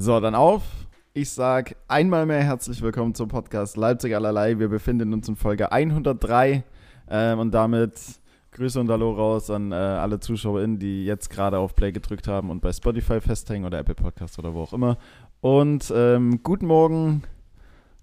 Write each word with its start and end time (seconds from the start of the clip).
So, 0.00 0.20
dann 0.20 0.36
auf. 0.36 0.62
Ich 1.12 1.30
sage 1.30 1.74
einmal 1.88 2.24
mehr 2.24 2.44
herzlich 2.44 2.82
willkommen 2.82 3.16
zum 3.16 3.26
Podcast 3.26 3.76
Leipzig 3.76 4.14
allerlei. 4.14 4.60
Wir 4.60 4.68
befinden 4.68 5.12
uns 5.12 5.28
in 5.28 5.34
Folge 5.34 5.72
103 5.72 6.62
ähm, 7.10 7.38
und 7.40 7.50
damit 7.50 7.98
Grüße 8.52 8.78
und 8.78 8.88
Hallo 8.90 9.10
raus 9.10 9.50
an 9.50 9.72
äh, 9.72 9.74
alle 9.74 10.20
ZuschauerInnen, 10.20 10.78
die 10.78 11.04
jetzt 11.04 11.30
gerade 11.30 11.58
auf 11.58 11.74
Play 11.74 11.90
gedrückt 11.90 12.28
haben 12.28 12.48
und 12.50 12.60
bei 12.60 12.72
Spotify 12.72 13.20
festhängen 13.20 13.66
oder 13.66 13.80
Apple 13.80 13.96
Podcast 13.96 14.38
oder 14.38 14.54
wo 14.54 14.62
auch 14.62 14.72
immer. 14.72 14.98
Und 15.40 15.92
ähm, 15.92 16.44
guten 16.44 16.68
Morgen, 16.68 17.24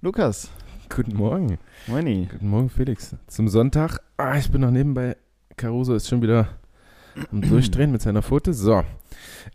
Lukas. 0.01 0.51
Guten 0.93 1.15
Morgen. 1.15 1.57
Moini. 1.87 2.27
Guten 2.29 2.49
Morgen, 2.49 2.69
Felix. 2.69 3.15
Zum 3.27 3.47
Sonntag. 3.47 3.99
Ah, 4.17 4.35
ich 4.37 4.51
bin 4.51 4.59
noch 4.59 4.71
nebenbei. 4.71 5.15
Caruso 5.55 5.95
ist 5.95 6.09
schon 6.09 6.21
wieder 6.21 6.49
am 7.31 7.41
Durchdrehen 7.41 7.91
mit 7.91 8.01
seiner 8.01 8.21
Pfote. 8.21 8.53
So. 8.53 8.83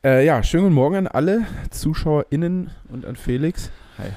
Äh, 0.05 0.25
ja, 0.25 0.43
schönen 0.43 0.65
guten 0.65 0.75
Morgen 0.75 0.97
an 0.97 1.07
alle 1.07 1.43
ZuschauerInnen 1.71 2.71
und 2.91 3.05
an 3.05 3.17
Felix. 3.17 3.71
Hi. 3.99 4.09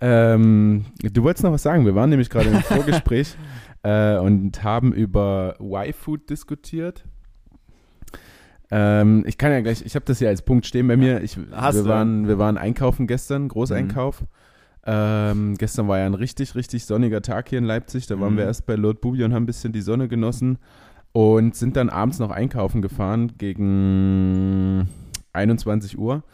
Ähm, 0.00 0.86
du 1.00 1.22
wolltest 1.22 1.44
noch 1.44 1.52
was 1.52 1.62
sagen. 1.62 1.84
Wir 1.86 1.94
waren 1.94 2.10
nämlich 2.10 2.30
gerade 2.30 2.50
im 2.50 2.60
Vorgespräch 2.60 3.36
äh, 3.82 4.16
und 4.18 4.64
haben 4.64 4.92
über 4.92 5.56
Y-Food 5.60 6.28
diskutiert. 6.28 7.04
Ähm, 8.70 9.22
ich 9.26 9.38
kann 9.38 9.52
ja 9.52 9.60
gleich, 9.60 9.84
ich 9.84 9.94
habe 9.94 10.04
das 10.06 10.18
ja 10.20 10.28
als 10.28 10.42
Punkt 10.42 10.66
stehen 10.66 10.88
bei 10.88 10.96
mir. 10.96 11.22
Ich, 11.22 11.38
Hast 11.52 11.76
wir, 11.76 11.82
du? 11.84 11.88
waren, 11.88 12.26
wir 12.26 12.38
waren 12.38 12.58
einkaufen 12.58 13.06
gestern, 13.06 13.48
Großeinkauf. 13.48 14.24
Ähm, 14.86 15.56
gestern 15.56 15.86
war 15.88 15.98
ja 15.98 16.06
ein 16.06 16.14
richtig, 16.14 16.54
richtig 16.56 16.84
sonniger 16.84 17.22
Tag 17.22 17.48
hier 17.48 17.58
in 17.58 17.64
Leipzig. 17.64 18.06
Da 18.06 18.18
waren 18.18 18.34
Mhm. 18.34 18.38
wir 18.38 18.44
erst 18.44 18.66
bei 18.66 18.74
Lord 18.74 19.00
Bubi 19.00 19.22
und 19.22 19.32
haben 19.32 19.44
ein 19.44 19.46
bisschen 19.46 19.72
die 19.72 19.80
Sonne 19.82 20.08
genossen 20.08 20.58
und 21.14 21.54
sind 21.54 21.76
dann 21.76 21.90
abends 21.90 22.18
noch 22.18 22.30
einkaufen 22.32 22.82
gefahren 22.82 23.32
gegen 23.38 24.88
21 25.32 25.96
Uhr. 25.96 26.24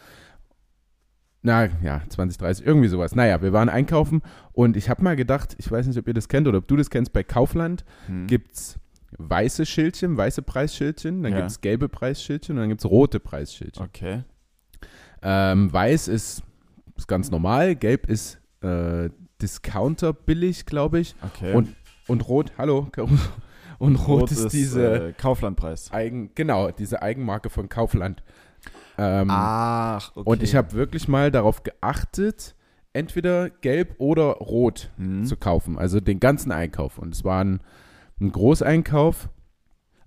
Na 1.43 1.65
ja, 1.83 2.01
20, 2.09 2.37
30, 2.39 2.65
irgendwie 2.65 2.87
sowas. 2.87 3.15
Naja, 3.15 3.41
wir 3.43 3.53
waren 3.53 3.69
einkaufen 3.69 4.21
und 4.53 4.75
ich 4.75 4.89
habe 4.89 5.03
mal 5.03 5.15
gedacht, 5.15 5.55
ich 5.59 5.71
weiß 5.71 5.85
nicht, 5.87 5.97
ob 5.99 6.07
ihr 6.07 6.13
das 6.15 6.27
kennt 6.27 6.47
oder 6.47 6.57
ob 6.57 6.67
du 6.67 6.75
das 6.75 6.89
kennst, 6.89 7.13
bei 7.13 7.23
Kaufland 7.23 7.85
Hm. 8.07 8.25
gibt's 8.27 8.79
weiße 9.17 9.65
Schildchen, 9.67 10.17
weiße 10.17 10.41
Preisschildchen, 10.41 11.21
dann 11.21 11.31
Ja. 11.33 11.39
gibt's 11.39 11.61
gelbe 11.61 11.87
Preisschildchen 11.87 12.55
und 12.55 12.61
dann 12.61 12.69
gibt's 12.69 12.85
rote 12.85 13.19
Preisschildchen. 13.19 13.85
Okay. 13.85 14.23
Ähm, 15.21 15.71
weiß 15.71 16.07
ist, 16.07 16.41
ist 16.97 17.07
ganz 17.07 17.29
normal, 17.29 17.75
gelb 17.75 18.07
ist 18.09 18.39
äh, 18.61 19.09
Discounter 19.41 20.13
billig, 20.13 20.65
glaube 20.65 20.99
ich. 20.99 21.15
Okay. 21.21 21.53
Und, 21.53 21.69
und 22.07 22.27
rot, 22.27 22.51
hallo, 22.57 22.87
Caruso. 22.91 23.29
Und 23.81 23.95
rot, 24.07 24.31
ist, 24.31 24.49
diese 24.53 25.07
äh, 25.09 25.13
Kauflandpreis. 25.13 25.91
Eigen, 25.91 26.31
genau, 26.35 26.71
diese 26.71 27.01
Eigenmarke 27.01 27.49
von 27.49 27.67
Kaufland. 27.69 28.23
Ähm, 28.97 29.27
Ach, 29.31 30.11
okay. 30.15 30.29
Und 30.29 30.43
ich 30.43 30.55
habe 30.55 30.73
wirklich 30.73 31.07
mal 31.07 31.31
darauf 31.31 31.63
geachtet, 31.63 32.55
entweder 32.93 33.49
gelb 33.49 33.95
oder 33.97 34.33
rot 34.33 34.91
Hm. 34.97 35.25
zu 35.25 35.35
kaufen, 35.35 35.77
also 35.77 35.99
den 35.99 36.19
ganzen 36.19 36.51
Einkauf. 36.51 36.97
Und 36.99 37.15
es 37.15 37.23
war 37.23 37.43
ein, 37.43 37.61
ein 38.19 38.31
Großeinkauf. 38.31 39.29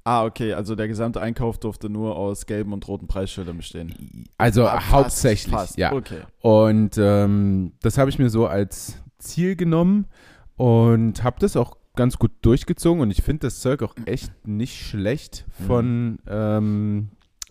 Ah, 0.04 0.24
okay. 0.24 0.52
Also 0.52 0.74
der 0.76 0.86
gesamte 0.86 1.20
Einkauf 1.20 1.58
durfte 1.58 1.88
nur 1.88 2.14
aus 2.16 2.44
gelben 2.46 2.72
und 2.74 2.86
roten 2.86 3.06
Preisschildern 3.06 3.56
bestehen. 3.56 4.26
Also 4.36 4.66
Ah, 4.66 4.90
hauptsächlich, 4.90 5.54
fast. 5.54 5.78
ja. 5.78 5.92
Okay. 5.92 6.20
Und 6.42 6.98
ähm, 6.98 7.72
das 7.80 7.96
habe 7.96 8.10
ich 8.10 8.18
mir 8.18 8.28
so 8.28 8.46
als 8.46 9.02
Ziel 9.18 9.56
genommen 9.56 10.06
und 10.56 11.24
habe 11.24 11.36
das 11.40 11.56
auch 11.56 11.76
ganz 11.96 12.18
gut 12.18 12.32
durchgezogen. 12.42 13.00
Und 13.02 13.10
ich 13.10 13.22
finde 13.22 13.46
das 13.46 13.60
Zeug 13.60 13.82
auch 13.82 13.94
echt 14.06 14.32
nicht 14.46 14.80
schlecht 14.86 15.44
von 15.66 16.18
ähm, 16.26 17.08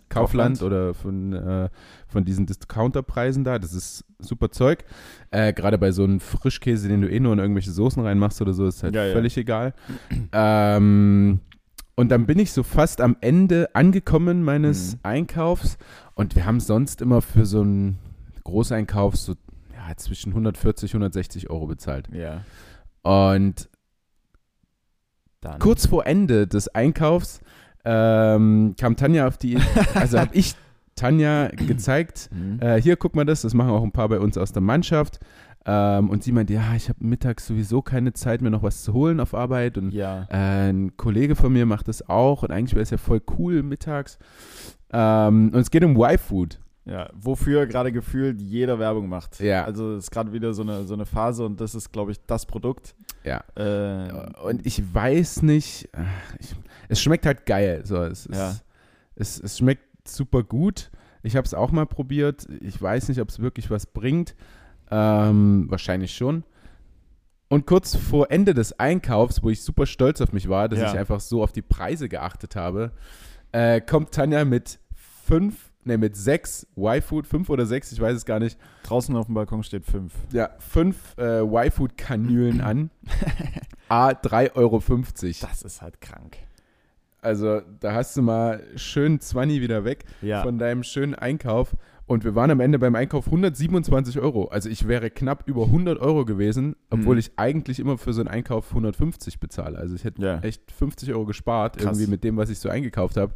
Kaufland, 0.10 0.60
Kaufland. 0.60 0.62
oder 0.62 0.94
von, 0.94 1.34
äh, 1.34 1.70
von 2.08 2.24
diesen 2.26 2.46
Discounterpreisen 2.46 3.44
da. 3.44 3.58
Das 3.58 3.74
ist 3.74 4.06
super 4.20 4.52
Zeug. 4.52 4.84
Äh, 5.32 5.54
Gerade 5.54 5.78
bei 5.78 5.92
so 5.92 6.04
einem 6.04 6.20
Frischkäse, 6.20 6.88
den 6.88 7.02
du 7.02 7.10
eh 7.10 7.20
nur 7.20 7.34
in 7.34 7.40
irgendwelche 7.40 7.72
Soßen 7.72 8.04
reinmachst 8.04 8.42
oder 8.42 8.54
so, 8.54 8.68
ist 8.68 8.84
halt 8.84 8.94
Ja, 8.96 9.06
ja. 9.06 9.14
völlig 9.14 9.36
egal. 9.38 9.74
ähm, 10.32 11.40
und 11.96 12.10
dann 12.10 12.26
bin 12.26 12.40
ich 12.40 12.52
so 12.52 12.64
fast 12.64 13.02
am 13.02 13.18
Ende 13.22 13.70
angekommen 13.76 14.44
meines 14.44 14.94
Mhm. 14.96 15.00
Einkaufs 15.04 15.78
und 16.16 16.36
wir 16.36 16.46
haben 16.46 16.60
sonst 16.60 17.02
immer 17.02 17.22
für 17.22 17.46
so 17.46 17.62
einen 17.62 18.00
Großeinkauf 18.44 19.16
so 19.16 19.34
ja, 19.74 19.96
zwischen 19.98 20.30
140, 20.32 20.92
160 20.94 21.50
Euro 21.50 21.68
bezahlt. 21.68 22.08
Ja. 22.12 22.42
Und 23.04 23.70
Dann. 25.44 25.60
kurz 25.60 25.86
vor 25.88 26.06
Ende 26.06 26.48
des 26.48 26.68
Einkaufs 26.70 27.42
ähm, 27.86 28.76
kam 28.80 28.96
Tanja 28.96 29.28
auf 29.28 29.38
die, 29.38 29.58
also 29.94 30.20
habe 30.20 30.34
ich 30.34 30.56
Tanja 30.96 31.48
gezeigt, 31.48 32.30
Hm. 32.32 32.60
äh, 32.62 32.82
hier 32.82 32.96
guck 32.98 33.16
mal 33.16 33.26
das, 33.26 33.42
das 33.42 33.54
machen 33.54 33.72
auch 33.72 33.84
ein 33.84 33.92
paar 33.92 34.10
bei 34.10 34.20
uns 34.20 34.38
aus 34.38 34.52
der 34.52 34.62
Mannschaft. 34.62 35.20
Ähm, 35.66 36.10
und 36.10 36.24
sie 36.24 36.32
meinte, 36.34 36.54
ja, 36.54 36.74
ich 36.76 36.90
habe 36.90 37.00
mittags 37.06 37.48
sowieso 37.48 37.82
keine 37.82 38.14
Zeit, 38.14 38.42
mir 38.42 38.52
noch 38.52 38.64
was 38.64 38.84
zu 38.84 38.94
holen 38.94 39.20
auf 39.20 39.34
Arbeit. 39.34 39.78
Und 39.78 39.92
ja. 39.92 40.28
äh, 40.30 40.70
ein 40.70 40.98
Kollege 40.98 41.36
von 41.36 41.54
mir 41.54 41.66
macht 41.66 41.88
das 41.88 42.08
auch 42.10 42.44
und 42.44 42.52
eigentlich 42.52 42.74
wäre 42.74 42.84
es 42.84 42.90
ja 42.90 42.98
voll 42.98 43.22
cool 43.38 43.64
mittags. 43.64 44.20
Ähm, 44.92 45.52
und 45.54 45.60
es 45.60 45.72
geht 45.72 45.84
um 45.84 45.96
Y-Food. 45.96 46.60
Ja, 46.86 47.10
wofür 47.14 47.66
gerade 47.66 47.94
gefühlt 47.94 48.42
jeder 48.42 48.78
Werbung 48.78 49.08
macht. 49.08 49.40
Ja. 49.40 49.64
Also 49.64 49.94
es 49.94 50.06
ist 50.06 50.12
gerade 50.12 50.34
wieder 50.34 50.54
so 50.54 50.64
eine, 50.64 50.84
so 50.84 50.94
eine 50.94 51.06
Phase 51.06 51.46
und 51.46 51.62
das 51.62 51.76
ist, 51.76 51.94
glaube 51.94 52.12
ich, 52.12 52.20
das 52.28 52.46
Produkt. 52.46 52.94
Ja. 53.24 53.44
Äh, 53.56 54.12
Und 54.44 54.66
ich 54.66 54.94
weiß 54.94 55.42
nicht, 55.44 55.90
ich, 56.40 56.56
es 56.90 57.02
schmeckt 57.02 57.26
halt 57.26 57.46
geil. 57.46 57.82
So, 57.86 57.98
es, 58.04 58.28
Ja. 58.32 58.52
es, 59.16 59.38
es, 59.38 59.40
es 59.40 59.58
schmeckt 59.60 60.08
super 60.08 60.44
gut. 60.44 60.92
Ich 61.22 61.36
habe 61.36 61.46
es 61.46 61.54
auch 61.54 61.72
mal 61.72 61.86
probiert. 61.86 62.48
Ich 62.62 62.82
weiß 62.82 63.08
nicht, 63.10 63.22
ob 63.22 63.30
es 63.30 63.40
wirklich 63.40 63.70
was 63.70 63.86
bringt. 63.86 64.36
Ähm, 64.92 65.66
wahrscheinlich 65.70 66.14
schon. 66.16 66.44
Und 67.50 67.66
kurz 67.68 67.96
vor 67.96 68.32
Ende 68.32 68.54
des 68.54 68.80
Einkaufs, 68.80 69.42
wo 69.44 69.50
ich 69.50 69.62
super 69.62 69.86
stolz 69.86 70.20
auf 70.22 70.34
mich 70.34 70.50
war, 70.50 70.68
dass 70.68 70.80
Ja. 70.80 70.92
ich 70.92 70.98
einfach 71.00 71.20
so 71.20 71.44
auf 71.44 71.52
die 71.52 71.62
Preise 71.62 72.10
geachtet 72.10 72.56
habe, 72.56 72.92
äh, 73.52 73.80
kommt 73.80 74.12
Tanja 74.12 74.44
mit 74.44 74.80
fünf, 75.26 75.72
ne, 75.86 75.98
mit 75.98 76.16
sechs 76.16 76.66
Y-Food, 76.78 77.28
fünf 77.28 77.50
oder 77.50 77.66
sechs, 77.66 77.92
ich 77.92 78.00
weiß 78.02 78.16
es 78.16 78.26
gar 78.26 78.40
nicht, 78.40 78.58
draußen 78.84 79.16
auf 79.16 79.26
dem 79.28 79.36
Balkon 79.36 79.64
steht 79.64 79.86
fünf. 79.86 80.14
ja, 80.32 80.50
fünf 80.60 81.16
äh, 81.18 81.42
Y-Food-Kanülen 81.42 82.62
an. 82.62 82.90
A, 83.90 84.10
3,50 84.10 84.56
Euro. 84.56 84.82
Das 85.42 85.62
ist 85.62 85.82
halt 85.82 86.02
krank. 86.02 86.38
Also, 87.22 87.62
da 87.80 87.94
hast 87.94 88.18
du 88.18 88.22
mal 88.22 88.62
schön 88.76 89.20
20 89.20 89.62
wieder 89.62 89.86
weg 89.86 90.04
Ja. 90.22 90.42
von 90.44 90.58
deinem 90.58 90.84
schönen 90.84 91.16
Einkauf. 91.16 91.76
Und 92.06 92.26
wir 92.26 92.36
waren 92.36 92.52
am 92.52 92.60
Ende 92.60 92.80
beim 92.80 92.96
Einkauf 92.96 93.28
127 93.28 94.20
Euro. 94.20 94.46
Also, 94.50 94.68
ich 94.68 94.90
wäre 94.90 95.10
knapp 95.10 95.44
über 95.48 95.68
100 95.68 96.00
Euro 96.00 96.26
gewesen, 96.26 96.76
obwohl 96.90 97.16
Mhm. 97.16 97.20
ich 97.20 97.32
eigentlich 97.38 97.80
immer 97.80 97.98
für 97.98 98.12
so 98.12 98.20
einen 98.22 98.28
Einkauf 98.28 98.74
150 98.74 99.40
bezahle. 99.40 99.78
Also, 99.78 99.96
ich 99.96 100.04
hätte 100.04 100.22
Ja. 100.22 100.40
echt 100.40 100.70
50 100.72 101.14
Euro 101.14 101.24
gespart, 101.26 101.78
Krass. 101.78 101.86
irgendwie 101.98 102.08
mit 102.12 102.26
dem, 102.26 102.36
was 102.36 102.50
ich 102.50 102.60
so 102.60 102.68
eingekauft 102.68 103.16
habe. 103.16 103.34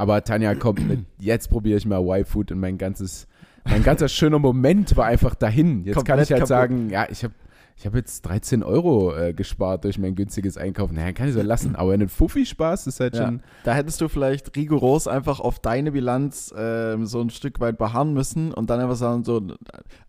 Aber 0.00 0.24
Tanja 0.24 0.54
kommt 0.54 0.88
mit, 0.88 1.00
jetzt 1.18 1.50
probiere 1.50 1.76
ich 1.76 1.84
mal 1.84 2.00
Y-Food 2.00 2.52
und 2.52 2.60
mein 2.60 2.78
ganzes, 2.78 3.26
mein 3.64 3.82
ganzer 3.82 4.08
schöner 4.08 4.38
Moment 4.38 4.96
war 4.96 5.04
einfach 5.04 5.34
dahin. 5.34 5.84
Jetzt 5.84 5.94
kann 5.96 6.04
Komplett 6.06 6.26
ich 6.28 6.32
halt 6.32 6.40
kaputt. 6.40 6.48
sagen, 6.48 6.88
ja, 6.90 7.06
ich 7.10 7.22
habe 7.22 7.34
ich 7.76 7.86
habe 7.86 7.96
jetzt 7.96 8.20
13 8.22 8.62
Euro 8.62 9.16
äh, 9.16 9.32
gespart 9.32 9.84
durch 9.84 9.98
mein 9.98 10.14
günstiges 10.14 10.58
Einkaufen. 10.58 10.96
Naja, 10.96 11.12
kann 11.12 11.28
ich 11.28 11.34
so 11.34 11.40
lassen. 11.40 11.76
Aber 11.76 11.94
einen 11.94 12.10
Fuffi 12.10 12.44
Spaß 12.44 12.86
ist 12.86 13.00
halt 13.00 13.14
Ja. 13.16 13.24
schon. 13.24 13.42
Da 13.64 13.72
hättest 13.72 14.02
du 14.02 14.08
vielleicht 14.08 14.54
rigoros 14.54 15.08
einfach 15.08 15.40
auf 15.40 15.60
deine 15.60 15.92
Bilanz 15.92 16.52
ähm, 16.54 17.06
so 17.06 17.22
ein 17.22 17.30
Stück 17.30 17.58
weit 17.58 17.78
beharren 17.78 18.12
müssen 18.12 18.52
und 18.52 18.68
dann 18.68 18.80
einfach 18.80 18.96
sagen, 18.96 19.24
so 19.24 19.38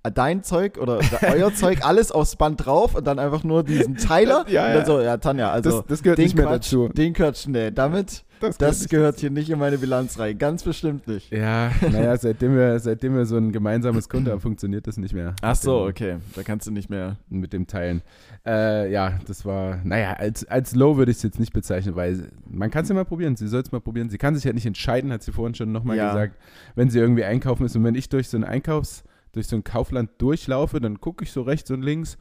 äh, 0.04 0.12
dein 0.12 0.44
Zeug 0.44 0.80
oder 0.80 1.00
euer 1.34 1.54
Zeug, 1.54 1.86
alles 1.86 2.12
aufs 2.12 2.36
Band 2.36 2.66
drauf 2.66 2.94
und 2.94 3.08
dann 3.08 3.20
einfach 3.20 3.46
nur 3.46 3.64
diesen 3.64 3.96
Teiler. 3.96 4.44
Ja, 4.50 4.64
und 4.66 4.70
dann 4.72 4.80
ja. 4.80 4.86
so, 4.86 5.00
ja, 5.00 5.16
Tanja, 5.18 5.52
also 5.52 5.78
das, 5.80 5.88
das 5.88 6.04
gehört 6.04 6.18
den 6.18 6.24
nicht 6.26 6.36
mehr 6.36 6.48
Quatsch, 6.48 6.74
dazu. 6.74 6.90
Den 6.90 7.14
Quatsch, 7.14 7.48
nee, 7.48 7.72
damit, 7.72 8.26
Das, 8.42 8.58
das 8.58 8.90
gehört 8.90 9.20
hier 9.20 9.30
nicht 9.30 9.50
in 9.50 9.60
meine 9.60 9.78
Bilanz 9.78 10.20
rein. 10.20 10.38
Ganz 10.38 10.64
bestimmt 10.64 11.08
nicht. 11.08 11.32
Ja, 11.32 11.72
naja, 11.82 12.18
seitdem 12.18 12.56
wir, 12.56 12.80
seitdem 12.80 13.16
wir 13.16 13.26
so 13.26 13.38
ein 13.38 13.52
gemeinsames 13.52 14.10
Konto 14.10 14.32
haben, 14.32 14.42
funktioniert 14.42 14.88
das 14.88 14.98
nicht 14.98 15.14
mehr. 15.14 15.36
Ach 15.42 15.56
so, 15.56 15.86
okay. 15.86 16.18
Da 16.36 16.44
kannst 16.44 16.68
du 16.68 16.72
nicht 16.72 16.90
mehr. 16.90 17.18
Mit 17.30 17.54
dem 17.54 17.68
Teilen. 17.68 18.02
Äh, 18.46 18.92
ja, 18.92 19.20
das 19.28 19.46
war, 19.46 19.80
naja, 19.84 20.14
als, 20.14 20.44
als 20.46 20.76
Low 20.76 20.98
würde 20.98 21.12
ich 21.12 21.18
es 21.18 21.24
jetzt 21.24 21.40
nicht 21.40 21.54
bezeichnen, 21.54 21.96
weil 21.96 22.30
man 22.50 22.70
kann 22.72 22.84
es 22.84 22.90
ja 22.90 22.96
mal 22.96 23.06
probieren. 23.06 23.36
Sie 23.36 23.48
soll 23.48 23.62
es 23.62 23.72
mal 23.72 23.80
probieren. 23.82 24.10
Sie 24.10 24.18
kann 24.18 24.36
sich 24.36 24.46
halt 24.46 24.56
nicht 24.56 24.66
entscheiden, 24.66 25.12
hat 25.14 25.24
sie 25.24 25.32
vorhin 25.32 25.56
schon 25.56 25.72
nochmal 25.72 25.98
Ja. 25.98 26.10
gesagt, 26.12 26.38
wenn 26.76 26.90
sie 26.90 27.00
irgendwie 27.00 27.24
einkaufen 27.24 27.66
ist. 27.66 27.76
Und 27.76 27.84
wenn 27.84 27.96
ich 27.96 28.10
durch 28.10 28.28
so 28.28 28.38
ein 28.38 28.44
Einkaufs-, 28.44 29.04
durch 29.34 29.48
so 29.48 29.56
ein 29.56 29.64
Kaufland 29.64 30.10
durchlaufe, 30.18 30.80
dann 30.82 31.00
gucke 31.00 31.24
ich 31.24 31.32
so 31.32 31.42
rechts 31.44 31.70
und 31.72 31.82
links 31.84 32.18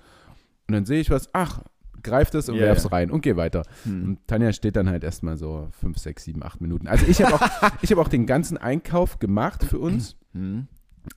und 0.69 0.75
dann 0.75 0.85
sehe 0.85 1.01
ich 1.01 1.11
was, 1.11 1.31
ach, 1.33 1.63
greif 2.03 2.31
das 2.31 2.49
und 2.49 2.57
Ja, 2.57 2.63
werf's 2.63 2.85
ja. 2.85 2.91
rein 2.91 3.11
und 3.11 3.23
geh 3.23 3.37
weiter. 3.37 3.63
Hm. 3.85 4.05
Und 4.05 4.27
Tanja 4.27 4.53
steht 4.53 4.77
dann 4.77 4.89
halt 4.89 5.05
erstmal 5.05 5.37
so 5.37 5.69
5, 5.81 5.99
6, 5.99 6.25
7, 6.25 6.43
8 6.43 6.61
Minuten. 6.61 6.87
Also 6.89 7.07
ich 7.07 7.23
habe 7.23 7.35
auch, 7.35 7.41
ich 7.83 7.91
hab 7.91 7.99
auch 7.99 8.09
den 8.09 8.27
ganzen 8.27 8.57
Einkauf 8.57 9.19
gemacht 9.19 9.65
für 9.65 9.79
uns. 9.79 10.17
Hm. 10.33 10.67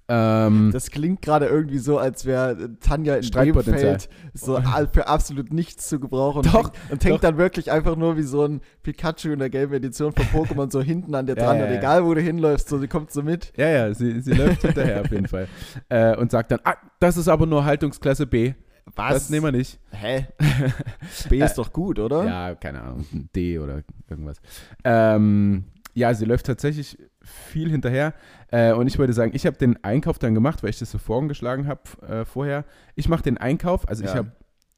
Ähm, 0.07 0.69
Das 0.71 0.91
klingt 0.91 1.21
gerade 1.21 1.45
irgendwie 1.45 1.77
so, 1.77 1.97
als 1.97 2.25
wäre 2.25 2.77
Tanja 2.79 3.15
in 3.15 3.23
Streitpotenzial. 3.23 3.97
So 4.33 4.59
für 4.91 5.07
absolut 5.07 5.51
nichts 5.51 5.89
zu 5.89 5.99
gebrauchen. 5.99 6.39
Und 6.39 6.47
Doch, 6.53 6.63
hängt, 6.73 6.91
und 6.91 7.03
hängt 7.03 7.23
dann 7.23 7.37
wirklich 7.37 7.71
einfach 7.71 7.95
nur 7.95 8.17
wie 8.17 8.23
so 8.23 8.43
ein 8.45 8.61
Pikachu 8.81 9.31
in 9.31 9.39
der 9.39 9.49
gelben 9.49 9.73
Edition 9.73 10.13
von 10.13 10.25
Pokémon 10.25 10.71
so 10.71 10.81
hinten 10.81 11.13
an 11.15 11.25
dir 11.25 11.35
dran. 11.35 11.57
ja, 11.57 11.65
und 11.65 11.71
ja. 11.71 11.77
egal, 11.77 12.05
wo 12.05 12.13
du 12.13 12.21
hinläufst, 12.21 12.69
so, 12.69 12.77
sie 12.79 12.87
kommt 12.87 13.11
so 13.11 13.23
mit. 13.23 13.51
ja, 13.57 13.67
ja, 13.69 13.93
sie, 13.93 14.21
sie 14.21 14.33
läuft 14.33 14.61
hinterher 14.61 15.01
auf 15.01 15.11
jeden 15.11 15.27
Fall. 15.27 15.47
Äh, 15.89 16.15
und 16.15 16.31
sagt 16.31 16.51
dann, 16.51 16.59
ah, 16.63 16.75
das 16.99 17.17
ist 17.17 17.27
aber 17.27 17.45
nur 17.45 17.65
Haltungsklasse 17.65 18.25
B. 18.25 18.53
Das 18.95 19.29
nehmen 19.29 19.45
wir 19.45 19.51
nicht. 19.51 19.79
Hä? 19.91 20.27
B 21.29 21.39
ist 21.39 21.55
doch 21.55 21.71
gut, 21.73 21.99
oder? 21.99 22.25
Ja, 22.25 22.55
keine 22.55 22.81
Ahnung, 22.81 23.05
D 23.35 23.59
oder 23.59 23.83
irgendwas. 24.09 24.37
Ähm, 24.83 25.63
ja, 25.93 26.13
sie 26.13 26.25
läuft 26.25 26.45
tatsächlich 26.45 26.97
viel 27.21 27.69
hinterher. 27.71 28.13
Äh, 28.51 28.73
und 28.73 28.87
ich 28.87 28.97
würde 28.99 29.13
sagen, 29.13 29.31
ich 29.33 29.45
habe 29.45 29.57
den 29.57 29.83
Einkauf 29.83 30.19
dann 30.19 30.33
gemacht, 30.33 30.63
weil 30.63 30.69
ich 30.71 30.79
das 30.79 30.91
so 30.91 30.97
vorgeschlagen 30.97 31.67
habe 31.67 31.81
äh, 32.07 32.25
vorher. 32.25 32.65
Ich 32.95 33.07
mache 33.09 33.23
den 33.23 33.37
Einkauf, 33.37 33.87
also 33.87 34.03
ich 34.03 34.09
Ja. 34.09 34.17
habe 34.17 34.31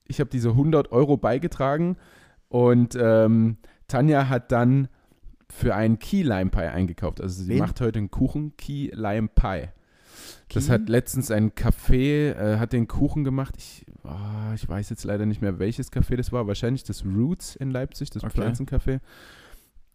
ich 0.07 0.19
hab 0.21 0.29
diese 0.29 0.49
100 0.49 0.91
Euro 0.91 1.17
beigetragen 1.17 1.97
und 2.47 2.95
ähm, 2.99 3.57
Tanja 3.87 4.29
hat 4.29 4.51
dann 4.51 4.87
für 5.49 5.73
einen 5.75 5.97
Key 5.99 6.21
Lime 6.21 6.51
Pie 6.51 6.59
eingekauft. 6.61 7.21
Also 7.21 7.41
sie 7.43 7.49
Wen? 7.49 7.59
macht 7.59 7.81
heute 7.81 7.99
einen 7.99 8.11
Kuchen, 8.11 8.55
Key 8.57 8.91
Lime 8.93 9.29
Pie. 9.33 9.69
Das 10.53 10.69
hat 10.69 10.89
letztens 10.89 11.31
ein 11.31 11.51
Café, 11.51 12.31
äh, 12.31 12.57
hat 12.57 12.73
den 12.73 12.87
Kuchen 12.87 13.23
gemacht. 13.23 13.55
Ich, 13.57 13.85
ah, 14.03 14.53
ich 14.55 14.67
weiß 14.67 14.89
jetzt 14.89 15.03
leider 15.03 15.25
nicht 15.25 15.41
mehr, 15.41 15.59
welches 15.59 15.91
Café 15.91 16.15
das 16.15 16.31
war. 16.31 16.47
Wahrscheinlich 16.47 16.83
das 16.83 17.05
Roots 17.05 17.55
in 17.55 17.71
Leipzig, 17.71 18.09
das 18.09 18.23
Okay. 18.23 18.41
Pflanzencafé. 18.41 18.99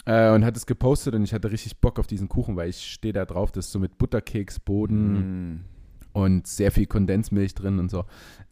Äh, 0.06 0.30
und 0.30 0.44
hat 0.44 0.56
es 0.56 0.66
gepostet 0.66 1.14
und 1.14 1.24
ich 1.24 1.34
hatte 1.34 1.50
richtig 1.50 1.78
Bock 1.78 1.98
auf 1.98 2.06
diesen 2.06 2.28
Kuchen, 2.28 2.56
weil 2.56 2.70
ich 2.70 2.90
stehe 2.90 3.12
da 3.12 3.24
drauf, 3.26 3.52
das 3.52 3.66
ist 3.66 3.72
so 3.72 3.78
mit 3.78 3.98
Butterkeksboden 3.98 5.52
Mm. 5.52 5.64
Und 6.12 6.46
sehr 6.46 6.70
viel 6.72 6.86
Kondensmilch 6.86 7.54
drin 7.54 7.78
und 7.78 7.90
so. 7.90 8.04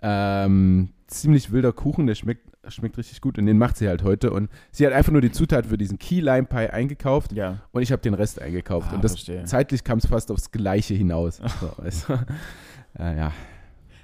Ähm, 0.03 0.91
ziemlich 1.07 1.51
wilder 1.53 1.73
Kuchen, 1.73 2.07
der 2.07 2.15
schmeckt, 2.15 2.47
schmeckt 2.69 2.99
richtig 2.99 3.21
gut 3.21 3.39
und 3.39 3.47
den 3.47 3.59
macht 3.59 3.77
sie 3.77 3.89
halt 3.89 4.03
heute. 4.03 4.31
Und 4.33 4.51
sie 4.71 4.87
hat 4.87 4.93
einfach 4.93 5.13
nur 5.13 5.21
die 5.23 5.33
Zutat 5.33 5.67
für 5.67 5.79
diesen 5.79 5.99
Key 5.99 6.21
Lime 6.21 6.45
Pie 6.45 6.69
eingekauft 6.71 7.33
Ja. 7.33 7.59
und 7.73 7.83
ich 7.83 7.91
habe 7.93 8.03
den 8.03 8.15
Rest 8.15 8.41
eingekauft. 8.41 8.89
Ah, 8.91 8.97
und 8.97 9.05
das 9.05 9.13
verstehe. 9.13 9.45
zeitlich 9.45 9.85
kam 9.85 9.99
es 9.99 10.07
fast 10.07 10.31
aufs 10.31 10.51
Gleiche 10.51 10.95
hinaus. 10.95 11.41
So, 11.91 12.15
du? 12.15 13.03
äh, 13.03 13.17
ja. 13.17 13.33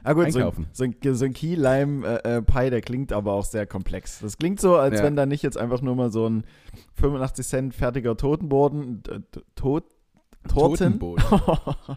Ah 0.07 0.13
gut, 0.13 0.31
so, 0.33 0.39
ein- 0.39 0.45
Einkaufen. 0.45 0.67
so 0.73 0.85
ein, 0.85 0.95
so 1.15 1.25
ein 1.25 1.33
Key 1.33 1.55
Lime 1.55 2.07
äh, 2.25 2.37
äh, 2.37 2.43
Pie, 2.43 2.69
der 2.71 2.83
klingt 2.83 3.11
aber 3.13 3.33
auch 3.33 3.45
sehr 3.45 3.67
komplex. 3.67 4.19
Das 4.21 4.37
klingt 4.37 4.61
so, 4.61 4.77
als 4.77 4.99
Ja. 4.99 5.05
wenn 5.07 5.17
da 5.17 5.25
nicht 5.25 5.43
jetzt 5.43 5.57
einfach 5.57 5.81
nur 5.81 5.95
mal 5.97 6.11
so 6.13 6.29
ein 6.29 6.45
85 6.95 7.47
Cent 7.47 7.75
fertiger 7.75 8.15
Totenboden, 8.17 9.03
äh, 9.09 9.21
Tot, 9.55 9.85
Torten, 10.49 10.99
Totenboden. 10.99 11.25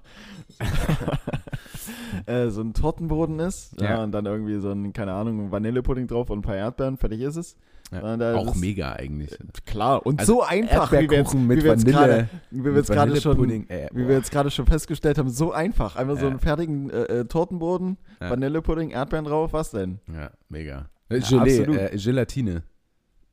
äh, 2.25 2.49
so 2.49 2.61
ein 2.61 2.73
Tortenboden 2.73 3.39
ist. 3.39 3.79
Ja. 3.79 3.89
Ja. 3.91 4.03
und 4.03 4.11
dann 4.11 4.25
irgendwie 4.25 4.59
so 4.59 4.71
ein, 4.71 4.93
keine 4.93 5.13
Ahnung, 5.13 5.51
Vanillepudding 5.51 6.07
drauf 6.07 6.29
und 6.29 6.39
ein 6.39 6.41
paar 6.41 6.55
Erdbeeren, 6.55 6.97
fertig 6.97 7.21
ist 7.21 7.35
es. 7.35 7.55
Ja, 7.91 8.01
auch 8.35 8.47
das- 8.47 8.55
mega 8.55 8.91
eigentlich. 8.93 9.37
Klar, 9.65 10.05
und 10.05 10.19
Also 10.19 10.33
so 10.35 10.43
einfach, 10.43 10.91
wie 10.91 10.95
wir 10.95 11.01
jetzt, 11.01 11.33
Erdbeerkuchen 11.33 11.39
wie 11.43 11.45
mit 11.55 11.63
wir 11.63 11.71
jetzt 11.71 11.85
Vanille. 11.85 12.07
gerade, 12.07 12.29
wie 12.51 12.63
wir 12.65 12.73
jetzt 12.75 12.91
gerade 12.91 13.21
schon, 13.21 13.69
äh, 13.69 13.87
wie 13.93 14.07
wir 14.09 14.15
jetzt 14.15 14.31
gerade 14.31 14.51
schon 14.51 14.65
festgestellt 14.65 15.17
haben, 15.17 15.29
so 15.29 15.53
einfach. 15.53 15.95
Einfach 15.95 16.15
so 16.17 16.25
Ja. 16.25 16.31
einen 16.31 16.39
fertigen 16.39 16.89
äh, 16.89 17.03
äh, 17.03 17.25
Tortenboden. 17.25 17.97
Vanillepudding, 18.19 18.89
Erdbeeren 18.89 19.23
drauf, 19.25 19.53
was 19.53 19.71
denn? 19.71 19.99
Ja, 20.13 20.31
mega. 20.49 20.89
Gelee, 21.09 21.59
äh, 21.61 21.97
Gelatine. 21.97 22.63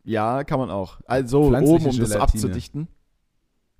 Ja, 0.04 0.44
kann 0.44 0.60
man 0.60 0.70
auch. 0.70 1.00
Also 1.06 1.44
oben, 1.46 1.56
um 1.64 1.82
das 1.84 1.96
Gelatine. 1.96 2.20
abzudichten. 2.20 2.88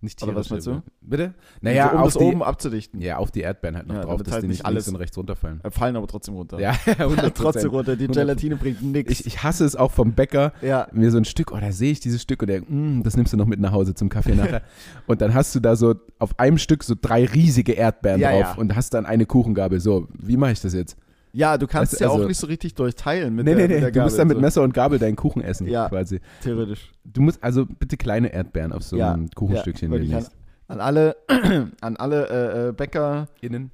Nicht 0.05 0.23
Oder 0.23 0.35
was 0.35 0.51
meinst 0.51 0.71
Bitte? 1.01 1.35
Naja, 1.61 1.87
also, 1.87 1.97
um 1.97 2.01
auf 2.03 2.13
das 2.13 2.19
die, 2.19 2.25
oben 2.25 2.43
abzudichten. 2.43 3.01
ja, 3.01 3.17
auf 3.17 3.31
die 3.31 3.41
Erdbeeren 3.41 3.77
halt 3.77 3.87
noch 3.87 3.95
Ja, 3.97 4.03
drauf, 4.03 4.23
dass 4.23 4.35
halt 4.35 4.45
die 4.45 4.49
nicht 4.49 4.65
alles- 4.65 4.85
links 4.87 4.95
und 4.95 5.01
rechts 5.01 5.17
runterfallen. 5.19 5.61
Äh, 5.65 5.71
Fallen 5.71 5.97
aber 5.97 6.07
trotzdem 6.07 6.35
runter. 6.35 6.61
Ja, 6.61 6.73
100 6.99 7.35
trotzdem 7.37 7.71
runter. 7.71 7.97
Die 7.97 8.07
100%. 8.09 8.13
Gelatine 8.13 8.57
bringt 8.57 8.83
nichts. 8.83 9.11
Ich, 9.13 9.27
ich 9.27 9.43
hasse 9.43 9.65
es 9.65 9.75
auch 9.77 9.91
vom 9.91 10.13
Bäcker, 10.13 10.53
ja, 10.63 10.87
mir 10.93 11.11
so 11.11 11.19
ein 11.19 11.25
Stück, 11.25 11.53
oh, 11.53 11.59
da 11.59 11.73
sehe 11.73 11.93
ich 11.93 12.01
dieses 12.01 12.23
Stück 12.23 12.43
und 12.43 12.49
der, 12.49 12.61
mm, 12.63 13.03
das 13.03 13.17
nimmst 13.17 13.33
du 13.33 13.37
noch 13.37 13.47
mit 13.47 13.61
nach 13.61 13.73
Hause 13.73 13.95
zum 13.95 14.09
Kaffee 14.09 14.35
nachher. 14.35 14.63
und 15.07 15.21
dann 15.21 15.35
hast 15.35 15.55
du 15.55 15.61
da 15.61 15.75
so 15.77 15.95
auf 16.19 16.39
einem 16.39 16.59
Stück 16.59 16.85
so 16.85 16.95
drei 17.01 17.25
riesige 17.25 17.73
Erdbeeren 17.73 18.21
Ja, 18.21 18.31
drauf 18.31 18.41
ja. 18.41 18.55
und 18.57 18.77
hast 18.77 18.95
dann 18.95 19.07
eine 19.07 19.27
Kuchengabel. 19.27 19.81
So, 19.81 20.09
wie 20.19 20.37
mache 20.37 20.53
ich 20.53 20.61
das 20.61 20.75
jetzt? 20.75 20.97
Ja, 21.35 21.59
du 21.59 21.67
kannst 21.67 21.93
du, 22.01 22.05
ja 22.05 22.09
auch 22.11 22.15
also- 22.15 22.29
nicht 22.29 22.39
so 22.39 22.47
richtig 22.47 22.75
durchteilen 22.75 23.35
mit 23.35 23.45
nee, 23.45 23.55
der, 23.55 23.69
nee, 23.69 23.75
nee, 23.75 23.81
der 23.81 23.91
du 23.91 24.01
musst 24.01 24.19
dann 24.19 24.29
mit 24.29 24.41
Messer 24.41 24.63
und 24.63 24.73
Gabel 24.73 24.99
deinen 24.99 25.17
Kuchen 25.17 25.43
essen, 25.43 25.67
Ja. 25.67 25.89
quasi. 25.89 26.21
Theoretisch. 26.43 26.93
Du 27.05 27.21
musst 27.23 27.43
also 27.43 27.67
bitte 27.67 27.97
kleine 27.97 28.33
Erdbeeren 28.33 28.73
auf 28.73 28.83
so 28.85 28.97
Ja, 28.97 29.13
ein 29.13 29.29
Kuchenstückchen 29.35 29.93
Ja, 29.93 29.99
legen. 29.99 30.15
an, 30.15 30.25
an 30.69 30.81
alle, 30.81 31.17
an 31.81 31.97
alle 31.97 32.29
äh, 32.29 32.69
äh, 32.69 32.73
BäckerInnen, 32.73 33.71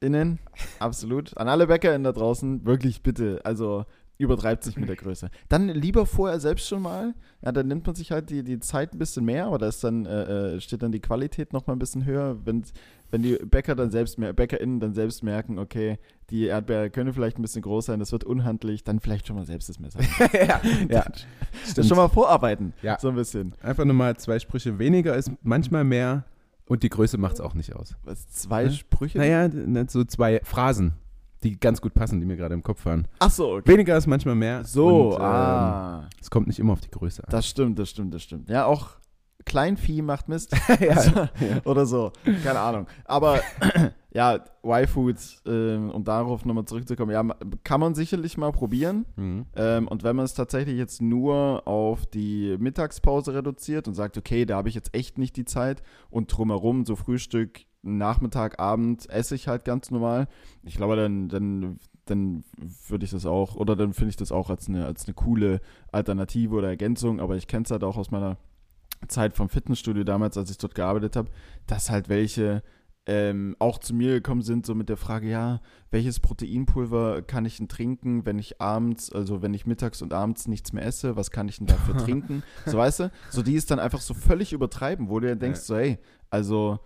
Innen. 0.00 0.38
absolut, 0.78 1.36
an 1.36 1.48
alle 1.48 1.66
BäckerInnen 1.66 2.04
da 2.04 2.12
draußen, 2.12 2.64
wirklich 2.66 3.02
bitte, 3.02 3.40
also 3.44 3.84
übertreibt 4.18 4.64
sich 4.64 4.76
mit 4.76 4.88
der 4.88 4.96
Größe. 4.96 5.30
Dann 5.48 5.68
lieber 5.68 6.06
vorher 6.06 6.40
selbst 6.40 6.66
schon 6.68 6.82
mal, 6.82 7.14
ja, 7.44 7.52
dann 7.52 7.68
nimmt 7.68 7.86
man 7.86 7.94
sich 7.94 8.12
halt 8.12 8.30
die, 8.30 8.42
die 8.42 8.58
Zeit 8.60 8.94
ein 8.94 8.98
bisschen 8.98 9.24
mehr, 9.24 9.46
aber 9.46 9.58
da 9.58 9.68
ist 9.68 9.82
dann, 9.84 10.06
äh, 10.06 10.54
äh, 10.56 10.60
steht 10.60 10.82
dann 10.82 10.92
die 10.92 11.00
Qualität 11.00 11.52
noch 11.52 11.66
mal 11.66 11.74
ein 11.74 11.78
bisschen 11.78 12.04
höher, 12.06 12.38
wenn, 12.44 12.64
wenn 13.10 13.22
die 13.22 13.36
Bäcker 13.36 13.74
dann 13.74 13.90
selbst 13.90 14.18
mehr, 14.18 14.32
BäckerInnen 14.32 14.80
dann 14.80 14.94
selbst 14.94 15.22
merken, 15.22 15.58
okay, 15.58 15.98
die 16.30 16.44
Erdbeere 16.46 16.88
können 16.90 17.12
vielleicht 17.12 17.38
ein 17.38 17.42
bisschen 17.42 17.62
groß 17.62 17.86
sein, 17.86 18.00
das 18.00 18.10
wird 18.12 18.24
unhandlich, 18.24 18.84
dann 18.84 19.00
vielleicht 19.00 19.26
schon 19.26 19.36
mal 19.36 19.44
selbst 19.44 19.68
das 19.68 19.78
Messer. 19.78 20.00
ja, 20.32 20.60
ja. 20.88 21.04
Das 21.74 21.86
schon 21.86 21.96
mal 21.96 22.08
vorarbeiten, 22.08 22.72
Ja. 22.82 22.98
so 22.98 23.08
ein 23.08 23.14
bisschen. 23.14 23.54
Einfach 23.62 23.84
nur 23.84 23.94
mal 23.94 24.16
zwei 24.16 24.38
Sprüche 24.38 24.78
weniger 24.78 25.14
ist 25.14 25.30
manchmal 25.42 25.84
mehr 25.84 26.24
und 26.68 26.82
die 26.82 26.88
Größe 26.88 27.18
macht 27.18 27.34
es 27.34 27.40
auch 27.40 27.54
nicht 27.54 27.76
aus. 27.76 27.94
Was, 28.04 28.28
zwei 28.30 28.64
Ne? 28.64 28.70
Sprüche? 28.72 29.18
Naja, 29.18 29.46
d- 29.48 29.84
so 29.88 30.02
zwei 30.04 30.40
Phrasen, 30.42 30.94
die 31.46 31.58
ganz 31.58 31.80
gut 31.80 31.94
passen, 31.94 32.20
die 32.20 32.26
mir 32.26 32.36
gerade 32.36 32.54
im 32.54 32.62
Kopf 32.62 32.84
waren. 32.86 33.06
Ach 33.18 33.30
so, 33.30 33.54
okay. 33.54 33.72
Weniger 33.72 33.96
ist 33.96 34.06
manchmal 34.06 34.34
mehr. 34.34 34.64
So, 34.64 35.10
und, 35.10 35.16
ähm, 35.16 35.22
ah. 35.22 36.08
Es 36.20 36.30
kommt 36.30 36.46
nicht 36.46 36.58
immer 36.58 36.72
auf 36.72 36.80
die 36.80 36.90
Größe 36.90 37.22
an. 37.22 37.30
Das 37.30 37.46
stimmt, 37.46 37.78
das 37.78 37.90
stimmt, 37.90 38.14
das 38.14 38.22
stimmt. 38.22 38.48
Ja, 38.50 38.66
auch 38.66 38.96
Kleinvieh 39.44 40.02
macht 40.02 40.28
Mist. 40.28 40.52
ja. 40.80 40.96
Also, 40.96 41.28
Oder 41.64 41.86
so. 41.86 42.12
Keine 42.42 42.58
Ahnung. 42.58 42.86
Aber 43.04 43.40
ja, 44.12 44.40
Y-Food, 44.64 45.16
ähm, 45.46 45.90
um 45.90 46.02
darauf 46.02 46.44
nochmal 46.44 46.64
zurückzukommen, 46.64 47.12
ja, 47.12 47.22
kann 47.62 47.80
man 47.80 47.94
sicherlich 47.94 48.36
mal 48.36 48.50
probieren. 48.50 49.06
Mhm. 49.14 49.46
Ähm, 49.54 49.88
und 49.88 50.02
wenn 50.02 50.16
man 50.16 50.24
es 50.24 50.34
tatsächlich 50.34 50.76
jetzt 50.76 51.00
nur 51.00 51.66
auf 51.66 52.06
die 52.06 52.56
Mittagspause 52.58 53.34
reduziert 53.34 53.86
und 53.86 53.94
sagt, 53.94 54.18
okay, 54.18 54.44
da 54.46 54.56
habe 54.56 54.68
ich 54.68 54.74
jetzt 54.74 54.92
echt 54.94 55.16
nicht 55.16 55.36
die 55.36 55.44
Zeit 55.44 55.82
und 56.10 56.36
drumherum 56.36 56.84
so 56.84 56.96
Frühstück, 56.96 57.60
Nachmittag, 57.86 58.58
Abend 58.58 59.08
esse 59.10 59.34
ich 59.34 59.48
halt 59.48 59.64
ganz 59.64 59.90
normal. 59.90 60.28
Ich 60.62 60.76
glaube, 60.76 60.96
dann, 60.96 61.28
dann, 61.28 61.78
dann 62.04 62.44
würde 62.88 63.04
ich 63.04 63.10
das 63.10 63.26
auch, 63.26 63.56
oder 63.56 63.76
dann 63.76 63.92
finde 63.92 64.10
ich 64.10 64.16
das 64.16 64.32
auch 64.32 64.50
als 64.50 64.68
eine, 64.68 64.86
als 64.86 65.06
eine 65.06 65.14
coole 65.14 65.60
Alternative 65.92 66.54
oder 66.54 66.68
Ergänzung, 66.68 67.20
aber 67.20 67.36
ich 67.36 67.46
kenne 67.46 67.64
es 67.64 67.70
halt 67.70 67.84
auch 67.84 67.96
aus 67.96 68.10
meiner 68.10 68.36
Zeit 69.08 69.34
vom 69.34 69.48
Fitnessstudio 69.48 70.04
damals, 70.04 70.36
als 70.36 70.50
ich 70.50 70.58
dort 70.58 70.74
gearbeitet 70.74 71.16
habe, 71.16 71.30
dass 71.66 71.90
halt 71.90 72.08
welche 72.08 72.62
ähm, 73.08 73.54
auch 73.60 73.78
zu 73.78 73.94
mir 73.94 74.14
gekommen 74.14 74.42
sind, 74.42 74.66
so 74.66 74.74
mit 74.74 74.88
der 74.88 74.96
Frage, 74.96 75.28
ja, 75.28 75.60
welches 75.90 76.18
Proteinpulver 76.18 77.22
kann 77.22 77.44
ich 77.44 77.58
denn 77.58 77.68
trinken, 77.68 78.26
wenn 78.26 78.38
ich 78.38 78.60
abends, 78.60 79.12
also 79.12 79.42
wenn 79.42 79.54
ich 79.54 79.64
mittags 79.64 80.02
und 80.02 80.12
abends 80.12 80.48
nichts 80.48 80.72
mehr 80.72 80.84
esse, 80.84 81.16
was 81.16 81.30
kann 81.30 81.48
ich 81.48 81.58
denn 81.58 81.68
dafür 81.68 81.96
trinken? 82.04 82.42
So 82.66 82.78
weißt 82.78 83.00
du? 83.00 83.12
So 83.30 83.42
die 83.42 83.54
ist 83.54 83.70
dann 83.70 83.78
einfach 83.78 84.00
so 84.00 84.12
völlig 84.12 84.52
übertreiben, 84.52 85.08
wo 85.08 85.20
du 85.20 85.28
ja 85.28 85.36
denkst, 85.36 85.60
so, 85.60 85.76
hey, 85.76 85.98
also 86.30 86.80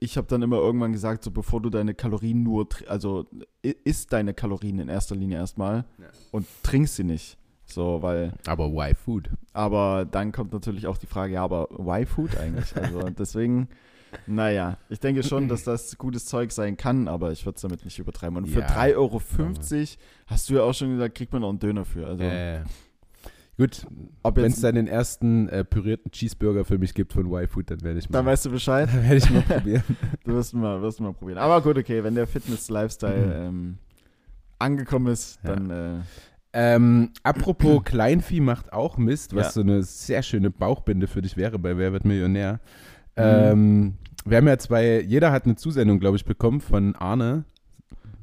ich 0.00 0.16
habe 0.18 0.26
dann 0.26 0.42
immer 0.42 0.56
irgendwann 0.58 0.92
gesagt, 0.92 1.24
so 1.24 1.30
bevor 1.30 1.60
du 1.62 1.70
deine 1.70 1.94
Kalorien 1.94 2.42
nur, 2.42 2.68
also 2.88 3.26
isst 3.62 4.12
deine 4.12 4.34
Kalorien 4.34 4.78
in 4.78 4.88
erster 4.88 5.14
Linie 5.16 5.38
erstmal 5.38 5.84
Ja. 5.98 6.06
und 6.32 6.46
trinkst 6.62 6.96
sie 6.96 7.04
nicht. 7.04 7.38
So, 7.64 8.00
weil 8.02 8.32
Aber 8.46 8.70
why 8.70 8.94
food? 8.94 9.28
aber 9.52 10.04
dann 10.04 10.30
kommt 10.30 10.52
natürlich 10.52 10.86
auch 10.86 10.98
die 10.98 11.06
Frage, 11.06 11.32
ja, 11.34 11.42
aber 11.42 11.68
why 11.70 12.06
Food 12.06 12.36
eigentlich? 12.36 12.76
Also 12.76 13.00
deswegen, 13.10 13.68
naja, 14.28 14.78
ich 14.88 15.00
denke 15.00 15.22
schon, 15.24 15.48
dass 15.48 15.64
das 15.64 15.98
gutes 15.98 16.26
Zeug 16.26 16.52
sein 16.52 16.76
kann, 16.76 17.08
aber 17.08 17.32
ich 17.32 17.44
würde 17.44 17.56
es 17.56 17.62
damit 17.62 17.84
nicht 17.84 17.98
übertreiben. 17.98 18.36
Und 18.36 18.46
für 18.46 18.60
Ja. 18.60 18.66
3,50 18.68 18.94
Euro 18.96 19.20
hast 20.28 20.48
du 20.48 20.54
ja 20.54 20.62
auch 20.62 20.74
schon 20.74 20.90
gesagt, 20.92 21.16
kriegt 21.16 21.32
man 21.32 21.42
noch 21.42 21.48
einen 21.48 21.58
Döner 21.58 21.84
für. 21.84 22.06
Also, 22.06 22.22
Äh, 22.22 22.62
gut, 23.56 23.86
wenn 24.34 24.44
es 24.52 24.60
dann 24.60 24.74
den 24.74 24.86
ersten 24.86 25.48
äh, 25.48 25.64
pürierten 25.64 26.10
Cheeseburger 26.10 26.64
für 26.64 26.78
mich 26.78 26.94
gibt 26.94 27.12
von 27.12 27.26
Y-Food, 27.32 27.70
dann 27.70 27.82
werde 27.82 27.98
ich 27.98 28.08
mal, 28.10 28.18
dann 28.18 28.26
weißt 28.26 28.46
du 28.46 28.50
Bescheid. 28.50 28.88
dann 28.92 29.02
werde 29.02 29.16
ich 29.16 29.30
mal 29.30 29.42
probieren. 29.42 29.82
Du 30.24 30.32
wirst 30.34 30.54
mal, 30.54 30.80
wirst 30.82 31.00
mal 31.00 31.12
probieren. 31.12 31.38
Aber 31.38 31.60
gut, 31.62 31.78
okay, 31.78 32.02
wenn 32.04 32.14
der 32.14 32.26
Fitness-Lifestyle 32.26 33.46
ähm, 33.46 33.78
angekommen 34.58 35.08
ist, 35.12 35.38
Ja. 35.44 35.54
dann 35.56 35.70
äh, 35.70 36.00
Ähm, 36.52 37.10
apropos 37.22 37.82
Kleinvieh 37.84 38.40
macht 38.40 38.72
auch 38.72 38.96
Mist, 38.96 39.34
was 39.34 39.46
Ja. 39.46 39.52
so 39.52 39.60
eine 39.60 39.82
sehr 39.82 40.22
schöne 40.22 40.50
Bauchbinde 40.50 41.06
für 41.06 41.20
dich 41.22 41.36
wäre 41.36 41.58
bei 41.58 41.76
Wer 41.76 41.92
wird 41.92 42.04
Millionär. 42.04 42.60
Mhm. 43.16 43.22
Ähm, 43.24 43.94
wir 44.24 44.38
haben 44.38 44.48
ja 44.48 44.58
zwei, 44.58 45.00
jeder 45.02 45.32
hat 45.32 45.44
eine 45.44 45.56
Zusendung, 45.56 46.00
glaube 46.00 46.16
ich, 46.16 46.24
bekommen 46.24 46.60
von 46.60 46.96
Arne. 46.96 47.44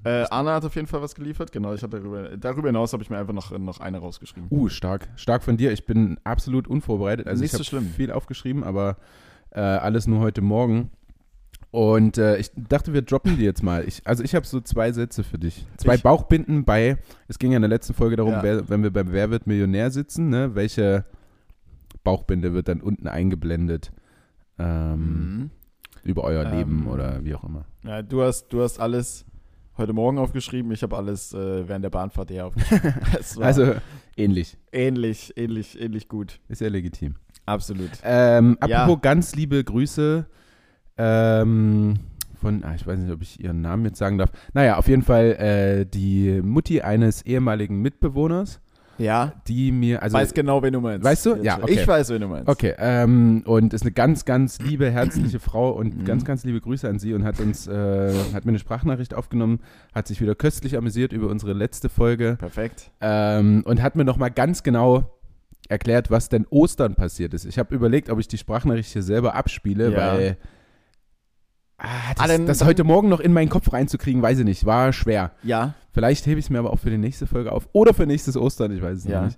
Äh, 0.03 0.25
Anna 0.29 0.55
hat 0.55 0.65
auf 0.65 0.75
jeden 0.75 0.88
Fall 0.88 1.01
was 1.01 1.15
geliefert. 1.15 1.51
Genau, 1.51 1.74
ich 1.74 1.81
hatte 1.83 2.00
darüber, 2.00 2.38
darüber 2.38 2.67
hinaus 2.69 2.93
habe 2.93 3.03
ich 3.03 3.10
mir 3.10 3.17
einfach 3.17 3.33
noch, 3.33 3.57
noch 3.57 3.79
eine 3.79 4.00
rausgeschrieben. 4.00 4.48
Uh, 4.51 4.69
stark. 4.69 5.07
Stark 5.15 5.43
von 5.43 5.57
dir. 5.57 5.72
Ich 5.72 5.86
bin 5.86 6.17
absolut 6.24 6.67
unvorbereitet. 6.67 7.27
Also 7.27 7.41
Nicht 7.41 7.53
ich 7.60 7.67
so 7.69 7.77
habe 7.77 7.86
viel 7.86 8.12
aufgeschrieben, 8.12 8.63
aber 8.63 8.98
äh, 9.51 9.60
alles 9.62 10.07
nur 10.07 10.19
heute 10.19 10.41
Morgen. 10.41 10.89
Und 11.72 12.17
äh, 12.19 12.38
ich 12.38 12.51
dachte, 12.55 12.93
wir 12.93 13.01
droppen 13.01 13.38
die 13.38 13.43
jetzt 13.43 13.63
mal. 13.63 13.83
Ich, 13.88 14.05
also 14.05 14.24
ich 14.24 14.36
habe 14.36 14.45
so 14.45 14.62
zwei 14.62 14.91
Sätze 14.91 15.24
für 15.24 15.39
dich. 15.39 15.65
Zwei 15.77 15.95
Ich- 15.95 16.03
Bauchbinden 16.03 16.65
bei, 16.65 16.98
es 17.27 17.39
ging 17.39 17.51
ja 17.51 17.55
in 17.55 17.63
der 17.63 17.69
letzten 17.69 17.93
Folge 17.95 18.15
darum, 18.15 18.33
Ja. 18.33 18.43
wer, 18.43 18.69
wenn 18.69 18.83
wir 18.83 18.91
beim 18.93 19.12
Wer 19.12 19.31
wird 19.31 19.48
Millionär 19.48 19.89
sitzen, 19.89 20.29
ne, 20.29 20.53
welche 20.53 21.03
Bauchbinde 22.03 22.53
wird 22.53 22.67
dann 22.67 22.81
unten 22.81 23.07
eingeblendet 23.07 23.91
ähm, 24.60 25.00
Mhm. 25.39 25.50
über 26.03 26.24
euer 26.25 26.45
Ähm, 26.45 26.57
Leben 26.57 26.88
oder 26.88 27.24
wie 27.24 27.33
auch 27.33 27.43
immer. 27.43 27.65
Ja, 27.83 28.01
du 28.03 28.22
hast, 28.22 28.50
du 28.50 28.62
hast 28.62 28.79
alles 28.79 29.25
heute 29.77 29.94
Morgen 29.94 30.18
aufgeschrieben, 30.18 30.72
ich 30.72 30.84
habe 30.84 30.96
alles 30.98 31.34
äh, 31.34 31.68
während 31.68 31.84
der 31.84 31.89
Bahnfahrt 31.89 32.30
her 32.32 32.48
aufgeschrieben. 32.48 32.94
Also 33.42 33.74
ähnlich. 34.15 34.58
ähnlich, 34.72 35.34
ähnlich, 35.36 35.80
ähnlich 35.80 36.08
gut. 36.08 36.39
Ist 36.48 36.62
ja 36.62 36.70
legitim. 36.70 37.15
Absolut. 37.46 37.89
Ähm, 38.03 38.58
Ja. 38.68 38.84
apropos 38.84 39.01
ganz 39.01 39.36
liebe 39.36 39.63
Grüße 39.63 40.25
ähm, 40.98 41.96
von, 42.39 42.63
ah, 42.63 42.75
ich 42.75 42.86
weiß 42.86 43.00
nicht, 43.00 43.12
ob 43.12 43.22
ich 43.22 43.39
ihren 43.44 43.62
Namen 43.62 43.86
jetzt 43.86 43.98
sagen 43.98 44.18
darf. 44.18 44.32
Naja, 44.53 44.77
auf 44.77 44.88
jeden 44.88 45.01
Fall 45.01 45.32
äh, 45.34 45.86
die 45.86 46.42
Mutti 46.42 46.82
eines 46.82 47.22
ehemaligen 47.24 47.82
Mitbewohners, 47.82 48.60
Ja, 49.00 49.34
die 49.48 49.72
mir, 49.72 50.04
also 50.04 50.16
weiß 50.18 50.34
genau, 50.34 50.62
wen 50.62 50.74
du 50.74 50.80
meinst. 50.80 51.04
Weißt 51.04 51.26
du? 51.26 51.36
Ja, 51.42 51.58
okay. 51.62 51.74
Ich 51.74 51.88
weiß, 51.88 52.10
wen 52.10 52.22
du 52.22 52.28
meinst. 52.28 52.48
Okay, 52.48 52.74
ähm, 52.78 53.42
und 53.46 53.74
ist 53.74 53.82
eine 53.82 53.92
ganz, 53.92 54.24
ganz 54.26 54.60
liebe, 54.60 54.90
herzliche 54.92 55.40
Frau 55.40 55.72
und 55.72 55.98
Mhm. 56.02 56.06
ganz, 56.06 56.26
ganz 56.26 56.44
liebe 56.44 56.62
Grüße 56.62 56.88
an 56.88 57.00
sie 57.00 57.14
und 57.14 57.24
hat 57.24 57.40
uns, 57.40 57.68
äh, 57.68 58.14
hat 58.34 58.46
mir 58.46 58.50
eine 58.52 58.60
Sprachnachricht 58.60 59.14
aufgenommen, 59.16 59.60
hat 59.96 60.08
sich 60.08 60.22
wieder 60.22 60.36
köstlich 60.36 60.78
amüsiert 60.78 61.12
über 61.12 61.28
unsere 61.28 61.54
letzte 61.54 61.90
Folge 61.90 62.36
Perfekt. 62.40 62.92
ähm, 63.02 63.64
und 63.66 63.82
hat 63.82 63.96
mir 63.96 64.06
nochmal 64.06 64.30
ganz 64.32 64.62
genau 64.64 65.10
erklärt, 65.70 66.12
was 66.12 66.30
denn 66.30 66.46
Ostern 66.50 66.94
passiert 66.96 67.34
ist. 67.34 67.46
Ich 67.46 67.58
habe 67.58 67.74
überlegt, 67.74 68.10
ob 68.10 68.20
ich 68.20 68.28
die 68.28 68.38
Sprachnachricht 68.38 68.92
hier 68.92 69.02
selber 69.04 69.34
abspiele, 69.36 69.92
Ja. 69.92 69.98
weil 70.14 70.38
ah, 71.77 71.88
das, 72.15 72.24
Ah, 72.24 72.27
dann- 72.27 72.46
das 72.46 72.63
heute 72.63 72.84
Morgen 72.84 73.10
noch 73.10 73.20
in 73.20 73.34
meinen 73.34 73.50
Kopf 73.50 73.72
reinzukriegen, 73.74 74.22
weiß 74.22 74.39
ich 74.39 74.46
nicht, 74.46 74.65
war 74.65 74.94
schwer. 74.94 75.32
Ja, 75.44 75.74
Vielleicht 75.92 76.25
hebe 76.25 76.39
ich 76.39 76.46
es 76.48 76.50
mir 76.50 76.58
aber 76.58 76.74
auch 76.74 76.80
für 76.80 76.89
die 76.89 76.98
nächste 76.98 77.27
Folge 77.27 77.51
auf 77.51 77.70
oder 77.72 77.94
für 77.94 78.08
nächstes 78.08 78.36
Ostern, 78.36 78.75
ich 78.75 78.82
weiß 78.82 78.98
es 78.98 79.03
Ja. 79.06 79.25
nicht. 79.25 79.38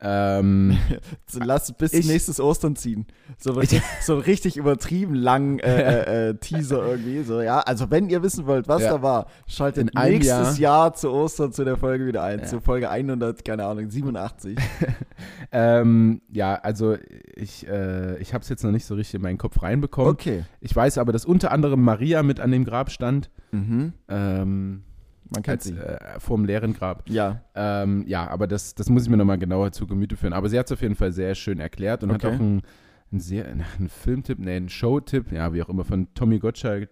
Ähm, 0.00 0.78
so 1.26 1.40
lass 1.42 1.72
bis 1.72 1.92
Ich- 1.92 2.06
nächstes 2.06 2.38
Ostern 2.40 2.76
ziehen. 2.76 3.06
So, 3.36 3.52
richtig- 3.52 3.82
so 4.02 4.16
richtig 4.18 4.56
übertrieben 4.56 5.14
langen 5.14 5.58
äh, 5.60 6.26
äh, 6.26 6.28
äh, 6.30 6.34
Teaser 6.36 6.86
irgendwie. 6.86 7.22
So, 7.24 7.40
ja, 7.40 7.58
also 7.60 7.90
wenn 7.90 8.08
ihr 8.08 8.22
wissen 8.22 8.46
wollt, 8.46 8.68
was 8.68 8.82
Ja. 8.82 8.90
da 8.94 9.02
war, 9.02 9.26
schaltet 9.48 9.92
nächstes 9.94 10.58
Jahr. 10.58 10.94
zu 10.94 11.10
Ostern 11.10 11.52
zu 11.52 11.64
der 11.64 11.76
Folge 11.76 12.06
wieder 12.06 12.22
ein. 12.22 12.38
Ja. 12.40 12.44
Zu 12.46 12.60
Folge 12.60 12.90
100, 12.90 13.44
keine 13.44 13.64
Ahnung, 13.64 13.90
87. 13.90 14.56
ähm, 15.52 16.20
ja, 16.32 16.54
also 16.54 16.96
ich, 17.34 17.66
äh, 17.66 18.18
ich 18.18 18.34
habe 18.34 18.42
es 18.42 18.48
jetzt 18.48 18.62
noch 18.64 18.70
nicht 18.70 18.84
so 18.86 18.94
richtig 18.94 19.14
in 19.16 19.22
meinen 19.22 19.38
Kopf 19.38 19.62
reinbekommen. 19.62 20.12
Okay. 20.12 20.44
Ich 20.60 20.74
weiß 20.74 20.98
aber, 20.98 21.12
dass 21.12 21.24
unter 21.24 21.50
anderem 21.52 21.82
Maria 21.82 22.22
mit 22.22 22.40
an 22.40 22.50
dem 22.50 22.64
Grab 22.64 22.90
stand, 22.90 23.30
Mhm. 23.50 23.94
ähm, 24.08 24.82
Man 25.30 25.42
kennt 25.42 25.58
als, 25.58 25.64
sie. 25.64 25.76
äh, 25.76 26.18
vor 26.18 26.36
dem 26.36 26.46
leeren 26.46 26.72
Grab. 26.74 27.08
Ja. 27.08 27.42
Ähm, 27.54 28.04
ja, 28.06 28.28
aber 28.28 28.46
das, 28.46 28.74
das 28.74 28.88
muss 28.88 29.02
ich 29.04 29.08
mir 29.10 29.16
nochmal 29.16 29.38
genauer 29.38 29.72
zu 29.72 29.86
Gemüte 29.86 30.16
führen. 30.16 30.32
Aber 30.32 30.48
sie 30.48 30.58
hat 30.58 30.66
es 30.66 30.72
auf 30.72 30.82
jeden 30.82 30.94
Fall 30.94 31.12
sehr 31.12 31.34
schön 31.34 31.60
erklärt 31.60 32.02
und 32.02 32.10
Okay. 32.10 32.26
hat 32.26 32.34
auch 32.34 32.40
einen, 32.40 32.62
einen, 33.10 33.20
sehr, 33.20 33.46
einen 33.46 33.88
Filmtipp, 33.88 34.38
nee, 34.38 34.56
einen 34.56 34.68
Showtipp, 34.68 35.32
ja, 35.32 35.52
wie 35.52 35.62
auch 35.62 35.68
immer, 35.68 35.84
von 35.84 36.12
Tommy 36.14 36.38
Gottschalk, 36.38 36.88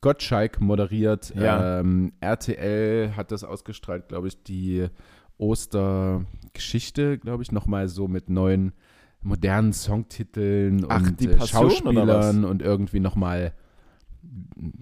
Gottschalk 0.00 0.60
moderiert. 0.60 1.34
Ja. 1.34 1.80
Ähm, 1.80 2.12
RTL 2.20 3.16
hat 3.16 3.30
das 3.32 3.44
ausgestrahlt, 3.44 4.08
glaube 4.08 4.28
ich, 4.28 4.42
die 4.42 4.88
Ostergeschichte, 5.38 7.18
glaube 7.18 7.42
ich, 7.42 7.52
nochmal 7.52 7.88
so 7.88 8.08
mit 8.08 8.30
neuen 8.30 8.72
modernen 9.22 9.72
Songtiteln 9.72 10.86
Ach, 10.88 11.00
und 11.00 11.20
die 11.20 11.28
äh, 11.28 11.46
Schauspielern 11.46 12.44
und 12.44 12.62
irgendwie 12.62 13.00
nochmal 13.00 13.52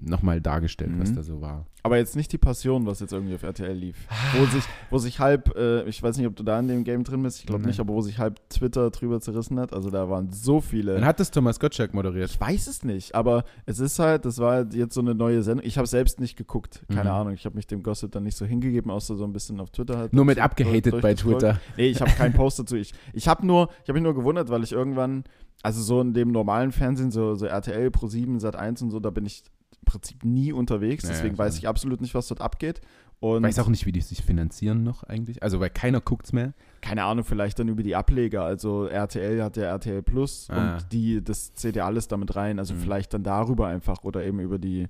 noch 0.00 0.22
mal 0.22 0.40
dargestellt, 0.40 0.92
was 0.98 1.10
Mhm. 1.10 1.16
da 1.16 1.22
so 1.22 1.40
war. 1.40 1.66
Aber 1.82 1.98
jetzt 1.98 2.16
nicht 2.16 2.32
die 2.32 2.38
Passion, 2.38 2.86
was 2.86 3.00
jetzt 3.00 3.12
irgendwie 3.12 3.34
auf 3.34 3.42
RTL 3.42 3.72
lief. 3.76 4.06
Wo 4.38 4.46
sich, 4.46 4.64
wo 4.90 4.96
sich 4.98 5.20
halb, 5.20 5.54
äh, 5.54 5.82
ich 5.86 6.02
weiß 6.02 6.16
nicht, 6.16 6.26
ob 6.26 6.34
du 6.34 6.42
da 6.42 6.58
in 6.58 6.66
dem 6.68 6.82
Game 6.84 7.04
drin 7.04 7.22
bist, 7.22 7.40
ich 7.40 7.46
glaube 7.46 7.66
nicht, 7.66 7.78
aber 7.78 7.92
wo 7.92 8.00
sich 8.00 8.18
halb 8.18 8.40
Twitter 8.48 8.90
drüber 8.90 9.20
zerrissen 9.20 9.60
hat. 9.60 9.74
Also 9.74 9.90
da 9.90 10.08
waren 10.08 10.32
so 10.32 10.62
viele. 10.62 10.94
Dann 10.94 11.04
hat 11.04 11.20
das 11.20 11.30
Thomas 11.30 11.60
Gottschalk 11.60 11.92
moderiert. 11.92 12.30
Ich 12.30 12.40
weiß 12.40 12.68
es 12.68 12.84
nicht, 12.84 13.14
aber 13.14 13.44
es 13.66 13.80
ist 13.80 13.98
halt, 13.98 14.24
das 14.24 14.38
war 14.38 14.52
halt 14.52 14.72
jetzt 14.74 14.94
so 14.94 15.00
eine 15.02 15.14
neue 15.14 15.42
Sendung. 15.42 15.66
Ich 15.66 15.76
habe 15.76 15.86
selbst 15.86 16.20
nicht 16.20 16.36
geguckt, 16.36 16.84
keine 16.88 17.10
Mhm. 17.10 17.16
Ahnung. 17.16 17.34
Ich 17.34 17.44
habe 17.44 17.56
mich 17.56 17.66
dem 17.66 17.82
Gossip 17.82 18.12
dann 18.12 18.22
nicht 18.22 18.36
so 18.38 18.46
hingegeben, 18.46 18.90
außer 18.90 19.16
so 19.16 19.24
ein 19.24 19.32
bisschen 19.34 19.60
auf 19.60 19.70
Twitter 19.70 19.98
halt. 19.98 20.12
Nur 20.14 20.24
mit 20.24 20.38
abgehatet 20.38 21.02
bei. 21.02 21.12
Twitter. 21.14 21.60
Nee, 21.76 21.88
ich 21.88 22.00
habe 22.00 22.10
keinen 22.12 22.32
Post 22.32 22.60
dazu. 22.60 22.76
Ich, 22.76 22.94
ich 23.12 23.28
habe 23.28 23.46
nur, 23.46 23.68
ich 23.82 23.88
habe 23.90 23.94
mich 23.94 24.02
nur 24.04 24.14
gewundert, 24.14 24.48
weil 24.48 24.62
ich 24.62 24.72
irgendwann, 24.72 25.24
also 25.64 25.82
so 25.82 26.00
in 26.00 26.14
dem 26.14 26.30
normalen 26.30 26.70
Fernsehen, 26.70 27.10
so, 27.10 27.34
so 27.34 27.46
RTL, 27.46 27.88
Pro7, 27.88 28.38
Sat 28.38 28.54
1 28.54 28.82
und 28.82 28.90
so, 28.90 29.00
da 29.00 29.10
bin 29.10 29.26
ich 29.26 29.42
im 29.80 29.84
Prinzip 29.86 30.24
nie 30.24 30.52
unterwegs. 30.52 31.02
Ja, 31.04 31.10
ja, 31.10 31.16
Deswegen 31.16 31.36
weiß 31.36 31.58
ich 31.58 31.66
absolut 31.66 32.00
nicht, 32.00 32.14
was 32.14 32.28
dort 32.28 32.40
abgeht. 32.40 32.80
Und 33.20 33.42
Weiß 33.44 33.58
auch 33.60 33.68
nicht, 33.68 33.86
wie 33.86 33.92
die 33.92 34.02
sich 34.02 34.22
finanzieren 34.22 34.82
noch 34.82 35.02
eigentlich. 35.04 35.42
Also, 35.42 35.58
weil 35.58 35.70
keiner 35.70 36.00
guckt's 36.02 36.32
mehr. 36.32 36.52
keine 36.82 37.04
Ahnung, 37.04 37.24
vielleicht 37.24 37.58
dann 37.58 37.68
über 37.68 37.82
die 37.82 37.96
Ableger. 37.96 38.44
Also 38.44 38.84
RTL 38.86 39.42
hat 39.42 39.56
ja 39.56 39.64
RTL 39.64 40.02
Plus 40.02 40.48
Ah. 40.50 40.74
und 40.76 40.92
die, 40.92 41.24
das 41.24 41.54
zählt 41.54 41.76
ja 41.76 41.86
alles 41.86 42.06
damit 42.08 42.36
rein. 42.36 42.58
Also 42.58 42.74
Mhm. 42.74 42.80
vielleicht 42.80 43.14
dann 43.14 43.22
darüber 43.22 43.66
einfach 43.68 44.04
oder 44.04 44.22
eben 44.24 44.40
über 44.40 44.58
die 44.58 44.88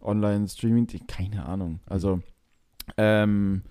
Online-Streaming, 0.00 0.86
keine 1.06 1.44
Ahnung. 1.44 1.80
Also, 1.86 2.20
ähm, 2.96 3.62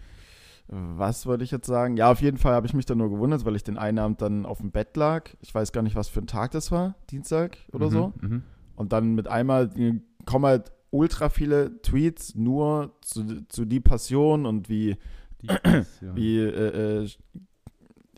was 0.75 1.25
wollte 1.25 1.43
ich 1.43 1.51
jetzt 1.51 1.67
sagen? 1.67 1.97
Ja, 1.97 2.11
auf 2.11 2.21
jeden 2.21 2.37
Fall 2.37 2.53
habe 2.53 2.65
ich 2.65 2.73
mich 2.73 2.85
dann 2.85 2.97
nur 2.97 3.09
gewundert, 3.09 3.45
weil 3.45 3.55
ich 3.55 3.63
den 3.63 3.77
einen 3.77 3.99
Abend 3.99 4.21
dann 4.21 4.45
auf 4.45 4.59
dem 4.59 4.71
Bett 4.71 4.95
lag. 4.97 5.29
Ich 5.41 5.53
weiß 5.53 5.71
gar 5.71 5.81
nicht, 5.83 5.95
was 5.95 6.07
für 6.09 6.19
ein 6.21 6.27
Tag 6.27 6.51
das 6.51 6.71
war, 6.71 6.95
Dienstag 7.11 7.57
oder 7.71 7.87
Mhm, 7.87 7.91
so. 7.91 8.13
Mhm. 8.21 8.43
Und 8.75 8.91
dann 8.93 9.13
mit 9.15 9.27
einmal 9.27 9.69
äh, 9.77 9.99
kommen 10.25 10.45
halt 10.45 10.71
ultra 10.89 11.29
viele 11.29 11.81
Tweets 11.81 12.35
nur 12.35 12.91
zu, 13.01 13.45
zu 13.47 13.65
die 13.65 13.79
Passion 13.79 14.45
und 14.45 14.69
wie 14.69 14.97
Die 15.41 15.47
Passion. 15.63 16.15
wie 16.15 16.37
äh, 16.39 17.03
äh, 17.03 17.09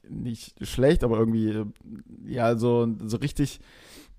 nicht 0.09 0.65
schlecht, 0.65 1.03
aber 1.03 1.17
irgendwie 1.17 1.50
äh, 1.50 1.65
ja 2.25 2.55
so 2.57 2.88
so 3.03 3.17
richtig 3.17 3.59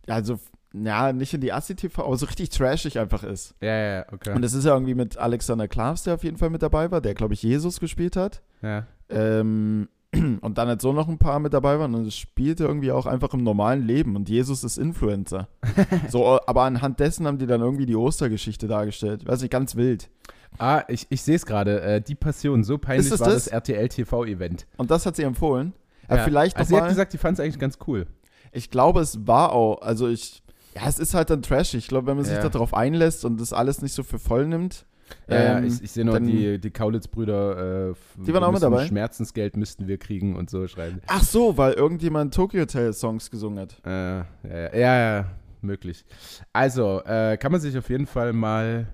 ja 0.09 0.23
so 0.25 0.39
ja 0.73 1.13
nicht 1.13 1.33
in 1.35 1.41
die 1.41 1.53
Assi-TV, 1.53 2.05
aber 2.05 2.17
so 2.17 2.27
richtig 2.27 2.51
trashig 2.51 2.99
einfach 2.99 3.23
ist. 3.23 3.55
Ja, 3.61 3.69
ja, 3.69 3.95
ja, 3.97 4.07
okay. 4.13 4.35
Und 4.35 4.43
das 4.43 4.53
ist 4.53 4.65
ja 4.65 4.75
irgendwie 4.75 4.95
mit 4.95 5.17
Alexander 5.17 5.69
Klavs, 5.69 6.03
der 6.03 6.15
auf 6.15 6.25
jeden 6.25 6.37
Fall 6.37 6.51
mit 6.51 6.63
dabei 6.63 6.91
war, 6.91 7.01
der 7.01 7.15
glaube 7.15 7.35
ich 7.35 7.43
Jesus 7.43 7.81
gespielt 7.81 8.17
hat. 8.17 8.43
ja. 8.63 8.87
Ähm, 9.09 9.89
und 10.41 10.59
dann 10.59 10.69
halt 10.69 10.81
so 10.81 10.93
noch 10.93 11.09
ein 11.09 11.19
paar 11.19 11.41
mit 11.41 11.53
dabei 11.53 11.79
waren 11.79 11.95
und 11.95 12.07
es 12.07 12.17
spielte 12.17 12.65
irgendwie 12.65 12.93
auch 12.93 13.07
einfach 13.07 13.35
im 13.35 13.43
normalen 13.43 13.87
Leben 13.87 14.17
und 14.17 14.29
Jesus 14.29 14.65
ist 14.65 14.79
Influencer. 14.79 15.49
so, 16.09 16.41
aber 16.47 16.63
anhand 16.63 17.01
dessen 17.01 17.27
haben 17.27 17.39
die 17.39 17.47
dann 17.47 17.61
irgendwie 17.61 17.87
die 17.87 17.97
Ostergeschichte 17.97 18.69
dargestellt. 18.69 19.27
Weiß 19.27 19.43
nicht, 19.43 19.51
ganz 19.51 19.77
wild. 19.77 20.09
Ah, 20.59 20.85
ich, 20.89 21.07
ich 21.11 21.23
sehe 21.23 21.37
es 21.37 21.45
gerade. 21.45 21.83
Äh, 21.83 22.01
die 22.01 22.15
Passion, 22.15 22.65
so 22.65 22.79
peinlich 22.79 23.11
es 23.11 23.21
war 23.21 23.29
das? 23.29 23.45
das 23.45 23.49
RTL 23.49 23.89
TV-Event. 23.89 24.67
Und 24.77 24.91
das 24.91 25.07
hat 25.07 25.17
sie 25.17 25.23
empfohlen. 25.23 25.75
Ja. 26.09 26.19
Vielleicht 26.19 26.57
also 26.57 26.69
sie 26.69 26.81
hat 26.81 26.89
gesagt, 26.89 27.13
die 27.13 27.19
fand 27.19 27.39
es 27.39 27.45
eigentlich 27.45 27.59
ganz 27.59 27.79
cool. 27.87 28.07
Ich 28.53 28.71
glaube, 28.71 29.01
es 29.01 29.27
war 29.27 29.53
auch, 29.53 29.83
also 29.83 30.09
ich, 30.09 30.43
ja, 30.77 30.89
es 30.89 30.99
ist 30.99 31.15
halt 31.15 31.31
dann 31.31 31.43
trashig. 31.43 31.79
Ich 31.79 31.89
glaube, 31.89 32.07
wenn 32.07 32.17
man 32.17 32.25
sich 32.25 32.35
Ja. 32.37 32.49
darauf 32.49 32.75
einlässt 32.75 33.25
und 33.25 33.41
das 33.41 33.53
alles 33.53 33.83
nicht 33.83 33.93
so 33.95 34.03
für 34.03 34.19
voll 34.19 34.47
nimmt. 34.47 34.87
Ja, 35.29 35.37
ja, 35.37 35.59
ähm, 35.59 35.67
ich, 35.67 35.83
ich 35.83 35.93
sehe 35.93 36.05
noch 36.05 36.15
dann- 36.15 36.27
die, 36.27 36.59
die 36.61 36.71
Kaulitz-Brüder. 36.71 37.91
Äh, 37.91 37.95
Die 38.27 38.35
waren 38.35 38.43
auch 38.45 38.53
mit 38.53 38.63
dabei? 38.63 38.87
Schmerzensgeld 38.87 39.57
müssten 39.57 39.87
wir 39.87 39.99
kriegen 39.99 40.35
und 40.37 40.51
so 40.51 40.67
schreiben. 40.67 41.01
Ach 41.07 41.23
so, 41.23 41.57
weil 41.57 41.75
irgendjemand 41.75 42.35
Tokyo 42.35 42.63
Hotel 42.63 42.93
Songs 42.93 43.31
gesungen 43.31 43.61
hat. 43.61 43.81
Äh, 43.87 43.91
ja, 44.19 44.25
ja, 44.45 44.77
ja, 44.77 45.17
ja, 45.19 45.27
möglich. 45.61 46.05
Also, 46.53 47.03
äh, 47.05 47.37
kann 47.37 47.53
man 47.53 47.61
sich 47.61 47.79
auf 47.79 47.89
jeden 47.89 48.07
Fall 48.07 48.33
mal 48.33 48.89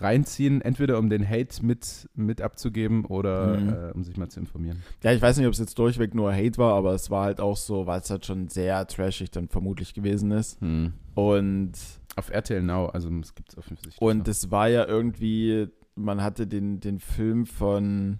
reinziehen, 0.00 0.60
entweder 0.62 0.98
um 0.98 1.08
den 1.10 1.28
Hate 1.28 1.64
mit, 1.64 2.08
mit 2.14 2.40
abzugeben 2.40 3.04
oder 3.04 3.58
Mhm. 3.58 3.68
äh, 3.68 3.90
um 3.92 4.04
sich 4.04 4.16
mal 4.16 4.28
zu 4.28 4.40
informieren. 4.40 4.82
Ja, 5.02 5.12
ich 5.12 5.20
weiß 5.22 5.36
nicht, 5.38 5.46
ob 5.46 5.52
es 5.52 5.58
jetzt 5.58 5.78
durchweg 5.78 6.14
nur 6.14 6.32
Hate 6.32 6.58
war, 6.58 6.74
aber 6.74 6.92
es 6.94 7.10
war 7.10 7.24
halt 7.24 7.40
auch 7.40 7.56
so, 7.56 7.86
weil 7.86 8.00
es 8.00 8.10
halt 8.10 8.24
schon 8.26 8.48
sehr 8.48 8.86
trashig 8.86 9.30
dann 9.30 9.48
vermutlich 9.48 9.94
gewesen 9.94 10.30
ist. 10.30 10.60
Hm. 10.60 10.92
Und, 11.14 11.72
Auf 12.16 12.30
RTL 12.30 12.62
Now, 12.62 12.86
also 12.86 13.10
es 13.20 13.34
gibt 13.34 13.50
es 13.50 13.58
offensichtlich. 13.58 14.00
und 14.00 14.18
noch. 14.18 14.26
es 14.28 14.50
war 14.50 14.68
ja 14.68 14.86
irgendwie, 14.86 15.68
man 15.94 16.22
hatte 16.22 16.46
den, 16.46 16.80
den 16.80 16.98
Film 17.00 17.46
von, 17.46 18.18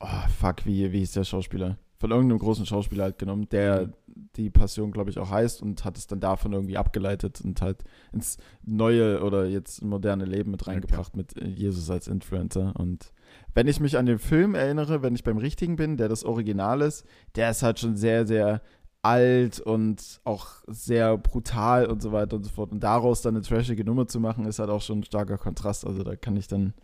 oh 0.00 0.06
fuck, 0.40 0.66
wie, 0.66 0.90
wie 0.92 0.98
hieß 0.98 1.12
der 1.12 1.24
Schauspieler? 1.24 1.78
Von 2.02 2.10
irgendeinem 2.10 2.40
großen 2.40 2.66
Schauspieler 2.66 3.04
halt 3.04 3.18
genommen, 3.20 3.48
der 3.50 3.86
Mhm. 3.86 3.92
die 4.36 4.50
Passion, 4.50 4.90
glaube 4.90 5.08
ich, 5.08 5.20
auch 5.20 5.30
heißt 5.30 5.62
und 5.62 5.84
hat 5.84 5.96
es 5.96 6.08
dann 6.08 6.18
davon 6.18 6.52
irgendwie 6.52 6.76
abgeleitet 6.76 7.40
und 7.42 7.62
halt 7.62 7.84
ins 8.12 8.38
neue 8.64 9.22
oder 9.22 9.46
jetzt 9.46 9.84
moderne 9.84 10.24
Leben 10.24 10.50
mit 10.50 10.66
reingebracht 10.66 11.16
mit 11.16 11.36
äh, 11.40 11.46
Jesus 11.46 11.88
als 11.90 12.08
Influencer. 12.08 12.74
Und 12.76 13.12
wenn 13.54 13.68
ich 13.68 13.78
mich 13.78 13.96
an 13.98 14.06
den 14.06 14.18
Film 14.18 14.56
erinnere, 14.56 15.00
wenn 15.02 15.14
ich 15.14 15.22
beim 15.22 15.38
richtigen 15.38 15.76
bin, 15.76 15.96
der 15.96 16.08
das 16.08 16.24
Original 16.24 16.80
ist, 16.80 17.06
der 17.36 17.50
ist 17.50 17.62
halt 17.62 17.78
schon 17.78 17.94
sehr, 17.96 18.26
sehr 18.26 18.62
alt 19.02 19.60
und 19.60 20.20
auch 20.24 20.48
sehr 20.66 21.16
brutal 21.18 21.86
und 21.86 22.02
so 22.02 22.10
weiter 22.10 22.34
und 22.36 22.42
so 22.42 22.50
fort. 22.50 22.72
Und 22.72 22.80
daraus 22.82 23.22
dann 23.22 23.36
eine 23.36 23.44
trashige 23.44 23.84
Nummer 23.84 24.08
zu 24.08 24.18
machen, 24.18 24.44
ist 24.44 24.58
halt 24.58 24.70
auch 24.70 24.82
schon 24.82 24.98
ein 24.98 25.04
starker 25.04 25.38
Kontrast. 25.38 25.86
Also 25.86 26.02
da 26.02 26.16
kann 26.16 26.36
ich 26.36 26.48
dann, 26.48 26.74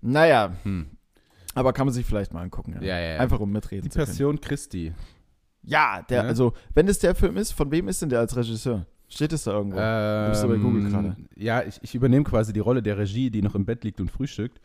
naja, 0.00 0.56
Hm. 0.64 0.86
Aber 1.54 1.72
kann 1.72 1.86
man 1.86 1.94
sich 1.94 2.06
vielleicht 2.06 2.32
mal 2.32 2.42
angucken. 2.42 2.74
Ja, 2.80 2.98
ja, 2.98 3.14
ja. 3.14 3.18
Einfach 3.20 3.40
um 3.40 3.50
mitreden 3.52 3.84
Die 3.84 3.90
zu 3.90 3.98
können. 3.98 4.06
Passion 4.08 4.40
Christi. 4.40 4.92
Ja, 5.62 6.02
der, 6.08 6.22
Ja. 6.22 6.28
also, 6.28 6.52
wenn 6.74 6.88
es 6.88 6.98
der 6.98 7.14
Film 7.14 7.36
ist, 7.36 7.52
von 7.52 7.70
wem 7.70 7.88
ist 7.88 8.02
denn 8.02 8.08
der 8.08 8.20
als 8.20 8.36
Regisseur? 8.36 8.86
Steht 9.08 9.32
es 9.32 9.44
da 9.44 9.52
irgendwo? 9.52 9.76
Ähm, 9.78 10.30
bist 10.30 10.42
du 10.42 10.48
bei 10.48 10.56
Google 10.56 10.88
gerade. 10.90 11.16
Ja, 11.36 11.62
ich, 11.62 11.78
ich 11.82 11.94
übernehme 11.94 12.24
quasi 12.24 12.52
die 12.52 12.60
Rolle 12.60 12.82
der 12.82 12.96
Regie, 12.98 13.30
die 13.30 13.42
noch 13.42 13.54
im 13.54 13.64
Bett 13.66 13.84
liegt 13.84 14.00
und 14.00 14.10
frühstückt. 14.10 14.60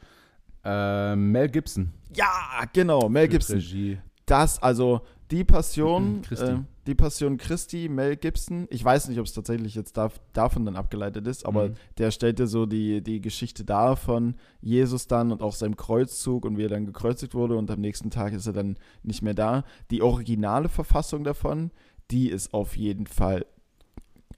Ähm, 0.63 1.31
Mel 1.31 1.49
Gibson. 1.49 1.91
ja, 2.15 2.31
genau, 2.73 3.09
Mel 3.09 3.27
Gibson. 3.27 3.57
Regie. 3.57 3.99
Das, 4.25 4.61
also 4.61 5.01
die 5.31 5.43
Passion, 5.43 6.21
Christi. 6.21 6.45
äh, 6.51 6.57
die 6.87 6.95
Passion 6.95 7.37
Christi, 7.37 7.89
Mel 7.89 8.15
Gibson. 8.15 8.65
Ich 8.69 8.83
weiß 8.83 9.09
nicht, 9.09 9.19
ob 9.19 9.25
es 9.25 9.33
tatsächlich 9.33 9.75
jetzt 9.75 9.97
da, 9.97 10.09
davon 10.33 10.65
dann 10.65 10.75
abgeleitet 10.75 11.27
ist, 11.27 11.45
aber 11.45 11.69
Mhm. 11.69 11.73
der 11.97 12.11
stellte 12.11 12.47
so 12.47 12.65
die, 12.65 13.03
die 13.03 13.21
Geschichte 13.21 13.63
dar 13.65 13.95
von 13.97 14.35
Jesus 14.61 15.07
dann 15.07 15.31
und 15.31 15.41
auch 15.43 15.53
seinem 15.53 15.75
Kreuzzug 15.77 16.45
und 16.45 16.57
wie 16.57 16.63
er 16.63 16.69
dann 16.69 16.85
gekreuzigt 16.85 17.35
wurde 17.35 17.57
und 17.57 17.69
am 17.69 17.81
nächsten 17.81 18.09
Tag 18.09 18.33
ist 18.33 18.47
er 18.47 18.53
dann 18.53 18.77
nicht 19.03 19.21
mehr 19.21 19.33
da. 19.33 19.63
Die 19.91 20.01
originale 20.01 20.69
Verfassung 20.69 21.23
davon, 21.23 21.71
die 22.09 22.29
ist 22.29 22.53
auf 22.53 22.77
jeden 22.77 23.05
Fall 23.05 23.45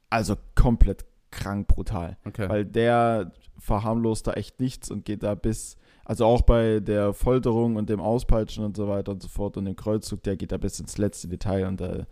also 0.09 0.35
komplett 0.55 1.05
krank 1.31 1.67
brutal. 1.67 2.17
Okay. 2.25 2.49
Weil 2.49 2.65
der 2.65 3.31
verharmlost 3.59 4.25
da 4.25 4.33
echt 4.33 4.59
nichts 4.59 4.89
und 4.89 5.05
geht 5.05 5.21
da 5.21 5.35
bis, 5.35 5.77
also 6.05 6.25
auch 6.25 6.41
bei 6.41 6.79
der 6.79 7.13
Folterung 7.13 7.75
und 7.75 7.89
dem 7.89 7.99
Auspeitschen 7.99 8.63
und 8.65 8.75
so 8.75 8.87
weiter 8.87 9.11
und 9.11 9.21
so 9.21 9.27
fort 9.27 9.57
und 9.57 9.65
dem 9.65 9.75
Kreuzzug, 9.75 10.23
der 10.23 10.37
geht 10.37 10.51
da 10.51 10.57
bis 10.57 10.79
ins 10.79 10.97
letzte 10.97 11.27
Detail 11.27 11.67
und 11.67 11.81
äh, 11.81 12.05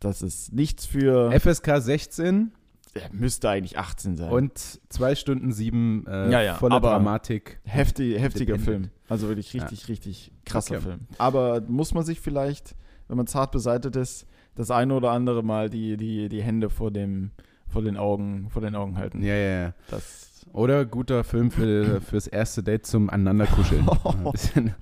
das 0.00 0.22
ist 0.22 0.52
nichts 0.52 0.86
für. 0.86 1.30
FSK 1.38 1.80
16 1.80 2.52
er 2.94 3.08
müsste 3.12 3.48
eigentlich 3.48 3.78
18 3.78 4.16
sein. 4.16 4.32
und 4.32 4.58
2 4.88 5.14
Stunden 5.14 5.52
7 5.52 6.06
äh, 6.08 6.30
Ja, 6.30 6.42
ja, 6.42 6.54
voller 6.54 6.80
Dramatik. 6.80 7.60
Heftig, 7.64 8.18
heftiger. 8.18 8.58
Film. 8.58 8.90
Also 9.08 9.28
wirklich 9.28 9.54
richtig, 9.54 9.88
richtig 9.88 10.32
krasser 10.44 10.76
Okay. 10.76 10.84
Film. 10.84 11.00
Aber 11.18 11.60
muss 11.68 11.94
man 11.94 12.04
sich 12.04 12.20
vielleicht, 12.20 12.74
wenn 13.08 13.16
man 13.16 13.26
zart 13.26 13.52
beseitet 13.52 13.96
ist, 13.96 14.26
das 14.56 14.70
eine 14.70 14.94
oder 14.94 15.12
andere 15.12 15.42
Mal 15.44 15.70
die, 15.70 15.96
die, 15.96 16.28
die 16.28 16.42
Hände 16.42 16.68
vor 16.68 16.90
dem, 16.90 17.30
vor 17.68 17.82
den 17.82 17.96
Augen, 17.96 18.48
vor 18.50 18.62
den 18.62 18.74
Augen 18.74 18.96
halten. 18.98 19.22
Ja, 19.22 19.34
ja, 19.34 19.60
ja. 19.62 19.74
Das, 19.88 20.44
Oder 20.52 20.84
guter 20.84 21.22
Film 21.22 21.50
für, 21.50 22.00
fürs 22.00 22.26
erste 22.26 22.62
Date 22.62 22.86
zum 22.86 23.08
Aneinanderkuscheln. 23.08 23.88
Ein 24.04 24.32
bisschen. 24.32 24.74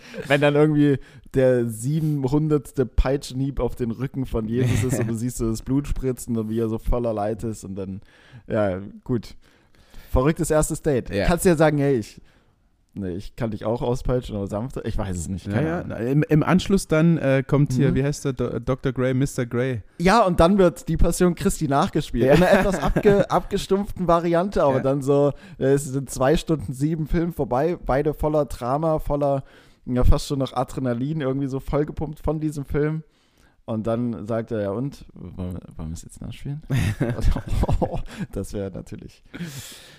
wenn 0.26 0.40
dann 0.40 0.54
irgendwie 0.54 0.98
der 1.34 1.66
700. 1.66 2.96
Peitschenhieb 2.96 3.60
auf 3.60 3.74
den 3.74 3.90
Rücken 3.90 4.26
von 4.26 4.48
Jesus 4.48 4.84
ist 4.84 5.00
und 5.00 5.08
du 5.08 5.14
siehst 5.18 5.38
so 5.38 5.50
das 5.50 5.62
Blut 5.62 5.86
spritzen 5.88 6.36
und 6.36 6.48
wie 6.48 6.58
er 6.60 6.68
so 6.68 6.78
voller 6.78 7.12
Leid 7.12 7.44
ist 7.44 7.64
und 7.64 7.74
dann, 7.76 8.00
ja, 8.46 8.80
gut. 9.04 9.34
Verrücktes 10.10 10.50
erstes 10.50 10.82
Date. 10.82 11.10
Ja. 11.10 11.26
Kannst 11.26 11.44
du 11.44 11.50
ja 11.50 11.56
sagen, 11.56 11.76
hey, 11.78 11.96
ich, 11.98 12.22
nee, 12.94 13.10
ich 13.16 13.36
kann 13.36 13.50
dich 13.50 13.66
auch 13.66 13.82
auspeitschen 13.82 14.34
oder 14.36 14.46
sanfter. 14.46 14.86
Ich 14.86 14.96
weiß 14.96 15.14
es 15.14 15.28
nicht. 15.28 15.46
Ja, 15.46 15.52
keine 15.52 15.68
ja. 15.68 15.74
Ahnung. 15.80 15.88
Na, 15.90 15.96
Im, 15.98 16.22
Im 16.22 16.42
Anschluss 16.42 16.86
dann 16.88 17.18
äh, 17.18 17.42
kommt 17.46 17.72
hier, 17.74 17.90
Mhm. 17.90 17.94
wie 17.96 18.04
heißt 18.04 18.24
der, 18.24 18.32
Do 18.32 18.58
Dr. 18.60 18.92
Grey, 18.92 19.12
Mr. 19.12 19.44
Grey. 19.44 19.82
Ja, 19.98 20.22
und 20.24 20.40
dann 20.40 20.56
wird 20.56 20.88
die 20.88 20.96
Passion 20.96 21.34
Christi 21.34 21.68
nachgespielt. 21.68 22.24
Ja. 22.24 22.34
In 22.34 22.42
einer 22.42 22.60
etwas 22.60 22.80
abge, 22.82 23.30
abgestumpften 23.30 24.08
Variante, 24.08 24.62
aber 24.62 24.76
Ja. 24.76 24.82
dann 24.82 25.02
so, 25.02 25.32
äh, 25.58 25.64
es 25.74 25.84
sind 25.84 26.08
zwei 26.08 26.36
Stunden 26.38 26.72
sieben 26.72 27.06
Film 27.06 27.34
vorbei, 27.34 27.76
beide 27.84 28.14
voller 28.14 28.46
Drama, 28.46 28.98
voller, 29.00 29.44
ja, 29.86 30.04
fast 30.04 30.26
schon 30.28 30.38
noch 30.40 30.52
Adrenalin, 30.52 31.20
irgendwie 31.20 31.46
so 31.48 31.60
vollgepumpt 31.60 32.20
von 32.20 32.40
diesem 32.40 32.64
Film. 32.64 33.02
Und 33.68 33.88
dann 33.88 34.26
sagt 34.28 34.52
er, 34.52 34.60
ja, 34.62 34.70
und? 34.70 35.04
Wollen 35.12 35.54
wir, 35.54 35.92
es 35.92 36.02
jetzt 36.04 36.20
nachspielen? 36.20 36.62
Und, 36.68 38.00
das 38.32 38.52
wäre 38.52 38.70
natürlich. 38.70 39.24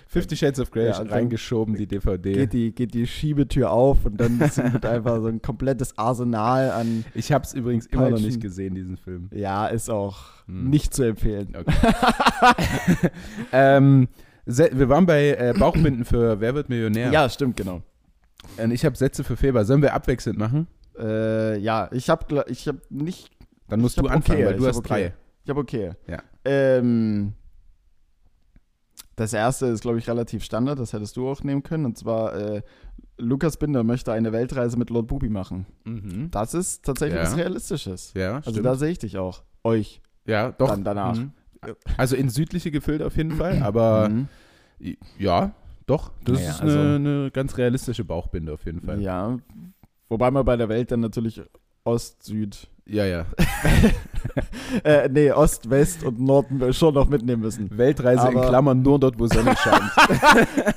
Fifty 0.06 0.36
Shades 0.38 0.58
of 0.58 0.70
Grey 0.70 0.86
Ja, 0.86 1.02
reingeschoben, 1.02 1.74
die 1.76 1.86
DVD. 1.86 2.32
Geht 2.32 2.52
die, 2.54 2.74
geht 2.74 2.94
die 2.94 3.06
Schiebetür 3.06 3.70
auf 3.70 4.06
und 4.06 4.16
dann 4.18 4.40
wird 4.40 4.86
einfach 4.86 5.20
so 5.20 5.26
ein 5.26 5.42
komplettes 5.42 5.98
Arsenal 5.98 6.70
an. 6.70 7.04
ich 7.14 7.30
habe 7.30 7.44
es 7.44 7.52
übrigens 7.52 7.84
immer 7.84 8.04
noch 8.04 8.10
Peitschen. 8.12 8.26
nicht 8.26 8.40
gesehen, 8.40 8.74
diesen 8.74 8.96
Film. 8.96 9.28
Ja, 9.34 9.66
ist 9.66 9.90
auch 9.90 10.16
Hm. 10.46 10.70
nicht 10.70 10.94
zu 10.94 11.02
empfehlen. 11.02 11.52
ähm, 13.52 14.08
Se- 14.46 14.70
wir 14.72 14.88
waren 14.88 15.04
bei 15.04 15.28
äh, 15.36 15.54
Bauchbinden 15.58 16.06
für 16.06 16.40
Wer 16.40 16.54
wird 16.54 16.70
Millionär? 16.70 17.12
Ja, 17.12 17.28
stimmt, 17.28 17.56
genau. 17.58 17.82
Und 18.56 18.70
ich 18.70 18.84
habe 18.84 18.96
Sätze 18.96 19.24
für 19.24 19.36
Feber. 19.36 19.64
Sollen 19.64 19.82
wir 19.82 19.94
abwechselnd 19.94 20.38
machen? 20.38 20.66
Äh, 20.98 21.58
ja, 21.58 21.88
ich 21.92 22.08
habe 22.10 22.44
ich 22.48 22.66
hab 22.68 22.76
nicht. 22.90 23.30
Dann 23.68 23.80
musst 23.80 23.98
du 23.98 24.06
anfangen, 24.06 24.38
okay, 24.40 24.46
weil 24.46 24.56
du 24.56 24.66
hast 24.66 24.78
okay. 24.78 24.88
drei. 24.88 25.14
Ich 25.44 25.50
habe 25.50 25.60
okay. 25.60 25.92
Ja. 26.06 26.22
Ähm, 26.44 27.34
das 29.16 29.32
erste 29.32 29.66
ist, 29.66 29.80
glaube 29.82 29.98
ich, 29.98 30.08
relativ 30.08 30.44
Standard. 30.44 30.78
Das 30.78 30.92
hättest 30.92 31.16
du 31.16 31.28
auch 31.28 31.42
nehmen 31.42 31.62
können. 31.62 31.84
Und 31.84 31.98
zwar, 31.98 32.34
äh, 32.34 32.62
Lukas 33.18 33.56
Binder 33.56 33.82
möchte 33.84 34.12
eine 34.12 34.32
Weltreise 34.32 34.76
mit 34.78 34.90
Lord 34.90 35.08
Bubi 35.08 35.28
machen. 35.28 35.66
Mhm. 35.84 36.30
Das 36.30 36.54
ist 36.54 36.84
tatsächlich 36.84 37.16
Ja. 37.18 37.24
was 37.26 37.36
Realistisches. 37.36 38.12
Ja, 38.14 38.36
Also 38.36 38.50
stimmt. 38.52 38.66
da 38.66 38.74
sehe 38.76 38.90
ich 38.90 38.98
dich 38.98 39.18
auch. 39.18 39.42
Euch. 39.64 40.00
ja, 40.24 40.52
doch. 40.52 40.68
dann 40.70 40.84
danach. 40.84 41.16
Mhm. 41.16 41.32
Also 41.96 42.14
in 42.14 42.28
südliche 42.28 42.70
Gefilde 42.70 43.04
auf 43.06 43.16
jeden 43.16 43.32
Fall, 43.32 43.62
aber 43.62 44.08
Mhm. 44.08 44.28
ja, 45.18 45.50
doch. 45.88 46.12
Das 46.24 46.38
Naja, 46.38 46.50
ist 46.50 46.60
also- 46.62 46.78
eine, 46.78 46.94
eine 46.96 47.30
ganz 47.32 47.56
realistische 47.58 48.04
Bauchbinde 48.04 48.52
auf 48.52 48.64
jeden 48.64 48.80
Fall. 48.80 49.00
Ja. 49.00 49.38
Wobei 50.08 50.30
man 50.30 50.44
bei 50.44 50.56
der 50.56 50.68
Welt 50.68 50.90
dann 50.92 51.00
natürlich 51.00 51.42
Ost, 51.84 52.22
Süd, 52.22 52.68
Ja, 52.86 53.04
ja. 53.04 53.26
äh, 54.84 55.08
nee, 55.08 55.30
Ost, 55.32 55.68
West 55.70 56.04
und 56.04 56.20
Norden 56.20 56.72
schon 56.72 56.94
noch 56.94 57.08
mitnehmen 57.08 57.42
müssen. 57.42 57.76
Weltreise 57.76 58.28
in 58.28 58.36
Aber- 58.38 58.48
Klammern 58.48 58.82
nur 58.82 58.98
dort, 58.98 59.18
wo 59.18 59.26
Sonne 59.26 59.54
scheint. 59.56 59.90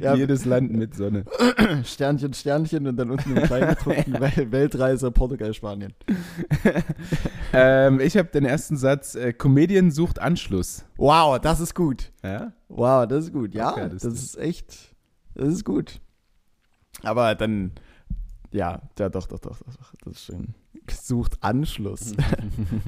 Ja, 0.00 0.14
Jedes 0.16 0.44
Land 0.44 0.72
mit 0.72 0.94
Sonne. 0.94 1.24
Sternchen, 1.84 2.34
Sternchen 2.34 2.86
und 2.86 2.96
dann 2.96 3.10
unten 3.10 3.36
im 3.36 3.42
Kleingedruckten 3.44 4.14
Wel 4.20 4.50
Weltreise 4.50 5.10
Portugal, 5.12 5.54
Spanien. 5.54 5.94
ähm, 7.52 8.00
ich 8.00 8.16
habe 8.16 8.28
den 8.28 8.44
ersten 8.44 8.76
Satz: 8.76 9.14
äh, 9.14 9.32
Comedian 9.32 9.90
sucht 9.90 10.18
Anschluss. 10.20 10.84
Wow, 10.96 11.38
das 11.38 11.60
ist 11.60 11.74
gut. 11.74 12.12
Ja? 12.22 12.52
Wow, 12.68 13.06
das 13.06 13.24
ist 13.26 13.32
gut. 13.32 13.54
Ja, 13.54 13.72
Okay, 13.72 13.88
das, 13.90 14.02
das 14.02 14.14
ist 14.14 14.36
echt, 14.38 14.94
das 15.34 15.48
ist 15.48 15.64
gut. 15.64 16.00
Aber 17.02 17.34
dann, 17.34 17.72
ja, 18.50 18.80
ja, 18.98 19.08
doch, 19.08 19.26
doch, 19.26 19.38
doch, 19.38 19.56
doch, 19.58 19.74
doch 19.76 19.92
das 20.04 20.12
ist 20.14 20.24
schön. 20.24 20.54
Sucht 20.90 21.36
Anschluss. 21.42 22.14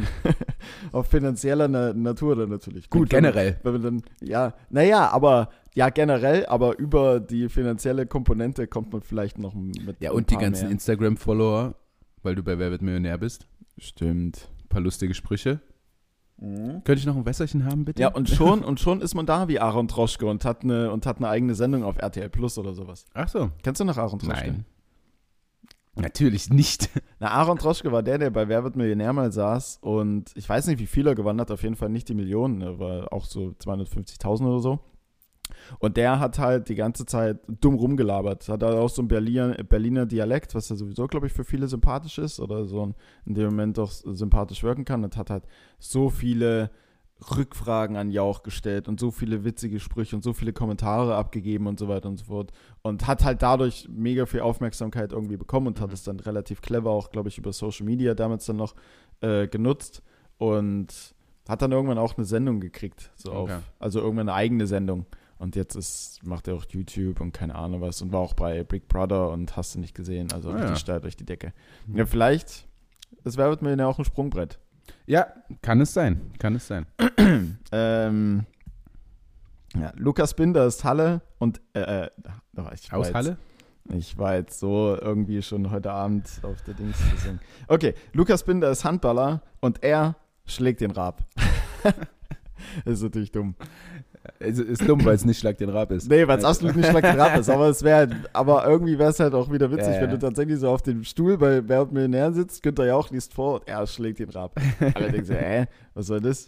Auf 0.93 1.07
finanzieller 1.09 1.69
Na 1.69 1.93
Natur 1.93 2.35
dann 2.37 2.49
natürlich. 2.51 2.91
Gut, 2.91 3.13
wenn- 3.13 3.23
generell. 3.23 3.59
Wenn 3.63 3.73
man 3.73 3.83
dann, 3.83 4.03
ja, 4.21 4.55
naja, 4.71 5.09
aber, 5.11 5.51
ja, 5.75 5.91
generell, 5.91 6.47
aber 6.47 6.79
über 6.79 7.21
die 7.21 7.49
finanzielle 7.49 8.07
Komponente 8.07 8.67
kommt 8.67 8.93
man 8.93 9.03
vielleicht 9.03 9.39
noch 9.39 9.55
mit 9.55 10.01
Ja, 10.01 10.11
ein 10.11 10.17
und 10.17 10.31
die 10.31 10.37
ganzen. 10.37 10.71
Instagram-Follower, 10.71 11.75
weil 12.23 12.35
du 12.35 12.43
bei 12.43 12.59
Wer 12.59 12.71
wird 12.71 12.83
Millionär 12.83 13.19
bist. 13.19 13.47
Stimmt. 13.79 14.49
Ein 14.65 14.69
paar 14.69 14.81
lustige 14.81 15.15
Sprüche. 15.15 15.61
Könnte 16.37 16.95
ich 16.95 17.07
noch 17.07 17.17
ein 17.17 17.25
Wässerchen 17.27 17.65
haben, 17.65 17.85
bitte? 17.85 18.03
Ja, 18.03 18.09
und 18.09 18.29
schon, 18.29 18.65
und 18.65 18.81
schon 18.81 19.01
ist 19.01 19.15
man 19.15 19.25
da 19.25 19.47
wie 19.49 19.61
Aaron 19.61 19.87
Troschke 19.89 20.27
und 20.27 20.45
hat 20.45 20.63
eine, 20.63 20.91
und 20.91 21.07
hat 21.07 21.19
eine 21.19 21.29
eigene 21.29 21.55
Sendung 21.55 21.85
auf 21.85 21.97
RTL 21.97 22.29
Plus 22.29 22.59
oder 22.59 22.75
sowas. 22.75 23.07
Ach 23.15 23.29
so. 23.29 23.51
Kennst 23.63 23.81
du 23.81 23.85
noch 23.85 23.97
Aaron 23.97 24.19
Troschke? 24.19 24.47
Nein. 24.47 24.65
Natürlich 25.97 26.51
nicht. 26.51 26.91
Na, 27.21 27.31
Aaron 27.31 27.59
Troschke 27.59 27.93
war 27.93 28.03
der, 28.03 28.19
der 28.19 28.31
bei 28.31 28.49
Wer 28.49 28.65
wird 28.65 28.75
Millionär 28.75 29.13
mal 29.13 29.31
saß 29.31 29.79
und 29.81 30.33
ich 30.35 30.49
weiß 30.49 30.67
nicht, 30.67 30.81
wie 30.81 30.87
viel 30.87 31.07
er 31.07 31.15
gewonnen 31.15 31.41
hat, 31.41 31.53
auf 31.53 31.63
jeden 31.63 31.77
Fall 31.77 31.89
nicht 31.89 32.09
die 32.09 32.15
Millionen, 32.15 32.61
er 32.63 32.79
war 32.81 33.13
auch 33.13 33.25
so 33.27 33.55
250.000 33.61 34.47
oder 34.47 34.61
so. 34.61 34.81
Und 35.79 35.97
der 35.97 36.21
hat 36.21 36.39
halt 36.39 36.69
die 36.69 36.75
ganze 36.75 37.07
Zeit 37.07 37.39
dumm 37.61 37.75
rumgelabert. 37.75 38.49
Hat 38.49 38.63
halt 38.63 38.75
auch 38.77 38.89
so 38.89 39.03
ein 39.03 39.09
Berliner, 39.09 39.55
Berliner 39.65 40.07
Dialekt, 40.07 40.55
was 40.55 40.69
ja 40.69 40.77
sowieso, 40.77 41.07
glaube 41.07 41.27
ich, 41.27 41.33
für 41.33 41.45
viele 41.45 41.69
sympathisch 41.69 42.19
ist 42.19 42.41
oder 42.41 42.65
so 42.65 42.95
in 43.27 43.35
dem 43.35 43.47
Moment 43.47 43.79
doch 43.79 43.91
sympathisch 43.91 44.63
wirken 44.63 44.85
kann. 44.85 45.05
Und 45.05 45.17
hat 45.17 45.31
halt 45.31 45.45
so 45.79 46.11
viele 46.11 46.71
Rückfragen 47.37 47.97
an 47.97 48.11
Jauch 48.11 48.43
gestellt 48.43 48.89
und 48.89 48.99
so 49.01 49.11
viele 49.11 49.45
witzige 49.45 49.79
Sprüche 49.81 50.17
und 50.17 50.23
so 50.23 50.33
viele 50.33 50.53
Kommentare 50.53 51.15
abgegeben 51.15 51.67
und 51.67 51.79
so 51.79 51.89
weiter 51.89 52.09
und 52.09 52.19
so 52.19 52.25
fort. 52.27 52.51
Und 52.83 53.07
hat 53.07 53.25
halt 53.25 53.41
dadurch 53.43 53.89
mega 53.89 54.27
viel 54.27 54.41
Aufmerksamkeit 54.41 55.13
irgendwie 55.13 55.37
bekommen 55.37 55.69
und 55.69 55.81
hat 55.81 55.89
Mhm. 55.89 55.95
es 55.95 56.03
dann 56.03 56.21
relativ 56.21 56.61
clever 56.61 56.91
auch, 56.91 57.11
glaube 57.11 57.29
ich, 57.29 57.39
über 57.39 57.53
Social 57.53 57.87
Media 57.87 58.15
damals 58.15 58.47
dann 58.47 58.57
noch 58.57 58.75
äh, 59.21 59.47
genutzt 59.47 60.03
und 60.39 61.15
hat 61.49 61.63
dann 61.63 61.73
irgendwann 61.73 61.99
auch 61.99 62.17
eine 62.17 62.25
Sendung 62.27 62.61
gekriegt. 62.61 63.13
So 63.15 63.31
Okay. 63.33 63.55
auf, 63.55 63.63
also 63.79 64.01
irgendwann 64.01 64.29
eine 64.29 64.37
eigene 64.37 64.67
Sendung. 64.67 65.07
Und 65.45 65.57
jetzt 65.57 65.75
ist, 65.77 66.21
macht 66.25 66.49
er 66.49 66.55
auch 66.55 66.65
YouTube 66.71 67.21
und 67.21 67.33
keine 67.33 67.55
Ahnung 67.55 67.83
was 67.83 68.01
und 68.01 68.13
war 68.13 68.21
auch 68.21 68.33
bei 68.33 68.65
Big 68.65 68.89
Brother 68.89 69.29
und 69.29 69.57
hast 69.59 69.75
du 69.75 69.79
nicht 69.79 69.95
gesehen. 69.95 70.33
Also 70.33 70.49
Ah, 70.49 70.55
richtig 70.55 70.71
ja. 70.71 70.77
steil 70.77 71.01
durch 71.03 71.17
die 71.19 71.27
Decke. 71.27 71.53
Mhm. 71.87 71.99
Ja, 71.99 72.07
vielleicht, 72.07 72.67
das 73.25 73.37
wäre 73.37 73.55
mir 73.61 73.77
ja 73.77 73.87
auch 73.87 73.99
ein 73.99 74.07
Sprungbrett. 74.07 74.59
Ja, 75.05 75.27
kann 75.61 75.83
es 75.83 75.93
sein. 75.93 76.33
Kann 76.39 76.55
es 76.57 76.67
sein. 76.67 76.87
Ähm, 77.73 78.47
ja, 79.75 79.93
Lukas 79.97 80.35
Binder 80.35 80.65
ist 80.67 80.85
Halle 80.85 81.21
und 81.39 81.61
äh, 81.75 82.05
äh, 82.05 82.11
ich 82.73 82.91
Aus 82.93 83.07
jetzt- 83.09 83.15
Halle? 83.15 83.37
Ich 83.93 84.17
war 84.17 84.37
jetzt 84.37 84.59
so 84.61 84.97
irgendwie 84.99 85.43
schon 85.43 85.71
heute 85.71 85.91
Abend 85.91 86.27
auf 86.43 86.63
der 86.63 86.73
Dings. 86.75 86.97
Deswegen. 87.13 87.39
Okay, 87.69 87.95
Lukas 88.15 88.45
Binder 88.45 88.71
ist 88.71 88.85
Handballer 88.85 89.43
und 89.61 89.83
er 89.83 90.17
schlägt 90.47 90.81
den 90.81 90.91
Rab. 90.93 91.23
das 91.83 92.95
ist 92.95 93.03
natürlich 93.03 93.33
dumm. 93.33 93.57
Es 94.39 94.59
ist 94.59 94.89
dumm, 94.89 95.05
weil 95.05 95.15
es 95.15 95.25
nicht 95.25 95.39
Schlag 95.39 95.59
den 95.59 95.69
Rab 95.69 95.91
ist. 95.91 96.09
Nee, 96.09 96.27
weil 96.27 96.39
es 96.39 96.45
absolut 96.45 96.77
nicht 96.77 96.89
Schlag 96.89 97.03
den 97.03 97.21
Rab 97.21 97.37
ist. 97.39 97.49
Aber, 97.51 97.69
es 97.69 97.83
wär, 97.83 98.09
aber 98.33 98.67
irgendwie 98.67 98.99
wäre 98.99 99.11
es 99.11 99.21
halt 99.21 99.35
auch 99.35 99.51
wieder 99.53 99.71
witzig, 99.71 99.95
Ja, 99.95 100.01
wenn 100.03 100.11
ja. 100.11 100.17
du 100.17 100.19
tatsächlich 100.19 100.59
so 100.59 100.71
auf 100.71 100.83
dem 100.83 101.05
Stuhl 101.05 101.37
bei 101.39 101.67
Wer 101.69 101.81
wird 101.81 101.93
Millionär 101.93 102.33
sitzt, 102.33 102.63
Günther 102.63 102.87
Jauch 102.87 103.11
liest 103.11 103.35
vor 103.35 103.61
und 103.61 103.69
er 103.69 103.87
schlägt 103.87 104.19
den 104.21 104.31
Rab. 104.31 104.59
Alle 104.95 105.11
denken 105.13 105.27
so, 105.27 105.35
äh, 105.35 105.67
was 105.95 106.07
soll 106.07 106.21
das? 106.21 106.47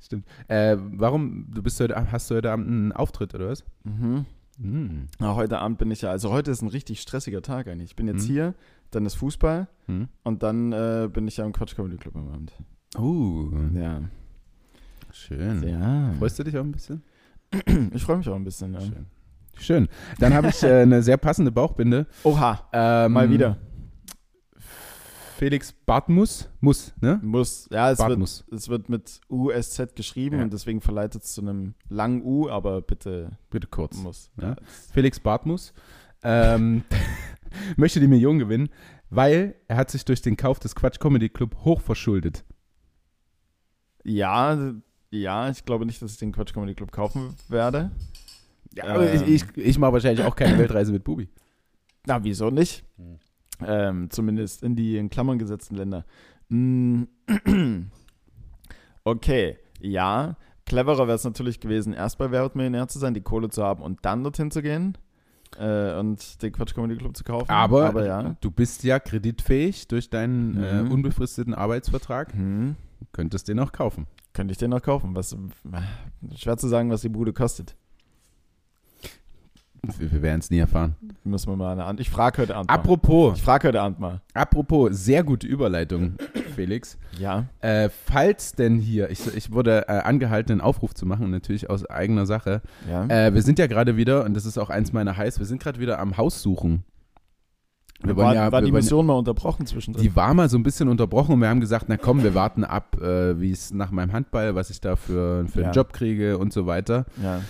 Stimmt. 0.00 0.26
Äh, 0.48 0.76
warum, 0.78 1.46
du 1.52 1.62
bist 1.62 1.80
heute, 1.80 1.96
hast 2.12 2.30
du 2.30 2.34
heute 2.36 2.50
Abend 2.52 2.68
einen 2.68 2.92
Auftritt, 2.92 3.34
oder 3.34 3.48
was? 3.48 3.64
Mhm. 3.84 4.26
Hm. 4.60 5.06
Ja, 5.20 5.34
heute 5.34 5.58
Abend 5.58 5.78
bin 5.78 5.90
ich 5.90 6.02
ja, 6.02 6.10
also 6.10 6.30
heute 6.32 6.50
ist 6.50 6.62
ein 6.62 6.68
richtig 6.68 7.00
stressiger 7.00 7.42
Tag 7.42 7.66
eigentlich. 7.68 7.90
Ich 7.90 7.96
bin 7.96 8.06
jetzt 8.08 8.24
Mhm. 8.28 8.32
hier, 8.32 8.54
dann 8.90 9.04
ist 9.06 9.14
Fußball 9.14 9.68
Hm. 9.86 10.08
und 10.22 10.42
dann 10.42 10.72
äh, 10.72 11.08
bin 11.12 11.26
ich 11.28 11.38
ja 11.38 11.44
im 11.44 11.52
Quatsch 11.52 11.74
Comedy 11.76 11.96
Club 11.96 12.16
am 12.16 12.28
Abend. 12.28 12.52
Uh, 12.98 13.50
Ja. 13.74 14.00
Schön. 15.12 15.62
Ja. 15.68 16.12
Freust 16.18 16.38
du 16.38 16.44
dich 16.44 16.56
auch 16.56 16.64
ein 16.64 16.72
bisschen? 16.72 17.02
Ich 17.94 18.02
freue 18.02 18.18
mich 18.18 18.28
auch 18.28 18.34
ein 18.36 18.44
bisschen. 18.44 18.74
Ja. 18.74 18.80
Schön. 18.80 19.06
Schön. 19.58 19.88
Dann 20.18 20.34
habe 20.34 20.48
ich 20.48 20.62
äh, 20.62 20.82
eine 20.82 21.02
sehr 21.02 21.16
passende 21.16 21.50
Bauchbinde. 21.52 22.06
Oha, 22.24 22.68
Ähm, 22.72 23.12
mal 23.12 23.30
wieder. 23.30 23.56
Felix 25.38 25.70
Bartmus. 25.72 26.48
Muss, 26.60 26.94
ne? 27.00 27.20
Muss. 27.22 27.68
Ja, 27.70 27.90
es 27.90 27.98
wird, 27.98 28.44
es 28.52 28.68
wird 28.68 28.88
mit 28.88 29.20
USZ 29.28 29.94
geschrieben 29.94 30.38
Ja. 30.38 30.42
und 30.44 30.52
deswegen 30.52 30.80
verleitet 30.80 31.22
es 31.24 31.32
zu 31.34 31.42
einem 31.42 31.74
langen 31.88 32.22
U, 32.22 32.48
aber 32.48 32.80
bitte 32.82 33.36
Bitte 33.50 33.66
kurz. 33.66 33.96
muss. 33.98 34.30
Ja. 34.40 34.48
Ja. 34.50 34.56
Felix 34.92 35.20
Bartmus 35.20 35.72
ähm, 36.22 36.84
möchte 37.76 38.00
die 38.00 38.08
Million 38.08 38.38
gewinnen, 38.38 38.70
weil 39.10 39.54
er 39.68 39.76
hat 39.76 39.90
sich 39.90 40.04
durch 40.06 40.22
den 40.22 40.36
Kauf 40.36 40.58
des 40.58 40.74
Quatsch 40.74 40.98
Comedy 41.00 41.28
Club 41.28 41.54
hochverschuldet. 41.64 42.44
Ja, 44.04 44.72
ja, 45.10 45.48
ich 45.50 45.64
glaube 45.64 45.86
nicht, 45.86 46.00
dass 46.02 46.12
ich 46.12 46.18
den 46.18 46.32
Quatsch 46.32 46.52
Comedy 46.52 46.74
Club 46.74 46.92
kaufen 46.92 47.34
werde. 47.48 47.90
Ja, 48.74 49.00
Ähm. 49.02 49.22
ich, 49.26 49.42
ich, 49.42 49.56
ich 49.56 49.78
mache 49.78 49.92
wahrscheinlich 49.94 50.24
auch 50.26 50.36
keine 50.36 50.58
Weltreise 50.58 50.92
mit 50.92 51.04
Bubi. 51.04 51.28
Na, 52.06 52.22
wieso 52.22 52.50
nicht? 52.50 52.84
Hm. 52.96 53.18
Ähm, 53.66 54.10
zumindest 54.10 54.62
in 54.62 54.76
die 54.76 54.98
in 54.98 55.08
Klammern 55.08 55.38
gesetzten 55.38 55.76
Länder. 55.76 56.04
Mm. 56.48 57.04
Okay, 59.04 59.56
ja. 59.80 60.36
Cleverer 60.66 61.06
wäre 61.06 61.14
es 61.16 61.24
natürlich 61.24 61.60
gewesen, 61.60 61.92
erst 61.92 62.18
bei 62.18 62.30
Wer 62.32 62.50
Millionär 62.54 62.88
zu 62.88 62.98
sein, 62.98 63.14
die 63.14 63.20
Kohle 63.20 63.48
zu 63.50 63.62
haben 63.62 63.82
und 63.82 64.00
dann 64.04 64.24
dorthin 64.24 64.50
zu 64.50 64.62
gehen 64.62 64.98
äh, 65.60 65.94
und 65.96 66.42
den 66.42 66.52
Quatsch 66.52 66.74
Comedy 66.74 66.96
Club 66.96 67.16
zu 67.16 67.22
kaufen. 67.22 67.48
Aber, 67.48 67.86
Aber 67.86 68.04
ja. 68.04 68.36
du 68.40 68.50
bist 68.50 68.82
ja 68.82 68.98
kreditfähig 68.98 69.86
durch 69.86 70.10
deinen 70.10 70.60
äh, 70.62 70.82
Mhm. 70.82 70.90
unbefristeten 70.90 71.54
Arbeitsvertrag. 71.54 72.32
Hm. 72.32 72.74
Könntest 73.12 73.46
den 73.48 73.60
auch 73.60 73.70
kaufen. 73.70 74.06
Könnte 74.36 74.52
ich 74.52 74.58
den 74.58 74.68
noch 74.68 74.82
kaufen? 74.82 75.16
Was, 75.16 75.34
schwer 76.36 76.58
zu 76.58 76.68
sagen, 76.68 76.90
was 76.90 77.00
die 77.00 77.08
Bude 77.08 77.32
kostet. 77.32 77.74
Wir, 79.96 80.20
werden 80.20 80.40
es 80.40 80.50
nie 80.50 80.58
erfahren. 80.58 80.94
Müssen 81.24 81.48
wir 81.48 81.56
mal 81.56 81.72
eine 81.72 81.84
An 81.84 81.96
Ich 81.98 82.10
frage 82.10 82.42
heute 82.42 82.54
Abend 82.54 82.68
mal. 82.68 82.74
Apropos, 82.74 83.38
Ich 83.38 83.42
frage 83.42 83.68
heute 83.68 83.80
Abend 83.80 83.98
mal. 83.98 84.20
apropos, 84.34 84.90
sehr 84.92 85.24
gute 85.24 85.46
Überleitung, 85.46 86.16
Felix. 86.54 86.98
Ja. 87.18 87.46
Äh, 87.62 87.88
falls 87.88 88.52
denn 88.52 88.78
hier, 88.78 89.08
ich, 89.08 89.26
ich 89.34 89.52
wurde 89.52 89.88
äh, 89.88 90.00
angehalten, 90.00 90.52
einen 90.52 90.60
Aufruf 90.60 90.92
zu 90.92 91.06
machen, 91.06 91.30
natürlich 91.30 91.70
aus 91.70 91.86
eigener 91.86 92.26
Sache. 92.26 92.60
Ja. 92.90 93.06
Äh, 93.06 93.32
wir 93.32 93.40
sind 93.40 93.58
ja 93.58 93.68
gerade 93.68 93.96
wieder, 93.96 94.26
und 94.26 94.34
das 94.34 94.44
ist 94.44 94.58
auch 94.58 94.68
eins 94.68 94.92
meiner 94.92 95.16
Highs, 95.16 95.38
wir 95.38 95.46
sind 95.46 95.62
gerade 95.62 95.80
wieder 95.80 95.98
am 95.98 96.18
Haus 96.18 96.42
suchen. 96.42 96.84
Wir 98.02 98.16
war, 98.16 98.34
ja, 98.34 98.52
war 98.52 98.60
die 98.62 98.72
Mission 98.72 99.06
mal 99.06 99.14
unterbrochen 99.14 99.66
zwischendrin? 99.66 100.02
die 100.02 100.14
war 100.14 100.34
mal 100.34 100.48
so 100.48 100.58
ein 100.58 100.62
bisschen 100.62 100.88
unterbrochen 100.88 101.32
und 101.32 101.40
wir 101.40 101.48
haben 101.48 101.60
gesagt, 101.60 101.86
na 101.88 101.96
komm, 101.96 102.22
wir 102.22 102.34
warten 102.34 102.62
ab, 102.64 103.00
äh, 103.00 103.40
wie 103.40 103.50
es 103.50 103.72
nach 103.72 103.90
meinem 103.90 104.12
Handball, 104.12 104.54
was 104.54 104.68
ich 104.70 104.80
da 104.80 104.96
für, 104.96 105.46
für 105.46 105.60
Ja. 105.60 105.64
einen 105.66 105.74
Job 105.74 105.92
kriege 105.92 106.36
und 106.38 106.52
so 106.52 106.66
weiter. 106.66 107.06
ja. 107.22 107.40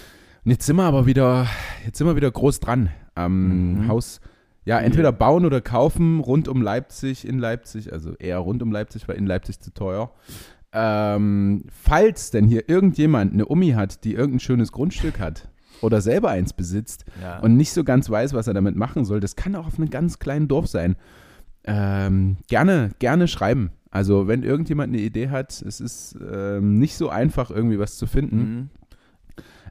Und 0.44 0.52
jetzt 0.52 0.64
sind 0.66 0.76
wir 0.76 0.84
aber 0.84 1.06
wieder, 1.06 1.48
jetzt 1.84 1.98
sind 1.98 2.06
wir 2.06 2.14
wieder 2.14 2.30
groß 2.30 2.60
dran 2.60 2.90
am 3.16 3.72
Mhm. 3.82 3.88
Haus. 3.88 4.20
Ja, 4.64 4.78
entweder 4.78 5.10
bauen 5.10 5.44
oder 5.44 5.60
kaufen 5.60 6.20
rund 6.20 6.46
um 6.46 6.62
Leipzig, 6.62 7.26
in 7.26 7.38
Leipzig, 7.40 7.92
also 7.92 8.14
eher 8.14 8.38
rund 8.38 8.62
um 8.62 8.70
Leipzig, 8.70 9.08
weil 9.08 9.16
in 9.16 9.26
Leipzig 9.26 9.58
zu 9.60 9.72
teuer. 9.74 10.12
Ähm, 10.72 11.64
falls 11.68 12.30
denn 12.30 12.46
hier 12.46 12.68
irgendjemand 12.68 13.32
eine 13.32 13.48
Omi 13.48 13.70
hat, 13.72 14.04
die 14.04 14.14
irgendein 14.14 14.40
schönes 14.40 14.72
Grundstück 14.72 15.18
hat 15.20 15.48
oder 15.80 16.00
selber 16.00 16.30
eins 16.30 16.52
besitzt 16.52 17.04
ja. 17.20 17.38
und 17.40 17.56
nicht 17.56 17.72
so 17.72 17.84
ganz 17.84 18.08
weiß, 18.10 18.34
was 18.34 18.46
er 18.46 18.54
damit 18.54 18.76
machen 18.76 19.04
soll, 19.04 19.20
das 19.20 19.36
kann 19.36 19.54
auch 19.54 19.66
auf 19.66 19.78
einem 19.78 19.90
ganz 19.90 20.18
kleinen 20.18 20.48
Dorf 20.48 20.66
sein. 20.66 20.96
Ähm, 21.64 22.36
gerne, 22.48 22.90
gerne 22.98 23.28
schreiben. 23.28 23.70
Also 23.90 24.28
wenn 24.28 24.42
irgendjemand 24.42 24.92
eine 24.92 25.02
Idee 25.02 25.30
hat, 25.30 25.62
es 25.62 25.80
ist 25.80 26.16
ähm, 26.30 26.78
nicht 26.78 26.96
so 26.96 27.08
einfach, 27.08 27.50
irgendwie 27.50 27.78
was 27.78 27.96
zu 27.96 28.06
finden. 28.06 28.38
Mhm. 28.38 28.70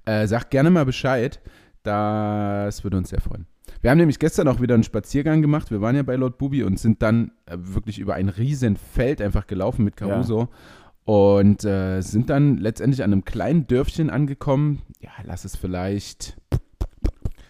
Äh, 0.06 0.28
sagt 0.28 0.52
gerne 0.52 0.70
mal 0.72 0.86
Bescheid. 0.86 1.40
Das 1.84 2.84
würde 2.84 2.98
uns 2.98 3.10
sehr 3.10 3.22
freuen. 3.22 3.46
Wir 3.82 3.92
haben 3.92 4.00
nämlich 4.00 4.18
gestern 4.18 4.48
auch 4.48 4.62
wieder 4.62 4.74
einen 4.74 4.84
Spaziergang 4.84 5.42
gemacht. 5.42 5.70
Wir 5.70 5.80
waren 5.80 5.96
ja 5.96 6.04
bei 6.04 6.16
Lord 6.16 6.40
Bubi 6.40 6.64
und 6.64 6.80
sind 6.80 7.02
dann 7.04 7.32
äh, 7.46 7.58
wirklich 7.60 8.00
über 8.00 8.16
ein 8.16 8.30
riesen 8.30 8.78
Feld 8.78 9.22
einfach 9.22 9.46
gelaufen 9.46 9.86
mit 9.86 9.96
Caruso. 9.96 10.50
Und 11.04 11.64
äh, 11.66 12.02
sind 12.02 12.32
dann 12.32 12.58
letztendlich 12.58 13.04
an 13.04 13.14
einem 13.14 13.26
kleinen 13.26 13.68
Dörfchen 13.68 14.10
angekommen. 14.10 14.82
Ja, 15.06 15.12
lass 15.24 15.46
es 15.46 15.56
vielleicht, 15.56 16.36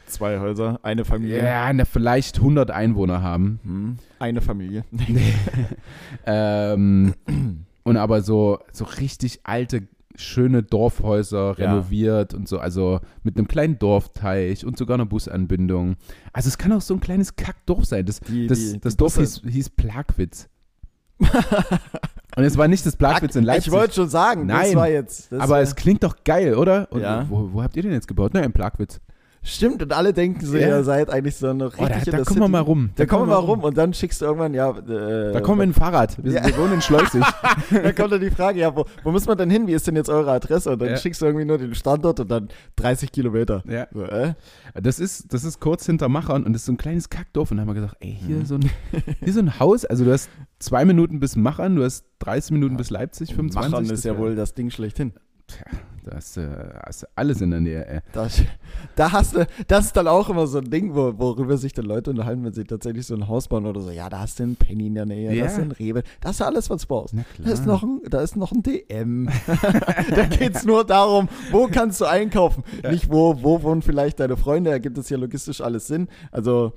Zwei 0.08 0.39
Häuser, 0.39 0.80
eine 0.84 1.04
Familie. 1.06 1.44
ja, 1.44 1.72
na, 1.74 1.84
vielleicht 1.86 2.38
100 2.38 2.70
Einwohner 2.70 3.22
haben. 3.24 3.60
Hm. 3.63 3.98
Eine 4.20 4.41
Familie. 4.41 4.84
Ähm, 6.26 7.13
und 7.84 7.98
aber 7.98 8.22
so, 8.22 8.60
so 8.72 8.86
richtig 8.86 9.39
alte, 9.44 9.88
schöne 10.15 10.63
Dorfhäuser 10.63 11.56
Ja. 11.58 11.65
renoviert 11.65 12.34
und 12.34 12.48
so, 12.48 12.60
also 12.60 13.00
mit 13.24 13.38
einem 13.38 13.48
kleinen 13.48 13.78
Dorfteich 13.80 14.65
und 14.65 14.78
sogar 14.78 14.96
einer 14.96 15.06
Busanbindung. 15.06 15.96
Also 16.34 16.48
es 16.50 16.58
kann 16.58 16.72
auch 16.72 16.82
so 16.82 16.94
ein 16.94 17.00
kleines 17.00 17.36
Kackdorf 17.36 17.86
sein. 17.86 18.06
Das, 18.06 18.20
Die, 18.22 18.48
das, 18.48 18.60
die, 18.74 18.80
das 18.80 18.94
die 18.94 18.98
Dorf 18.98 19.15
Busse- 19.18 19.41
hieß, 19.44 19.54
hieß 19.54 19.70
Plagwitz. 19.72 20.50
und 22.36 22.43
es 22.43 22.58
war 22.58 22.67
nicht 22.67 22.86
das 22.86 22.95
Plagwitz 22.95 23.36
in 23.36 23.43
Leipzig. 23.43 23.67
Ich 23.67 23.74
wollte 23.74 23.93
schon 23.93 24.10
sagen, 24.10 24.48
das 24.48 24.58
Nein, 24.67 24.76
war 24.76 24.89
jetzt. 24.89 25.32
Das 25.32 25.39
aber 25.41 25.54
war, 25.54 25.62
es 25.62 25.76
klingt 25.76 26.04
doch 26.04 26.17
geil, 26.24 26.56
oder? 26.56 26.88
Und 26.91 27.02
Ja. 27.02 27.26
wo, 27.30 27.50
wo 27.54 27.63
habt 27.63 27.76
ihr 27.78 27.84
den 27.84 27.91
jetzt 27.91 28.08
gebaut? 28.08 28.32
Na, 28.34 28.41
in 28.41 28.54
Plagwitz. 28.54 29.00
Stimmt, 29.45 29.81
und 29.81 29.93
alle 29.93 30.12
denken 30.12 30.45
so, 30.45 30.58
Ja. 30.58 30.67
ihr 30.67 30.84
seid 30.84 31.10
eigentlich 31.10 31.36
so 31.38 31.47
eine 31.47 31.65
richtig 31.65 31.81
Oh, 31.81 31.88
da 31.88 31.95
in 31.95 32.03
da 32.05 32.12
kommen 32.23 32.39
wir 32.39 32.45
City. 32.45 32.49
mal 32.51 32.60
rum. 32.60 32.89
Da 32.95 33.05
kommen 33.05 33.23
wir 33.29 33.34
mal 33.36 33.39
rum 33.39 33.60
und 33.63 33.77
dann 33.77 33.93
schickst 33.93 34.19
du 34.21 34.25
irgendwann, 34.25 34.53
ja. 34.53 34.71
Äh, 34.71 35.31
Da 35.34 35.39
kommen 35.41 35.60
wir 35.62 35.65
mit 35.67 35.75
dem 35.75 35.79
Fahrrad. 35.79 36.21
Wir, 36.23 36.34
Ja. 36.34 36.45
wir 36.45 36.58
wohnen 36.58 36.73
in 36.73 36.81
Schleusig. 36.81 37.23
dann 37.71 37.95
kommt 37.95 38.12
dann 38.12 38.19
die 38.21 38.31
Frage, 38.31 38.60
ja, 38.60 38.75
wo, 38.75 38.86
wo 39.03 39.12
muss 39.12 39.25
man 39.25 39.38
denn 39.38 39.49
hin? 39.49 39.67
Wie 39.67 39.73
ist 39.73 39.88
denn 39.88 39.95
jetzt 39.95 40.10
eure 40.10 40.31
Adresse? 40.31 40.71
Und 40.71 40.79
dann 40.81 40.89
Ja. 40.89 40.97
schickst 40.97 41.21
du 41.21 41.25
irgendwie 41.25 41.45
nur 41.45 41.58
den 41.58 41.73
Standort 41.75 42.19
und 42.19 42.29
dann 42.29 42.49
30 42.75 43.12
Kilometer. 43.12 43.63
ja. 43.67 43.88
So, 43.93 44.03
äh? 44.03 44.34
Das 44.73 44.99
ist, 44.99 45.34
das 45.34 45.43
ist 45.43 45.60
kurz 45.60 45.86
hinter 45.86 46.10
Machern 46.10 46.43
und 46.43 46.53
das 46.53 46.63
ist 46.63 46.65
so 46.65 46.73
ein 46.73 46.77
kleines 46.77 47.10
Kackdorf. 47.10 47.51
Und 47.51 47.58
da 47.58 47.62
haben 47.62 47.69
wir 47.69 47.75
gesagt, 47.75 47.95
ey, 47.99 48.17
hier, 48.25 48.38
Mhm. 48.38 48.45
so 48.45 48.55
ein, 48.55 48.69
hier 49.23 49.34
so 49.34 49.39
ein 49.39 49.60
Haus. 49.60 49.86
Also 49.86 50.03
du 50.05 50.12
hast 50.12 50.29
zwei 50.60 50.84
Minuten 50.86 51.19
bis 51.19 51.36
Machern, 51.36 51.75
du 51.75 51.84
hast 51.84 52.05
30 52.19 52.51
Minuten 52.51 52.77
bis 52.77 52.89
Leipzig, 52.89 53.36
25. 53.36 53.71
Machern 53.71 53.89
ist 53.89 54.03
ja 54.05 54.17
wohl 54.17 54.36
das 54.36 54.53
Ding 54.53 54.69
schlechthin. 54.71 55.13
Da 56.08 56.18
hast, 56.18 56.38
du- 56.38 56.80
hast 56.86 57.02
du 57.02 57.08
alles 57.15 57.41
in 57.41 57.50
der 57.50 57.62
Nähe, 57.62 57.84
ey. 57.88 58.00
Da, 58.13 58.28
da 58.96 59.12
hast 59.12 59.36
du, 59.36 59.48
das 59.68 59.86
ist 59.88 59.98
dann 59.98 60.08
auch 60.08 60.30
immer 60.30 60.46
so 60.46 60.60
ein 60.60 60.70
Ding, 60.70 60.94
wo, 60.94 61.18
worüber 61.18 61.58
sich 61.58 61.74
dann 61.74 61.86
Leute 61.86 62.12
unterhalten, 62.12 62.44
wenn 62.46 62.54
sie 62.54 62.63
tatsächlich 62.63 63.08
so 63.08 63.15
ein 63.15 63.28
Haus 63.28 63.48
bauen 63.48 63.65
oder 63.65 63.82
so. 63.82 63.89
Ja, 63.89 64.08
da 64.08 64.20
hast 64.20 64.38
du 64.38 64.44
einen 64.44 64.56
Penny 64.56 64.86
in 64.88 64.94
der 64.96 65.08
Nähe, 65.08 65.34
Ja. 65.34 65.41
da 65.46 65.50
hast 65.50 65.58
du 65.58 65.62
einen 65.63 65.72
Rewe, 65.72 66.04
da 66.22 66.30
hast 66.30 66.41
du 66.41 66.46
alles, 66.46 66.70
was 66.70 66.82
du 66.84 66.88
brauchst. 66.88 67.15
Na 67.15 67.24
Da 67.44 67.52
ist 67.52 67.65
noch 67.65 67.82
ein, 67.82 68.02
da 68.08 68.22
ist 68.22 68.36
noch 68.36 68.52
ein 68.52 68.62
DM. 68.62 69.30
da 70.15 70.26
geht 70.28 70.56
es 70.56 70.63
nur 70.63 70.84
darum, 70.86 71.28
wo 71.52 71.68
kannst 71.68 72.00
du 72.02 72.06
einkaufen. 72.06 72.63
Ja. 72.84 72.91
Nicht 72.91 73.10
wo, 73.12 73.41
wo 73.41 73.63
wohnen 73.63 73.82
vielleicht 73.82 74.20
deine 74.20 74.38
Freunde, 74.38 74.70
da 74.70 74.78
gibt 74.78 75.00
es 75.00 75.10
ja 75.10 75.18
logistisch 75.18 75.60
alles 75.62 75.88
Sinn. 75.88 76.08
Also, 76.32 76.74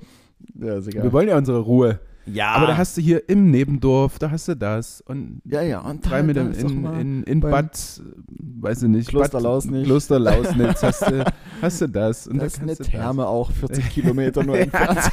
ja, 0.59 0.77
ist 0.77 0.87
egal. 0.87 1.03
Wir 1.03 1.13
wollen 1.13 1.27
ja 1.29 1.37
unsere 1.37 1.59
Ruhe. 1.59 1.99
Ja, 2.33 2.51
Aber 2.51 2.67
da 2.67 2.77
hast 2.77 2.97
du 2.97 3.01
hier 3.01 3.27
im 3.29 3.51
Nebendorf, 3.51 4.19
da 4.19 4.31
hast 4.31 4.47
du 4.47 4.55
das. 4.55 5.01
Und 5.01 5.41
ja, 5.45 5.61
ja, 5.61 5.79
und 5.81 6.05
drei 6.09 6.17
da- 6.21 6.23
Meter 6.23 6.43
da 6.45 6.51
in, 6.51 6.85
in, 6.99 7.23
in 7.23 7.39
Bad, 7.41 8.01
weiß 8.37 8.83
ich 8.83 8.89
nicht. 8.89 9.09
Kloster 9.09 9.33
Bad- 9.37 9.43
Lausnitz. 9.43 9.85
Kloster 9.85 10.19
Lausnitz 10.19 10.83
hast 10.83 11.01
du, 11.01 11.25
hast 11.61 11.81
du 11.81 11.87
das. 11.87 12.27
Und 12.27 12.39
da 12.39 12.45
ist 12.45 12.59
eine 12.61 12.73
du 12.73 12.77
das. 12.79 12.87
Therme 12.87 13.27
auch 13.27 13.51
40 13.51 13.89
Kilometer 13.93 14.43
nur 14.43 14.57
entfernt. 14.59 14.99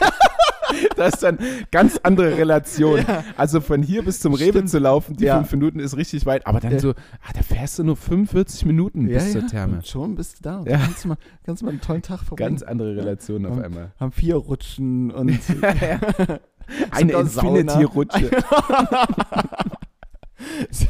Das 0.97 1.15
ist 1.15 1.23
dann 1.23 1.39
ganz 1.71 1.97
andere 2.03 2.37
Relation. 2.37 2.99
Ja. 2.99 3.23
Also 3.37 3.61
von 3.61 3.83
hier 3.83 4.05
bis 4.05 4.19
zum 4.21 4.35
Rewe 4.35 4.51
Stimmt. 4.51 4.69
zu 4.71 4.79
laufen, 4.79 5.17
die 5.17 5.25
Ja. 5.25 5.39
fünf 5.39 5.53
Minuten 5.53 5.79
ist 5.79 5.97
richtig 5.97 6.27
weit. 6.27 6.45
Aber 6.47 6.59
dann 6.59 6.73
Ja. 6.73 6.79
so, 6.81 6.91
ah, 6.91 7.33
da 7.35 7.43
fährst 7.43 7.79
du 7.79 7.85
nur 7.85 7.97
45 7.97 8.67
Minuten 8.67 9.07
bis 9.07 9.33
zur 9.33 9.47
Therme. 9.47 9.77
Und 9.77 9.87
schon 9.87 10.17
bist 10.17 10.39
du 10.39 10.43
da. 10.43 10.59
Und 10.59 10.69
Ja. 10.69 10.79
Kannst 10.79 11.05
du 11.05 11.09
mal, 11.09 11.17
kannst 11.45 11.63
du 11.63 11.67
mal 11.67 11.71
einen 11.71 11.81
tollen 11.81 12.03
Tag 12.03 12.21
verbringen. 12.25 12.51
Ganz 12.51 12.63
andere 12.63 12.97
Relation 12.97 13.47
auf 13.47 13.59
einmal. 13.59 13.93
haben 14.01 14.11
vier 14.13 14.35
Rutschen 14.37 15.13
und 15.13 15.39
Eine. 16.91 17.13
Infinity-Rutsche. 17.13 18.31
sehr, 20.71 20.89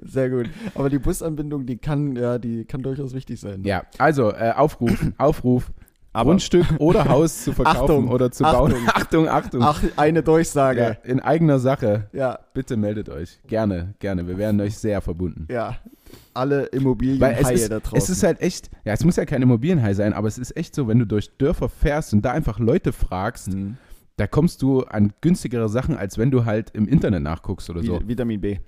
sehr 0.00 0.30
gut. 0.30 0.48
Aber 0.74 0.88
die 0.90 0.98
Busanbindung, 0.98 1.66
die 1.66 1.76
kann, 1.78 2.16
ja, 2.16 2.38
die 2.38 2.64
kann 2.64 2.82
durchaus 2.82 3.14
wichtig 3.14 3.40
sein. 3.40 3.62
Ja, 3.64 3.82
also 3.98 4.32
äh, 4.32 4.52
Aufruf, 4.56 5.04
Aufruf, 5.18 5.72
Aber- 6.12 6.30
Grundstück 6.30 6.66
oder 6.78 7.08
Haus 7.08 7.44
zu 7.44 7.52
verkaufen 7.52 7.80
Achtung, 7.82 8.08
oder 8.08 8.30
zu 8.30 8.42
bauen. 8.44 8.72
Achtung. 8.72 8.88
Achtung, 8.88 9.28
Achtung. 9.28 9.62
Ach, 9.62 9.82
eine 9.96 10.18
ja, 10.18 10.22
Durchsage. 10.22 10.98
in 11.04 11.20
eigener 11.20 11.58
Sache. 11.58 12.08
Ja, 12.12 12.38
Bitte 12.54 12.76
meldet 12.76 13.08
euch. 13.08 13.40
Gerne, 13.46 13.94
gerne. 13.98 14.26
Wir 14.26 14.38
wären 14.38 14.60
euch 14.60 14.76
sehr 14.78 15.00
verbunden. 15.00 15.46
ja. 15.50 15.76
alle 16.34 16.64
Immobilienhaie 16.66 17.68
da 17.68 17.80
draußen. 17.80 17.96
es 17.98 18.10
ist 18.10 18.22
halt 18.22 18.40
echt, 18.42 18.70
ja, 18.84 18.92
es 18.92 19.04
muss 19.04 19.16
ja 19.16 19.24
kein 19.24 19.40
Immobilienhai 19.42 19.94
sein, 19.94 20.12
aber 20.12 20.28
es 20.28 20.36
ist 20.38 20.54
echt 20.56 20.74
so, 20.74 20.86
wenn 20.88 20.98
du 20.98 21.06
durch 21.06 21.36
Dörfer 21.38 21.68
fährst 21.70 22.12
und 22.12 22.22
da 22.22 22.32
einfach 22.32 22.58
Leute 22.58 22.92
fragst, 22.92 23.48
Hm. 23.52 23.76
Da 24.16 24.26
kommst 24.26 24.62
du 24.62 24.82
an 24.84 25.12
günstigere 25.20 25.68
Sachen, 25.68 25.96
als 25.96 26.18
wenn 26.18 26.30
du 26.30 26.44
halt 26.44 26.70
im 26.70 26.86
Internet 26.86 27.22
nachguckst 27.22 27.68
oder 27.70 27.82
so. 27.82 27.96
Vi- 27.98 28.08
Vitamin 28.08 28.40
B. 28.40 28.58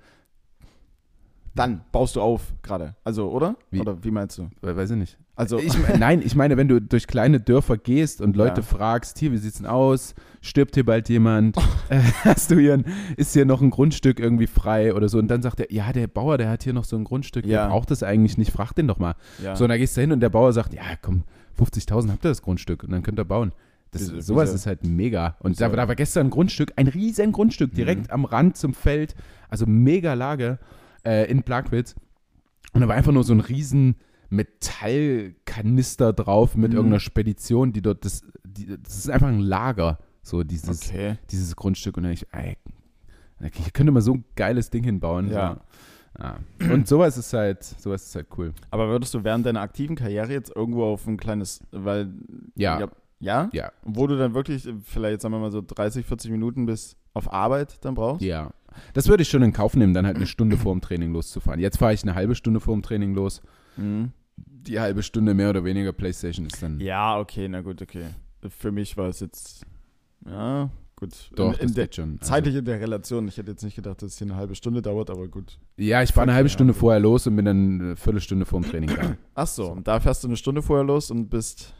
Dann 1.54 1.82
baust 1.92 2.16
du 2.16 2.20
auf 2.20 2.52
gerade. 2.62 2.96
Also, 3.04 3.30
oder? 3.30 3.54
Wie? 3.70 3.78
Oder 3.80 4.02
wie 4.02 4.10
meinst 4.10 4.38
du? 4.38 4.50
We- 4.60 4.74
Weiß 4.74 4.90
ich 4.90 4.96
nicht. 4.96 5.18
Also, 5.36 5.58
Ich, 5.58 5.72
nein, 5.98 6.20
ich 6.24 6.34
meine, 6.34 6.56
wenn 6.56 6.66
du 6.68 6.80
durch 6.80 7.06
kleine 7.06 7.38
Dörfer 7.40 7.76
gehst 7.76 8.20
und 8.20 8.36
Leute 8.36 8.60
Ja. 8.60 8.66
fragst, 8.66 9.18
hier, 9.18 9.30
wie 9.32 9.36
sieht's 9.36 9.58
denn 9.58 9.66
aus? 9.66 10.14
Stirbt 10.40 10.74
hier 10.74 10.84
bald 10.84 11.08
jemand? 11.08 11.56
Äh, 11.90 12.00
Hast 12.24 12.50
du 12.50 12.58
hier 12.58 12.72
ein, 12.74 12.84
ist 13.18 13.34
hier 13.34 13.44
noch 13.44 13.60
ein 13.60 13.68
Grundstück 13.70 14.18
irgendwie 14.18 14.46
frei 14.46 14.94
oder 14.94 15.08
so? 15.08 15.18
Und 15.18 15.28
dann 15.28 15.42
sagt 15.42 15.60
er, 15.60 15.70
ja, 15.70 15.92
der 15.92 16.06
Bauer, 16.06 16.38
der 16.38 16.48
hat 16.48 16.62
hier 16.64 16.72
noch 16.72 16.84
so 16.84 16.96
ein 16.96 17.04
Grundstück, 17.04 17.44
Ja. 17.44 17.64
der 17.64 17.68
braucht 17.70 17.90
das 17.90 18.02
eigentlich 18.02 18.38
nicht, 18.38 18.50
frag 18.52 18.72
den 18.72 18.88
doch 18.88 18.98
mal. 18.98 19.14
ja. 19.42 19.54
So, 19.54 19.64
und 19.64 19.68
da 19.68 19.76
gehst 19.76 19.94
du 19.96 20.00
hin 20.00 20.10
und 20.10 20.20
der 20.20 20.30
Bauer 20.30 20.52
sagt, 20.54 20.72
ja, 20.72 20.82
komm, 21.02 21.24
50.000 21.58 22.10
habt 22.10 22.24
ihr 22.24 22.30
das 22.30 22.40
Grundstück 22.42 22.82
und 22.84 22.90
dann 22.90 23.02
könnt 23.02 23.18
ihr 23.20 23.24
bauen. 23.26 23.52
Das, 23.94 24.02
Wieso- 24.12 24.20
sowas 24.20 24.48
wieso? 24.48 24.54
ist 24.56 24.66
halt 24.66 24.84
mega. 24.86 25.36
Und 25.40 25.60
da, 25.60 25.68
da 25.68 25.88
war 25.88 25.94
gestern 25.94 26.26
ein 26.26 26.30
Grundstück, 26.30 26.72
ein 26.76 26.88
riesen 26.88 27.32
Grundstück, 27.32 27.72
direkt 27.74 28.08
Mhm. 28.08 28.12
am 28.12 28.24
Rand 28.26 28.56
zum 28.56 28.74
Feld, 28.74 29.14
also 29.48 29.64
mega 29.66 30.14
Lage 30.14 30.58
äh, 31.04 31.30
in 31.30 31.42
Plagwitz. 31.42 31.94
Und 32.72 32.80
da 32.80 32.88
war 32.88 32.94
einfach 32.96 33.12
nur 33.12 33.24
so 33.24 33.32
ein 33.32 33.40
riesen 33.40 33.96
Metallkanister 34.30 36.12
drauf 36.12 36.56
mit 36.56 36.70
Mhm. 36.70 36.76
irgendeiner 36.76 37.00
Spedition, 37.00 37.72
die 37.72 37.82
dort, 37.82 38.04
das, 38.04 38.22
die, 38.44 38.66
das 38.82 38.96
ist 38.96 39.10
einfach 39.10 39.28
ein 39.28 39.40
Lager, 39.40 39.98
so 40.22 40.42
dieses, 40.42 40.88
okay. 40.90 41.16
dieses 41.30 41.54
Grundstück. 41.56 41.96
Und 41.96 42.04
dann 42.04 42.12
ich, 42.12 42.26
ey, 42.32 42.56
hier 43.40 43.70
könnte 43.72 43.92
man 43.92 44.02
so 44.02 44.14
ein 44.14 44.24
geiles 44.36 44.70
Ding 44.70 44.84
hinbauen. 44.84 45.30
Ja. 45.30 45.54
So. 45.54 45.60
Ja. 46.22 46.72
Und 46.72 46.86
sowas 46.86 47.18
ist 47.18 47.32
halt, 47.32 47.64
sowas 47.64 48.04
ist 48.06 48.14
halt 48.14 48.28
cool. 48.38 48.52
Aber 48.70 48.88
würdest 48.88 49.12
du 49.14 49.24
während 49.24 49.44
deiner 49.46 49.60
aktiven 49.60 49.96
Karriere 49.96 50.32
jetzt 50.32 50.52
irgendwo 50.54 50.84
auf 50.84 51.06
ein 51.08 51.16
kleines, 51.16 51.60
weil. 51.72 52.12
Ja. 52.54 52.80
Ja? 52.80 52.88
Ja? 53.24 53.48
Ja, 53.52 53.72
Wo 53.82 54.06
du 54.06 54.16
dann 54.16 54.34
wirklich 54.34 54.66
äh, 54.66 54.74
vielleicht, 54.82 55.20
sagen 55.22 55.34
wir 55.34 55.38
mal 55.40 55.50
so 55.50 55.62
30, 55.66 56.06
40 56.06 56.30
Minuten 56.30 56.66
bis 56.66 56.96
auf 57.14 57.32
Arbeit 57.32 57.84
dann 57.84 57.94
brauchst? 57.94 58.22
ja. 58.22 58.50
Das 58.92 59.06
würde 59.06 59.22
ich 59.22 59.28
schon 59.28 59.42
in 59.42 59.52
Kauf 59.52 59.76
nehmen, 59.76 59.94
dann 59.94 60.04
halt 60.04 60.16
eine 60.16 60.26
Stunde 60.26 60.56
vor 60.56 60.72
dem 60.74 60.80
Training 60.80 61.12
loszufahren. 61.12 61.60
Jetzt 61.60 61.78
fahre 61.78 61.94
ich 61.94 62.02
eine 62.02 62.16
halbe 62.16 62.34
Stunde 62.34 62.58
vor 62.58 62.74
dem 62.74 62.82
Training 62.82 63.14
los. 63.14 63.40
Mhm. 63.76 64.10
Die 64.36 64.80
halbe 64.80 65.04
Stunde 65.04 65.32
mehr 65.32 65.50
oder 65.50 65.62
weniger 65.62 65.92
Playstation 65.92 66.46
ist 66.46 66.60
dann. 66.60 66.80
Ja, 66.80 67.20
okay, 67.20 67.46
na 67.48 67.60
gut, 67.60 67.80
okay. 67.80 68.06
Für 68.48 68.72
mich 68.72 68.96
war 68.96 69.06
es 69.08 69.20
jetzt. 69.20 69.64
Ja, 70.26 70.70
gut. 70.96 71.30
Doch, 71.36 71.52
in, 71.54 71.60
in 71.60 71.66
das 71.68 71.74
der, 71.74 71.88
schon. 71.92 72.18
Also, 72.20 72.32
zeitlich 72.32 72.56
in 72.56 72.64
der 72.64 72.80
Relation. 72.80 73.28
Ich 73.28 73.36
hätte 73.36 73.52
jetzt 73.52 73.62
nicht 73.62 73.76
gedacht, 73.76 74.02
dass 74.02 74.10
es 74.14 74.18
hier 74.18 74.26
eine 74.26 74.34
halbe 74.34 74.56
Stunde 74.56 74.82
dauert, 74.82 75.08
aber 75.08 75.28
gut. 75.28 75.56
ja, 75.76 76.02
ich 76.02 76.10
fahre 76.12 76.24
eine 76.24 76.34
halbe. 76.34 76.48
Stunde 76.48 76.74
vorher 76.74 76.98
los 76.98 77.28
und 77.28 77.36
bin 77.36 77.44
dann 77.44 77.80
eine 77.80 77.96
Viertelstunde 77.96 78.44
vor 78.44 78.60
dem 78.60 78.68
Training 78.68 78.90
da. 78.96 79.16
Ach 79.36 79.46
so, 79.46 79.70
und 79.70 79.86
da 79.86 80.00
fährst 80.00 80.24
du 80.24 80.26
eine 80.28 80.36
Stunde 80.36 80.62
vorher 80.62 80.84
los 80.84 81.12
und 81.12 81.28
bist. 81.28 81.74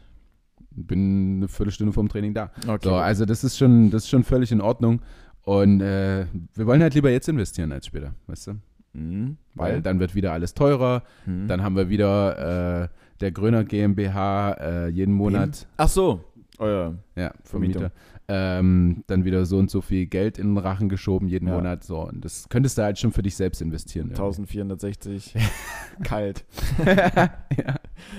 Bin 0.76 1.37
eine 1.37 1.48
Viertelstunde 1.48 1.92
vor 1.92 2.02
dem 2.02 2.08
Training 2.08 2.34
da. 2.34 2.50
Okay. 2.66 2.88
So, 2.88 2.94
also 2.96 3.24
das 3.24 3.44
ist 3.44 3.56
schon, 3.56 3.90
das 3.90 4.04
ist 4.04 4.10
schon 4.10 4.24
völlig 4.24 4.50
in 4.52 4.60
Ordnung. 4.60 5.00
Und 5.42 5.80
äh, 5.82 6.26
wir 6.54 6.66
wollen 6.66 6.82
halt 6.82 6.94
lieber 6.94 7.10
jetzt 7.10 7.28
investieren 7.28 7.70
als 7.72 7.87
später, 7.87 8.14
weißt 8.26 8.46
du? 8.48 8.52
Mhm, 8.94 9.37
Weil 9.54 9.82
dann 9.82 9.98
wird 10.00 10.14
wieder 10.14 10.32
alles 10.32 10.54
teurer. 10.54 11.02
Mhm. 11.26 11.48
Dann 11.48 11.62
haben 11.62 11.76
wir 11.76 11.88
wieder 11.90 12.84
äh, 12.84 12.88
der 13.20 13.32
Gröner 13.32 13.64
GmbH 13.64 14.52
äh, 14.52 14.88
jeden 14.88 15.12
Monat, 15.14 15.66
Ach 15.76 15.88
so, 15.88 16.24
euer. 16.58 16.94
ja. 17.16 17.32
Vermieter, 17.42 17.90
ähm, 18.28 19.04
dann 19.06 19.24
wieder 19.24 19.44
so 19.44 19.58
und 19.58 19.70
so 19.70 19.80
viel 19.82 20.06
Geld 20.06 20.38
in 20.38 20.48
den 20.54 20.58
Rachen 20.58 20.88
geschoben 20.88 21.28
jeden 21.28 21.46
Ja. 21.48 21.54
Monat. 21.54 21.84
So, 21.84 22.00
und 22.08 22.24
das 22.24 22.48
könntest 22.48 22.78
du 22.78 22.82
halt 22.82 22.98
schon 22.98 23.12
für 23.12 23.22
dich 23.22 23.37
selbst 23.37 23.60
investieren. 23.60 24.06
irgendwie. 24.12 24.22
1460. 24.60 25.34
Kalt. 26.04 26.44
ja. 26.87 27.74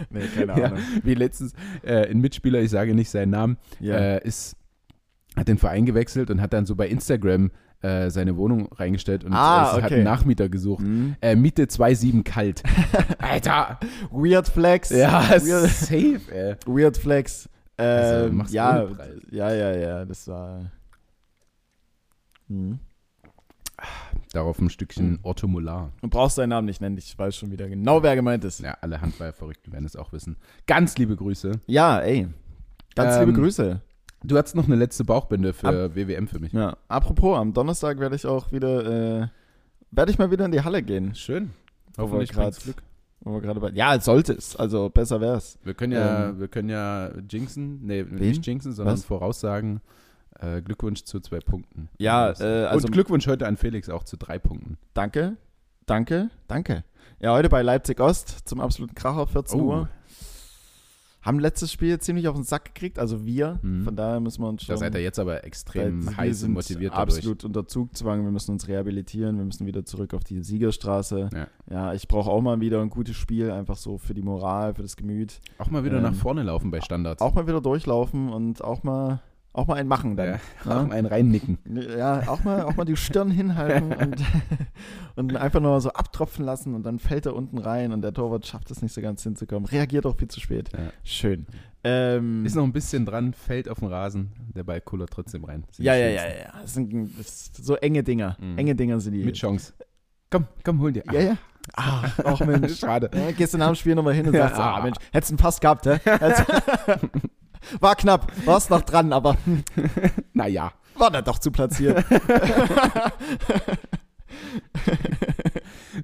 Nee, 0.10 0.22
keine 0.36 0.60
Ja. 0.60 0.66
Ahnung. 0.68 0.80
Wie 1.04 1.16
letztens 1.16 1.54
äh, 1.84 2.08
ein 2.10 2.20
Mitspieler, 2.20 2.60
ich 2.62 2.70
sage 2.70 2.94
nicht 2.94 3.10
seinen 3.10 3.32
Namen, 3.32 3.58
Ja. 3.80 3.96
äh, 3.96 4.28
ist, 4.28 4.56
hat 5.36 5.48
den 5.48 5.58
Verein 5.58 5.86
gewechselt 5.86 6.30
und 6.30 6.40
hat 6.42 6.54
dann 6.54 6.66
so 6.66 6.76
bei 6.76 6.88
Instagram 6.88 7.52
äh, 7.82 8.10
seine 8.10 8.38
Wohnung 8.38 8.68
reingestellt 8.74 9.24
und 9.24 9.34
Ah, 9.34 9.72
äh, 9.74 9.78
hat 9.78 9.84
okay. 9.86 9.96
einen 9.96 10.04
Nachmieter 10.06 10.50
gesucht. 10.50 10.84
Mhm. 10.84 11.16
Äh, 11.22 11.36
Miete 11.36 11.64
2,7 11.66 12.24
kalt. 12.24 12.64
Alter! 13.20 13.80
Weird 14.12 14.48
Flex. 14.48 14.90
Ja, 14.92 15.30
Weird, 15.30 15.70
safe, 15.70 16.22
ey. 16.32 16.56
Weird 16.66 16.98
Flex. 16.98 17.50
Also, 17.78 18.28
Ähm, 18.28 18.38
mach's 18.38 18.52
ja, 18.54 18.88
ja, 19.32 19.54
ja, 19.54 19.76
ja, 19.76 20.06
das 20.06 20.28
war. 20.28 20.72
Mhm. 22.48 22.80
Darauf 24.32 24.60
ein 24.60 24.70
Stückchen 24.70 25.20
Otto 25.24 25.48
Molar. 25.48 25.92
Du 26.02 26.08
brauchst 26.08 26.38
deinen 26.38 26.50
Namen 26.50 26.66
nicht 26.66 26.80
nennen, 26.82 26.98
ich 26.98 27.18
weiß 27.18 27.36
schon 27.36 27.52
wieder 27.52 27.68
genau, 27.68 28.04
wer 28.04 28.16
gemeint 28.16 28.44
ist. 28.44 28.60
Ja, 28.62 28.78
alle 28.82 29.02
Handballverrückten 29.02 29.74
werden 29.74 29.86
es 29.86 29.96
auch 29.96 30.12
wissen. 30.14 30.38
Ganz 30.68 30.98
liebe 30.98 31.16
Grüße. 31.16 31.52
Ja, 31.68 32.00
ey. 32.00 32.28
Ganz 32.96 33.16
Ähm, 33.16 33.28
liebe 33.28 33.40
Grüße. 33.40 33.82
Du 34.24 34.38
hast 34.38 34.56
noch 34.56 34.66
eine 34.66 34.76
letzte 34.76 35.04
Bauchbinde 35.04 35.54
für 35.54 35.94
WWM 35.96 36.28
für 36.28 36.40
mich. 36.40 36.54
Ja, 36.54 36.78
apropos, 36.88 37.38
am 37.38 37.54
Donnerstag 37.54 38.00
werde 38.00 38.16
ich 38.16 38.26
auch 38.26 38.52
wieder, 38.52 39.22
äh, 39.24 39.28
werde 39.92 40.12
ich 40.12 40.18
mal 40.18 40.32
wieder 40.32 40.46
in 40.46 40.52
die 40.52 40.62
Halle 40.64 40.82
gehen. 40.82 41.14
Schön. 41.14 41.52
Hoffentlich 41.98 42.32
Glück. 42.32 42.82
Wo 43.26 43.34
wir 43.34 43.42
gerade 43.42 43.60
bei. 43.60 43.72
Ja, 43.72 44.00
sollte 44.00 44.34
es. 44.34 44.56
Also 44.56 44.90
besser 44.90 45.20
wär's. 45.20 45.58
Wir 45.64 45.74
können 45.74 45.92
ja, 45.94 46.30
Ähm, 46.30 46.40
wir 46.40 46.48
können 46.48 46.70
ja 46.70 47.10
jinxen, 47.30 47.86
nee, 47.86 48.06
wen? 48.08 48.16
nicht 48.30 48.46
jinxen, 48.48 48.72
sondern 48.72 48.94
Was? 48.94 49.04
voraussagen, 49.04 49.82
äh, 50.40 50.62
Glückwunsch 50.62 51.04
zu 51.04 51.20
zwei 51.20 51.40
Punkten. 51.40 51.90
Ja, 51.98 52.30
Und 52.30 52.40
äh, 52.40 52.66
also 52.66 52.88
Glückwunsch 52.88 53.28
heute 53.28 53.48
an 53.48 53.58
Felix 53.58 53.90
auch 53.90 54.04
zu 54.04 54.16
drei 54.16 54.38
Punkten. 54.40 54.78
danke, 54.94 55.36
danke, 55.88 56.30
danke. 56.48 56.84
Ja, 57.20 57.34
heute 57.34 57.50
bei 57.50 57.62
Leipzig 57.62 58.00
Ost 58.00 58.48
zum 58.48 58.62
absoluten 58.62 58.94
Kracher, 58.96 59.26
14 59.26 59.60
Oh. 59.60 59.64
Uhr. 59.64 59.90
Haben 61.26 61.40
letztes 61.40 61.72
Spiel 61.72 61.98
ziemlich 62.00 62.28
auf 62.28 62.36
den 62.36 62.44
Sack 62.44 62.66
gekriegt, 62.66 63.00
also 63.00 63.26
wir. 63.26 63.58
Mhm. 63.64 63.84
Von 63.84 63.96
daher 63.96 64.20
müssen 64.20 64.44
wir 64.44 64.48
uns 64.48 64.64
schon. 64.64 64.74
Da 64.74 64.78
seid 64.78 64.94
ihr 64.94 65.02
jetzt 65.02 65.18
aber 65.18 65.44
extrem 65.44 66.16
heiß 66.16 66.44
und 66.44 66.52
motiviert 66.54 66.94
dadurch. 66.94 67.18
absolut 67.18 67.44
unter 67.44 67.68
Zugzwang. 67.68 68.24
Wir 68.24 68.32
müssen 68.32 68.52
uns 68.52 68.68
rehabilitieren. 68.68 69.38
Wir 69.40 69.46
müssen 69.46 69.66
wieder 69.66 69.84
zurück 69.86 70.14
auf 70.14 70.24
die 70.24 70.44
Siegerstraße. 70.44 71.30
Ja. 71.34 71.48
Ja, 71.70 71.94
ich 71.94 72.08
brauche 72.08 72.30
auch 72.30 72.42
mal 72.42 72.62
wieder 72.62 72.80
ein 72.80 72.92
gutes 72.92 73.16
Spiel, 73.16 73.50
einfach 73.50 73.78
so 73.78 73.98
für 73.98 74.14
die 74.14 74.22
Moral, 74.22 74.76
für 74.76 74.84
das 74.84 74.96
Gemüt. 74.96 75.40
Auch 75.58 75.72
mal 75.72 75.84
wieder 75.84 75.98
Ähm, 75.98 76.04
nach 76.04 76.14
vorne 76.14 76.44
laufen 76.44 76.70
bei 76.70 76.80
Standards. 76.82 77.24
Auch 77.24 77.34
mal 77.34 77.48
wieder 77.48 77.60
durchlaufen 77.60 78.30
und 78.30 78.64
auch 78.64 78.84
mal, 78.84 79.20
auch 79.56 79.68
mal 79.68 79.76
einen 79.76 79.88
machen 79.90 80.16
dann. 80.18 80.28
ja, 80.28 80.40
Ja? 80.66 80.82
auch 80.82 80.88
mal 80.88 80.92
einen 80.96 81.08
reinnicken. 81.08 81.58
Ja, 81.98 82.28
auch 82.28 82.44
mal, 82.44 82.64
auch 82.64 82.76
mal 82.76 82.86
die 82.86 82.96
Stirn 82.98 83.32
hinhalten 83.32 83.94
und, 84.02 84.24
und 85.16 85.36
einfach 85.36 85.60
nur 85.62 85.80
so 85.82 85.90
abtropfen 85.92 86.46
lassen 86.46 86.76
und 86.76 86.84
dann 86.84 87.00
fällt 87.00 87.26
er 87.26 87.36
unten 87.36 87.58
rein 87.58 87.92
und 87.92 88.02
der 88.02 88.14
Torwart 88.14 88.46
schafft 88.46 88.70
es 88.72 88.82
nicht 88.82 88.94
so 88.94 89.02
ganz 89.02 89.24
hinzukommen. 89.24 89.66
Reagiert 89.66 90.06
auch 90.06 90.18
viel 90.18 90.28
zu 90.28 90.40
spät. 90.40 90.70
Ja. 90.74 90.92
Schön. 91.04 91.46
Ähm, 91.84 92.46
Ist 92.46 92.56
noch 92.56 92.64
ein 92.64 92.74
bisschen 92.74 93.06
dran, 93.06 93.34
fällt 93.34 93.70
auf 93.70 93.80
den 93.80 93.90
Rasen, 93.90 94.32
der 94.56 94.64
Ball 94.64 94.82
kullert 94.82 95.12
trotzdem 95.12 95.44
rein. 95.46 95.66
Ja, 95.78 95.96
ja, 95.96 96.08
ja, 96.08 96.24
ja. 96.28 96.54
Das 96.62 96.74
sind, 96.74 97.12
das 97.18 97.52
so 97.54 97.76
enge 97.76 98.04
Dinger. 98.04 98.38
Mhm. 98.40 98.58
Enge 98.58 98.76
Dinger 98.76 99.00
sind 99.00 99.14
die. 99.14 99.24
Mit 99.24 99.36
Chance. 99.36 99.74
Komm, 100.32 100.48
komm, 100.64 100.80
hol 100.82 100.92
dir. 100.92 101.04
ja, 101.12 101.20
ja. 101.22 101.38
Ah, 101.76 102.04
auch 102.24 102.40
Mensch. 102.42 102.76
Schade. 102.80 103.10
Ja, 103.14 103.32
gehst 103.32 103.54
du 103.54 103.58
nach 103.58 103.68
dem 103.68 103.76
Spiel 103.76 103.96
nochmal 103.96 104.14
hin 104.16 104.28
und 104.28 104.34
sagst, 104.34 104.60
ah 104.60 104.82
Mensch, 104.82 104.98
hättest 105.12 105.32
einen 105.32 105.38
Pass 105.38 105.60
gehabt, 105.60 105.86
hä? 105.86 106.00
War 107.80 107.96
knapp, 107.96 108.32
warst 108.46 108.70
noch 108.70 108.82
dran, 108.82 109.12
aber 109.14 109.38
Naja. 110.34 110.72
war 110.96 111.12
da 111.12 111.22
doch 111.22 111.40
zu 111.40 111.52
platziert. 111.52 112.04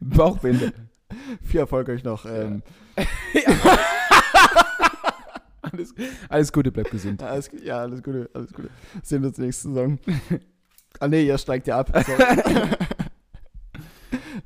Bauchbinde. 0.01 0.73
Viel 1.43 1.59
Erfolg 1.61 1.89
euch 1.89 2.03
noch. 2.03 2.25
Ähm, 2.25 2.63
Alles, 5.63 5.93
alles 6.27 6.51
Gute, 6.51 6.71
bleib 6.71 6.89
gesund. 6.91 7.21
ja, 7.21 7.27
alles, 7.27 7.49
ja, 7.63 7.79
alles 7.79 8.03
Gute, 8.03 8.29
alles 8.33 8.51
Gute. 8.51 8.69
Sehen 9.03 9.21
wir 9.21 9.29
uns 9.29 9.37
nächste 9.37 9.69
Saison. 9.69 9.99
Ah 10.99 11.07
nee, 11.07 11.23
ihr 11.25 11.37
steigt 11.37 11.67
ja 11.67 11.79
ab. 11.79 11.91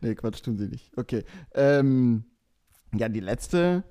Nee, 0.01 0.13
Quatsch, 0.13 0.43
tun 0.43 0.57
sie 0.57 0.67
nicht. 0.67 0.91
Okay. 0.97 1.23
Ähm, 1.55 2.25
ja, 2.93 3.09
die 3.09 3.21
letzte. 3.21 3.83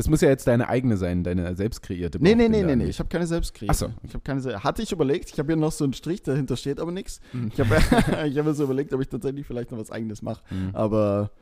Das 0.00 0.08
muss 0.08 0.22
ja 0.22 0.30
jetzt 0.30 0.46
deine 0.46 0.66
eigene 0.70 0.96
sein, 0.96 1.24
deine 1.24 1.54
selbst 1.56 1.82
kreierte 1.82 2.18
Nee, 2.22 2.34
nee, 2.34 2.48
nee, 2.48 2.62
nee, 2.62 2.74
nee. 2.74 2.86
Ich 2.86 2.98
habe 3.00 3.10
keine 3.10 3.26
selbst 3.26 3.52
kreiert. 3.52 3.72
Ach 3.72 3.78
so. 3.78 3.92
Ich 4.02 4.14
habe 4.14 4.24
keine 4.24 4.40
se- 4.40 4.64
Hatte 4.64 4.80
ich 4.80 4.92
überlegt. 4.92 5.28
Ich 5.30 5.38
habe 5.38 5.48
hier 5.52 5.56
noch 5.60 5.72
so 5.72 5.84
einen 5.84 5.92
Strich, 5.92 6.22
dahinter 6.22 6.56
steht 6.56 6.80
aber 6.80 6.90
nichts. 6.90 7.20
Hm. 7.32 7.50
Ich 7.52 7.60
habe 7.60 7.76
ich 8.26 8.38
hab 8.38 8.46
mir 8.46 8.54
so 8.54 8.64
überlegt, 8.64 8.94
ob 8.94 9.02
ich 9.02 9.08
tatsächlich 9.08 9.46
vielleicht 9.46 9.70
noch 9.72 9.78
was 9.78 9.90
eigenes 9.90 10.22
mache. 10.22 10.42
Hm. 10.48 10.70
Aber 10.74 11.32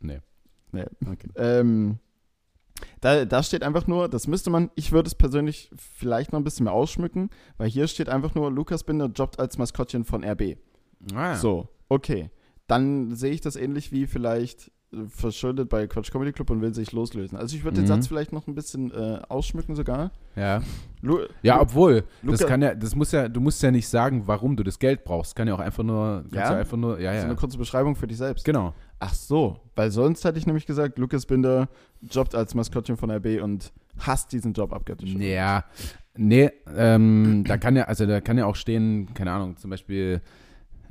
Nee. 0.00 0.20
Nee. 0.72 0.86
Okay. 1.06 1.28
ähm, 1.36 1.98
da, 3.02 3.26
da 3.26 3.42
steht 3.42 3.62
einfach 3.62 3.86
nur, 3.86 4.08
das 4.08 4.26
müsste 4.26 4.48
man, 4.48 4.70
ich 4.76 4.92
würde 4.92 5.08
es 5.08 5.14
persönlich 5.14 5.70
vielleicht 5.76 6.32
noch 6.32 6.40
ein 6.40 6.44
bisschen 6.44 6.64
mehr 6.64 6.72
ausschmücken, 6.72 7.28
weil 7.58 7.68
hier 7.68 7.86
steht 7.86 8.08
einfach 8.08 8.34
nur, 8.34 8.50
Lukas 8.50 8.84
Binder 8.84 9.06
jobbt 9.14 9.38
als 9.38 9.58
Maskottchen 9.58 10.04
von 10.06 10.24
RB. 10.24 10.56
Ah, 11.14 11.34
So, 11.36 11.68
okay. 11.90 12.30
Dann 12.66 13.14
sehe 13.14 13.32
ich 13.32 13.42
das 13.42 13.56
ähnlich 13.56 13.92
wie 13.92 14.06
vielleicht 14.06 14.72
verschuldet 15.08 15.68
bei 15.68 15.86
Quatsch 15.86 16.10
Comedy 16.10 16.32
Club 16.32 16.48
und 16.50 16.60
will 16.62 16.72
sich 16.74 16.92
loslösen. 16.92 17.36
Also 17.36 17.56
ich 17.56 17.64
würde 17.64 17.76
den 17.76 17.84
Mhm. 17.84 17.88
Satz 17.88 18.06
vielleicht 18.06 18.32
noch 18.32 18.46
ein 18.46 18.54
bisschen 18.54 18.90
äh, 18.92 19.20
ausschmücken 19.28 19.74
sogar. 19.74 20.10
Ja. 20.36 20.62
Lu 21.02 21.18
Ja, 21.42 21.60
obwohl, 21.60 22.04
Luca- 22.22 22.38
das 22.38 22.46
kann 22.46 22.62
ja, 22.62 22.74
das 22.74 22.94
muss 22.94 23.12
ja, 23.12 23.28
du 23.28 23.40
musst 23.40 23.62
ja 23.62 23.70
nicht 23.70 23.88
sagen, 23.88 24.22
warum 24.26 24.56
du 24.56 24.62
das 24.62 24.78
Geld 24.78 25.04
brauchst. 25.04 25.34
Kann 25.36 25.48
ja 25.48 25.54
auch 25.54 25.60
einfach 25.60 25.82
nur, 25.82 26.24
Ja? 26.32 26.52
ja 26.52 26.56
einfach 26.58 26.76
nur, 26.76 27.00
ja, 27.00 27.12
so 27.12 27.18
ja. 27.18 27.24
eine 27.24 27.34
kurze 27.36 27.58
Beschreibung 27.58 27.96
für 27.96 28.06
dich 28.06 28.16
selbst. 28.16 28.44
Genau. 28.44 28.74
Ach 28.98 29.12
so, 29.12 29.60
weil 29.74 29.90
sonst 29.90 30.24
hätte 30.24 30.38
ich 30.38 30.46
nämlich 30.46 30.66
gesagt, 30.66 30.98
Lukas 30.98 31.26
Binder 31.26 31.68
jobbt 32.00 32.34
als 32.34 32.54
Maskottchen 32.54 32.96
von 32.96 33.10
RB 33.10 33.42
und 33.42 33.72
hasst 33.98 34.32
diesen 34.32 34.52
Job 34.54 34.72
abgöttisch. 34.72 35.12
Ja, 35.14 35.64
nee, 36.16 36.50
ähm, 36.74 37.44
da 37.46 37.58
kann 37.58 37.76
ja, 37.76 37.84
also 37.84 38.06
da 38.06 38.20
kann 38.20 38.38
ja 38.38 38.46
auch 38.46 38.56
stehen, 38.56 39.12
keine 39.14 39.32
Ahnung, 39.32 39.56
zum 39.58 39.68
Beispiel 39.70 40.22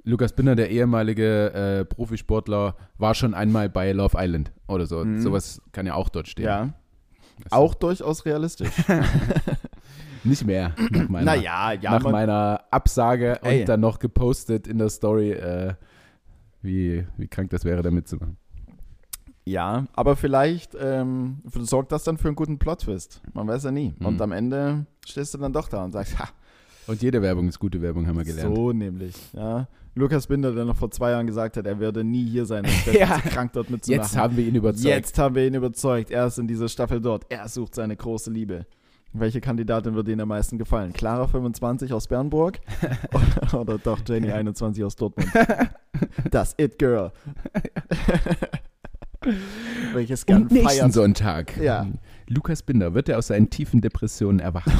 Lukas 0.05 0.33
Binder, 0.33 0.55
der 0.55 0.69
ehemalige 0.69 1.51
äh, 1.53 1.85
Profisportler, 1.85 2.75
war 2.97 3.13
schon 3.15 3.33
einmal 3.33 3.69
bei 3.69 3.91
Love 3.91 4.15
Island 4.19 4.51
oder 4.67 4.85
so. 4.85 5.03
Mhm. 5.03 5.19
Sowas 5.19 5.61
kann 5.71 5.85
ja 5.87 5.95
auch 5.95 6.09
dort 6.09 6.27
stehen. 6.27 6.45
Ja, 6.45 6.73
Das- 7.43 7.51
auch 7.51 7.73
durchaus 7.73 8.23
realistisch. 8.25 8.69
Nicht 10.23 10.43
mehr, 10.45 10.73
nach 10.89 11.07
meiner, 11.09 11.25
naja, 11.35 11.73
ja, 11.73 11.91
nach 11.91 12.03
meiner 12.11 12.61
Absage 12.71 13.39
Ey. 13.43 13.59
und 13.61 13.69
dann 13.69 13.79
noch 13.79 13.99
gepostet 13.99 14.67
in 14.67 14.79
der 14.79 14.89
Story, 14.89 15.31
äh, 15.33 15.75
wie, 16.63 17.05
wie 17.17 17.27
krank 17.27 17.51
das 17.51 17.63
wäre, 17.63 17.83
da 17.83 17.91
mitzumachen. 17.91 18.37
ja, 19.45 19.85
aber 19.93 20.15
vielleicht 20.15 20.75
ähm, 20.79 21.43
sorgt 21.45 21.91
das 21.91 22.05
dann 22.05 22.17
für 22.17 22.27
einen 22.27 22.35
guten 22.35 22.57
Plot-Twist. 22.57 23.21
Man 23.33 23.47
weiß 23.47 23.65
ja 23.65 23.71
nie. 23.71 23.93
Mhm. 23.99 24.05
Und 24.05 24.21
am 24.21 24.31
Ende 24.31 24.87
stehst 25.05 25.35
du 25.35 25.37
dann 25.37 25.53
doch 25.53 25.67
da 25.69 25.83
und 25.83 25.91
sagst, 25.91 26.17
ha, 26.17 26.29
Und 26.87 27.03
jede 27.03 27.21
Werbung 27.21 27.47
ist 27.47 27.59
gute 27.59 27.79
Werbung, 27.83 28.07
haben 28.07 28.17
wir 28.17 28.23
gelernt. 28.25 28.55
so 28.55 28.71
nämlich. 28.71 29.15
Ja. 29.33 29.67
Lukas 29.95 30.27
Binder, 30.27 30.51
der 30.53 30.65
noch 30.65 30.75
vor 30.75 30.91
zwei 30.91 31.11
Jahren 31.11 31.25
gesagt 31.25 31.55
hat, 31.57 31.65
er 31.65 31.79
würde 31.79 32.03
nie 32.03 32.25
hier 32.25 32.45
sein, 32.45 32.65
wäre 32.85 32.99
Ja. 32.99 33.17
krank 33.19 33.53
dort 33.53 33.69
mitzumachen. 33.69 34.03
Jetzt 34.03 34.17
haben 34.17 34.35
wir 34.35 34.45
ihn 34.45 34.55
überzeugt. 34.55 34.83
Jetzt 34.85 35.17
haben 35.17 35.35
wir 35.35 35.47
ihn 35.47 35.53
überzeugt. 35.53 36.11
Er 36.11 36.27
ist 36.27 36.37
in 36.37 36.47
dieser 36.47 36.67
Staffel 36.67 36.99
dort. 36.99 37.25
Er 37.29 37.47
sucht 37.47 37.75
seine 37.75 37.95
große 37.95 38.29
Liebe. 38.29 38.65
Welche 39.13 39.39
Kandidatin 39.39 39.95
würde 39.95 40.11
Ihnen 40.11 40.19
am 40.19 40.27
meisten 40.27 40.57
gefallen? 40.57 40.91
Clara 40.91 41.25
25 41.27 41.93
aus 41.93 42.07
Bernburg 42.07 42.59
oder 43.53 43.77
doch 43.77 43.99
Jenny 44.05 44.29
21 44.29 44.83
aus 44.83 44.97
Dortmund? 44.97 45.29
Das 46.29 46.53
It 46.57 46.77
Girl. 46.77 47.13
Welches 49.93 50.25
gern 50.25 50.43
Und 50.43 50.51
nächsten 50.51 50.69
feiert. 50.79 50.93
Sonntag. 50.93 51.57
Ja. 51.57 51.87
Lukas 52.27 52.61
Binder 52.61 52.93
wird 52.93 53.07
er 53.07 53.17
aus 53.17 53.27
seinen 53.27 53.49
tiefen 53.49 53.79
Depressionen 53.79 54.39
erwachen. 54.39 54.73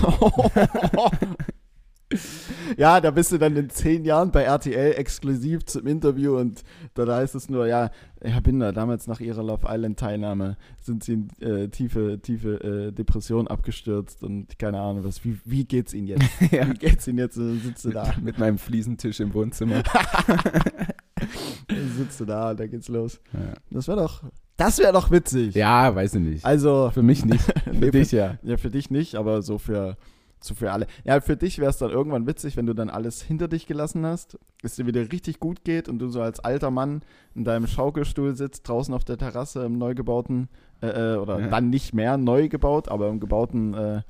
ja, 2.78 3.02
da 3.02 3.12
bist 3.12 3.32
du 3.32 3.38
dann 3.38 3.56
in 3.56 3.70
zehn 3.70 4.06
Jahren 4.06 4.32
bei 4.32 4.44
RTL 4.44 4.94
exklusiv 4.94 5.66
zum 5.66 5.88
Interview 5.88 6.38
und 6.38 6.64
da 6.94 7.06
heißt 7.16 7.34
es 7.36 7.50
nur, 7.50 7.68
ja, 7.68 7.90
Herr 8.22 8.42
Binder, 8.42 8.72
damals 8.74 9.08
nach 9.08 9.20
Ihrer 9.20 9.44
Love 9.44 9.66
Island 9.70 10.00
Teilnahme 10.00 10.58
sind 10.82 11.04
Sie 11.04 11.14
in 11.14 11.30
äh, 11.42 11.68
tiefe, 11.70 12.20
tiefe 12.22 12.88
äh, 12.90 12.92
Depression 12.92 13.48
abgestürzt 13.48 14.24
und 14.24 14.58
keine 14.60 14.80
Ahnung 14.80 15.04
was. 15.04 15.24
Wie, 15.26 15.40
wie 15.46 15.66
geht's 15.66 15.94
Ihnen 15.94 16.08
jetzt? 16.08 16.26
ja. 16.52 16.68
Wie 16.70 16.74
geht's 16.74 17.08
Ihnen 17.08 17.18
jetzt? 17.20 17.38
Und 17.38 17.48
dann 17.50 17.60
sitzt 17.62 17.86
du 17.86 17.90
da, 17.90 18.14
Mit 18.22 18.38
meinem 18.40 18.58
Fliesentisch 18.58 19.20
im 19.20 19.34
Wohnzimmer. 19.34 19.84
dann 21.68 21.92
sitzt 21.98 22.20
du 22.20 22.26
da 22.26 22.52
und 22.52 22.60
dann 22.60 22.70
geht's 22.70 22.88
los. 22.88 23.20
Ja. 23.34 23.54
Das 23.72 23.88
wäre 23.88 23.98
doch, 23.98 24.24
das 24.58 24.80
wäre 24.80 24.94
doch 24.94 25.12
witzig. 25.12 25.56
ja, 25.56 25.94
weiß 25.94 26.16
ich 26.16 26.22
nicht. 26.22 26.46
Also, 26.46 26.92
Für 26.94 27.04
mich 27.04 27.26
nicht. 27.26 27.42
Für 27.64 27.72
Nee, 27.72 27.92
dich 27.92 28.12
ja. 28.12 28.38
Ja, 28.44 28.58
für 28.58 28.70
dich 28.70 28.90
nicht, 28.90 29.16
aber 29.16 29.42
so 29.42 29.58
für, 29.58 29.98
so 30.46 30.56
für 30.56 30.72
alle. 30.72 30.88
Ja, 31.04 31.20
für 31.22 31.36
dich 31.38 31.60
wäre 31.60 31.70
es 31.70 31.78
dann 31.78 31.92
irgendwann 31.92 32.28
witzig, 32.28 32.56
wenn 32.58 32.66
du 32.66 32.74
dann 32.74 32.90
alles 32.90 33.22
hinter 33.22 33.48
dich 33.48 33.68
gelassen 33.68 34.06
hast, 34.06 34.38
es 34.64 34.76
dir 34.76 34.86
wieder 34.86 35.12
richtig 35.12 35.40
gut 35.40 35.64
geht 35.64 35.90
und 35.90 36.00
du 36.00 36.08
so 36.10 36.22
als 36.22 36.40
alter 36.40 36.72
Mann 36.72 37.02
in 37.36 37.44
deinem 37.44 37.68
Schaukelstuhl 37.68 38.36
sitzt, 38.36 38.68
draußen 38.68 38.94
auf 38.94 39.04
der 39.04 39.18
Terrasse 39.18 39.64
im 39.66 39.78
neu 39.78 39.94
gebauten, 39.96 40.50
äh, 40.82 40.88
äh, 41.14 41.18
oder 41.18 41.40
Ja. 41.40 41.48
dann 41.50 41.70
nicht 41.70 41.94
mehr 41.94 42.18
neu 42.18 42.48
gebaut, 42.50 42.90
aber 42.90 43.10
im 43.10 43.20
gebauten 43.20 43.74
äh, 43.74 44.02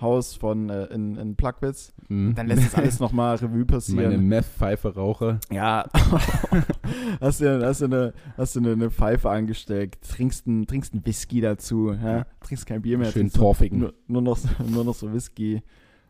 Haus 0.00 0.34
von 0.34 0.68
äh, 0.68 0.84
in, 0.86 1.16
in 1.16 1.36
Plagwitz. 1.36 1.94
Mhm. 2.08 2.34
Dann 2.34 2.46
lässt 2.48 2.62
es 2.66 2.74
alles 2.74 3.00
nochmal 3.00 3.36
Revue 3.36 3.48
Meine 3.58 3.64
passieren. 3.66 4.28
Meth-Pfeife 4.28 4.94
rauche. 4.94 5.40
Ja. 5.50 5.86
hast 7.20 7.40
du, 7.40 7.64
hast 7.66 7.80
du, 7.80 7.84
eine, 7.86 8.12
hast 8.36 8.56
du 8.56 8.60
eine, 8.60 8.72
eine 8.72 8.90
Pfeife 8.90 9.30
angesteckt, 9.30 10.06
trinkst 10.08 10.46
einen, 10.46 10.66
trinkst 10.66 10.92
einen 10.92 11.04
Whisky 11.06 11.40
dazu, 11.40 11.92
ja? 11.92 12.26
trinkst 12.40 12.66
kein 12.66 12.82
Bier 12.82 12.98
mehr, 12.98 13.10
Schön 13.10 13.30
torfigen. 13.30 13.78
nur, 13.78 13.94
nur, 14.06 14.22
noch, 14.22 14.36
so- 14.36 14.48
nur 14.68 14.84
noch 14.84 14.94
so 14.94 15.12
Whisky. 15.12 15.62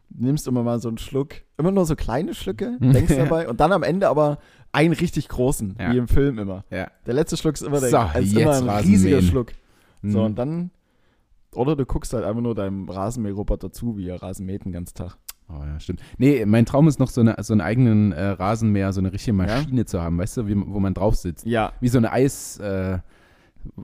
Nimmst 0.09 0.47
immer 0.47 0.63
mal 0.63 0.81
so 0.81 0.89
einen 0.89 0.99
Schluck. 0.99 1.31
Immer 1.59 1.73
nur 1.73 1.85
so 1.85 1.97
kleine 1.97 2.33
Schlücke, 2.35 2.77
denkst 2.81 3.17
dabei. 3.17 3.49
Und 3.49 3.59
dann 3.61 3.73
am 3.73 3.83
Ende 3.83 4.09
aber 4.09 4.39
einen 4.73 4.95
richtig 4.95 5.29
großen, 5.29 5.77
Ja. 5.81 5.93
wie 5.93 5.99
im 5.99 6.07
Film 6.09 6.39
immer. 6.39 6.65
Ja. 6.71 6.89
Der 7.07 7.15
letzte 7.15 7.37
Schluck 7.37 7.55
ist 7.55 7.63
immer, 7.63 7.81
der, 7.81 7.91
So, 7.91 7.99
ist 8.19 8.37
immer 8.37 8.55
ein 8.55 8.85
riesiger. 8.85 9.23
Schluck. 9.23 9.53
So, 10.03 10.19
Mhm. 10.21 10.25
und 10.25 10.39
dann. 10.39 10.71
Oder 11.57 11.77
du 11.77 11.87
guckst 11.87 12.13
halt 12.13 12.25
einfach 12.25 12.43
nur 12.43 12.55
deinem 12.55 12.89
Rasenmäherroboter 12.89 13.73
zu, 13.73 13.97
wie 13.97 14.09
er 14.09 14.23
Rasen 14.23 14.47
mäht 14.47 14.65
den 14.65 14.73
ganzen 14.73 14.95
Tag. 14.95 15.17
Oh 15.49 15.63
ja, 15.65 15.79
stimmt. 15.79 16.01
Nee, 16.19 16.45
mein 16.45 16.67
Traum 16.67 16.89
ist 16.89 16.99
noch 16.99 17.09
so, 17.09 17.21
eine, 17.21 17.37
so 17.41 17.55
einen 17.55 17.61
eigenen 17.61 18.13
äh, 18.13 18.25
Rasenmäher, 18.31 18.93
so 18.93 19.01
eine 19.01 19.13
richtige 19.13 19.33
Maschine 19.33 19.85
zu 19.85 20.03
haben, 20.03 20.19
weißt 20.19 20.39
du, 20.39 20.49
wie, 20.49 20.57
wo 20.57 20.81
man 20.81 20.93
drauf 20.93 21.15
sitzt. 21.15 21.47
Ja. 21.47 21.73
Wie 21.81 21.89
so 21.89 21.99
eine 21.99 22.11
Eis, 22.11 22.59
äh, 22.59 22.99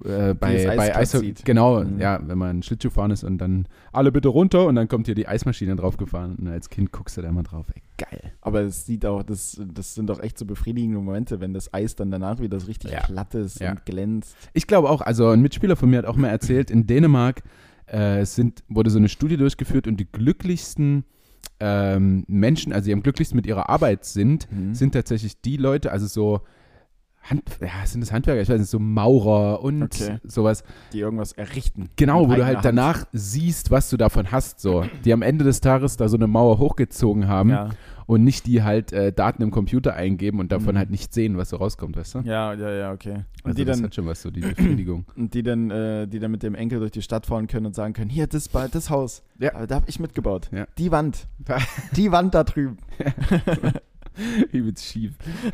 äh, 0.05 0.35
bei, 0.35 0.69
Eis 0.71 1.13
bei 1.13 1.21
zieht. 1.21 1.45
Genau, 1.45 1.83
Mhm. 1.85 1.99
ja, 2.01 2.21
wenn 2.27 2.39
man 2.39 2.63
Schlittschuh 2.63 2.91
fahren 2.91 3.11
ist 3.11 3.25
und 3.25 3.39
dann 3.39 3.67
alle 3.93 4.13
bitte 4.13 4.29
runter 4.29 4.67
und 4.67 4.75
dann 4.75 4.89
kommt 4.89 5.07
hier 5.07 5.15
die 5.15 5.27
Eismaschine 5.29 5.77
drauf 5.77 5.97
gefahren 5.97 6.37
und 6.39 6.49
als 6.49 6.69
Kind 6.71 6.93
guckst 6.93 7.17
du 7.17 7.23
da 7.23 7.29
immer 7.29 7.43
drauf. 7.43 7.67
Ey, 7.75 7.83
geil. 7.99 8.33
Aber 8.41 8.61
es 8.63 8.87
sieht 8.87 9.05
auch, 9.07 9.23
das, 9.23 9.61
das 9.73 9.95
sind 9.95 10.09
doch 10.09 10.21
echt 10.21 10.39
so 10.39 10.45
befriedigende 10.45 10.99
Momente, 10.99 11.41
wenn 11.41 11.53
das 11.55 11.73
Eis 11.75 11.95
dann 11.97 12.11
danach 12.11 12.41
wieder 12.41 12.59
so 12.61 12.67
richtig 12.67 12.91
Ja. 12.93 13.01
glatt 13.07 13.35
ist 13.35 13.61
Ja. 13.61 13.71
und 13.73 13.85
glänzt. 13.87 14.37
Ich 14.53 14.67
glaube 14.67 14.91
auch, 14.91 15.01
also 15.01 15.29
ein 15.31 15.41
Mitspieler 15.43 15.77
von 15.77 15.91
mir 15.91 15.99
hat 15.99 16.07
auch 16.07 16.17
mal 16.17 16.29
erzählt, 16.29 16.71
in 16.71 16.87
Dänemark 16.87 17.43
äh, 17.87 18.25
sind, 18.25 18.63
wurde 18.69 18.91
so 18.91 18.99
eine 18.99 19.09
Studie 19.09 19.37
durchgeführt 19.37 19.87
und 19.87 19.99
die 19.99 20.07
glücklichsten 20.11 21.05
ähm, 21.61 22.25
Menschen, 22.27 22.73
also 22.73 22.87
die 22.87 22.93
am 22.93 23.03
glücklichsten 23.03 23.37
mit 23.37 23.47
ihrer 23.47 23.69
Arbeit 23.69 24.05
sind, 24.05 24.51
Mhm. 24.51 24.75
sind 24.75 24.93
tatsächlich 24.95 25.41
die 25.43 25.57
Leute, 25.57 25.93
also 25.93 26.07
so 26.07 26.41
Hand, 27.23 27.43
ja, 27.61 27.87
sind 27.87 28.01
das 28.01 28.11
Handwerker, 28.13 28.41
ich 28.43 28.49
weiß 28.49 28.59
nicht, 28.59 28.69
so 28.71 28.79
Maurer 28.81 29.63
und 29.63 29.83
Okay. 29.85 30.19
sowas. 30.25 30.65
Die 30.93 30.99
irgendwas 31.01 31.33
errichten. 31.33 31.89
Genau, 31.97 32.29
wo 32.29 32.35
du 32.35 32.45
halt 32.45 32.57
Hand. 32.57 32.65
danach 32.65 33.07
siehst, 33.13 33.71
was 33.71 33.89
du 33.91 33.97
davon 33.97 34.33
hast, 34.33 34.61
so. 34.61 34.85
Die 35.05 35.13
am 35.13 35.23
Ende 35.23 35.45
des 35.45 35.61
Tages 35.61 35.97
da 35.97 36.09
so 36.09 36.17
eine 36.17 36.27
Mauer 36.27 36.59
hochgezogen 36.59 37.29
haben 37.29 37.51
Ja. 37.51 37.69
und 38.07 38.25
nicht 38.25 38.47
die 38.47 38.65
halt 38.65 38.93
äh, 38.93 39.13
Daten 39.13 39.41
im 39.43 39.53
Computer 39.53 39.95
eingeben 39.95 40.41
und 40.41 40.51
davon 40.51 40.75
Mhm. 40.75 40.79
halt 40.79 40.91
nicht 40.91 41.15
sehen, 41.15 41.37
was 41.39 41.51
so 41.51 41.59
rauskommt, 41.59 41.97
weißt 41.97 42.17
du? 42.17 42.19
ja, 42.21 42.55
ja, 42.55 42.71
ja, 42.71 42.93
okay. 42.93 43.25
Und 43.45 43.51
Also 43.51 43.57
die 43.57 43.65
das 43.67 43.77
dann, 43.77 43.87
hat 43.87 43.95
schon 43.95 44.07
was, 44.07 44.21
so 44.21 44.31
die 44.33 44.41
Befriedigung. 44.41 45.05
und 45.17 45.33
die 45.35 45.45
dann, 45.45 45.71
äh, 45.71 46.09
die 46.09 46.19
dann 46.19 46.31
mit 46.33 46.43
dem 46.43 46.57
Enkel 46.57 46.81
durch 46.81 46.91
die 46.93 47.03
Stadt 47.03 47.27
fahren 47.27 47.47
können 47.47 47.67
und 47.67 47.75
sagen 47.77 47.93
können, 47.95 48.11
hier, 48.11 48.27
das, 48.27 48.49
das 48.51 48.91
Haus, 48.91 49.23
Ja. 49.39 49.65
Da 49.67 49.77
habe 49.77 49.85
ich 49.89 50.01
mitgebaut. 50.01 50.49
Ja. 50.53 50.67
Die 50.77 50.91
Wand, 50.91 51.29
die 51.97 52.11
Wand 52.11 52.35
da 52.35 52.43
drüben. 52.43 52.79
Übelst 54.53 54.85
schief. 54.85 55.13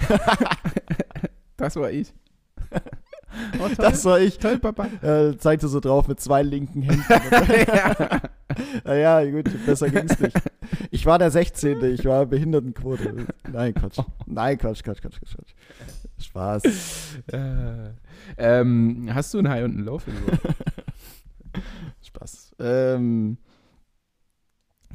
das 1.59 1.77
war 1.77 1.91
ich. 1.91 2.13
Oh. 3.61 3.69
Das 3.77 4.07
war 4.07 4.19
ich. 4.19 4.39
toll, 4.39 4.59
Papa. 4.59 4.87
Äh, 5.03 5.37
zeigte 5.37 5.69
so 5.69 5.81
drauf 5.81 6.09
mit 6.09 6.19
zwei 6.19 6.43
linken 6.43 6.81
Händen. 6.81 7.05
ja. 7.69 8.21
naja, 8.85 9.31
gut, 9.31 9.51
besser 9.67 9.91
ging's 9.91 10.19
nicht. 10.19 10.37
Ich 10.91 11.05
war 11.05 11.19
der 11.19 11.31
16. 11.31 11.85
Ich 11.93 12.07
war 12.07 12.25
Behindertenquote. 12.25 13.27
Nein, 13.53 13.75
Quatsch. 13.75 13.99
Nein, 14.27 14.57
Quatsch, 14.57 14.83
Quatsch, 14.83 15.03
Quatsch, 15.03 15.21
Quatsch. 15.21 15.35
Quatsch. 15.37 15.55
Spaß. 16.21 16.63
Äh, 17.33 17.91
ähm, 18.39 19.11
hast 19.13 19.35
du 19.35 19.39
ein 19.39 19.49
High 19.49 19.65
und 19.65 19.79
ein 19.79 19.85
Low 19.85 19.99
für? 19.99 20.11
Spaß. 22.03 22.55
Ähm, 22.61 23.37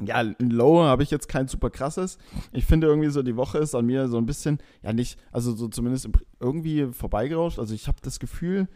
ja, 0.04 0.16
ein 0.16 0.36
Low 0.50 0.82
habe 0.82 1.02
ich 1.02 1.10
jetzt 1.10 1.28
kein 1.28 1.46
super 1.48 1.70
krasses. 1.70 2.18
Ich 2.52 2.64
finde 2.66 2.86
irgendwie 2.88 3.10
so, 3.10 3.22
die 3.22 3.36
Woche 3.36 3.58
ist 3.58 3.74
an 3.74 3.86
mir 3.86 4.08
so 4.08 4.16
ein 4.18 4.26
bisschen, 4.26 4.58
ja 4.82 4.92
nicht, 4.92 5.18
also 5.32 5.54
so 5.54 5.68
zumindest 5.68 6.08
irgendwie 6.40 6.86
vorbeigerauscht. 6.92 7.58
Also 7.58 7.74
ich 7.74 7.86
habe 7.86 7.98
das 8.02 8.18
Gefühl, 8.18 8.66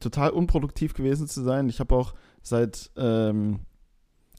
total 0.00 0.30
unproduktiv 0.30 0.94
gewesen 0.94 1.28
zu 1.28 1.42
sein. 1.42 1.68
Ich 1.68 1.80
habe 1.80 1.94
auch 1.94 2.14
seit 2.42 2.90
ähm, 2.96 3.60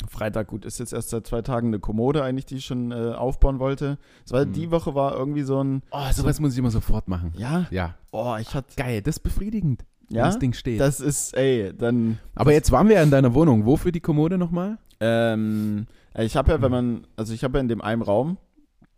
Freitag, 0.10 0.48
gut, 0.48 0.66
ist 0.66 0.80
jetzt 0.80 0.94
erst 0.94 1.10
seit 1.10 1.26
zwei 1.26 1.42
Tagen 1.42 1.68
eine 1.68 1.80
Kommode 1.80 2.22
eigentlich, 2.24 2.46
die 2.46 2.56
ich 2.58 2.66
schon 2.66 2.92
äh, 2.92 3.14
aufbauen 3.14 3.60
wollte. 3.60 3.98
Es 4.26 4.32
war, 4.34 4.46
Mhm. 4.46 4.54
Die 4.54 4.72
Woche 4.72 4.94
war 4.94 5.16
irgendwie 5.16 5.44
so 5.44 5.64
ein, 5.64 5.84
Oh, 5.92 6.12
sowas 6.12 6.40
muss 6.40 6.54
ich 6.54 6.60
immer 6.60 6.72
sofort 6.72 7.08
machen. 7.08 7.34
ja, 7.38 7.66
Ja. 7.72 7.96
oh, 8.12 8.36
ich 8.40 8.54
hatte, 8.54 8.76
Geil, 8.76 9.02
das 9.02 9.18
ist 9.18 9.20
befriedigend, 9.24 9.86
ja, 10.10 10.26
das 10.26 10.38
Ding 10.40 10.54
steht. 10.54 10.80
das 10.82 11.00
ist, 11.00 11.36
ey, 11.38 11.72
dann 11.76 12.20
Aber 12.36 12.52
jetzt 12.52 12.72
waren 12.72 12.90
wir 12.90 12.96
ja 12.98 13.04
in 13.04 13.12
deiner 13.12 13.34
Wohnung. 13.34 13.66
Wofür 13.66 13.92
die 13.92 14.02
Kommode 14.02 14.38
nochmal? 14.38 14.78
Ähm, 15.00 15.88
ich 16.24 16.36
habe 16.36 16.52
ja, 16.52 16.62
wenn 16.62 16.72
man, 16.72 17.08
also 17.16 17.34
ich 17.34 17.44
habe 17.44 17.58
ja 17.58 17.62
in 17.62 17.68
dem 17.68 17.82
einen 17.82 18.02
Raum, 18.02 18.38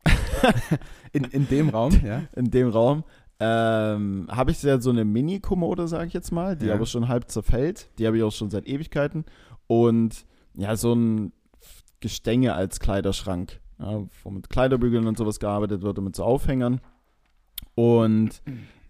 In, 1.14 1.24
in 1.26 1.48
dem 1.48 1.70
Raum, 1.70 2.00
ja. 2.06 2.24
in 2.36 2.52
dem 2.52 2.70
Raum, 2.70 3.04
ähm, 3.40 4.28
habe 4.30 4.52
ich 4.52 4.62
ja 4.64 4.80
so 4.80 4.90
eine 4.90 5.06
Mini-Kommode, 5.06 5.88
sage 5.88 6.08
ich 6.08 6.14
jetzt 6.14 6.32
mal, 6.32 6.56
die 6.56 6.68
Ja. 6.68 6.76
aber 6.76 6.86
schon 6.86 7.08
halb 7.08 7.30
zerfällt. 7.30 7.90
Die 7.98 8.08
habe 8.08 8.18
ich 8.18 8.24
auch 8.24 8.32
schon 8.32 8.50
seit 8.50 8.68
Ewigkeiten. 8.68 9.26
Und 9.68 10.26
ja, 10.56 10.76
so 10.76 10.94
ein 10.94 11.32
Gestänge 12.00 12.54
als 12.54 12.80
Kleiderschrank, 12.80 13.60
ja, 13.80 14.04
wo 14.24 14.30
mit 14.30 14.50
Kleiderbügeln 14.50 15.08
und 15.08 15.18
sowas 15.18 15.40
gearbeitet 15.40 15.82
wird 15.82 15.98
und 16.00 16.06
mit 16.06 16.16
so 16.16 16.24
Aufhängern. 16.24 16.82
Und 17.76 18.42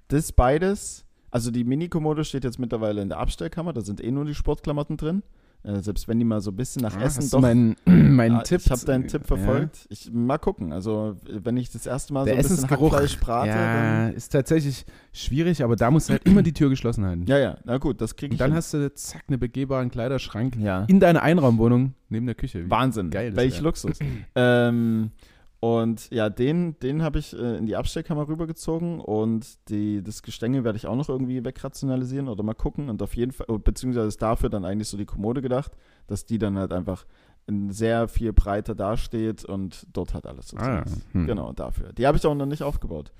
das 0.08 0.32
beides, 0.32 1.06
also 1.32 1.52
die 1.52 1.64
Mini-Kommode 1.66 2.24
steht 2.24 2.44
jetzt 2.44 2.60
mittlerweile 2.60 3.02
in 3.02 3.10
der 3.10 3.20
Abstellkammer, 3.20 3.74
da 3.74 3.82
sind 3.82 4.02
eh 4.04 4.12
nur 4.12 4.26
die 4.26 4.36
Sportklamotten 4.36 4.98
drin. 4.98 5.24
Äh, 5.64 5.82
selbst 5.82 6.08
wenn 6.08 6.18
die 6.20 6.24
mal 6.26 6.40
so 6.40 6.52
ein 6.52 6.56
bisschen 6.56 6.82
nach 6.82 6.96
Ah, 6.96 7.02
Essen 7.04 7.24
hast 7.24 7.34
doch. 7.34 7.42
meinen 7.42 7.76
meinen 7.86 8.36
Ja, 8.38 8.42
Tipp. 8.44 8.62
Ich 8.64 8.72
habe 8.72 8.86
deinen 8.86 9.08
Tipp 9.08 9.22
Ja. 9.22 9.28
verfolgt. 9.36 9.86
Ich 9.90 10.10
mal 10.14 10.38
gucken. 10.38 10.72
Also 10.72 11.18
wenn 11.30 11.58
ich 11.58 11.70
das 11.72 11.86
erste 11.86 12.14
Mal 12.14 12.24
Der 12.26 12.36
so 12.36 12.38
ein 12.38 12.42
bisschen 12.44 12.56
Essensgeruch, 12.58 12.92
Hackfleisch 12.94 13.20
brate, 13.20 13.50
ja, 13.50 14.06
dann. 14.06 14.14
ist 14.14 14.30
tatsächlich 14.32 14.86
schwierig, 15.12 15.64
aber 15.64 15.76
da 15.76 15.92
musst 15.92 16.08
du 16.10 16.14
halt 16.14 16.24
immer 16.26 16.42
die 16.44 16.54
Tür 16.54 16.70
geschlossen 16.70 17.06
halten. 17.06 17.26
Ja, 17.28 17.38
ja, 17.38 17.58
na 17.66 17.78
gut, 17.80 18.00
das 18.00 18.16
kriege 18.16 18.32
Und 18.32 18.34
ich. 18.36 18.40
dann 18.40 18.52
hin. 18.52 18.58
hast 18.58 18.74
du 18.74 18.94
zack 18.94 19.24
einen 19.28 19.40
begehbaren 19.40 19.92
Kleiderschrank 19.92 20.56
ja. 20.58 20.86
in 20.88 21.00
deiner 21.00 21.22
Einraumwohnung 21.24 21.94
neben 22.10 22.26
der 22.28 22.36
Küche. 22.36 22.70
Wahnsinn. 22.70 23.10
geil 23.10 23.36
Welch. 23.36 23.60
Luxus. 23.60 23.98
ähm, 24.36 25.12
und 25.60 26.12
ja, 26.12 26.30
den, 26.30 26.78
den 26.80 27.02
habe 27.02 27.18
ich 27.18 27.34
äh, 27.34 27.58
in 27.58 27.66
die 27.66 27.76
Abstellkammer 27.76 28.28
rübergezogen 28.28 29.00
und 29.00 29.70
die, 29.70 30.04
das 30.04 30.22
Gestänge 30.22 30.64
werde 30.64 30.78
ich 30.78 30.86
auch 30.86 30.96
noch 30.96 31.10
irgendwie 31.10 31.44
wegrationalisieren 31.44 32.28
oder 32.28 32.44
mal 32.44 32.54
gucken 32.54 32.90
und 32.90 33.02
auf 33.02 33.16
jeden 33.16 33.32
Fall, 33.32 33.48
oh, 33.50 33.58
beziehungsweise 33.58 34.08
ist 34.08 34.22
dafür 34.22 34.50
dann 34.50 34.66
eigentlich 34.66 34.88
so 34.88 34.98
die 34.98 35.06
Kommode 35.06 35.42
gedacht, 35.42 35.72
dass 36.06 36.26
die 36.26 36.38
dann 36.38 36.60
halt 36.60 36.74
einfach 36.74 37.06
in 37.48 37.72
sehr 37.72 38.08
viel 38.08 38.34
breiter 38.34 38.76
dasteht 38.76 39.46
und 39.46 39.88
dort 39.94 40.14
hat 40.14 40.28
alles 40.28 40.50
so. 40.50 40.58
Ah, 40.58 40.84
ja. 40.86 40.86
Hm. 41.14 41.26
Genau, 41.26 41.54
dafür. 41.54 41.92
Die 41.94 42.06
habe 42.06 42.18
ich 42.18 42.26
auch 42.26 42.36
noch 42.36 42.46
nicht 42.46 42.62
aufgebaut. 42.62 43.12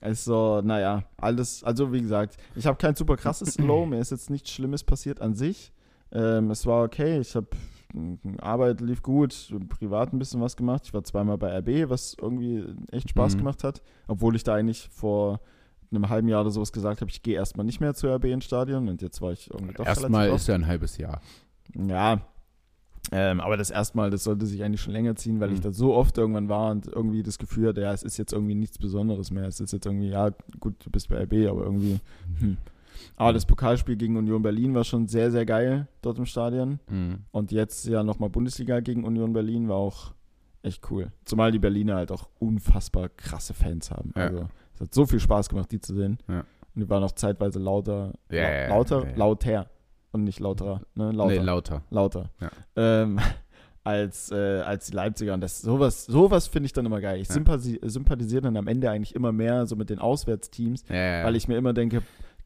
Also, 0.00 0.60
naja, 0.62 1.04
alles, 1.16 1.62
also 1.62 1.92
wie 1.92 2.00
gesagt, 2.00 2.36
ich 2.56 2.66
habe 2.66 2.78
kein 2.78 2.94
super 2.96 3.16
krasses 3.16 3.58
Low, 3.58 3.86
mir 3.86 4.00
ist 4.00 4.10
jetzt 4.10 4.30
nichts 4.30 4.50
Schlimmes 4.50 4.82
passiert 4.82 5.20
an 5.20 5.34
sich. 5.34 5.72
Ähm, 6.10 6.50
es 6.50 6.66
war 6.66 6.84
okay, 6.84 7.20
ich 7.20 7.36
habe 7.36 7.48
Arbeit 8.40 8.80
lief 8.80 9.02
gut, 9.02 9.52
privat 9.68 10.12
ein 10.12 10.18
bisschen 10.18 10.40
was 10.40 10.56
gemacht. 10.56 10.82
Ich 10.84 10.94
war 10.94 11.04
zweimal 11.04 11.38
bei 11.38 11.50
RB, 11.58 11.88
was 11.88 12.14
irgendwie 12.20 12.64
echt 12.90 13.10
Spaß 13.10 13.34
Mhm. 13.34 13.38
gemacht 13.38 13.64
hat, 13.64 13.82
obwohl 14.06 14.36
ich 14.36 14.44
da 14.44 14.54
eigentlich 14.54 14.88
vor 14.90 15.40
einem 15.90 16.08
halben 16.10 16.28
Jahr 16.28 16.42
oder 16.42 16.50
sowas 16.50 16.72
gesagt 16.72 17.00
habe, 17.00 17.10
ich 17.10 17.22
gehe 17.22 17.34
erstmal 17.34 17.64
nicht 17.64 17.80
mehr 17.80 17.94
zu 17.94 18.06
RB 18.08 18.24
ins 18.26 18.44
Stadion 18.44 18.88
und 18.88 19.00
jetzt 19.00 19.22
war 19.22 19.32
ich 19.32 19.50
irgendwie 19.50 19.72
doch 19.74 19.86
Erstmal 19.86 20.28
ist 20.30 20.46
ja 20.46 20.54
ein 20.54 20.66
halbes 20.66 20.98
Jahr. 20.98 21.20
Ja, 21.74 22.20
ähm, 23.10 23.40
aber 23.40 23.56
das 23.56 23.70
erstmal, 23.70 24.10
das 24.10 24.24
sollte 24.24 24.44
sich 24.44 24.62
eigentlich 24.62 24.82
schon 24.82 24.92
länger 24.92 25.16
ziehen, 25.16 25.40
weil 25.40 25.50
ich 25.52 25.60
Mhm. 25.60 25.62
da 25.62 25.72
so 25.72 25.94
oft 25.94 26.18
irgendwann 26.18 26.50
war 26.50 26.70
und 26.72 26.86
irgendwie 26.88 27.22
das 27.22 27.38
Gefühl 27.38 27.68
hatte, 27.68 27.80
ja, 27.80 27.92
es 27.94 28.02
ist 28.02 28.18
jetzt 28.18 28.34
irgendwie 28.34 28.54
nichts 28.54 28.76
Besonderes 28.78 29.30
mehr. 29.30 29.44
Es 29.46 29.60
ist 29.60 29.72
jetzt 29.72 29.86
irgendwie, 29.86 30.10
ja, 30.10 30.30
gut, 30.60 30.74
du 30.84 30.90
bist 30.90 31.08
bei 31.08 31.16
RB, 31.22 31.48
aber 31.48 31.62
irgendwie, 31.64 32.00
hm. 32.38 32.58
Aber 33.16 33.32
das 33.32 33.46
Pokalspiel 33.46 33.96
gegen 33.96 34.16
Union 34.16 34.42
Berlin 34.42 34.74
war 34.74 34.84
schon 34.84 35.06
sehr, 35.08 35.30
sehr 35.30 35.46
geil 35.46 35.88
dort 36.02 36.18
im 36.18 36.26
Stadion. 36.26 36.80
Mhm. 36.88 37.24
Und 37.30 37.52
jetzt 37.52 37.86
ja 37.86 38.02
nochmal 38.02 38.30
Bundesliga 38.30 38.80
gegen 38.80 39.04
Union 39.04 39.32
Berlin 39.32 39.68
war 39.68 39.76
auch 39.76 40.12
echt 40.62 40.90
cool. 40.90 41.12
Zumal 41.24 41.52
die 41.52 41.58
Berliner 41.58 41.96
halt 41.96 42.12
auch 42.12 42.28
unfassbar 42.38 43.08
krasse 43.08 43.54
Fans 43.54 43.90
haben. 43.90 44.12
Ja. 44.16 44.22
Also 44.22 44.48
es 44.74 44.80
hat 44.80 44.94
so 44.94 45.06
viel 45.06 45.20
Spaß 45.20 45.48
gemacht, 45.48 45.70
die 45.72 45.80
zu 45.80 45.94
sehen. 45.94 46.18
Ja. 46.28 46.40
Und 46.74 46.82
die 46.82 46.88
waren 46.88 47.02
auch 47.02 47.12
zeitweise 47.12 47.58
lauter, 47.58 48.12
ja, 48.30 48.68
lauter, 48.68 49.04
ja, 49.04 49.10
ja. 49.10 49.16
lauter 49.16 49.70
und 50.12 50.24
nicht 50.24 50.40
lauterer, 50.40 50.80
ne? 50.94 51.12
Lauter, 51.12 51.30
Nee, 51.34 51.38
lauter. 51.38 51.82
lauter. 51.90 52.30
Ja. 52.40 52.50
Ähm, 52.76 53.18
als, 53.84 54.30
äh, 54.30 54.60
als 54.60 54.86
die 54.86 54.92
Leipziger. 54.94 55.34
Und 55.34 55.40
das 55.40 55.60
sowas, 55.62 56.04
sowas 56.04 56.46
finde 56.46 56.66
ich 56.66 56.72
dann 56.72 56.86
immer 56.86 57.00
geil. 57.00 57.20
Ich 57.20 57.28
Ja. 57.28 57.34
sympathisi 57.34 57.80
sympathisiere 57.82 58.42
dann 58.42 58.56
am 58.56 58.66
Ende 58.68 58.90
eigentlich 58.90 59.14
immer 59.14 59.32
mehr 59.32 59.66
so 59.66 59.76
mit 59.76 59.90
den 59.90 59.98
Auswärtsteams, 59.98 60.84
ja, 60.88 60.94
ja. 61.20 61.24
weil 61.24 61.36
ich 61.36 61.48
mir 61.48 61.56
immer 61.56 61.72
denke, 61.72 62.02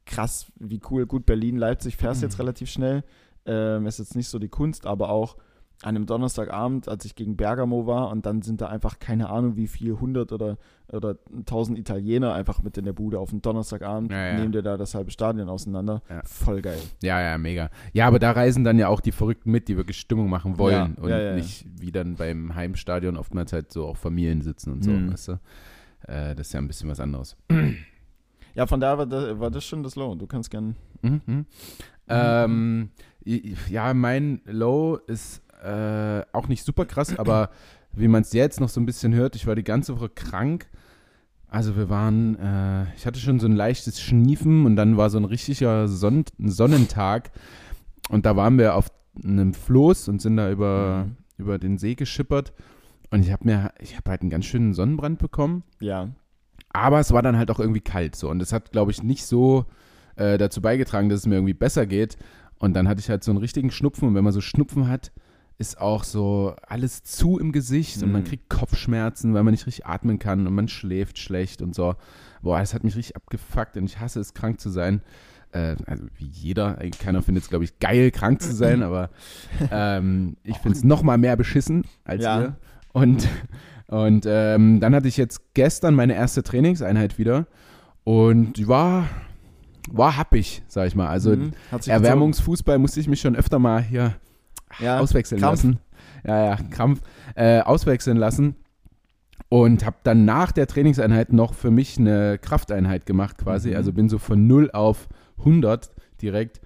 krass, 0.06 0.50
wie 0.58 0.80
cool, 0.90 1.06
gut, 1.06 1.26
Berlin, 1.26 1.56
Leipzig 1.56 1.96
fährst 1.96 2.22
jetzt 2.22 2.34
Mhm. 2.38 2.42
relativ 2.42 2.70
schnell. 2.70 3.04
Ähm, 3.46 3.86
ist 3.86 3.98
jetzt 3.98 4.14
nicht 4.16 4.28
so 4.28 4.38
die 4.38 4.48
Kunst, 4.48 4.86
aber 4.86 5.08
auch 5.10 5.36
an 5.84 5.96
einem 5.96 6.06
Donnerstagabend, 6.06 6.88
als 6.88 7.04
ich 7.04 7.16
gegen 7.16 7.36
Bergamo 7.36 7.88
war 7.88 8.10
und 8.10 8.24
dann 8.24 8.40
sind 8.42 8.60
da 8.60 8.68
einfach 8.68 9.00
keine 9.00 9.30
Ahnung 9.30 9.56
wie 9.56 9.66
viel, 9.66 9.94
100 9.94 10.30
oder, 10.30 10.56
oder 10.92 11.16
1000 11.32 11.76
Italiener 11.76 12.34
einfach 12.34 12.62
mit 12.62 12.78
in 12.78 12.84
der 12.84 12.92
Bude 12.92 13.18
auf 13.18 13.30
dem 13.30 13.42
Donnerstagabend, 13.42 14.12
Ja, 14.12 14.28
ja. 14.28 14.34
nehmen 14.38 14.52
dir 14.52 14.62
da 14.62 14.76
das 14.76 14.94
halbe 14.94 15.10
Stadion 15.10 15.48
auseinander. 15.48 16.00
Ja. 16.08 16.22
Voll 16.24 16.62
geil. 16.62 16.78
Ja, 17.02 17.20
ja, 17.20 17.36
mega. 17.36 17.68
Ja, 17.92 18.06
aber 18.06 18.20
da 18.20 18.30
reisen 18.30 18.62
dann 18.62 18.78
ja 18.78 18.86
auch 18.86 19.00
die 19.00 19.10
Verrückten 19.10 19.50
mit, 19.50 19.66
die 19.66 19.76
wirklich 19.76 19.98
Stimmung 19.98 20.30
machen 20.30 20.56
wollen 20.56 20.94
und 20.94 21.34
nicht 21.34 21.66
wie 21.80 21.90
dann 21.90 22.14
beim 22.14 22.54
Heimstadion 22.54 23.16
oftmals 23.16 23.52
halt 23.52 23.72
so 23.72 23.86
auch 23.88 23.96
Familien 23.96 24.40
sitzen 24.40 24.72
und 24.74 24.84
so, 24.84 24.92
Mhm. 24.92 25.12
weißt 25.12 25.28
du? 25.28 25.32
Äh, 26.06 26.36
das 26.36 26.46
ist 26.46 26.52
ja 26.52 26.60
ein 26.60 26.68
bisschen 26.68 26.90
was 26.90 27.00
anderes. 27.00 27.36
Ja, 28.54 28.66
von 28.66 28.80
daher 28.80 28.98
war 28.98 29.06
das, 29.06 29.38
war 29.40 29.50
das 29.50 29.64
schon 29.64 29.82
das 29.82 29.96
Low. 29.96 30.14
Du 30.14 30.26
kannst 30.26 30.50
gern. 30.50 30.76
Mhm. 31.02 31.20
mhm. 31.26 31.46
Ähm, 32.08 32.90
ja, 33.24 33.94
mein 33.94 34.40
Low 34.44 34.96
ist 35.06 35.42
äh, 35.62 36.22
auch 36.32 36.48
nicht 36.48 36.64
super 36.64 36.84
krass, 36.84 37.16
aber 37.18 37.50
wie 37.92 38.08
man 38.08 38.22
es 38.22 38.32
jetzt 38.32 38.60
noch 38.60 38.68
so 38.68 38.80
ein 38.80 38.86
bisschen 38.86 39.14
hört, 39.14 39.36
ich 39.36 39.46
war 39.46 39.54
die 39.54 39.64
ganze 39.64 39.96
Woche 39.96 40.08
krank. 40.08 40.66
Also 41.48 41.76
wir 41.76 41.88
waren, 41.90 42.36
äh, 42.38 42.86
ich 42.96 43.06
hatte 43.06 43.20
schon 43.20 43.38
so 43.38 43.46
ein 43.46 43.54
leichtes 43.54 44.00
Schniefen 44.00 44.66
und 44.66 44.76
dann 44.76 44.96
war 44.96 45.10
so 45.10 45.18
ein 45.18 45.24
richtiger 45.24 45.86
Sonn 45.86 46.24
Sonnentag 46.38 47.30
und 48.08 48.26
da 48.26 48.36
waren 48.36 48.58
wir 48.58 48.74
auf 48.74 48.88
einem 49.22 49.52
Floß 49.54 50.08
und 50.08 50.20
sind 50.22 50.38
da 50.38 50.50
über, 50.50 51.04
Mhm. 51.06 51.16
über 51.36 51.58
den 51.58 51.78
See 51.78 51.94
geschippert 51.94 52.52
und 53.10 53.20
ich 53.22 53.30
habe 53.30 53.44
mir, 53.44 53.72
ich 53.80 53.96
habe 53.96 54.10
halt 54.10 54.22
einen 54.22 54.30
ganz 54.30 54.46
schönen 54.46 54.72
Sonnenbrand 54.72 55.18
bekommen. 55.18 55.62
Ja. 55.80 56.08
Aber 56.72 57.00
es 57.00 57.12
war 57.12 57.22
dann 57.22 57.36
halt 57.36 57.50
auch 57.50 57.60
irgendwie 57.60 57.80
kalt 57.80 58.16
so. 58.16 58.28
Und 58.30 58.38
das 58.38 58.52
hat, 58.52 58.72
glaube 58.72 58.90
ich, 58.90 59.02
nicht 59.02 59.26
so 59.26 59.66
äh, 60.16 60.38
dazu 60.38 60.60
beigetragen, 60.62 61.08
dass 61.08 61.20
es 61.20 61.26
mir 61.26 61.34
irgendwie 61.36 61.54
besser 61.54 61.86
geht. 61.86 62.16
Und 62.58 62.74
dann 62.74 62.88
hatte 62.88 63.00
ich 63.00 63.08
halt 63.10 63.24
so 63.24 63.30
einen 63.30 63.38
richtigen 63.38 63.70
Schnupfen. 63.70 64.08
Und 64.08 64.14
wenn 64.14 64.24
man 64.24 64.32
so 64.32 64.40
Schnupfen 64.40 64.88
hat, 64.88 65.12
ist 65.58 65.78
auch 65.80 66.02
so 66.04 66.54
alles 66.66 67.02
zu 67.04 67.38
im 67.38 67.52
Gesicht 67.52 68.02
und 68.02 68.10
man 68.10 68.22
Mhm. 68.22 68.26
kriegt 68.26 68.48
Kopfschmerzen, 68.48 69.34
weil 69.34 69.42
man 69.44 69.52
nicht 69.52 69.66
richtig 69.66 69.86
atmen 69.86 70.18
kann 70.18 70.46
und 70.46 70.54
man 70.54 70.66
schläft 70.68 71.18
schlecht 71.18 71.60
und 71.62 71.74
so. 71.74 71.94
Boah, 72.40 72.58
das 72.58 72.72
hat 72.74 72.84
mich 72.84 72.96
richtig 72.96 73.16
abgefuckt 73.16 73.76
und 73.76 73.84
ich 73.84 74.00
hasse 74.00 74.18
es, 74.18 74.32
krank 74.34 74.60
zu 74.60 74.70
sein. 74.70 75.02
Äh, 75.52 75.76
also 75.86 76.06
wie 76.16 76.24
jeder, 76.24 76.78
keiner 76.98 77.20
findet 77.22 77.44
es, 77.44 77.50
glaube 77.50 77.64
ich, 77.64 77.78
geil, 77.78 78.10
krank 78.10 78.40
zu 78.40 78.52
sein, 78.54 78.82
aber 78.82 79.10
ähm, 79.70 80.36
ich 80.42 80.56
finde 80.56 80.78
es 80.78 80.84
noch 80.84 81.02
mal 81.02 81.18
mehr 81.18 81.36
beschissen 81.36 81.84
als 82.04 82.24
Ja. 82.24 82.40
ihr. 82.40 82.56
Und, 82.92 83.28
und 83.92 84.24
ähm, 84.26 84.80
dann 84.80 84.94
hatte 84.94 85.06
ich 85.06 85.18
jetzt 85.18 85.52
gestern 85.52 85.94
meine 85.94 86.14
erste 86.14 86.42
Trainingseinheit 86.42 87.18
wieder 87.18 87.46
und 88.04 88.54
die 88.54 88.66
war, 88.66 89.04
war 89.90 90.16
happig, 90.16 90.62
sag 90.66 90.86
ich 90.86 90.94
mal. 90.94 91.08
Also 91.08 91.36
Mhm. 91.36 91.52
Erwärmungsfußball 91.86 92.78
musste 92.78 93.00
ich 93.00 93.08
mich 93.08 93.20
schon 93.20 93.36
öfter 93.36 93.58
mal 93.58 93.82
hier. 93.82 94.14
Ja. 94.80 94.98
auswechseln 94.98 95.42
Krampf. 95.42 95.62
lassen. 95.64 95.78
Ja, 96.26 96.44
ja, 96.46 96.56
Krampf. 96.70 97.02
Äh, 97.34 97.60
auswechseln 97.60 98.16
lassen. 98.16 98.56
Und 99.50 99.84
habe 99.84 99.96
dann 100.04 100.24
nach 100.24 100.52
der 100.52 100.66
Trainingseinheit 100.66 101.34
noch 101.34 101.52
für 101.52 101.70
mich 101.70 101.98
eine 101.98 102.38
Krafteinheit 102.38 103.04
gemacht 103.04 103.36
quasi. 103.36 103.70
Mhm. 103.72 103.76
Also 103.76 103.92
bin 103.92 104.08
so 104.08 104.18
von 104.18 104.46
0 104.46 104.70
auf 104.72 105.08
100 105.40 105.90
direkt. 106.22 106.62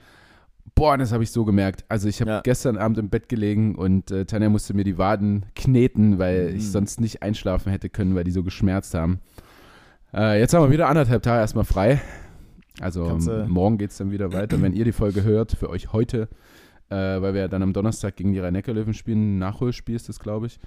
Boah, 0.76 0.96
das 0.98 1.10
habe 1.10 1.24
ich 1.24 1.30
so 1.30 1.44
gemerkt. 1.46 1.84
Also 1.88 2.06
ich 2.06 2.20
habe 2.20 2.30
Ja. 2.30 2.40
gestern 2.42 2.76
Abend 2.76 2.98
im 2.98 3.08
Bett 3.08 3.28
gelegen 3.30 3.74
und 3.76 4.10
äh, 4.10 4.26
Tanja 4.26 4.50
musste 4.50 4.74
mir 4.74 4.84
die 4.84 4.98
Waden 4.98 5.46
kneten, 5.56 6.18
weil 6.18 6.50
Mhm. 6.50 6.56
ich 6.56 6.70
sonst 6.70 7.00
nicht 7.00 7.22
einschlafen 7.22 7.70
hätte 7.72 7.88
können, 7.88 8.14
weil 8.14 8.24
die 8.24 8.30
so 8.30 8.42
geschmerzt 8.44 8.94
haben. 8.94 9.20
Äh, 10.14 10.38
jetzt 10.38 10.52
haben 10.54 10.62
wir 10.64 10.70
wieder 10.70 10.88
anderthalb 10.88 11.22
Tage 11.22 11.40
erstmal 11.40 11.64
frei. 11.64 12.00
Also 12.78 13.06
Kannst 13.08 13.28
morgen 13.48 13.78
geht 13.78 13.90
es 13.90 13.96
dann 13.96 14.10
wieder 14.10 14.32
weiter. 14.34 14.60
Wenn 14.60 14.74
ihr 14.74 14.84
die 14.84 14.92
Folge 14.92 15.24
hört, 15.24 15.52
für 15.52 15.70
euch 15.70 15.94
heute, 15.94 16.28
äh, 16.90 16.94
weil 16.94 17.32
wir 17.32 17.40
ja 17.40 17.48
dann 17.48 17.62
am 17.62 17.72
Donnerstag 17.72 18.16
gegen 18.16 18.34
die 18.34 18.38
Rhein-Neckar-Löwen 18.38 18.92
spielen. 18.92 19.38
Nachholspiel 19.38 19.96
ist 19.96 20.10
das, 20.10 20.20
glaube 20.20 20.46
ich. 20.48 20.60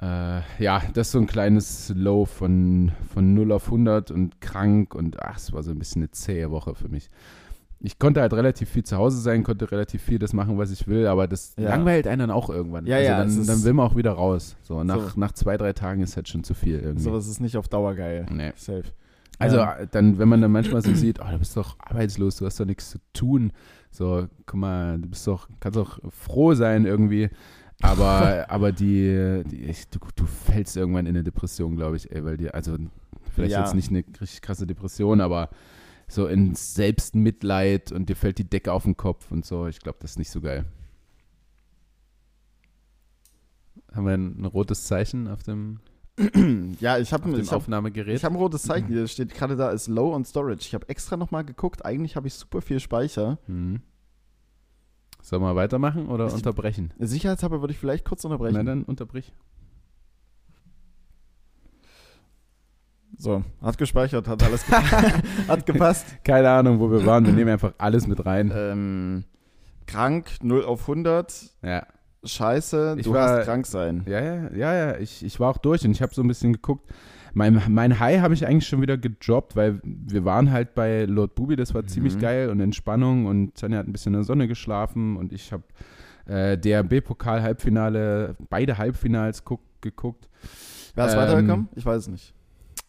Äh, 0.00 0.40
ja, 0.58 0.82
das 0.94 1.08
ist 1.08 1.12
so 1.12 1.18
ein 1.18 1.26
kleines 1.26 1.92
Low 1.94 2.24
von, 2.24 2.92
von 3.12 3.34
0 3.34 3.52
auf 3.52 3.66
100 3.66 4.10
und 4.10 4.40
krank 4.40 4.94
und 4.94 5.22
ach, 5.22 5.36
es 5.36 5.52
war 5.52 5.62
so 5.62 5.72
ein 5.72 5.78
bisschen 5.78 6.00
eine 6.00 6.10
zähe 6.10 6.50
Woche 6.50 6.74
für 6.74 6.88
mich. 6.88 7.10
Ich 7.82 7.98
konnte 7.98 8.20
halt 8.20 8.34
relativ 8.34 8.68
viel 8.68 8.84
zu 8.84 8.96
Hause 8.98 9.18
sein, 9.20 9.42
konnte 9.42 9.70
relativ 9.70 10.02
viel 10.02 10.18
das 10.18 10.32
machen, 10.34 10.58
was 10.58 10.70
ich 10.70 10.86
will, 10.86 11.06
aber 11.06 11.26
das 11.26 11.54
Ja. 11.58 11.70
langweilt 11.70 12.06
einen 12.06 12.20
dann 12.20 12.30
auch 12.30 12.50
irgendwann. 12.50 12.86
Ja, 12.86 12.96
also 12.96 13.08
ja, 13.40 13.44
dann, 13.46 13.64
will 13.64 13.72
man 13.72 13.86
auch 13.86 13.96
wieder 13.96 14.12
raus. 14.12 14.56
So 14.62 14.84
nach, 14.84 15.10
So. 15.14 15.20
nach 15.20 15.32
zwei, 15.32 15.56
drei 15.56 15.72
Tagen 15.72 16.02
ist 16.02 16.14
halt 16.16 16.28
schon 16.28 16.44
zu 16.44 16.52
viel 16.54 16.78
irgendwie. 16.78 17.02
Sowas 17.02 17.26
ist 17.26 17.40
nicht 17.40 17.56
auf 17.56 17.68
Dauer 17.68 17.94
geil. 17.94 18.26
Nee. 18.30 18.52
Safe. 18.56 18.84
Also 19.38 19.60
Ähm, 19.60 19.68
äh, 19.80 19.86
dann, 19.90 20.18
wenn 20.18 20.28
man 20.28 20.42
dann 20.42 20.52
manchmal 20.52 20.82
so 20.82 20.92
sieht, 20.94 21.20
oh, 21.20 21.30
du 21.30 21.38
bist 21.38 21.56
doch 21.56 21.76
arbeitslos, 21.78 22.36
du 22.36 22.44
hast 22.46 22.60
doch 22.60 22.66
nichts 22.66 22.90
zu 22.90 22.98
tun. 23.14 23.50
So, 23.90 24.26
guck 24.44 24.60
mal, 24.60 24.98
du 24.98 25.08
bist 25.08 25.26
doch, 25.26 25.48
kannst 25.60 25.76
doch 25.78 25.98
froh 26.10 26.52
sein 26.52 26.84
irgendwie. 26.84 27.30
Aber, 27.80 28.44
aber 28.50 28.72
die, 28.72 29.42
die 29.50 29.72
du, 29.90 29.98
du 30.14 30.26
fällst 30.26 30.76
irgendwann 30.76 31.06
in 31.06 31.16
eine 31.16 31.24
Depression, 31.24 31.76
glaube 31.76 31.96
ich, 31.96 32.12
ey, 32.12 32.22
weil 32.24 32.36
dir, 32.36 32.54
also 32.54 32.76
vielleicht 33.34 33.56
jetzt 33.56 33.74
nicht 33.74 33.88
eine 33.90 34.04
richtig 34.20 34.42
krasse 34.42 34.66
Depression, 34.66 35.22
aber 35.22 35.48
so 36.10 36.26
in 36.26 36.54
Selbstmitleid 36.54 37.92
und 37.92 38.08
dir 38.08 38.16
fällt 38.16 38.38
die 38.38 38.48
Decke 38.48 38.72
auf 38.72 38.82
den 38.84 38.96
Kopf 38.96 39.30
und 39.30 39.44
so. 39.46 39.66
Ich 39.66 39.78
glaube, 39.80 39.98
das 40.00 40.12
ist 40.12 40.18
nicht 40.18 40.30
so 40.30 40.40
geil. 40.40 40.64
Haben 43.92 44.06
wir 44.06 44.14
ein, 44.14 44.40
ein 44.42 44.44
rotes 44.44 44.84
Zeichen 44.84 45.26
auf 45.28 45.42
dem, 45.42 45.80
ja, 46.80 46.98
ich 46.98 47.12
auf 47.12 47.20
habe 47.22 47.30
dem 47.32 47.40
ich 47.40 47.48
hab, 47.48 47.56
Aufnahmegerät? 47.56 48.16
ich 48.16 48.24
hab 48.24 48.32
ein 48.32 48.36
rotes 48.38 48.62
Zeichen. 48.62 48.88
Hier 48.88 49.06
steht 49.08 49.34
gerade 49.34 49.56
da, 49.56 49.70
ist 49.70 49.88
Low 49.88 50.14
on 50.14 50.24
Storage. 50.24 50.60
Ich 50.66 50.74
habe 50.74 50.88
extra 50.88 51.16
nochmal 51.16 51.44
geguckt. 51.44 51.84
Eigentlich 51.84 52.16
habe 52.16 52.28
ich 52.28 52.34
super 52.34 52.60
viel 52.62 52.78
Speicher. 52.80 53.38
Mhm. 53.46 53.82
Sollen 55.22 55.42
wir 55.42 55.54
weitermachen 55.56 56.08
oder 56.08 56.28
Ich- 56.28 56.34
unterbrechen? 56.34 56.92
Sicherheitshalber 56.98 57.60
würde 57.60 57.72
ich 57.72 57.78
vielleicht 57.78 58.04
kurz 58.04 58.24
unterbrechen. 58.24 58.54
Na 58.54 58.62
dann 58.62 58.84
unterbrich. 58.84 59.32
So, 63.20 63.42
hat 63.60 63.76
gespeichert, 63.76 64.26
hat 64.28 64.42
alles 64.42 64.64
ge 64.66 64.74
hat 65.48 65.66
gepasst. 65.66 66.06
Keine 66.24 66.48
Ahnung, 66.50 66.80
wo 66.80 66.90
wir 66.90 67.04
waren. 67.04 67.26
Wir 67.26 67.34
nehmen 67.34 67.50
einfach 67.50 67.74
alles 67.76 68.06
mit 68.06 68.24
rein. 68.24 68.50
ähm, 68.54 69.24
krank, 69.86 70.30
0 70.42 70.64
auf 70.64 70.82
100, 70.88 71.50
Ja. 71.62 71.86
scheiße, 72.24 72.96
Ich 72.98 73.04
du 73.04 73.12
war- 73.12 73.38
hast 73.40 73.44
krank 73.44 73.66
sein. 73.66 74.04
Ja, 74.06 74.20
ja, 74.22 74.50
ja, 74.54 74.74
ja. 74.74 74.96
Ich, 74.98 75.22
ich 75.24 75.38
war 75.38 75.50
auch 75.50 75.58
durch 75.58 75.84
und 75.84 75.90
ich 75.90 76.00
habe 76.00 76.14
so 76.14 76.22
ein 76.22 76.28
bisschen 76.28 76.54
geguckt. 76.54 76.88
Mein, 77.34 77.62
mein 77.68 78.00
High 78.00 78.20
habe 78.22 78.32
ich 78.34 78.46
eigentlich 78.46 78.66
schon 78.66 78.80
wieder 78.80 78.96
gedroppt, 78.96 79.54
weil 79.54 79.80
wir 79.84 80.24
waren 80.24 80.50
halt 80.50 80.74
bei 80.74 81.04
Lord 81.04 81.34
Bubi, 81.34 81.56
das 81.56 81.74
war 81.74 81.86
ziemlich 81.86 82.16
Mhm. 82.16 82.20
geil 82.20 82.48
und 82.48 82.60
Entspannung 82.60 83.26
und 83.26 83.54
Tanja 83.54 83.78
hat 83.78 83.86
ein 83.86 83.92
bisschen 83.92 84.14
in 84.14 84.20
der 84.20 84.24
Sonne 84.24 84.48
geschlafen 84.48 85.16
und 85.16 85.32
ich 85.32 85.52
habe 85.52 85.62
äh, 86.26 86.56
DRB-Pokal-Halbfinale, 87.30 88.36
beide 88.48 88.78
Halbfinals 88.78 89.44
guck, 89.44 89.60
geguckt. 89.80 90.28
Wer 90.94 91.06
ist 91.06 91.12
Ähm, 91.14 91.18
weitergekommen? 91.20 91.68
Ich 91.76 91.84
weiß 91.86 92.02
es 92.02 92.08
nicht. 92.08 92.34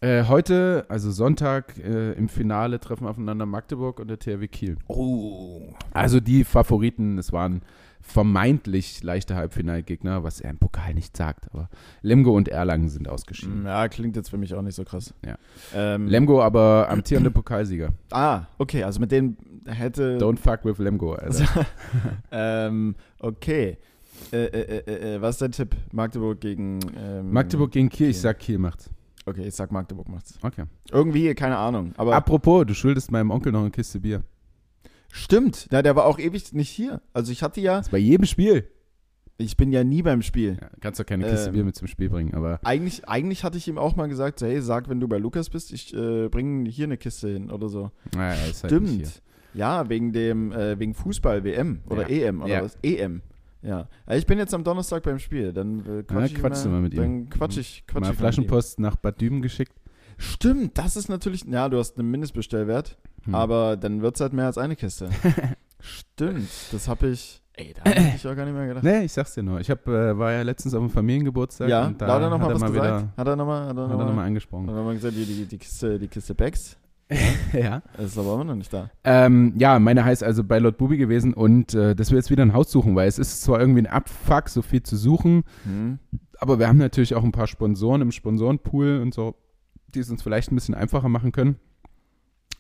Äh, 0.04 0.24
heute, 0.24 0.86
also 0.90 1.12
Sonntag, 1.12 1.78
äh, 1.78 2.14
im 2.14 2.28
Finale 2.28 2.80
treffen 2.80 3.06
aufeinander 3.06 3.46
Magdeburg 3.46 4.00
und 4.00 4.08
der 4.08 4.18
THW 4.18 4.48
Kiel. 4.48 4.78
Oh. 4.88 5.62
Also 5.92 6.20
die 6.20 6.44
Favoriten, 6.44 7.20
es 7.20 7.32
waren 7.32 7.62
vermeintlich 8.02 9.04
leichte 9.04 9.36
Halbfinalgegner, 9.36 10.24
was 10.24 10.42
er 10.42 10.50
im 10.50 10.58
Pokal 10.58 10.96
nicht 10.96 11.16
sagt, 11.16 11.54
aber 11.54 11.70
Lemgo 12.02 12.36
und 12.36 12.48
Erlangen 12.48 12.90
sind 12.90 13.08
ausgeschieden. 13.08 13.64
Ja, 13.64 13.88
klingt 13.90 14.16
jetzt 14.16 14.32
für 14.32 14.40
mich 14.40 14.56
auch 14.56 14.64
nicht 14.64 14.74
so 14.74 14.84
krass. 14.84 15.14
Ja. 15.24 15.38
Ähm, 15.76 16.08
Lemgo 16.08 16.42
aber 16.42 16.88
amtierende 16.90 17.30
Pokalsieger. 17.30 17.94
ah, 18.10 18.48
okay, 18.58 18.84
also 18.84 19.00
mit 19.00 19.12
denen 19.12 19.38
hätte. 19.68 20.18
Don't 20.18 20.40
fuck 20.40 20.66
with 20.66 20.80
Lemgo, 20.80 21.14
Alter. 21.14 21.68
ähm, 22.32 22.96
okay. 23.20 23.78
Äh, 24.34 24.46
äh, 24.46 24.84
äh, 24.88 25.16
äh, 25.16 25.22
was 25.22 25.36
ist 25.36 25.42
dein 25.44 25.52
Tipp? 25.52 25.76
Magdeburg 25.92 26.42
gegen. 26.42 26.80
Ähm, 26.98 27.32
Magdeburg 27.32 27.72
gegen 27.72 27.90
Kiel, 27.90 28.10
ich 28.10 28.16
Kiel. 28.16 28.22
sag 28.22 28.40
Kiel 28.40 28.58
macht's. 28.58 28.90
Okay, 29.26 29.48
ich 29.48 29.56
sag 29.56 29.72
Magdeburg 29.72 30.10
macht's. 30.10 30.38
Okay. 30.42 30.64
Irgendwie, 30.92 31.34
keine 31.36 31.58
Ahnung. 31.58 31.94
Aber 31.98 32.16
Apropos, 32.16 32.66
du 32.66 32.74
schuldest 32.74 33.12
meinem 33.12 33.30
Onkel 33.32 33.52
noch 33.52 33.62
eine 33.62 33.72
Kiste 33.72 34.00
Bier. 34.00 34.24
stimmt. 35.12 35.68
Ja, 35.72 35.82
der 35.82 35.96
war 35.96 36.06
auch 36.06 36.20
ewig 36.20 36.54
nicht 36.54 36.70
hier. 36.70 37.02
Also 37.14 37.32
ich 37.32 37.44
hatte 37.44 37.62
ja. 37.62 37.78
Das 37.78 37.88
ist 37.88 37.92
bei 37.92 37.98
jedem 37.98 38.26
Spiel. 38.26 38.68
Ich 39.38 39.58
bin 39.58 39.72
ja 39.72 39.84
nie 39.84 40.04
beim 40.04 40.22
Spiel. 40.22 40.58
Ja, 40.62 40.70
kannst 40.82 41.00
doch 41.00 41.06
keine 41.06 41.28
Kiste 41.28 41.48
Ähm. 41.48 41.54
Bier 41.54 41.64
mit 41.64 41.76
zum 41.76 41.88
Spiel 41.88 42.10
bringen, 42.10 42.34
aber 42.36 42.60
Eigentlich, 42.64 43.08
eigentlich 43.10 43.44
hatte 43.44 43.58
ich 43.58 43.68
ihm 43.68 43.78
auch 43.78 43.96
mal 43.96 44.08
gesagt, 44.08 44.40
so, 44.40 44.46
hey, 44.46 44.62
sag, 44.62 44.88
wenn 44.90 45.00
du 45.00 45.08
bei 45.08 45.18
Lukas 45.18 45.50
bist, 45.50 45.72
ich 45.74 45.94
äh, 45.96 46.28
bringe 46.30 46.70
hier 46.70 46.86
eine 46.86 46.98
Kiste 46.98 47.30
hin 47.30 47.50
oder 47.50 47.68
so. 47.70 47.92
naja, 48.16 48.34
ist 48.46 48.64
halt. 48.64 48.72
Stimmt. 48.72 49.22
Ja, 49.54 49.90
wegen 49.90 50.14
dem, 50.14 50.52
äh, 50.52 50.80
wegen 50.80 50.94
Fußball, 50.94 51.44
WM 51.44 51.82
oder 51.90 52.10
Ja. 52.10 52.28
EM 52.30 52.42
oder 52.42 52.54
Ja. 52.54 52.64
was? 52.64 52.78
EM. 52.84 53.22
Ja. 53.62 53.88
ja. 54.08 54.16
Ich 54.16 54.26
bin 54.26 54.38
jetzt 54.38 54.54
am 54.54 54.64
Donnerstag 54.64 55.04
beim 55.04 55.20
Spiel. 55.20 55.54
Dann 55.54 55.80
äh, 55.82 56.04
quatsch 56.04 56.20
Ja, 56.20 56.26
ich 56.26 56.36
quatschst 56.36 56.66
mal, 56.66 56.70
du 56.72 56.76
mal 56.76 56.82
mit 56.82 56.94
ihm. 56.94 57.00
Dann 57.02 57.30
quatsch 57.30 57.58
ich, 57.58 57.86
quatsch 57.88 58.04
Mal 58.04 58.12
ich. 58.12 58.18
Flaschenpost 58.18 58.80
nach 58.80 58.96
Bad 58.96 59.20
Düben 59.22 59.42
geschickt. 59.42 59.74
Stimmt, 60.18 60.78
das 60.78 60.96
ist 60.98 61.10
natürlich, 61.10 61.46
ja, 61.46 61.68
du 61.68 61.80
hast 61.80 61.98
einen 61.98 62.12
Mindestbestellwert, 62.12 62.98
Hm. 63.24 63.34
aber 63.36 63.76
dann 63.78 64.02
wird 64.02 64.16
es 64.16 64.22
halt 64.22 64.34
mehr 64.34 64.46
als 64.46 64.58
eine 64.58 64.76
Kiste. 64.76 65.10
Stimmt, 65.80 66.48
das 66.72 66.88
habe 66.88 67.08
ich, 67.08 67.42
ey, 67.54 67.74
da 67.74 67.90
habe 67.90 68.14
ich 68.16 68.28
auch 68.28 68.36
gar 68.36 68.46
nicht 68.46 68.54
mehr 68.54 68.68
gedacht. 68.68 68.84
Nee, 68.84 69.06
ich 69.06 69.14
sag's 69.14 69.34
dir 69.34 69.42
nur. 69.42 69.60
Ich 69.60 69.70
hab, 69.72 69.88
äh, 69.88 70.18
war 70.18 70.32
ja 70.32 70.44
letztens 70.44 70.76
auf 70.76 70.82
dem 70.82 70.92
Familiengeburtstag 70.92 71.70
ja, 71.70 71.88
und 71.88 72.00
da 72.00 72.06
da 72.06 72.14
hat 72.16 72.22
er 72.22 72.30
nochmal 72.30 72.54
was 72.54 72.62
er 72.62 72.68
mal 72.68 72.72
gesagt. 72.72 73.02
wieder, 73.04 73.14
hat 73.18 73.28
er 73.28 73.36
nochmal, 73.36 73.74
noch 73.74 73.88
nochmal, 73.88 74.06
mal 74.08 74.16
hat 74.18 74.26
angesprochen. 74.28 74.68
er 74.70 74.76
nochmal 74.76 74.94
gesagt, 74.94 75.16
die, 75.16 75.26
die, 75.26 75.46
die 75.46 75.58
Kiste, 75.58 75.98
die 75.98 76.08
Kiste 76.08 76.36
Becks, 76.36 76.78
ja. 77.54 77.82
ist 77.98 78.18
aber 78.18 78.36
immer 78.36 78.44
noch 78.46 78.56
nicht 78.56 78.72
da. 78.72 78.90
Ähm, 79.04 79.54
ja, 79.58 79.80
meine 79.80 80.06
heißt 80.06 80.24
also 80.24 80.44
bei 80.44 80.60
Lord 80.60 80.78
Bubi 80.78 80.98
gewesen 80.98 81.34
und 81.34 81.74
äh, 81.74 81.96
dass 81.96 82.12
wir 82.12 82.18
jetzt 82.18 82.30
wieder 82.32 82.44
ein 82.44 82.54
Haus 82.54 82.72
suchen, 82.72 82.96
weil 82.96 83.08
es 83.08 83.20
ist 83.20 83.42
zwar 83.42 83.60
irgendwie 83.60 83.82
ein 83.82 83.88
Abfuck, 83.88 84.50
so 84.50 84.62
viel 84.62 84.84
zu 84.84 84.96
suchen, 84.96 85.44
Hm. 85.64 86.00
aber 86.40 86.60
wir 86.60 86.68
haben 86.68 86.78
natürlich 86.78 87.14
auch 87.16 87.24
ein 87.24 87.32
paar 87.32 87.48
Sponsoren 87.48 88.02
im 88.02 88.12
Sponsorenpool 88.12 89.00
und 89.02 89.14
so, 89.14 89.36
die 89.94 90.00
es 90.00 90.10
uns 90.10 90.22
vielleicht 90.24 90.52
ein 90.52 90.56
bisschen 90.56 90.76
einfacher 90.76 91.10
machen 91.10 91.32
können. 91.32 91.58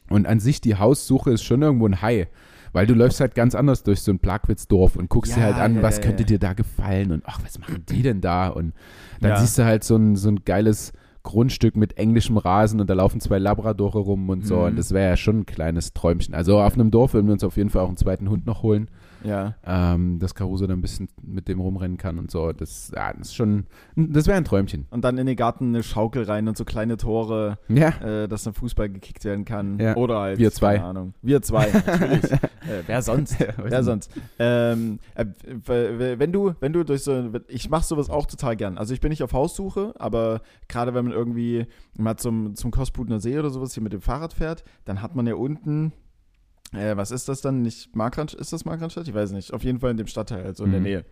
Und 0.10 0.28
an 0.28 0.42
sich 0.42 0.60
die 0.60 0.76
Haussuche 0.76 1.32
ist 1.32 1.44
schon 1.44 1.62
irgendwo 1.62 1.88
ein 1.88 2.02
High, 2.02 2.28
weil 2.74 2.86
du 2.86 2.94
läufst 2.94 3.22
halt 3.22 3.34
ganz 3.34 3.56
anders 3.56 3.84
durch 3.84 4.02
so 4.02 4.12
ein 4.12 4.20
Plagwitzdorf 4.20 4.98
und 4.98 5.08
guckst 5.10 5.36
dir 5.36 5.40
Ja, 5.40 5.46
halt 5.46 5.56
an, 5.58 5.76
ja, 5.76 5.82
was 5.82 5.98
ja, 5.98 6.04
könnte 6.04 6.26
dir 6.26 6.40
da 6.40 6.52
gefallen 6.52 7.14
und 7.14 7.24
ach, 7.26 7.40
was 7.44 7.58
machen 7.60 7.86
die 7.88 8.02
denn 8.02 8.20
da? 8.20 8.50
Und 8.50 8.74
dann 9.22 9.40
siehst 9.40 9.58
du 9.58 9.64
halt 9.64 9.86
so 9.86 9.96
ein, 9.96 10.18
so 10.18 10.28
ein 10.30 10.44
geiles 10.44 10.92
Grundstück 11.24 11.76
mit 11.76 11.98
englischem 11.98 12.38
Rasen 12.38 12.80
und 12.80 12.90
da 12.90 12.94
laufen 12.94 13.22
zwei 13.22 13.38
Labradore 13.38 14.00
rum 14.00 14.30
und 14.30 14.46
so. 14.46 14.58
Mhm. 14.58 14.64
Und 14.64 14.80
das 14.80 14.92
wäre 14.92 15.10
ja 15.10 15.18
schon 15.18 15.40
ein 15.40 15.46
kleines 15.46 15.94
Träumchen. 15.94 16.34
Also 16.34 16.60
auf 16.60 16.74
einem 16.74 16.92
Dorf 16.92 17.14
würden 17.14 17.28
wir 17.28 17.34
uns 17.34 17.44
auf 17.44 17.58
jeden 17.58 17.70
Fall 17.70 17.84
auch 17.84 17.88
einen 17.88 17.98
zweiten 17.98 18.30
Hund 18.30 18.46
noch 18.46 18.64
holen, 18.64 18.90
Ja, 19.24 19.56
ähm, 19.66 20.20
dass 20.20 20.36
Caruso 20.36 20.68
dann 20.68 20.80
ein 20.80 20.82
bisschen 20.82 21.08
mit 21.22 21.48
dem 21.48 21.60
rumrennen 21.60 21.98
kann 21.98 22.18
und 22.18 22.32
so. 22.32 22.52
Das, 22.52 22.92
ja, 22.96 23.14
das 23.14 23.28
ist 23.28 23.36
schon, 23.36 23.66
das 23.96 24.28
wäre 24.28 24.38
ein 24.38 24.46
Träumchen. 24.46 24.88
und 24.90 25.04
dann 25.04 25.18
in 25.18 25.28
den 25.28 25.36
Garten 25.36 25.70
eine 25.70 25.84
Schaukel 25.84 26.24
rein 26.24 26.48
und 26.48 26.58
so 26.58 26.66
kleine 26.66 26.98
Tore, 26.98 27.58
Ja, 27.68 27.90
äh, 28.02 28.28
dass 28.28 28.44
dann 28.44 28.54
Fußball 28.54 28.90
gekickt 28.90 29.24
werden 29.26 29.46
kann. 29.46 29.80
Ja. 29.80 29.96
Oder 29.96 30.20
halt, 30.20 30.40
Wir 30.40 30.52
zwei. 30.52 30.76
keine 30.78 30.88
Ahnung. 30.88 31.14
Wir 31.22 31.42
zwei, 31.42 31.70
natürlich. 31.72 32.32
äh, 32.32 32.38
wer 32.88 33.02
sonst? 33.02 33.36
Wer 33.58 33.84
sonst? 33.84 34.12
Ähm, 34.40 35.00
äh, 35.16 35.26
wenn 35.66 36.32
du, 36.32 36.54
wenn 36.60 36.74
du 36.74 36.84
durch 36.84 37.04
so, 37.04 37.32
ich 37.48 37.70
mache 37.70 37.86
sowas 37.86 38.10
auch 38.10 38.26
total 38.26 38.56
gern. 38.56 38.78
Also 38.78 38.94
ich 38.94 39.02
bin 39.02 39.10
nicht 39.10 39.24
auf 39.24 39.34
Haussuche, 39.34 39.94
aber 40.00 40.42
gerade 40.68 40.94
wenn 40.94 41.06
man 41.06 41.14
irgendwie 41.14 41.66
mal 41.98 42.18
zum, 42.18 42.56
zum 42.56 42.72
Kostbudner 42.72 43.20
See 43.20 43.38
oder 43.38 43.50
sowas 43.50 43.74
hier 43.74 43.84
mit 43.84 43.94
dem 43.94 44.02
Fahrrad 44.02 44.34
fährt, 44.34 44.64
dann 44.86 45.02
hat 45.02 45.16
man 45.16 45.28
ja 45.28 45.36
unten, 45.36 45.94
äh, 46.74 46.96
was 46.98 47.12
ist 47.12 47.28
das 47.30 47.42
dann? 47.42 47.62
Nicht 47.62 47.96
Markranstadt? 47.96 48.42
Ist 48.42 48.54
das 48.54 48.66
Markranstadt? 48.66 49.08
Ich 49.08 49.14
weiß 49.14 49.32
nicht. 49.32 49.54
Auf 49.54 49.64
jeden 49.64 49.80
Fall 49.80 49.92
in 49.92 49.98
dem 49.98 50.08
Stadtteil, 50.08 50.44
also 50.46 50.64
in 50.66 50.72
der 50.72 50.80
Mhm. 50.80 50.86
Nähe. 50.86 51.06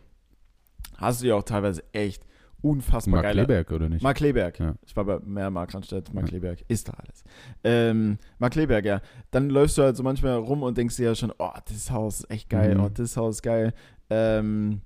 Hast 0.97 1.21
du 1.21 1.27
ja 1.27 1.35
auch 1.35 1.43
teilweise 1.43 1.83
echt 1.93 2.25
unfassbar 2.61 3.11
Mark 3.15 3.23
geile 3.23 3.45
Kleberg, 3.45 3.71
oder 3.71 3.87
nicht? 3.89 4.01
Mark 4.03 4.17
Kleberg. 4.17 4.59
Ja. 4.59 4.75
Ich 4.85 4.95
war 4.95 5.05
bei 5.05 5.19
mehr 5.19 5.49
Markranstädt, 5.49 6.13
Mark 6.13 6.31
Ja. 6.31 6.53
Ist 6.67 6.89
da 6.89 6.93
alles. 6.93 7.23
Ähm, 7.63 8.17
Mark 8.37 8.53
Kleberg, 8.53 8.83
ja. 8.85 9.01
Dann 9.31 9.49
läufst 9.49 9.77
du 9.77 9.83
halt 9.83 9.95
so 9.95 10.03
manchmal 10.03 10.35
rum 10.37 10.63
und 10.63 10.77
denkst 10.77 10.97
dir 10.97 11.05
ja 11.05 11.15
schon, 11.15 11.31
oh, 11.37 11.51
das 11.67 11.91
Haus 11.91 12.21
ist 12.21 12.31
echt 12.31 12.49
geil, 12.49 12.75
Mhm. 12.75 12.81
oh, 12.83 12.89
das 12.89 13.15
Haus 13.17 13.35
ist 13.35 13.41
geil. 13.43 13.73
Ähm, 14.09 14.81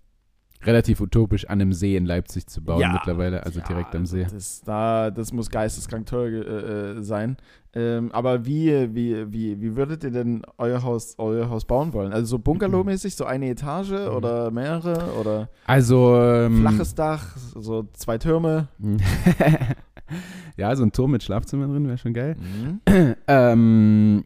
Relativ 0.66 1.02
utopisch, 1.02 1.46
an 1.50 1.60
einem 1.60 1.74
See 1.74 1.98
in 1.98 2.06
Leipzig 2.06 2.48
zu 2.48 2.64
bauen 2.64 2.80
Ja, 2.80 2.94
mittlerweile, 2.94 3.44
also 3.44 3.60
direkt 3.60 3.94
am 3.96 4.06
See. 4.06 4.24
Das, 4.32 4.62
da, 4.62 5.12
das 5.12 5.34
muss 5.34 5.50
geisteskrank 5.50 6.06
teuer 6.06 6.46
äh, 6.46 7.00
äh, 7.00 7.04
sein. 7.04 7.36
Ähm, 7.76 8.12
aber 8.12 8.46
wie, 8.46 8.94
wie, 8.94 9.34
wie, 9.34 9.60
wie 9.60 9.76
würdet 9.76 10.04
ihr 10.04 10.12
denn 10.12 10.44
euer 10.60 10.84
Haus, 10.84 11.16
euer 11.18 11.50
Haus 11.50 11.66
bauen 11.66 11.92
wollen? 11.94 12.14
Also 12.14 12.26
so 12.28 12.38
Bungalow-mäßig, 12.40 13.16
so 13.16 13.26
eine 13.26 13.50
Etage 13.50 13.90
Mhm. 13.92 14.16
oder 14.16 14.52
mehrere 14.52 15.12
oder 15.20 15.50
Also, 15.66 16.16
ähm, 16.22 16.62
flaches 16.62 16.94
Dach, 16.94 17.36
so 17.38 17.88
zwei 17.94 18.20
Türme? 18.20 18.68
ja, 20.58 20.76
so 20.76 20.84
ein 20.84 20.92
Turm 20.92 21.12
mit 21.12 21.24
Schlafzimmer 21.24 21.68
drin 21.68 21.88
wäre 21.88 21.98
schon 21.98 22.14
geil. 22.14 22.36
Mhm. 22.40 23.16
ähm, 23.28 24.24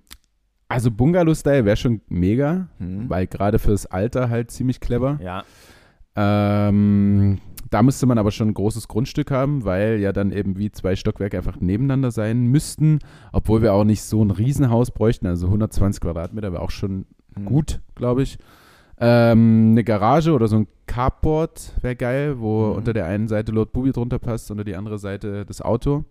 also 0.67 0.91
Bungalow-Style 0.91 1.63
wäre 1.63 1.77
schon 1.77 2.01
mega, 2.09 2.67
Mhm. 2.79 3.09
weil 3.09 3.27
gerade 3.27 3.59
fürs 3.59 3.85
Alter 3.85 4.29
halt 4.29 4.51
ziemlich 4.51 4.81
clever. 4.81 5.19
Ja. 5.23 5.43
Ähm, 6.17 7.39
da 7.69 7.83
müsste 7.83 8.05
man 8.05 8.17
aber 8.17 8.31
schon 8.31 8.49
ein 8.49 8.53
großes 8.53 8.87
Grundstück 8.87 9.31
haben, 9.31 9.65
weil 9.65 9.99
ja 9.99 10.13
dann 10.13 10.31
eben 10.31 10.57
wie 10.57 10.71
zwei 10.71 10.95
Stockwerke 10.95 11.37
einfach 11.37 11.59
nebeneinander 11.59 12.11
sein 12.11 12.45
müssten, 12.47 12.99
obwohl 13.31 13.61
wir 13.61 13.73
auch 13.73 13.83
nicht 13.83 14.03
so 14.03 14.23
ein 14.23 14.31
Riesenhaus 14.31 14.91
bräuchten, 14.91 15.27
also 15.27 15.47
120 15.47 16.01
Quadratmeter 16.01 16.51
wäre 16.53 16.61
auch 16.61 16.71
schon 16.71 17.05
Mhm. 17.37 17.45
gut, 17.45 17.81
glaube 17.95 18.23
ich. 18.23 18.37
Ähm, 18.99 19.69
eine 19.71 19.83
Garage 19.83 20.31
oder 20.33 20.47
so 20.47 20.55
ein 20.57 20.67
Carport 20.87 21.73
wäre 21.81 21.95
geil, 21.95 22.39
wo 22.39 22.67
Mhm. 22.67 22.75
unter 22.77 22.93
der 22.93 23.05
einen 23.05 23.27
Seite 23.27 23.51
Lord 23.51 23.71
Bubi 23.73 23.91
drunter 23.91 24.17
passt, 24.17 24.49
unter 24.49 24.63
die 24.63 24.75
andere 24.75 24.97
Seite 24.97 25.45
das 25.45 25.61
Auto. 25.61 26.05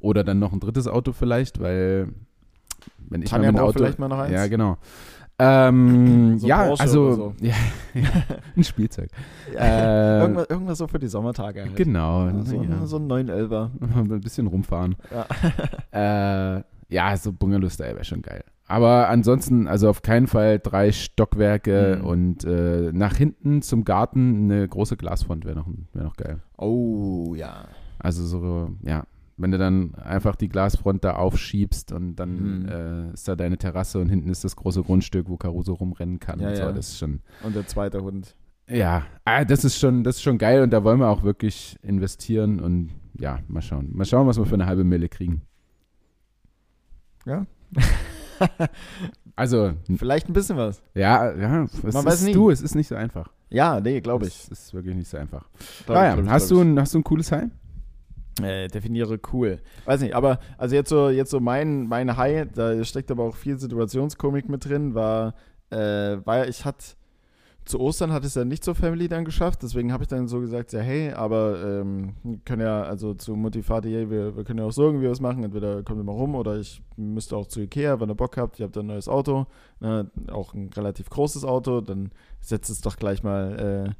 Oder 0.00 0.24
dann 0.24 0.38
noch 0.38 0.52
ein 0.52 0.60
drittes 0.60 0.88
Auto 0.88 1.12
vielleicht, 1.12 1.60
weil 1.60 2.08
wenn 3.08 3.22
ich 3.22 3.30
Tanja 3.30 3.52
mal 3.52 3.60
mit 3.60 3.68
Auto... 3.68 3.78
vielleicht 3.78 3.98
mal 3.98 4.08
noch 4.08 4.18
eins. 4.18 4.32
Ja, 4.32 4.46
genau. 4.46 4.78
Ähm, 5.40 6.38
So 6.38 6.46
ja, 6.46 6.64
Porsche 6.66 6.82
also 6.82 7.12
so. 7.14 7.34
ja, 7.40 7.54
ja, 7.94 8.08
ein 8.56 8.64
Spielzeug. 8.64 9.08
Äh, 9.58 10.20
irgendwas, 10.20 10.46
irgendwas 10.48 10.78
so 10.78 10.86
für 10.86 10.98
die 11.00 11.08
Sommertage. 11.08 11.62
Halt. 11.62 11.76
Genau. 11.76 12.28
So, 12.44 12.62
ja. 12.62 12.86
so 12.86 12.96
ein 12.98 13.08
911er. 13.10 13.70
ein 14.14 14.20
bisschen 14.20 14.46
rumfahren. 14.46 14.94
Ja. 15.92 16.56
Äh, 16.58 16.62
ja, 16.88 17.16
so 17.16 17.32
Bungalow-Style 17.32 17.94
wäre 17.94 18.04
schon 18.04 18.22
geil. 18.22 18.44
Aber 18.66 19.08
ansonsten, 19.08 19.66
also 19.66 19.88
auf 19.90 20.02
keinen 20.02 20.28
Fall 20.28 20.60
drei 20.60 20.92
Stockwerke 20.92 21.98
Mhm. 22.00 22.06
und 22.06 22.44
äh, 22.44 22.92
nach 22.92 23.16
hinten 23.16 23.62
zum 23.62 23.84
Garten 23.84 24.44
eine 24.50 24.68
große 24.68 24.96
Glasfront 24.96 25.44
wäre 25.44 25.56
noch, 25.56 25.66
wär 25.92 26.04
noch 26.04 26.16
geil. 26.16 26.38
Oh, 26.56 27.34
ja. 27.34 27.64
Also 27.98 28.24
so, 28.24 28.70
ja, 28.82 29.04
wenn 29.40 29.50
du 29.50 29.58
dann 29.58 29.94
einfach 29.96 30.36
die 30.36 30.48
Glasfront 30.48 31.02
da 31.04 31.14
aufschiebst 31.16 31.92
und 31.92 32.16
dann 32.16 32.60
Mhm. 32.62 32.68
äh, 32.68 33.12
ist 33.14 33.26
da 33.28 33.36
deine 33.36 33.58
Terrasse 33.58 33.98
und 33.98 34.08
hinten 34.08 34.28
ist 34.30 34.44
das 34.44 34.56
große 34.56 34.82
Grundstück, 34.82 35.28
wo 35.28 35.36
Caruso 35.36 35.74
rumrennen 35.74 36.18
kann 36.20 36.40
Ja, 36.40 36.48
und 36.50 36.56
so, 36.56 36.62
ja. 36.62 36.72
das 36.72 36.88
ist 36.88 36.98
schon, 36.98 37.20
Und 37.42 37.54
der 37.56 37.66
zweite 37.66 38.02
Hund. 38.02 38.34
ja, 38.68 39.02
ah, 39.24 39.44
das 39.44 39.64
ist 39.64 39.78
schon, 39.78 40.04
das 40.04 40.16
ist 40.16 40.22
schon 40.22 40.38
geil 40.38 40.62
und 40.62 40.70
da 40.72 40.84
wollen 40.84 41.00
wir 41.00 41.08
auch 41.08 41.22
wirklich 41.22 41.76
investieren 41.82 42.60
und 42.60 42.90
ja, 43.18 43.38
mal 43.48 43.60
schauen. 43.62 43.90
Mal 43.92 44.04
schauen, 44.04 44.26
was 44.26 44.38
wir 44.38 44.46
für 44.46 44.54
eine 44.54 44.66
halbe 44.66 44.84
Mille 44.84 45.08
kriegen. 45.08 45.42
Ja. 47.26 47.46
Also, 49.36 49.72
Vielleicht 49.96 50.28
ein 50.28 50.32
bisschen 50.32 50.56
was. 50.56 50.82
ja, 50.94 51.32
ja, 51.34 51.64
es 51.64 51.82
Man 51.94 52.04
weiß 52.04 52.22
nie. 52.24 52.32
du, 52.32 52.50
es 52.50 52.60
ist 52.62 52.74
nicht 52.74 52.88
so 52.88 52.94
einfach. 52.94 53.30
Ja, 53.50 53.80
nee, 53.80 54.00
glaube 54.00 54.26
ich. 54.26 54.34
Es 54.44 54.48
ist 54.48 54.74
wirklich 54.74 54.94
nicht 54.94 55.08
so 55.08 55.16
einfach. 55.16 55.48
Glaub 55.86 55.96
Ah, 55.98 56.18
ich, 56.18 56.28
hast, 56.28 56.50
du 56.50 56.60
ein, 56.60 56.78
hast 56.78 56.94
du 56.94 56.98
ein 56.98 57.04
cooles 57.04 57.32
Heim? 57.32 57.50
Äh, 58.42 58.68
definiere 58.68 59.18
cool. 59.32 59.60
Weiß 59.84 60.00
nicht, 60.00 60.14
aber 60.14 60.38
also 60.56 60.74
jetzt 60.74 60.88
so, 60.88 61.10
jetzt 61.10 61.30
so 61.30 61.40
mein, 61.40 61.86
mein 61.88 62.16
High, 62.16 62.48
da 62.54 62.82
steckt 62.84 63.10
aber 63.10 63.24
auch 63.24 63.36
viel 63.36 63.58
Situationskomik 63.58 64.48
mit 64.48 64.64
drin, 64.64 64.94
war 64.94 65.34
äh, 65.70 66.18
weil 66.24 66.48
ich 66.48 66.64
hatte 66.64 66.84
zu 67.66 67.78
Ostern 67.78 68.12
hat 68.12 68.24
es 68.24 68.34
ja 68.34 68.44
nicht 68.44 68.64
zur 68.64 68.74
Family 68.74 69.06
dann 69.06 69.24
geschafft, 69.24 69.62
deswegen 69.62 69.92
habe 69.92 70.02
ich 70.02 70.08
dann 70.08 70.26
so 70.26 70.40
gesagt, 70.40 70.72
ja 70.72 70.80
hey, 70.80 71.12
aber 71.12 71.62
ähm, 71.62 72.14
wir 72.24 72.38
können 72.44 72.62
ja, 72.62 72.82
also 72.82 73.14
zu 73.14 73.36
Motivati, 73.36 73.92
hey, 73.92 74.10
wir, 74.10 74.36
wir 74.36 74.44
können 74.44 74.58
ja 74.58 74.64
auch 74.64 74.72
so 74.72 74.82
irgendwie 74.82 75.08
was 75.08 75.20
machen, 75.20 75.44
entweder 75.44 75.82
kommt 75.84 76.00
ihr 76.00 76.04
mal 76.04 76.12
rum 76.12 76.34
oder 76.34 76.58
ich 76.58 76.82
müsste 76.96 77.36
auch 77.36 77.46
zu 77.46 77.60
Ikea, 77.60 78.00
wenn 78.00 78.10
ihr 78.10 78.14
Bock 78.16 78.36
habt, 78.38 78.58
ihr 78.58 78.64
habt 78.66 78.76
ein 78.76 78.86
neues 78.86 79.08
Auto, 79.08 79.46
ne, 79.78 80.10
auch 80.32 80.54
ein 80.54 80.70
relativ 80.74 81.10
großes 81.10 81.44
Auto, 81.44 81.80
dann 81.80 82.10
setzt 82.40 82.70
es 82.70 82.80
doch 82.80 82.96
gleich 82.96 83.22
mal 83.22 83.86
äh, 83.88 83.94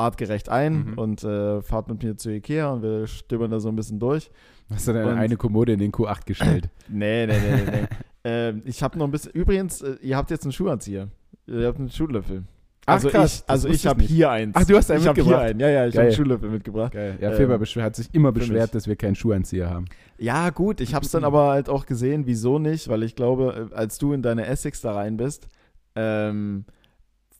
artgerecht 0.00 0.48
ein 0.48 0.90
Mhm. 0.90 0.98
und 0.98 1.24
äh, 1.24 1.62
fahrt 1.62 1.88
mit 1.88 2.02
mir 2.02 2.16
zu 2.16 2.30
Ikea 2.30 2.70
und 2.70 2.82
wir 2.82 3.06
stöbern 3.06 3.50
da 3.50 3.60
so 3.60 3.68
ein 3.68 3.76
bisschen 3.76 3.98
durch. 3.98 4.30
Hast 4.70 4.88
du 4.88 4.92
dann 4.92 5.08
Und- 5.08 5.18
eine 5.18 5.36
Kommode 5.36 5.72
in 5.72 5.78
den 5.78 5.92
Q8 5.92 6.26
gestellt? 6.26 6.68
Nee, 6.88 7.26
nee, 7.26 7.38
nee, 7.38 7.56
nee. 7.64 7.70
nee. 7.82 7.86
ähm, 8.24 8.62
ich 8.64 8.82
habe 8.82 8.98
noch 8.98 9.06
ein 9.06 9.10
bisschen, 9.10 9.32
übrigens, 9.32 9.82
äh, 9.82 9.96
ihr 10.02 10.16
habt 10.16 10.30
jetzt 10.30 10.44
einen 10.44 10.52
Schuhanzieher. 10.52 11.08
Ihr 11.46 11.66
habt 11.66 11.78
einen 11.78 11.90
Schuhlöffel. 11.90 12.44
Ach, 12.86 12.94
Also 12.94 13.08
krass, 13.10 13.40
ich, 13.44 13.50
also 13.50 13.68
ich 13.68 13.86
habe 13.86 14.02
hier 14.02 14.30
eins. 14.30 14.56
Ach, 14.56 14.64
du 14.64 14.76
hast 14.76 14.90
einen 14.90 15.00
Ich 15.02 15.06
habe 15.06 15.16
hier 15.20 15.24
mitgebracht? 15.24 15.50
einen. 15.50 15.60
Ja, 15.60 15.68
ja, 15.68 15.86
ich 15.86 15.94
habe 15.96 16.06
einen 16.06 16.16
Schuhlöffel 16.16 16.48
mitgebracht. 16.50 16.92
Geil. 16.92 17.18
Ja, 17.20 17.30
Ähm, 17.30 17.36
Feber 17.36 17.56
beschw- 17.56 17.82
hat 17.82 17.94
sich 17.94 18.08
immer 18.14 18.32
beschwert, 18.32 18.74
dass 18.74 18.86
wir 18.88 18.96
keinen 18.96 19.14
Schuhanzieher 19.14 19.68
haben. 19.70 19.84
Ja, 20.18 20.50
gut, 20.50 20.80
ich 20.80 20.94
habe 20.94 21.04
es 21.04 21.10
dann 21.12 21.24
aber 21.30 21.48
halt 21.50 21.68
auch 21.68 21.84
gesehen, 21.86 22.26
wieso 22.26 22.58
nicht, 22.58 22.88
weil 22.88 23.02
ich 23.02 23.14
glaube, 23.16 23.70
äh, 23.70 23.74
als 23.74 23.98
du 23.98 24.12
in 24.12 24.22
deine 24.22 24.46
Essex 24.46 24.80
da 24.80 24.92
rein 24.94 25.16
bist, 25.18 25.48
ähm, 25.94 26.64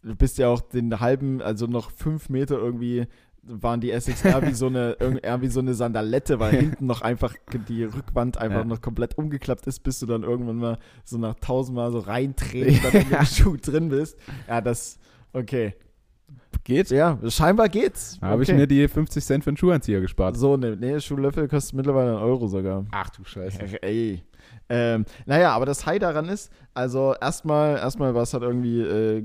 du 0.03 0.14
bist 0.16 0.38
ja 0.38 0.48
auch 0.48 0.61
den 0.61 1.01
halben, 1.01 1.42
also 1.42 1.66
noch 1.66 1.90
fünf 1.90 2.28
Meter 2.28 2.57
irgendwie 2.59 3.07
waren 3.42 3.80
die 3.80 3.88
eher 3.88 4.01
wie 4.46 4.53
so 4.53 4.66
eine, 4.66 4.96
eher 5.22 5.40
wie 5.40 5.48
so 5.48 5.61
eine 5.61 5.74
Sandalette, 5.74 6.38
weil 6.40 6.53
hinten 6.61 6.86
noch 6.86 7.01
einfach 7.03 7.34
die 7.68 7.84
Rückwand 7.84 8.36
einfach 8.38 8.59
Ja. 8.61 8.64
noch 8.64 8.80
komplett 8.82 9.16
umgeklappt 9.16 9.66
ist, 9.66 9.80
bis 9.80 9.98
du 9.98 10.07
dann 10.07 10.22
irgendwann 10.22 10.57
mal 10.57 10.78
so 11.05 11.16
nach 11.18 11.34
tausendmal 11.40 11.90
so 11.90 12.01
reinträgst, 12.01 12.84
dann 12.92 13.03
in 13.03 13.09
dem 13.09 13.24
Schuh 13.24 13.57
drin 13.57 13.88
bist. 13.88 14.18
Ja, 14.46 14.61
das, 14.61 14.98
okay. 15.32 15.74
Geht? 16.70 16.90
Ja, 16.90 17.18
scheinbar 17.28 17.68
geht's. 17.68 18.18
Habe 18.22 18.42
ich 18.44 18.48
Okay. 18.48 18.58
mir 18.58 18.66
die 18.68 18.86
50 18.86 19.24
Cent 19.24 19.42
für 19.44 19.50
einen 19.50 19.56
Schuhanzieher 19.56 20.00
gespart. 20.00 20.36
So, 20.36 20.56
ne, 20.56 20.76
nee, 20.78 21.00
Schuhlöffel 21.00 21.48
kostet 21.48 21.74
mittlerweile 21.74 22.10
einen 22.12 22.22
Euro 22.22 22.46
sogar. 22.46 22.86
Ach 22.92 23.10
du 23.10 23.24
Scheiße. 23.24 23.60
Ey. 23.82 24.22
Ähm, 24.68 25.04
naja, 25.26 25.50
aber 25.50 25.66
das 25.66 25.84
High 25.84 25.98
daran 25.98 26.28
ist, 26.28 26.52
also 26.74 27.12
erstmal, 27.20 27.76
erstmal 27.78 28.14
war 28.14 28.22
es 28.22 28.32
halt 28.34 28.44
irgendwie 28.44 28.80
äh, 28.82 29.24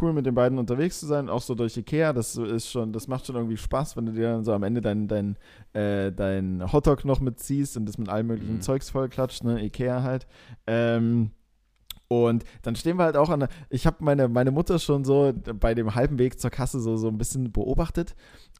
cool, 0.00 0.12
mit 0.12 0.26
den 0.26 0.34
beiden 0.34 0.58
unterwegs 0.58 1.00
zu 1.00 1.06
sein, 1.06 1.30
auch 1.30 1.40
so 1.40 1.54
durch 1.54 1.76
Ikea. 1.78 2.12
Das 2.12 2.36
ist 2.36 2.70
schon, 2.70 2.92
das 2.92 3.08
macht 3.08 3.26
schon 3.26 3.36
irgendwie 3.36 3.56
Spaß, 3.56 3.96
wenn 3.96 4.04
du 4.04 4.12
dir 4.12 4.32
dann 4.32 4.44
so 4.44 4.52
am 4.52 4.62
Ende 4.62 4.82
dein, 4.82 5.08
dein, 5.08 5.36
äh, 5.72 6.12
dein 6.12 6.62
Hotdog 6.72 7.06
noch 7.06 7.20
mitziehst 7.20 7.78
und 7.78 7.86
das 7.86 7.96
mit 7.96 8.10
allem 8.10 8.26
möglichen 8.26 8.56
Mhm. 8.56 8.60
Zeugs 8.60 8.90
vollklatscht, 8.90 9.44
ne? 9.44 9.64
Ikea 9.64 10.02
halt. 10.02 10.26
Ähm, 10.66 11.30
und 12.08 12.44
dann 12.62 12.76
stehen 12.76 12.98
wir 12.98 13.04
halt 13.04 13.16
auch 13.16 13.30
an 13.30 13.40
der, 13.40 13.48
ich 13.68 13.86
habe 13.86 14.04
meine, 14.04 14.28
meine 14.28 14.50
Mutter 14.50 14.78
schon 14.78 15.04
so 15.04 15.32
bei 15.60 15.74
dem 15.74 15.94
halben 15.94 16.18
Weg 16.18 16.38
zur 16.40 16.50
Kasse 16.50 16.80
so, 16.80 16.96
so 16.96 17.08
ein 17.08 17.18
bisschen 17.18 17.52
beobachtet. 17.52 18.14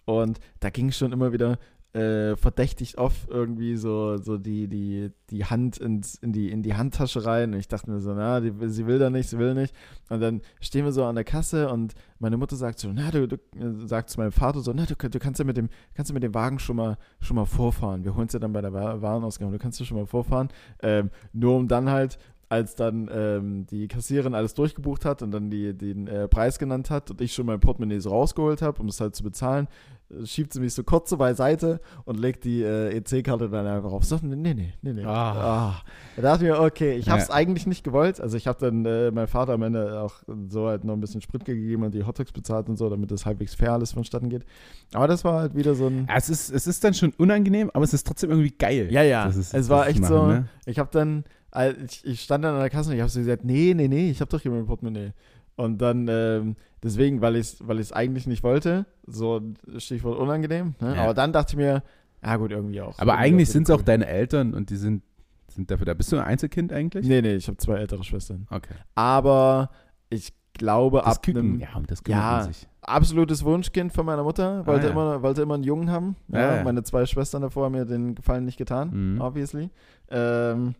Und 0.04 0.38
da 0.60 0.70
ging 0.70 0.92
schon 0.92 1.12
immer 1.12 1.32
wieder 1.32 1.58
äh, 1.92 2.36
verdächtig 2.36 2.98
oft 2.98 3.28
irgendwie 3.30 3.76
so, 3.76 4.18
so 4.18 4.36
die, 4.36 4.68
die, 4.68 5.10
die 5.30 5.46
Hand 5.46 5.78
ins, 5.78 6.16
in, 6.16 6.32
die, 6.32 6.50
in 6.50 6.62
die 6.62 6.74
Handtasche 6.74 7.24
rein. 7.24 7.54
Und 7.54 7.58
ich 7.58 7.68
dachte 7.68 7.90
mir 7.90 8.00
so, 8.00 8.12
na, 8.12 8.40
die, 8.40 8.52
sie 8.68 8.86
will 8.86 8.98
da 8.98 9.10
nicht, 9.10 9.30
sie 9.30 9.38
will 9.38 9.54
nicht. 9.54 9.74
Und 10.10 10.20
dann 10.20 10.42
stehen 10.60 10.84
wir 10.84 10.92
so 10.92 11.04
an 11.04 11.14
der 11.14 11.24
Kasse 11.24 11.70
und 11.70 11.94
meine 12.18 12.36
Mutter 12.36 12.54
sagt 12.56 12.78
so, 12.78 12.90
na, 12.92 13.10
du, 13.10 13.26
du 13.26 13.36
äh, 13.36 13.86
sagt 13.86 14.10
zu 14.10 14.20
meinem 14.20 14.32
Vater 14.32 14.60
so, 14.60 14.72
na, 14.74 14.84
du, 14.84 14.94
du 14.94 15.18
kannst 15.18 15.38
ja 15.38 15.44
mit 15.44 15.56
dem, 15.56 15.70
kannst 15.94 16.10
du 16.10 16.14
mit 16.14 16.22
dem 16.22 16.34
Wagen 16.34 16.58
schon 16.58 16.76
mal, 16.76 16.98
schon 17.20 17.36
mal 17.36 17.46
vorfahren, 17.46 18.04
wir 18.04 18.14
holen 18.14 18.26
es 18.26 18.32
ja 18.34 18.38
dann 18.38 18.52
bei 18.52 18.60
der 18.60 18.72
Wa- 18.72 19.00
Warenausgabe, 19.00 19.52
du 19.52 19.58
kannst 19.58 19.80
ja 19.80 19.86
schon 19.86 19.96
mal 19.96 20.06
vorfahren, 20.06 20.48
ähm, 20.82 21.10
nur 21.32 21.56
um 21.56 21.66
dann 21.66 21.90
halt 21.90 22.18
als 22.48 22.74
dann 22.76 23.10
ähm, 23.12 23.66
die 23.66 23.88
Kassiererin 23.88 24.34
alles 24.34 24.54
durchgebucht 24.54 25.04
hat 25.04 25.22
und 25.22 25.32
dann 25.32 25.50
die, 25.50 25.74
den 25.76 26.06
äh, 26.06 26.28
Preis 26.28 26.58
genannt 26.58 26.90
hat 26.90 27.10
und 27.10 27.20
ich 27.20 27.32
schon 27.34 27.46
mein 27.46 27.58
Portemonnaie 27.60 27.98
so 27.98 28.10
rausgeholt 28.10 28.62
habe, 28.62 28.80
um 28.80 28.88
es 28.88 29.00
halt 29.00 29.16
zu 29.16 29.24
bezahlen, 29.24 29.66
äh, 30.10 30.24
schiebt 30.24 30.52
sie 30.52 30.60
mich 30.60 30.72
so 30.72 30.84
kurz 30.84 31.10
so 31.10 31.16
beiseite 31.16 31.80
und 32.04 32.20
legt 32.20 32.44
die 32.44 32.62
äh, 32.62 32.96
EC-Karte 32.96 33.48
dann 33.48 33.66
einfach 33.66 33.90
auf. 33.90 34.04
So, 34.04 34.20
nee, 34.22 34.36
nee, 34.54 34.72
nee, 34.80 34.92
nee. 34.92 35.04
Ah. 35.04 35.32
Ah. 35.72 35.82
Da 36.14 36.22
dachte 36.22 36.44
ich 36.44 36.50
mir, 36.52 36.60
okay, 36.60 36.92
ich 36.94 37.08
habe 37.08 37.20
es 37.20 37.26
Ja. 37.28 37.34
eigentlich 37.34 37.66
nicht 37.66 37.82
gewollt. 37.82 38.20
Also 38.20 38.36
ich 38.36 38.46
habe 38.46 38.60
dann 38.60 38.84
äh, 38.86 39.10
meinem 39.10 39.26
Vater 39.26 39.54
am 39.54 39.62
Ende 39.62 40.00
auch 40.00 40.14
so 40.48 40.68
halt 40.68 40.84
noch 40.84 40.94
ein 40.94 41.00
bisschen 41.00 41.20
Sprit 41.22 41.44
gegeben 41.44 41.82
und 41.82 41.94
die 41.94 42.04
Hotdogs 42.04 42.30
bezahlt 42.30 42.68
und 42.68 42.76
so, 42.76 42.88
damit 42.88 43.10
das 43.10 43.26
halbwegs 43.26 43.56
fair 43.56 43.72
alles 43.72 43.90
vonstatten 43.92 44.28
geht. 44.28 44.44
Aber 44.92 45.08
das 45.08 45.24
war 45.24 45.40
halt 45.40 45.56
wieder 45.56 45.74
so 45.74 45.88
ein... 45.88 46.06
Es 46.14 46.28
ist, 46.30 46.50
es 46.52 46.68
ist 46.68 46.84
dann 46.84 46.94
schon 46.94 47.12
unangenehm, 47.18 47.72
aber 47.74 47.82
es 47.82 47.92
ist 47.92 48.06
trotzdem 48.06 48.30
irgendwie 48.30 48.54
geil. 48.56 48.86
Ja, 48.92 49.02
ja. 49.02 49.26
Ist- 49.26 49.52
es 49.52 49.68
war 49.68 49.88
echt 49.88 49.98
machen, 50.00 50.14
so. 50.14 50.26
ne? 50.28 50.48
Ich 50.66 50.78
habe 50.78 50.90
dann, 50.92 51.24
ich, 51.64 52.04
ich 52.04 52.20
stand 52.22 52.44
dann 52.44 52.54
an 52.54 52.60
der 52.60 52.70
Kasse 52.70 52.90
und 52.90 52.96
ich 52.96 53.00
habe 53.02 53.10
so 53.10 53.20
gesagt, 53.20 53.44
nee, 53.44 53.72
nee, 53.74 53.88
nee, 53.88 54.10
ich 54.10 54.20
habe 54.20 54.30
doch 54.30 54.40
hier 54.40 54.50
mein 54.50 54.66
Portemonnaie. 54.66 55.12
Und 55.56 55.78
dann, 55.80 56.06
ähm, 56.08 56.56
deswegen, 56.82 57.20
weil 57.22 57.36
ich 57.36 57.40
es 57.54 57.66
weil 57.66 57.80
ich's 57.80 57.92
eigentlich 57.92 58.26
nicht 58.26 58.42
wollte, 58.42 58.84
so 59.06 59.40
Stichwort 59.78 60.18
unangenehm, 60.18 60.74
ne? 60.80 60.94
Ja. 60.96 61.02
aber 61.04 61.14
dann 61.14 61.32
dachte 61.32 61.52
ich 61.52 61.56
mir, 61.56 61.82
ja 62.22 62.36
gut, 62.36 62.50
irgendwie 62.50 62.80
auch. 62.82 62.98
Aber 62.98 63.12
Irgendwie 63.12 63.24
eigentlich 63.26 63.48
sind 63.50 63.62
es 63.64 63.70
auch 63.74 63.82
deine 63.82 64.06
Eltern 64.06 64.52
und 64.54 64.68
die 64.70 64.76
sind, 64.76 65.02
sind 65.48 65.70
dafür 65.70 65.86
da. 65.86 65.94
Bist 65.94 66.12
du 66.12 66.16
ein 66.16 66.24
Einzelkind 66.24 66.72
eigentlich? 66.72 67.06
Nee, 67.06 67.22
nee, 67.22 67.36
ich 67.36 67.46
habe 67.48 67.56
zwei 67.56 67.76
ältere 67.76 68.04
Schwestern. 68.04 68.46
Okay. 68.50 68.74
Aber 68.94 69.70
ich 70.10 70.34
glaube, 70.52 70.98
Das 71.04 71.16
ab 71.18 71.22
Küken, 71.22 71.40
einem 71.40 71.60
ja, 71.60 71.68
das 71.86 72.02
kümmert 72.02 72.20
Ja. 72.22 72.42
sich. 72.42 72.66
absolutes 72.82 73.44
Wunschkind 73.44 73.92
von 73.92 74.04
meiner 74.06 74.22
Mutter, 74.24 74.66
wollte, 74.66 74.84
Ah, 74.84 74.86
ja. 74.86 74.92
immer, 74.92 75.22
wollte 75.22 75.42
immer 75.42 75.54
einen 75.54 75.64
Jungen 75.64 75.90
haben. 75.90 76.16
Ja, 76.28 76.56
ja. 76.56 76.64
Meine 76.64 76.82
zwei 76.82 77.06
Schwestern 77.06 77.42
davor 77.42 77.66
haben 77.66 77.72
mir 77.72 77.84
den 77.86 78.14
Gefallen 78.14 78.44
nicht 78.44 78.58
getan, 78.58 79.14
Mhm. 79.14 79.20
obviously. 79.20 79.70
Ähm, 80.10 80.74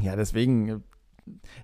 ja, 0.00 0.16
deswegen, 0.16 0.82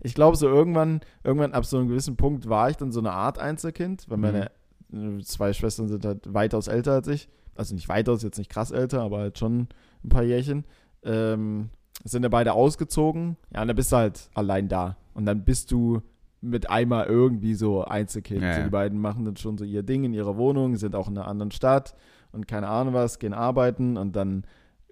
ich 0.00 0.14
glaube, 0.14 0.36
so 0.36 0.48
irgendwann, 0.48 1.00
irgendwann 1.22 1.52
ab 1.52 1.64
so 1.64 1.78
einem 1.78 1.88
gewissen 1.88 2.16
Punkt 2.16 2.48
war 2.48 2.70
ich 2.70 2.76
dann 2.76 2.92
so 2.92 3.00
eine 3.00 3.12
Art 3.12 3.38
Einzelkind, 3.38 4.08
weil 4.08 4.18
meine 4.18 4.50
äh, 4.92 5.22
zwei 5.22 5.52
Schwestern 5.52 5.88
sind 5.88 6.04
halt 6.04 6.32
weitaus 6.32 6.68
älter 6.68 6.92
als 6.92 7.08
ich. 7.08 7.28
Also 7.54 7.74
nicht 7.74 7.88
weitaus, 7.88 8.22
jetzt 8.22 8.38
nicht 8.38 8.50
krass 8.50 8.70
älter, 8.70 9.02
aber 9.02 9.18
halt 9.18 9.38
schon 9.38 9.68
ein 10.04 10.08
paar 10.08 10.24
Jährchen. 10.24 10.64
Ähm, 11.04 11.70
sind 12.02 12.24
ja 12.24 12.28
beide 12.28 12.52
ausgezogen. 12.52 13.36
Ja, 13.54 13.62
und 13.62 13.68
dann 13.68 13.76
bist 13.76 13.92
du 13.92 13.96
halt 13.96 14.28
allein 14.34 14.68
da. 14.68 14.96
Und 15.14 15.26
dann 15.26 15.44
bist 15.44 15.70
du 15.70 16.02
mit 16.40 16.68
einmal 16.68 17.06
irgendwie 17.06 17.54
so 17.54 17.84
Einzelkind. 17.84 18.42
Ja, 18.42 18.58
ja. 18.58 18.64
die 18.64 18.70
beiden 18.70 19.00
machen 19.00 19.24
dann 19.24 19.36
schon 19.36 19.56
so 19.56 19.64
ihr 19.64 19.82
Ding 19.82 20.04
in 20.04 20.12
ihrer 20.12 20.36
Wohnung, 20.36 20.76
sind 20.76 20.94
auch 20.94 21.08
in 21.08 21.16
einer 21.16 21.28
anderen 21.28 21.52
Stadt 21.52 21.94
und 22.32 22.46
keine 22.46 22.68
Ahnung 22.68 22.94
was, 22.94 23.18
gehen 23.18 23.32
arbeiten 23.32 23.96
und 23.96 24.14
dann 24.14 24.44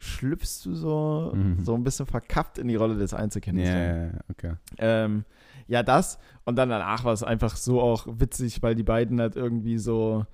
schlüpfst 0.05 0.63
du 0.65 0.75
so, 0.75 1.31
Mhm. 1.35 1.63
so 1.63 1.75
ein 1.75 1.85
bisschen 1.85 2.07
verkappt 2.07 2.59
in 2.59 2.67
die 2.67 2.75
Rolle 2.75 2.97
des 2.97 3.15
Einzelkindes. 3.15 3.69
Ja, 3.69 4.07
ja, 4.07 4.11
okay. 4.31 4.55
Ähm, 4.79 5.25
ja, 5.69 5.83
das. 5.85 6.19
Und 6.45 6.57
dann 6.57 6.69
danach 6.71 7.05
war 7.05 7.13
es 7.13 7.23
einfach 7.23 7.55
so 7.57 7.81
auch 7.81 8.07
witzig, 8.09 8.63
weil 8.63 8.75
die 8.75 8.83
beiden 8.83 9.21
halt 9.21 9.37
irgendwie 9.37 9.79
so, 9.79 10.27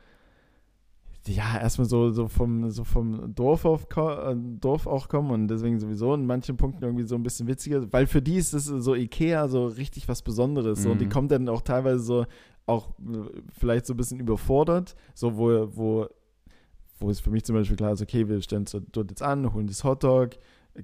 ja, 1.26 1.58
erstmal 1.60 1.86
so, 1.86 2.10
so 2.10 2.28
vom, 2.28 2.70
so 2.70 2.84
vom 2.84 3.34
Dorf, 3.34 3.66
auf, 3.66 3.86
äh, 3.94 4.34
Dorf 4.60 4.86
auch 4.86 5.08
kommen 5.08 5.30
und 5.30 5.48
deswegen 5.48 5.78
sowieso 5.78 6.14
in 6.14 6.24
manchen 6.24 6.56
Punkten 6.56 6.82
irgendwie 6.84 7.04
so 7.04 7.16
ein 7.16 7.22
bisschen 7.22 7.46
witziger, 7.46 7.92
weil 7.92 8.06
für 8.06 8.22
die 8.22 8.36
ist 8.36 8.54
es 8.54 8.64
so 8.64 8.94
Ikea 8.94 9.48
so 9.48 9.66
richtig 9.66 10.08
was 10.08 10.22
Besonderes. 10.22 10.82
So, 10.82 10.92
und 10.92 10.98
die 10.98 11.04
Mhm. 11.06 11.10
kommen 11.10 11.28
dann 11.28 11.48
auch 11.50 11.60
teilweise 11.60 11.98
so 12.02 12.26
auch 12.64 12.90
äh, 13.00 13.42
vielleicht 13.58 13.84
so 13.84 13.92
ein 13.92 13.98
bisschen 13.98 14.20
überfordert, 14.20 14.94
so 15.14 15.36
wo, 15.36 15.68
wo, 15.76 16.06
wo 17.00 17.10
es 17.10 17.20
für 17.20 17.30
mich 17.30 17.44
zum 17.44 17.54
Beispiel 17.54 17.76
klar 17.76 17.92
ist, 17.92 18.02
okay, 18.02 18.28
wir 18.28 18.40
stellen 18.42 18.66
dort 18.92 19.10
jetzt 19.10 19.22
an, 19.22 19.52
holen 19.52 19.66
das 19.66 19.84
Hotdog, 19.84 20.30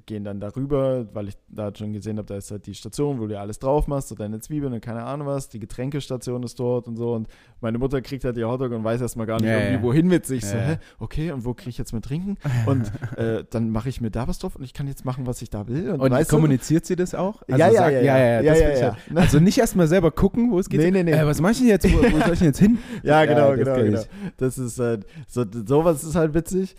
gehen 0.06 0.24
dann 0.24 0.40
darüber, 0.40 1.06
weil 1.14 1.28
ich 1.28 1.34
da 1.48 1.72
schon 1.74 1.92
gesehen 1.92 2.18
habe, 2.18 2.26
da 2.26 2.36
ist 2.36 2.50
halt 2.50 2.66
die 2.66 2.74
Station, 2.74 3.20
wo 3.20 3.26
du 3.26 3.38
alles 3.38 3.58
drauf 3.58 3.86
machst, 3.86 4.08
so 4.08 4.14
deine 4.14 4.40
Zwiebeln 4.40 4.72
und 4.72 4.80
keine 4.80 5.04
Ahnung 5.04 5.26
was, 5.26 5.48
die 5.48 5.58
Getränkestation 5.60 6.42
ist 6.42 6.58
dort 6.58 6.88
und 6.88 6.96
so 6.96 7.14
und 7.14 7.28
meine 7.60 7.78
Mutter 7.78 8.00
kriegt 8.02 8.24
halt 8.24 8.36
ihr 8.36 8.48
Hotdog 8.48 8.72
und 8.72 8.82
weiß 8.84 9.00
erstmal 9.00 9.26
gar 9.26 9.36
nicht 9.40 9.46
Ja, 9.48 9.58
irgendwie, 9.58 9.74
ja. 9.76 9.82
wohin 9.82 10.06
mit 10.08 10.26
sich. 10.26 10.44
so, 10.44 10.56
Ja, 10.56 10.62
ja. 10.62 10.68
hä, 10.70 10.78
okay, 10.98 11.30
und 11.32 11.44
wo 11.44 11.54
kriege 11.54 11.70
ich 11.70 11.78
jetzt 11.78 11.92
mit 11.92 12.04
trinken? 12.04 12.36
Und 12.66 12.90
äh, 13.16 13.44
dann 13.50 13.70
mache 13.70 13.88
ich 13.88 14.00
mir 14.00 14.10
da 14.10 14.26
was 14.28 14.38
drauf 14.38 14.56
und 14.56 14.64
ich 14.64 14.72
kann 14.74 14.86
jetzt 14.88 15.04
machen, 15.04 15.26
was 15.26 15.40
ich 15.42 15.50
da 15.50 15.68
will. 15.68 15.90
Und, 15.90 16.00
Und 16.00 16.10
weißt 16.10 16.30
du, 16.30 16.36
kommuniziert 16.36 16.86
sie 16.86 16.96
das 16.96 17.14
auch? 17.14 17.42
Ja, 17.48 17.56
ja, 17.56 17.72
sagt- 17.72 17.92
ja, 17.92 18.00
ja. 18.00 18.40
ja, 18.42 18.54
Ja, 18.54 18.82
halt- 18.82 18.96
Also 19.16 19.38
nicht 19.40 19.58
erstmal 19.58 19.86
selber 19.86 20.10
gucken, 20.10 20.50
wo 20.50 20.58
es 20.58 20.68
geht. 20.68 20.80
Nee, 20.80 20.90
nee, 20.90 21.02
nee. 21.04 21.12
Äh, 21.12 21.26
was 21.26 21.40
mach 21.40 21.50
ich 21.50 21.58
denn 21.58 21.68
jetzt? 21.68 21.84
Wo, 21.92 21.98
wo 21.98 22.18
soll 22.20 22.32
ich 22.32 22.38
denn 22.40 22.48
jetzt 22.48 22.58
hin? 22.58 22.78
Ja, 23.02 23.24
genau, 23.24 23.54
genau, 23.54 23.76
genau. 23.76 24.00
Das 24.38 24.58
ist 24.58 24.78
halt, 24.78 25.06
so, 25.28 25.44
sowas 25.66 26.02
ist 26.04 26.14
halt 26.14 26.34
witzig. 26.34 26.74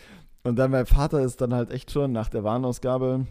Und 0.45 0.57
dann 0.57 0.69
mein 0.69 0.85
Vater 0.85 1.21
ist 1.21 1.41
dann 1.41 1.55
halt 1.55 1.71
echt 1.71 1.89
schon 1.89 2.11
nach 2.11 2.29
der 2.29 2.43
Warenausgabe, 2.43 3.25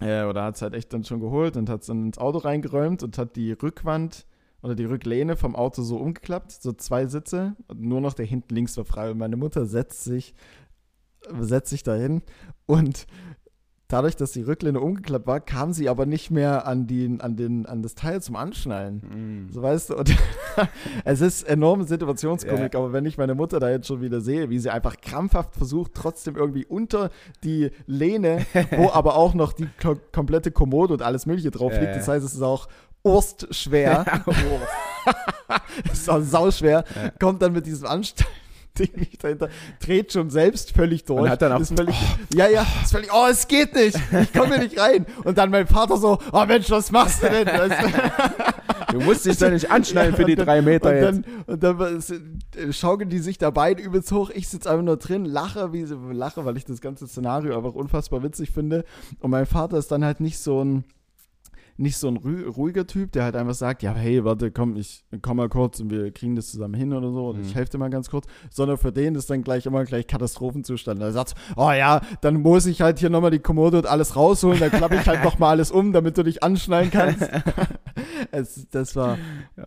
äh, 0.00 0.24
oder 0.24 0.42
hat 0.42 0.56
es 0.56 0.62
halt 0.62 0.74
echt 0.74 0.92
dann 0.92 1.04
schon 1.04 1.20
geholt 1.20 1.56
und 1.56 1.68
hat 1.68 1.82
es 1.82 1.86
dann 1.86 2.06
ins 2.06 2.18
Auto 2.18 2.38
reingeräumt 2.38 3.04
und 3.04 3.18
hat 3.18 3.36
die 3.36 3.52
Rückwand 3.52 4.26
oder 4.60 4.74
die 4.74 4.84
Rücklehne 4.84 5.36
vom 5.36 5.54
Auto 5.54 5.82
so 5.82 5.96
umgeklappt, 5.98 6.50
so 6.50 6.72
zwei 6.72 7.06
Sitze 7.06 7.54
und 7.68 7.80
nur 7.80 8.00
noch 8.00 8.14
der 8.14 8.26
hinten 8.26 8.52
links 8.52 8.76
war 8.76 8.84
frei. 8.84 9.12
Und 9.12 9.18
meine 9.18 9.36
Mutter 9.36 9.64
setzt 9.64 10.02
sich, 10.02 10.34
setzt 11.38 11.70
sich 11.70 11.84
dahin 11.84 12.20
und 12.66 13.06
dadurch, 13.90 14.16
dass 14.16 14.32
die 14.32 14.42
Rücklehne 14.42 14.80
umgeklappt 14.80 15.26
war, 15.26 15.40
kam 15.40 15.72
sie 15.72 15.88
aber 15.88 16.06
nicht 16.06 16.30
mehr 16.30 16.66
an, 16.66 16.86
die, 16.86 17.18
an, 17.20 17.36
den, 17.36 17.66
an 17.66 17.82
das 17.82 17.94
Teil 17.94 18.22
zum 18.22 18.36
Anschnallen. 18.36 19.02
Mhm. 19.48 19.52
So 19.52 19.62
weißt 19.62 19.90
du, 19.90 19.96
und 19.96 20.14
es 21.04 21.20
ist 21.20 21.42
enorme 21.42 21.84
Situationskomik, 21.84 22.74
Ja. 22.74 22.80
aber 22.80 22.92
wenn 22.92 23.04
ich 23.06 23.18
meine 23.18 23.34
Mutter 23.34 23.60
da 23.60 23.68
jetzt 23.70 23.86
schon 23.86 24.00
wieder 24.00 24.20
sehe, 24.20 24.48
wie 24.50 24.58
sie 24.58 24.70
einfach 24.70 24.96
krampfhaft 25.00 25.54
versucht, 25.56 25.92
trotzdem 25.94 26.36
irgendwie 26.36 26.64
unter 26.64 27.10
die 27.44 27.70
Lehne, 27.86 28.46
wo 28.76 28.90
aber 28.90 29.16
auch 29.16 29.34
noch 29.34 29.52
die 29.52 29.68
ko 29.82 29.96
komplette 30.12 30.50
Kommode 30.50 30.94
und 30.94 31.02
alles 31.02 31.26
Mögliche 31.26 31.50
drauf 31.50 31.72
Ja, 31.72 31.80
liegt, 31.80 31.92
ja. 31.92 31.98
das 31.98 32.08
heißt, 32.08 32.24
es 32.24 32.34
ist 32.34 32.42
auch 32.42 32.68
Urst 33.02 33.54
schwer. 33.54 34.04
ist 35.92 36.08
auch 36.10 36.20
sauschwer. 36.20 36.84
Ja. 36.94 37.10
Kommt 37.18 37.40
dann 37.42 37.52
mit 37.52 37.66
diesem 37.66 37.86
Anstall. 37.86 38.26
Ding 38.80 38.90
nicht 38.96 39.22
dahinter, 39.22 39.48
dreht 39.84 40.12
schon 40.12 40.30
selbst 40.30 40.72
völlig 40.72 41.04
durch. 41.04 41.20
Und 41.22 41.28
hat 41.30 41.42
dann 41.42 41.52
auch- 41.52 41.60
ist 41.60 41.76
völlig, 41.76 41.94
ja, 42.34 42.48
ja, 42.48 42.66
ist 42.82 42.92
völlig, 42.92 43.10
oh, 43.12 43.26
es 43.30 43.46
geht 43.48 43.74
nicht, 43.74 43.96
ich 44.22 44.32
komme 44.32 44.54
hier 44.54 44.64
nicht 44.64 44.78
rein. 44.80 45.06
Und 45.24 45.38
dann 45.38 45.50
mein 45.50 45.66
Vater 45.66 45.96
so, 45.96 46.18
oh 46.32 46.44
Mensch, 46.46 46.70
was 46.70 46.90
machst 46.90 47.22
du 47.22 47.28
denn? 47.30 47.48
Du 48.92 48.98
musst 49.00 49.24
dich 49.24 49.36
da 49.36 49.48
nicht 49.50 49.70
anschnallen 49.70 50.14
für 50.14 50.22
und 50.22 50.28
die 50.28 50.34
dann- 50.36 50.46
drei 50.46 50.62
Meter 50.62 50.88
und 50.90 50.94
jetzt. 50.96 51.04
dann, 51.04 51.24
und 51.46 51.62
dann 51.62 52.00
äh, 52.56 52.72
schaukeln 52.72 53.08
die 53.08 53.20
sich 53.20 53.38
da 53.38 53.50
beide 53.50 53.82
übelst 53.82 54.10
hoch. 54.10 54.30
Ich 54.30 54.48
sitze 54.48 54.68
einfach 54.70 54.84
nur 54.84 54.96
drin, 54.96 55.24
lache, 55.24 55.72
wie 55.72 55.84
sie 55.84 55.96
lache, 56.12 56.44
weil 56.44 56.56
ich 56.56 56.64
das 56.64 56.80
ganze 56.80 57.06
Szenario 57.06 57.56
einfach 57.56 57.74
unfassbar 57.74 58.22
witzig 58.22 58.50
finde. 58.50 58.84
Und 59.20 59.30
mein 59.30 59.46
Vater 59.46 59.76
ist 59.78 59.92
dann 59.92 60.04
halt 60.04 60.20
nicht 60.20 60.38
so 60.38 60.64
ein 60.64 60.84
nicht 61.80 61.96
so 61.96 62.08
ein 62.08 62.18
ru- 62.18 62.46
ruhiger 62.46 62.86
Typ, 62.86 63.12
der 63.12 63.24
halt 63.24 63.34
einfach 63.36 63.54
sagt, 63.54 63.82
ja, 63.82 63.92
hey, 63.94 64.24
warte, 64.24 64.50
komm, 64.50 64.76
ich 64.76 65.04
komm 65.22 65.38
mal 65.38 65.48
kurz 65.48 65.80
und 65.80 65.90
wir 65.90 66.10
kriegen 66.12 66.36
das 66.36 66.48
zusammen 66.50 66.74
hin 66.74 66.92
oder 66.92 67.10
so, 67.10 67.28
oder 67.28 67.40
ich 67.40 67.48
Mhm. 67.50 67.54
helfe 67.54 67.70
dir 67.72 67.78
mal 67.78 67.90
ganz 67.90 68.10
kurz, 68.10 68.26
sondern 68.50 68.76
für 68.78 68.92
den 68.92 69.14
ist 69.14 69.30
dann 69.30 69.42
gleich 69.42 69.66
immer 69.66 69.84
gleich 69.84 70.06
Katastrophenzustand. 70.06 71.00
Er 71.00 71.12
sagt, 71.12 71.34
oh 71.56 71.70
ja, 71.72 72.02
dann 72.20 72.42
muss 72.42 72.66
ich 72.66 72.82
halt 72.82 72.98
hier 72.98 73.10
nochmal 73.10 73.30
die 73.30 73.38
Kommode 73.38 73.78
und 73.78 73.86
alles 73.86 74.14
rausholen, 74.14 74.60
dann 74.60 74.70
klappe 74.70 74.96
ich 74.96 75.06
halt 75.08 75.24
nochmal 75.24 75.50
alles 75.50 75.70
um, 75.70 75.92
damit 75.92 76.18
du 76.18 76.22
dich 76.22 76.42
anschnallen 76.42 76.90
kannst. 76.90 77.28
es, 78.30 78.66
das 78.70 78.94
war 78.96 79.18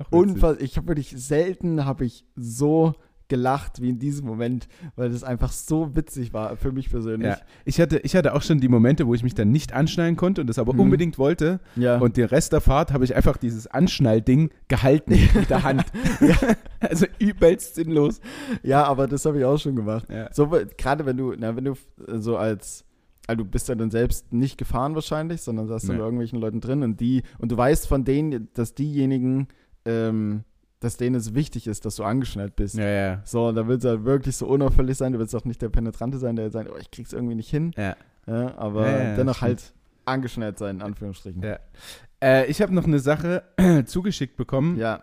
unfassbar. 0.09 0.61
Ich 0.61 0.77
habe 0.77 0.87
wirklich 0.87 1.09
selten 1.17 1.85
habe 1.85 2.05
ich 2.05 2.25
so 2.35 2.93
gelacht 3.33 3.81
wie 3.81 3.89
in 3.89 3.97
diesem 3.97 4.27
Moment, 4.27 4.67
weil 4.95 5.09
das 5.09 5.23
einfach 5.23 5.51
so 5.51 5.95
witzig 5.95 6.33
war 6.33 6.55
für 6.57 6.71
mich 6.71 6.89
persönlich. 6.91 7.27
Ja, 7.31 7.37
ich 7.65 7.79
hatte, 7.81 7.97
ich 7.99 8.15
hatte 8.15 8.35
auch 8.35 8.41
schon 8.43 8.59
die 8.59 8.67
Momente, 8.69 9.07
wo 9.07 9.13
ich 9.15 9.23
mich 9.23 9.33
dann 9.33 9.49
nicht 9.51 9.73
anschnallen 9.73 10.15
konnte 10.15 10.41
und 10.41 10.47
das 10.47 10.59
aber 10.59 10.73
Mhm. 10.73 10.79
unbedingt 10.81 11.17
wollte. 11.17 11.59
Ja. 11.75 11.97
Und 11.97 12.17
den 12.17 12.25
Rest 12.25 12.53
der 12.53 12.61
Fahrt 12.61 12.93
habe 12.93 13.03
ich 13.05 13.15
einfach 13.15 13.37
dieses 13.37 13.65
Anschnallding 13.65 14.51
gehalten 14.67 15.11
mit 15.35 15.49
der 15.49 15.63
Hand. 15.63 15.85
Also 16.79 17.05
übelst 17.17 17.75
sinnlos. 17.75 18.19
ja, 18.61 18.83
aber 18.83 19.07
das 19.07 19.25
habe 19.25 19.39
ich 19.39 19.45
auch 19.45 19.57
schon 19.57 19.75
gemacht. 19.75 20.05
Ja. 20.09 20.29
So 20.33 20.51
gerade 20.77 21.05
wenn 21.05 21.15
du, 21.17 21.33
na, 21.37 21.55
wenn 21.55 21.63
du 21.65 21.73
so 22.07 22.37
als 22.37 22.85
also 23.25 23.43
du 23.43 23.49
bist 23.49 23.69
ja 23.69 23.75
dann 23.75 23.89
selbst 23.89 24.33
nicht 24.33 24.57
gefahren 24.57 24.95
wahrscheinlich, 24.95 25.41
sondern 25.41 25.67
dann 25.69 25.79
Nee. 25.83 25.87
bei 25.93 25.99
irgendwelchen 25.99 26.39
Leuten 26.39 26.59
drin 26.59 26.83
und 26.83 26.99
die, 26.99 27.23
und 27.39 27.53
du 27.53 27.57
weißt 27.57 27.87
von 27.87 28.03
denen, 28.03 28.49
dass 28.53 28.75
diejenigen, 28.75 29.47
ähm, 29.85 30.43
dass 30.83 30.97
denen 30.97 31.15
es 31.15 31.33
wichtig 31.33 31.67
ist, 31.67 31.85
dass 31.85 31.95
du 31.95 32.03
angeschnallt 32.03 32.55
bist. 32.55 32.75
Ja, 32.75 32.87
ja. 32.87 33.21
So, 33.25 33.47
und 33.47 33.55
da 33.55 33.67
willst 33.67 33.85
du 33.85 33.89
halt 33.89 34.03
wirklich 34.05 34.35
so 34.35 34.47
unauffällig 34.47 34.97
sein, 34.97 35.13
du 35.13 35.19
willst 35.19 35.35
auch 35.35 35.45
nicht 35.45 35.61
der 35.61 35.69
Penetrante 35.69 36.17
sein, 36.17 36.35
der 36.35 36.49
sagt, 36.51 36.69
oh, 36.71 36.77
ich 36.79 36.91
krieg's 36.91 37.13
irgendwie 37.13 37.35
nicht 37.35 37.49
hin. 37.49 37.71
ja. 37.77 37.95
Ja, 38.25 38.57
aber 38.57 38.89
Ja, 38.89 39.15
dennoch 39.17 39.41
halt 39.41 39.73
angeschnallt 40.05 40.57
sein, 40.57 40.77
in 40.77 40.81
Anführungsstrichen. 40.81 41.43
Ja. 41.43 41.59
Äh, 42.23 42.45
ich 42.45 42.61
habe 42.61 42.73
noch 42.73 42.85
eine 42.85 42.99
Sache 42.99 43.43
zugeschickt 43.85 44.37
bekommen, 44.37 44.77
ja. 44.77 45.01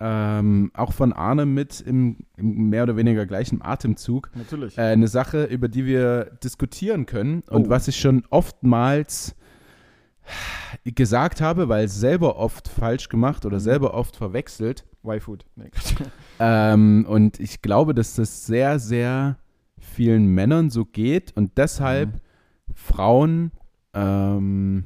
ähm, 0.00 0.70
auch 0.74 0.92
von 0.92 1.12
Arne 1.12 1.46
mit 1.46 1.80
im, 1.80 2.18
im 2.36 2.68
mehr 2.68 2.82
oder 2.82 2.96
weniger 2.96 3.24
gleichen 3.24 3.62
Atemzug. 3.62 4.30
natürlich. 4.34 4.76
Äh, 4.76 4.82
eine 4.82 5.08
Sache, 5.08 5.44
über 5.44 5.68
die 5.68 5.86
wir 5.86 6.24
diskutieren 6.42 7.06
können 7.06 7.42
und 7.48 7.66
Oh. 7.66 7.70
was 7.70 7.88
ich 7.88 7.96
schon 7.98 8.24
oftmals 8.30 9.34
gesagt 10.84 11.40
habe, 11.40 11.68
weil 11.68 11.88
selber 11.88 12.36
oft 12.36 12.68
falsch 12.68 13.08
gemacht 13.08 13.44
oder 13.46 13.56
Mhm. 13.56 13.60
selber 13.60 13.94
oft 13.94 14.16
verwechselt. 14.16 14.84
Y-Food. 15.04 15.44
Nee. 15.56 15.70
Ähm, 16.44 17.06
und 17.08 17.38
ich 17.38 17.62
glaube, 17.62 17.94
dass 17.94 18.14
das 18.14 18.46
sehr, 18.46 18.78
sehr 18.80 19.36
vielen 19.78 20.26
Männern 20.26 20.70
so 20.70 20.84
geht 20.84 21.36
und 21.36 21.56
deshalb 21.56 22.14
Mhm. 22.14 22.20
Frauen 22.74 23.52
ähm, 23.94 24.84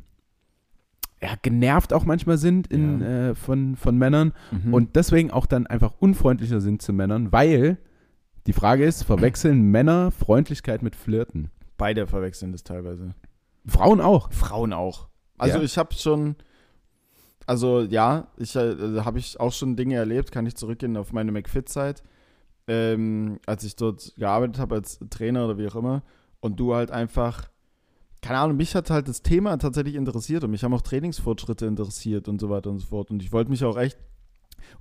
ja, 1.22 1.30
genervt 1.41 1.93
auch 1.95 2.05
manchmal 2.05 2.37
sind 2.39 2.66
in, 2.66 3.01
Ja. 3.01 3.30
äh, 3.30 3.34
von, 3.34 3.76
von 3.76 3.97
Männern 3.97 4.32
Mhm. 4.51 4.74
und 4.74 4.97
deswegen 4.97 5.30
auch 5.30 5.47
dann 5.47 5.66
einfach 5.66 5.95
unfreundlicher 5.99 6.61
sind 6.61 6.82
zu 6.82 6.93
Männern, 6.93 7.32
weil 7.32 7.78
die 8.47 8.53
Frage 8.53 8.84
ist, 8.84 9.05
verwechseln 9.05 9.62
Männer 9.70 10.11
Freundlichkeit 10.11 10.82
mit 10.82 10.95
Flirten? 10.97 11.51
beide 11.78 12.07
verwechseln 12.07 12.53
das 12.53 12.64
teilweise. 12.64 13.14
Frauen 13.66 14.01
auch. 14.01 14.30
Frauen 14.32 14.72
auch. 14.72 15.09
Also 15.39 15.59
Ja. 15.59 15.64
ich 15.64 15.76
habe 15.78 15.95
schon, 15.95 16.37
also 17.47 17.80
ja, 17.82 18.28
ich 18.37 18.57
äh, 18.57 19.01
habe 19.01 19.18
ich 19.18 19.39
auch 19.39 19.53
schon 19.53 19.76
Dinge 19.76 19.97
erlebt, 19.97 20.32
kann 20.32 20.47
ich 20.47 20.57
zurückgehen 20.57 20.97
auf 20.97 21.12
meine 21.12 21.32
McFit-Zeit, 21.32 22.03
ähm, 22.68 23.39
als 23.47 23.64
ich 23.64 23.76
dort 23.76 24.14
gearbeitet 24.16 24.59
habe 24.59 24.76
als 24.76 24.99
Trainer 25.11 25.45
oder 25.45 25.59
wie 25.59 25.68
auch 25.68 25.76
immer 25.76 26.03
und 26.41 26.59
du 26.59 26.74
halt 26.74 26.91
einfach, 26.91 27.49
keine 28.22 28.39
Ahnung, 28.39 28.57
mich 28.57 28.74
hat 28.74 28.91
halt 28.91 29.09
das 29.09 29.22
Thema 29.22 29.57
tatsächlich 29.59 29.95
interessiert 29.95 30.43
und 30.45 30.51
mich 30.51 30.64
haben 30.64 30.74
auch 30.74 30.82
Trainingsfortschritte 30.82 31.66
interessiert 31.66 32.28
und 32.28 32.41
so 32.41 32.51
weiter 32.51 32.70
und 32.70 32.78
so 32.78 32.87
fort. 32.87 33.11
Und 33.11 33.22
ich 33.22 33.32
wollte 33.32 33.51
mich 33.51 33.64
auch 33.64 33.76
echt 33.76 33.99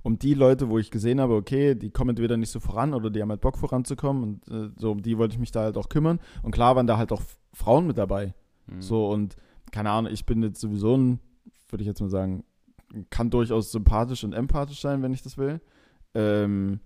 um 0.02 0.18
die 0.18 0.34
Leute, 0.34 0.68
wo 0.68 0.78
ich 0.78 0.90
gesehen 0.90 1.20
habe, 1.20 1.34
okay, 1.34 1.74
die 1.76 1.90
kommen 1.90 2.10
entweder 2.10 2.36
nicht 2.36 2.50
so 2.50 2.58
voran 2.58 2.92
oder 2.92 3.08
die 3.10 3.22
haben 3.22 3.30
halt 3.30 3.40
Bock 3.40 3.56
voranzukommen 3.56 4.22
und 4.24 4.48
äh, 4.48 4.70
so 4.76 4.90
um 4.92 5.02
die 5.02 5.16
wollte 5.18 5.34
ich 5.34 5.38
mich 5.38 5.52
da 5.52 5.60
halt 5.60 5.76
auch 5.76 5.88
kümmern. 5.88 6.18
Und 6.42 6.50
klar 6.50 6.74
waren 6.74 6.88
da 6.88 6.96
halt 6.98 7.12
auch 7.12 7.22
Frauen 7.52 7.86
mit 7.86 7.98
dabei, 7.98 8.34
so 8.80 9.08
und 9.10 9.36
keine 9.72 9.90
Ahnung, 9.90 10.12
ich 10.12 10.26
bin 10.26 10.42
jetzt 10.42 10.60
sowieso 10.60 10.96
ein, 10.96 11.20
würde 11.68 11.82
ich 11.82 11.88
jetzt 11.88 12.00
mal 12.00 12.10
sagen, 12.10 12.44
kann 13.10 13.30
durchaus 13.30 13.72
sympathisch 13.72 14.24
und 14.24 14.32
empathisch 14.32 14.80
sein, 14.80 15.02
wenn 15.02 15.12
ich 15.12 15.22
das 15.22 15.38
will. 15.38 15.60
Ähm, 16.14 16.80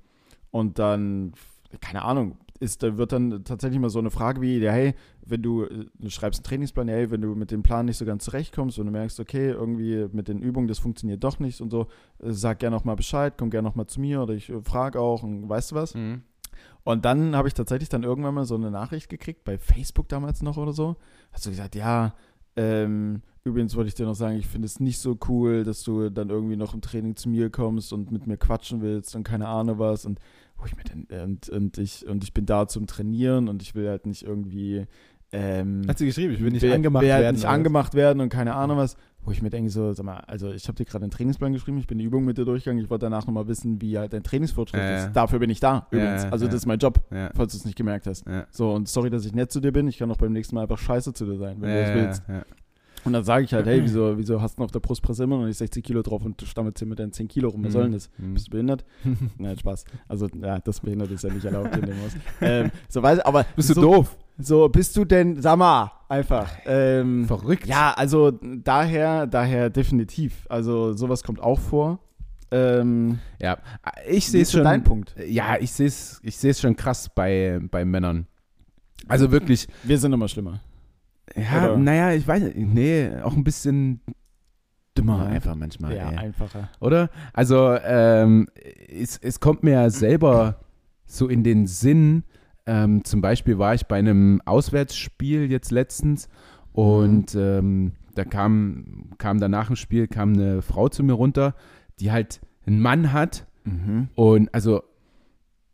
und 0.51 0.79
dann, 0.79 1.33
keine 1.81 2.03
Ahnung, 2.03 2.37
ist, 2.59 2.83
da 2.83 2.99
wird 2.99 3.13
dann 3.13 3.43
tatsächlich 3.45 3.81
mal 3.81 3.89
so 3.89 3.99
eine 3.99 4.11
Frage 4.11 4.41
wie, 4.43 4.59
ja, 4.59 4.71
hey, 4.71 4.95
wenn 5.25 5.43
du, 5.43 5.65
äh, 5.65 5.87
du 5.95 6.11
schreibst 6.11 6.41
einen 6.41 6.45
Trainingsplan, 6.45 6.89
ja, 6.89 6.95
hey, 6.95 7.11
wenn 7.11 7.23
du 7.23 7.35
mit 7.35 7.51
dem 7.51 7.63
Plan 7.63 7.87
nicht 7.87 7.97
so 7.97 8.05
ganz 8.05 8.25
zurechtkommst 8.25 8.79
und 8.79 8.87
du 8.87 8.93
merkst, 8.93 9.19
okay, 9.19 9.51
irgendwie 9.51 10.09
mit 10.13 10.29
den 10.29 10.41
Übungen, 10.41 10.69
das 10.69 10.79
funktioniert 10.79 11.25
doch 11.25 11.39
nicht 11.39 11.61
und 11.61 11.71
so, 11.71 11.87
äh, 12.19 12.31
sag 12.31 12.59
gerne 12.59 12.77
nochmal 12.77 12.97
Bescheid, 12.97 13.35
komm 13.39 13.51
gerne 13.51 13.67
nochmal 13.67 13.87
zu 13.87 14.01
mir 14.01 14.23
oder 14.23 14.35
ich 14.35 14.51
äh, 14.51 14.61
frage 14.61 15.01
auch 15.01 15.23
und 15.23 15.49
weißt 15.49 15.73
du 15.73 15.75
was? 15.77 15.95
Mhm. 15.95 16.23
Und 16.85 17.05
dann 17.05 17.35
habe 17.35 17.49
ich 17.49 17.55
tatsächlich 17.55 17.89
dann 17.89 18.03
irgendwann 18.03 18.35
mal 18.35 18.45
so 18.45 18.55
eine 18.55 18.71
Nachricht 18.71 19.09
gekriegt, 19.09 19.45
bei 19.45 19.57
Facebook 19.57 20.09
damals 20.09 20.43
noch 20.43 20.59
oder 20.59 20.73
so. 20.73 20.97
Hast 21.33 21.47
du 21.47 21.51
gesagt, 21.51 21.75
ja, 21.75 22.15
ähm, 22.57 23.23
übrigens 23.45 23.75
wollte 23.77 23.89
ich 23.89 23.95
dir 23.95 24.07
noch 24.07 24.15
sagen, 24.15 24.37
ich 24.37 24.47
finde 24.47 24.67
es 24.67 24.81
nicht 24.81 24.99
so 24.99 25.19
cool, 25.29 25.65
dass 25.65 25.83
du 25.83 26.11
dann 26.11 26.31
irgendwie 26.31 26.57
noch 26.57 26.75
im 26.75 26.81
Training 26.81 27.17
zu 27.17 27.29
mir 27.29 27.51
kommst 27.51 27.93
und 27.93 28.11
mit 28.13 28.27
mir 28.27 28.37
quatschen 28.37 28.83
willst 28.83 29.15
und 29.17 29.25
keine 29.25 29.49
Ahnung 29.49 29.79
was. 29.79 30.05
Und 30.05 30.19
wo 30.59 30.67
ich 30.67 30.77
mir 30.77 30.85
dann, 30.85 31.07
und, 31.25 31.49
und 31.49 31.79
ich, 31.79 32.07
und 32.07 32.23
ich 32.25 32.35
bin 32.35 32.45
da 32.47 32.67
zum 32.69 32.87
Trainieren 32.87 33.49
und 33.49 33.63
ich 33.63 33.75
will 33.75 33.89
halt 33.89 34.05
nicht 34.07 34.23
irgendwie 34.25 34.87
ähm, 35.33 35.83
Hat 35.89 35.97
sie 35.99 36.07
geschrieben, 36.07 36.35
ich 36.35 36.41
will 36.43 36.51
nicht 36.51 36.63
will- 36.63 36.73
angemacht 36.73 37.03
will 37.05 37.13
halt 37.13 37.23
werden. 37.23 37.37
nicht 37.37 37.47
angemacht 37.47 37.95
werden 37.95 38.21
und 38.21 38.29
keine 38.31 38.55
Ahnung 38.57 38.77
was. 38.79 38.97
Wo 39.23 39.31
ich 39.33 39.43
mir 39.43 39.51
denke, 39.51 39.69
so, 39.71 39.93
sag 39.93 40.07
mal, 40.07 40.17
also 40.27 40.51
ich 40.51 40.67
habe 40.67 40.77
dir 40.77 40.87
gerade 40.87 41.03
einen 41.05 41.11
Trainingsplan 41.11 41.53
geschrieben, 41.53 41.77
ich 41.79 41.87
bin 41.87 41.99
die 41.99 42.05
Übung 42.05 42.25
mit 42.25 42.39
dir 42.39 42.45
durchgegangen, 42.47 42.83
ich 42.83 42.89
wollte 42.89 43.05
danach 43.07 43.27
nochmal 43.27 43.47
wissen, 43.49 43.81
wie 43.83 43.99
halt 43.99 44.13
dein 44.15 44.23
Trainingsfortschritt 44.23 44.81
Ja, 44.81 44.91
ja. 44.91 45.07
ist. 45.07 45.13
Dafür 45.13 45.39
bin 45.39 45.51
ich 45.51 45.61
da, 45.61 45.87
übrigens. 45.91 46.23
ja, 46.25 46.31
also 46.31 46.47
das 46.47 46.55
ist 46.57 46.67
mein 46.67 46.79
Job, 46.79 47.01
falls 47.35 47.53
du 47.53 47.59
es 47.59 47.65
nicht 47.67 47.77
gemerkt 47.77 48.07
hast. 48.07 48.25
So, 48.51 48.73
und 48.73 48.89
sorry, 48.89 49.11
dass 49.11 49.25
ich 49.27 49.35
nett 49.35 49.53
zu 49.53 49.61
dir 49.61 49.73
bin, 49.73 49.89
ich 49.89 49.99
kann 49.99 50.11
auch 50.11 50.17
beim 50.17 50.33
nächsten 50.33 50.55
Mal 50.55 50.63
einfach 50.63 50.79
scheiße 50.79 51.13
zu 51.13 51.27
dir 51.27 51.37
sein, 51.37 51.57
wenn 51.61 51.69
du 51.71 51.81
das 51.83 51.95
willst. 51.95 52.23
Und 53.03 53.15
dann 53.15 53.25
sage 53.25 53.45
ich 53.45 53.55
halt, 53.55 53.67
hey, 53.67 53.81
wieso, 53.83 54.19
wieso 54.19 54.43
hast 54.43 54.59
du 54.59 54.63
auf 54.65 54.71
der 54.73 54.81
Brustpresse 54.81 55.25
immer 55.25 55.39
noch 55.39 55.47
nicht 55.47 55.57
60 55.57 55.83
Kilo 55.85 56.03
drauf 56.03 56.23
und 56.25 56.41
du 56.41 56.45
stammelst 56.47 56.79
hier 56.81 56.89
mit 56.89 56.99
deinen 56.99 57.13
10 57.13 57.29
Kilo 57.29 57.49
rum, 57.49 57.65
was 57.65 57.73
soll 57.73 57.85
denn 57.85 57.93
das? 57.93 58.11
Mhm. 58.19 58.35
Bist 58.35 58.49
du 58.49 58.51
behindert? 58.51 58.85
Nein, 59.39 59.57
Spaß. 59.59 59.85
Also, 60.09 60.29
ja, 60.43 60.59
das 60.59 60.81
behindert 60.81 61.11
ist 61.11 61.25
ja 61.25 61.33
nicht 61.33 61.45
erlaubt 61.45 61.75
in 61.77 61.83
dem 61.87 61.97
Haus. 62.03 62.13
Ähm, 62.43 62.71
so 62.89 63.03
weiß 63.03 63.21
aber 63.21 63.45
Bist 63.57 63.71
du 63.71 63.75
so, 63.75 63.81
doof? 63.83 64.17
So 64.47 64.69
bist 64.69 64.97
du 64.97 65.05
denn, 65.05 65.41
sag 65.43 65.57
mal, 65.59 65.93
einfach. 66.09 66.51
Ähm, 66.67 67.27
Verrückt. 67.27 67.67
ja, 67.67 67.93
also 67.97 68.31
daher, 68.31 69.27
daher 69.27 69.71
definitiv. 69.71 70.47
Also 70.49 70.93
sowas 70.95 71.23
kommt 71.23 71.41
auch 71.41 71.59
vor. 71.59 71.99
Ähm, 72.51 73.19
Ja, 73.39 73.59
ich 74.09 74.27
sehe 74.29 74.43
es 74.43 74.53
schon. 74.53 74.65
dein 74.65 74.83
Punkt? 74.83 75.15
Ja, 75.27 75.57
ich 75.61 75.71
sehe 75.73 75.87
es 75.87 76.21
ich 76.23 76.59
schon 76.59 76.75
krass 76.77 77.09
bei, 77.15 77.61
bei 77.71 77.85
Männern. 77.85 78.27
Also 79.09 79.31
wirklich, 79.31 79.67
Wir 79.85 79.99
sind 79.99 80.13
immer 80.13 80.29
schlimmer. 80.29 80.61
ja, 81.37 81.65
Oder- 81.73 81.77
naja, 81.79 82.13
ich 82.13 82.27
weiß 82.27 82.43
nicht, 82.43 82.57
nee, 82.57 83.11
auch 83.23 83.35
ein 83.37 83.45
bisschen 83.45 84.01
dümmer 84.99 85.27
einfach 85.27 85.55
manchmal. 85.55 85.95
ja, 85.97 86.11
ey. 86.11 86.17
einfacher. 86.19 86.69
Oder? 86.81 87.09
Also, 87.33 87.77
ähm, 87.85 88.49
es, 88.89 89.17
es 89.19 89.39
kommt 89.39 89.63
mir 89.63 89.73
ja 89.73 89.91
selber 89.91 90.57
so 91.07 91.29
in 91.29 91.45
den 91.45 91.67
Sinn. 91.69 92.25
Ähm, 92.73 93.03
zum 93.05 93.21
Beispiel 93.21 93.59
war 93.59 93.75
ich 93.75 93.87
bei 93.87 93.99
einem 93.99 94.41
Auswärtsspiel 94.45 95.51
jetzt 95.51 95.73
letztens 95.73 96.29
und 96.73 97.35
ähm, 97.35 97.93
da 98.15 98.25
kam, 98.25 99.11
kam 99.19 99.41
danach 99.41 99.71
im 99.71 99.77
Spiel 99.77 100.07
kam 100.07 100.35
eine 100.35 100.63
Frau 100.63 100.89
zu 100.89 101.03
mir 101.03 101.15
runter, 101.15 101.55
die 101.99 102.13
halt 102.13 102.41
einen 102.67 102.81
Mann 102.81 103.13
hat 103.13 103.47
Mhm. 103.65 104.09
und 104.15 104.55
also 104.55 104.83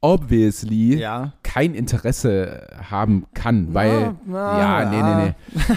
obviously 0.00 0.98
Ja. 0.98 1.32
kein 1.42 1.74
Interesse 1.74 2.66
haben 2.90 3.26
kann, 3.34 3.74
weil 3.74 4.14
Na, 4.26 4.58
ja, 4.58 4.84
nee, 4.84 5.02
nee, 5.02 5.14
nee, 5.14 5.34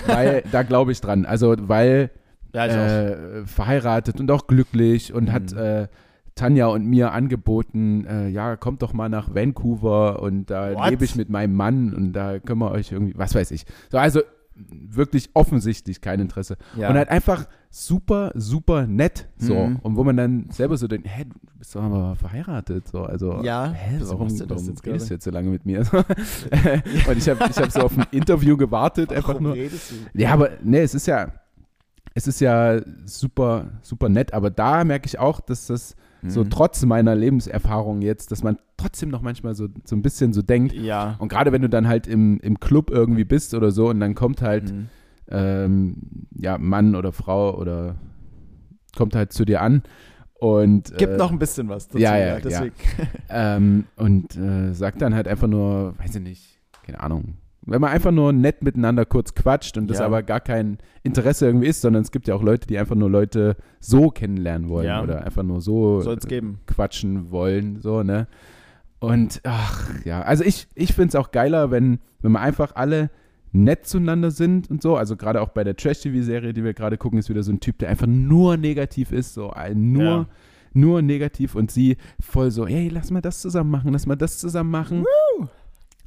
weil 0.07 0.43
da 0.51 0.63
glaube 0.63 0.91
ich 0.91 1.01
dran. 1.01 1.26
Also 1.26 1.55
weil 1.59 2.11
Ja, 2.53 2.65
äh, 2.65 3.45
verheiratet 3.45 4.20
und 4.20 4.32
auch 4.32 4.47
glücklich 4.47 5.13
und 5.13 5.26
Mhm. 5.26 5.32
hat 5.32 5.53
äh, 5.53 5.88
Tanja 6.40 6.68
und 6.68 6.86
mir 6.86 7.12
angeboten, 7.12 8.06
äh, 8.06 8.30
ja, 8.30 8.56
kommt 8.56 8.82
doch 8.82 8.94
mal 8.94 9.10
nach 9.10 9.36
Vancouver 9.36 10.22
und 10.22 10.50
da 10.50 10.74
What? 10.74 10.90
lebe 10.90 11.04
ich 11.04 11.16
mit 11.18 11.30
meinem 11.30 11.54
Mann 11.54 11.94
und 11.94 12.14
da 12.14 12.40
können 12.40 12.60
wir 12.62 12.72
euch 12.72 12.94
irgendwie, 12.94 13.14
was 13.18 13.36
weiß 13.36 13.52
ich. 13.52 13.66
So, 13.92 13.98
also 13.98 14.22
wirklich 14.70 15.30
offensichtlich 15.34 16.02
kein 16.02 16.20
Interesse. 16.20 16.58
Ja. 16.78 16.90
Und 16.90 16.96
halt 16.96 17.10
einfach 17.10 17.46
super, 17.70 18.32
super 18.36 18.88
nett. 18.88 19.28
So. 19.38 19.54
Mhm. 19.54 19.80
Und 19.82 19.96
wo 19.98 20.04
man 20.04 20.16
dann 20.18 20.50
selber 20.52 20.78
so 20.78 20.88
denkt, 20.88 21.08
hä, 21.10 21.26
du 21.26 21.36
bist 21.58 21.76
doch 21.76 21.84
aber 21.84 22.16
verheiratet. 22.16 22.88
So. 22.88 23.04
Also, 23.04 23.42
Ja, 23.44 23.72
hä, 23.72 24.00
warum, 24.02 24.30
das 24.30 24.50
warum 24.50 24.66
jetzt 24.66 24.86
redest 24.86 25.10
du 25.10 25.14
jetzt 25.16 25.24
so 25.26 25.32
lange 25.32 25.50
mit 25.50 25.66
mir? 25.66 25.80
und 25.92 27.18
ich 27.18 27.30
habe 27.30 27.46
ich 27.50 27.58
hab 27.58 27.72
so 27.72 27.82
auf 27.82 27.98
ein 27.98 28.06
Interview 28.12 28.58
gewartet, 28.58 29.12
einfach 29.12 29.30
Warum 29.30 29.44
nur. 29.44 29.54
redest 29.56 29.92
du? 29.92 29.96
Ja, 30.14 30.34
aber 30.34 30.52
nee, 30.64 30.82
es 30.82 30.94
ist 30.94 31.08
ja, 31.08 31.34
es 32.14 32.28
ist 32.28 32.42
ja 32.42 32.82
super, 33.06 33.80
super 33.82 34.10
nett, 34.10 34.34
aber 34.34 34.50
da 34.50 34.84
merke 34.84 35.06
ich 35.06 35.20
auch, 35.20 35.40
dass 35.42 35.68
das 35.68 35.96
so 36.28 36.43
Mhm. 36.43 36.49
trotz 36.49 36.84
meiner 36.86 37.15
Lebenserfahrung 37.15 38.01
jetzt, 38.01 38.32
dass 38.32 38.43
man 38.43 38.57
trotzdem 38.78 39.09
noch 39.09 39.22
manchmal 39.22 39.55
so, 39.55 39.67
so 39.86 39.95
ein 39.95 40.01
bisschen 40.01 40.34
so 40.34 40.41
denkt. 40.41 40.74
Ja. 40.74 41.15
Und 41.20 41.30
gerade 41.30 41.51
wenn 41.51 41.61
du 41.61 41.70
dann 41.70 41.88
halt 41.88 42.07
im, 42.07 42.39
im 42.41 42.59
Club 42.59 42.89
irgendwie 42.91 43.24
bist 43.24 43.53
oder 43.53 43.72
so 43.72 43.89
und 43.89 43.99
dann 43.99 44.15
kommt 44.15 44.41
halt, 44.41 44.72
Mhm. 44.74 44.88
ähm, 45.30 45.95
ja, 46.36 46.57
Mann 46.57 46.95
oder 46.95 47.11
Frau 47.11 47.55
oder 47.57 47.95
kommt 48.97 49.15
halt 49.15 49.32
zu 49.34 49.45
dir 49.45 49.61
an 49.61 49.84
und 50.39 50.97
Gibt 50.97 51.13
äh, 51.13 51.17
noch 51.17 51.32
ein 51.32 51.39
bisschen 51.39 51.70
was 51.70 51.88
dazu. 51.88 51.99
ja, 51.99 52.17
ja, 52.17 52.26
ja. 52.28 52.39
deswegen. 52.39 52.74
ähm, 53.30 53.86
und 53.95 54.36
äh, 54.36 54.74
sagt 54.74 55.01
dann 55.01 55.13
halt 55.15 55.28
einfach 55.28 55.47
nur, 55.47 55.93
weiß 55.99 56.15
ich 56.15 56.22
nicht, 56.22 56.59
keine 56.86 56.99
Ahnung. 57.01 57.36
Wenn 57.70 57.82
man 57.82 57.91
einfach 57.91 58.11
nur 58.11 58.34
nett 58.34 58.63
miteinander 58.63 59.05
kurz 59.05 59.34
quatscht 59.36 59.78
und 59.78 59.88
das 59.89 59.99
Ja. 59.99 60.05
aber 60.05 60.24
gar 60.24 60.39
kein 60.39 60.78
Interesse 61.03 61.45
irgendwie 61.45 61.67
ist, 61.67 61.82
sondern 61.82 62.01
es 62.01 62.11
gibt 62.11 62.28
ja 62.28 62.36
auch 62.36 62.43
Leute, 62.43 62.67
die 62.67 62.78
einfach 62.78 62.95
nur 62.95 63.09
Leute 63.09 63.55
so 63.80 64.09
kennenlernen 64.09 64.70
wollen 64.70 64.88
Ja. 64.88 65.01
oder 65.03 65.24
einfach 65.26 65.43
nur 65.43 65.61
so 65.61 65.99
es 65.99 66.28
geben. 66.28 66.59
quatschen 66.65 67.32
wollen, 67.32 67.80
so, 67.82 68.03
ne? 68.03 68.28
Und 68.99 69.39
ach 69.43 69.89
ja, 70.03 70.22
also 70.24 70.43
ich, 70.43 70.67
ich 70.76 70.93
finde 70.93 71.09
es 71.09 71.15
auch 71.15 71.32
geiler, 71.32 71.72
wenn, 71.72 71.99
wenn 72.22 72.34
wir 72.34 72.41
einfach 72.41 72.76
alle 72.76 73.09
nett 73.51 73.86
zueinander 73.88 74.30
sind 74.30 74.70
und 74.70 74.82
so. 74.82 74.95
Also 74.97 75.15
gerade 75.15 75.41
auch 75.41 75.49
bei 75.49 75.63
der 75.63 75.76
Trash-TV-Serie, 75.76 76.53
die 76.53 76.63
wir 76.63 76.74
gerade 76.74 76.97
gucken, 76.97 77.17
ist 77.17 77.30
wieder 77.30 77.43
so 77.43 77.51
ein 77.51 77.59
Typ, 77.61 77.80
der 77.80 77.89
einfach 77.89 78.07
nur 78.07 78.57
negativ 78.57 79.11
ist, 79.11 79.34
so 79.34 79.51
ein- 79.51 79.91
nur, 79.93 80.03
Ja. 80.03 80.26
nur 80.74 81.01
negativ 81.01 81.55
und 81.55 81.72
sie 81.72 81.97
voll 82.20 82.51
so, 82.51 82.67
hey, 82.67 82.89
lass 82.89 83.09
mal 83.09 83.22
das 83.22 83.39
zusammen 83.41 83.72
machen, 83.72 83.91
lass 83.93 84.05
mal 84.05 84.15
das 84.17 84.38
zusammen 84.38 84.70
machen. 84.70 85.05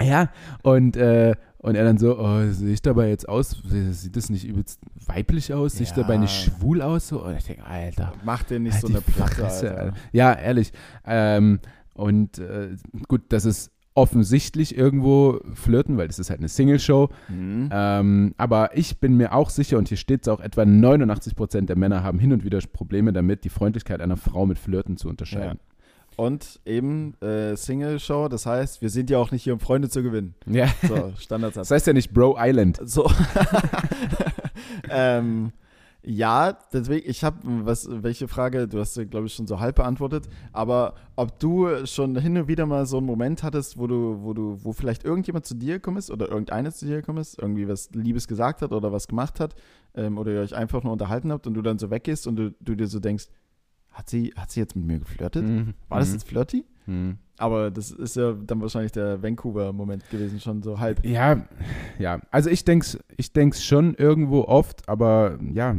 Ja, 0.00 0.30
und, 0.62 0.96
äh, 0.96 1.34
und 1.58 1.76
er 1.76 1.84
dann 1.84 1.98
so, 1.98 2.18
oh, 2.18 2.42
sehe 2.50 2.72
ich 2.72 2.82
dabei 2.82 3.08
jetzt 3.08 3.28
aus? 3.28 3.62
Sieht 3.68 4.16
das 4.16 4.30
nicht 4.30 4.44
übelst 4.46 4.80
weiblich 5.06 5.54
aus? 5.54 5.74
Sehe 5.74 5.82
ich 5.84 5.90
Ja. 5.90 5.96
dabei 5.96 6.16
nicht 6.16 6.32
schwul 6.34 6.82
aus? 6.82 7.08
So? 7.08 7.24
Und 7.24 7.36
ich 7.36 7.44
denke, 7.44 7.64
Alter, 7.64 8.12
Mach 8.24 8.42
dir 8.42 8.58
nicht 8.58 8.72
Halt 8.72 8.80
so 8.82 8.88
die 8.88 8.94
eine 8.94 9.02
Platte, 9.02 9.34
Fresse, 9.36 9.70
Alter. 9.70 9.82
Alter. 9.82 9.96
Ja, 10.12 10.32
ehrlich. 10.32 10.72
Ähm, 11.06 11.60
und 11.94 12.38
äh, 12.38 12.70
gut, 13.06 13.22
das 13.28 13.44
ist 13.44 13.70
offensichtlich 13.94 14.76
irgendwo 14.76 15.38
flirten, 15.54 15.98
weil 15.98 16.08
das 16.08 16.18
ist 16.18 16.30
halt 16.30 16.40
eine 16.40 16.48
Single-Show. 16.48 17.10
Mhm. 17.28 17.68
Ähm, 17.70 18.34
aber 18.38 18.76
ich 18.76 18.98
bin 18.98 19.16
mir 19.16 19.34
auch 19.34 19.50
sicher, 19.50 19.76
und 19.78 19.86
hier 19.88 19.98
steht 19.98 20.22
es 20.22 20.28
auch, 20.28 20.40
etwa 20.40 20.62
89% 20.62 21.66
der 21.66 21.76
Männer 21.76 22.02
haben 22.02 22.18
hin 22.18 22.32
und 22.32 22.42
wieder 22.42 22.58
Probleme 22.72 23.12
damit, 23.12 23.44
die 23.44 23.50
Freundlichkeit 23.50 24.00
einer 24.00 24.16
Frau 24.16 24.46
mit 24.46 24.58
Flirten 24.58 24.96
zu 24.96 25.08
unterscheiden. 25.08 25.60
Und 26.16 26.60
eben 26.66 27.14
äh, 27.20 27.56
Single-Show, 27.56 28.28
das 28.28 28.46
heißt, 28.46 28.82
wir 28.82 28.90
sind 28.90 29.10
ja 29.10 29.18
auch 29.18 29.30
nicht 29.30 29.42
hier, 29.44 29.54
um 29.54 29.60
Freunde 29.60 29.88
zu 29.88 30.02
gewinnen. 30.02 30.34
Ja. 30.46 30.68
So, 30.86 31.12
Standardsatz. 31.18 31.68
Das 31.68 31.76
heißt 31.76 31.86
ja 31.86 31.92
nicht 31.92 32.12
Bro 32.12 32.36
Island. 32.38 32.80
So. 32.84 33.10
ähm, 34.90 35.52
ja, 36.04 36.58
deswegen, 36.72 37.08
ich 37.08 37.22
habe, 37.22 37.38
was, 37.44 37.86
welche 37.88 38.26
Frage, 38.26 38.66
du 38.66 38.80
hast, 38.80 38.94
glaube 39.08 39.26
ich, 39.26 39.34
schon 39.34 39.46
so 39.46 39.60
halb 39.60 39.76
beantwortet, 39.76 40.28
aber 40.52 40.94
ob 41.14 41.38
du 41.38 41.86
schon 41.86 42.18
hin 42.18 42.36
und 42.36 42.48
wieder 42.48 42.66
mal 42.66 42.86
so 42.86 42.96
einen 42.96 43.06
Moment 43.06 43.44
hattest, 43.44 43.78
wo 43.78 43.86
du, 43.86 44.18
wo 44.20 44.34
du, 44.34 44.58
wo 44.64 44.72
vielleicht 44.72 45.04
irgendjemand 45.04 45.46
zu 45.46 45.54
dir 45.54 45.74
gekommen 45.74 45.98
ist 45.98 46.10
oder 46.10 46.28
irgendeine 46.28 46.72
zu 46.72 46.86
dir 46.86 46.96
gekommen 46.96 47.18
ist, 47.18 47.40
irgendwie 47.40 47.68
was 47.68 47.90
Liebes 47.92 48.26
gesagt 48.26 48.62
hat 48.62 48.72
oder 48.72 48.90
was 48.90 49.06
gemacht 49.06 49.38
hat, 49.38 49.54
ähm, 49.94 50.18
oder 50.18 50.32
ihr 50.32 50.40
euch 50.40 50.56
einfach 50.56 50.82
nur 50.82 50.92
unterhalten 50.92 51.30
habt 51.30 51.46
und 51.46 51.54
du 51.54 51.62
dann 51.62 51.78
so 51.78 51.88
weggehst 51.88 52.26
und 52.26 52.34
du, 52.34 52.52
du 52.58 52.74
dir 52.74 52.88
so 52.88 52.98
denkst, 52.98 53.28
hat 53.92 54.08
sie, 54.10 54.32
hat 54.36 54.50
sie 54.50 54.60
jetzt 54.60 54.74
mit 54.76 54.86
mir 54.86 54.98
geflirtet? 54.98 55.44
Mhm. 55.44 55.74
War 55.88 55.98
das 56.00 56.08
Mhm. 56.08 56.14
jetzt 56.14 56.28
flirty? 56.28 56.64
Mhm. 56.86 57.18
Aber 57.38 57.70
das 57.70 57.90
ist 57.90 58.14
ja 58.16 58.32
dann 58.32 58.60
wahrscheinlich 58.60 58.92
der 58.92 59.22
Vancouver-Moment 59.22 60.08
gewesen, 60.10 60.38
schon 60.40 60.62
so 60.62 60.78
halb. 60.78 61.04
Ja, 61.04 61.42
ja. 61.98 62.20
Also 62.30 62.50
ich 62.50 62.64
denke 62.64 62.84
es 62.84 62.98
ich 63.16 63.32
denk's 63.32 63.64
schon 63.64 63.94
irgendwo 63.94 64.42
oft, 64.42 64.88
aber 64.88 65.38
ja, 65.52 65.74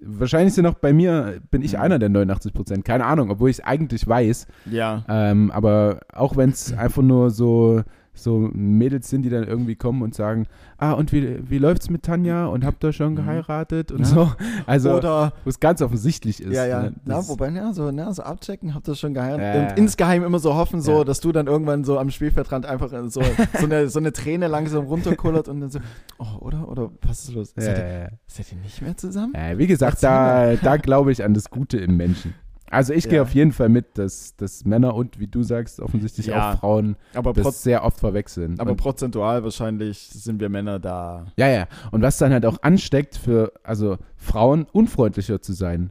wahrscheinlich 0.00 0.54
sind 0.54 0.66
auch 0.66 0.74
bei 0.74 0.92
mir, 0.92 1.40
bin 1.50 1.62
ich 1.62 1.72
Mhm. 1.74 1.80
einer 1.80 1.98
der 1.98 2.08
89 2.08 2.52
Prozent. 2.52 2.84
Keine 2.84 3.04
Ahnung, 3.06 3.30
obwohl 3.30 3.50
ich 3.50 3.58
es 3.58 3.64
eigentlich 3.64 4.06
weiß. 4.06 4.46
Ja. 4.70 5.04
Ähm, 5.08 5.50
aber 5.50 6.00
auch 6.12 6.36
wenn 6.36 6.50
es 6.50 6.72
einfach 6.72 7.02
nur 7.02 7.30
so, 7.30 7.82
so 8.14 8.50
Mädels 8.52 9.08
sind, 9.08 9.22
die 9.22 9.30
dann 9.30 9.44
irgendwie 9.44 9.74
kommen 9.74 10.02
und 10.02 10.14
sagen, 10.14 10.46
ah, 10.76 10.92
und 10.92 11.12
wie, 11.12 11.38
wie 11.48 11.56
läuft's 11.58 11.88
mit 11.88 12.02
Tanja 12.02 12.46
und 12.46 12.64
habt 12.64 12.84
ihr 12.84 12.92
schon 12.92 13.12
Mhm. 13.12 13.16
geheiratet 13.16 13.90
und 13.90 14.00
Ja. 14.00 14.04
so. 14.04 14.32
Also, 14.66 14.92
Oder 14.94 15.32
wo 15.44 15.48
es 15.50 15.60
ganz 15.60 15.80
offensichtlich 15.80 16.42
ist. 16.42 16.52
Ja, 16.52 16.66
ja. 16.66 16.82
ne? 16.82 16.92
Das- 17.06 17.28
wobei, 17.30 17.48
ja, 17.48 17.72
so, 17.72 17.90
na, 17.90 18.12
so 18.12 18.22
abchecken, 18.22 18.74
habt 18.74 18.86
ihr 18.88 18.94
schon 18.96 19.14
geheiratet. 19.14 19.42
Ja, 19.54 19.62
ja. 19.62 19.70
Und 19.70 19.78
insgeheim 19.78 20.24
immer 20.24 20.38
so 20.40 20.54
hoffen, 20.54 20.82
so, 20.82 20.98
Ja. 20.98 21.04
dass 21.04 21.20
du 21.20 21.32
dann 21.32 21.46
irgendwann 21.46 21.84
so 21.84 21.98
am 21.98 22.10
Spielfeldrand 22.10 22.66
einfach 22.66 22.90
so, 22.90 23.08
so, 23.08 23.22
eine, 23.64 23.88
so 23.88 23.98
eine 23.98 24.12
Träne 24.12 24.46
langsam 24.48 24.84
runterkullert 24.86 25.48
und 25.48 25.60
dann 25.60 25.70
so, 25.70 25.78
oh, 26.18 26.26
oder? 26.40 26.68
Oder 26.68 26.90
was 27.02 27.24
ist 27.24 27.32
los? 27.34 27.54
ja, 27.56 27.62
seid, 27.62 27.78
ihr, 27.78 27.84
ja, 27.88 27.98
ja. 28.02 28.08
seid 28.26 28.52
ihr 28.52 28.58
nicht 28.58 28.82
mehr 28.82 28.96
zusammen? 28.96 29.32
Ja, 29.34 29.56
wie 29.56 29.66
gesagt, 29.66 30.02
Erzähl 30.02 30.58
da, 30.58 30.62
da 30.62 30.76
glaube 30.76 31.12
ich 31.12 31.24
an 31.24 31.32
das 31.32 31.48
Gute 31.48 31.78
im 31.78 31.96
Menschen. 31.96 32.34
Also 32.72 32.92
ich 32.94 33.04
gehe 33.04 33.16
Ja. 33.16 33.22
auf 33.22 33.34
jeden 33.34 33.52
Fall 33.52 33.68
mit, 33.68 33.98
dass, 33.98 34.34
dass 34.36 34.64
Männer 34.64 34.94
und, 34.94 35.20
wie 35.20 35.26
du 35.26 35.42
sagst, 35.42 35.78
offensichtlich 35.80 36.26
Ja. 36.26 36.52
auch 36.54 36.58
Frauen 36.58 36.96
Aber, 37.14 37.32
das 37.34 37.62
sehr 37.62 37.84
oft 37.84 38.00
verwechseln. 38.00 38.58
aber 38.58 38.70
und, 38.72 38.76
prozentual 38.78 39.44
wahrscheinlich 39.44 39.98
sind 40.08 40.40
wir 40.40 40.48
Männer 40.48 40.78
da. 40.78 41.26
ja, 41.36 41.48
ja. 41.48 41.66
Und 41.90 42.02
was 42.02 42.16
dann 42.18 42.32
halt 42.32 42.46
auch 42.46 42.58
ansteckt 42.62 43.16
für, 43.16 43.52
also 43.62 43.98
Frauen 44.16 44.66
unfreundlicher 44.72 45.40
zu 45.42 45.52
sein. 45.52 45.90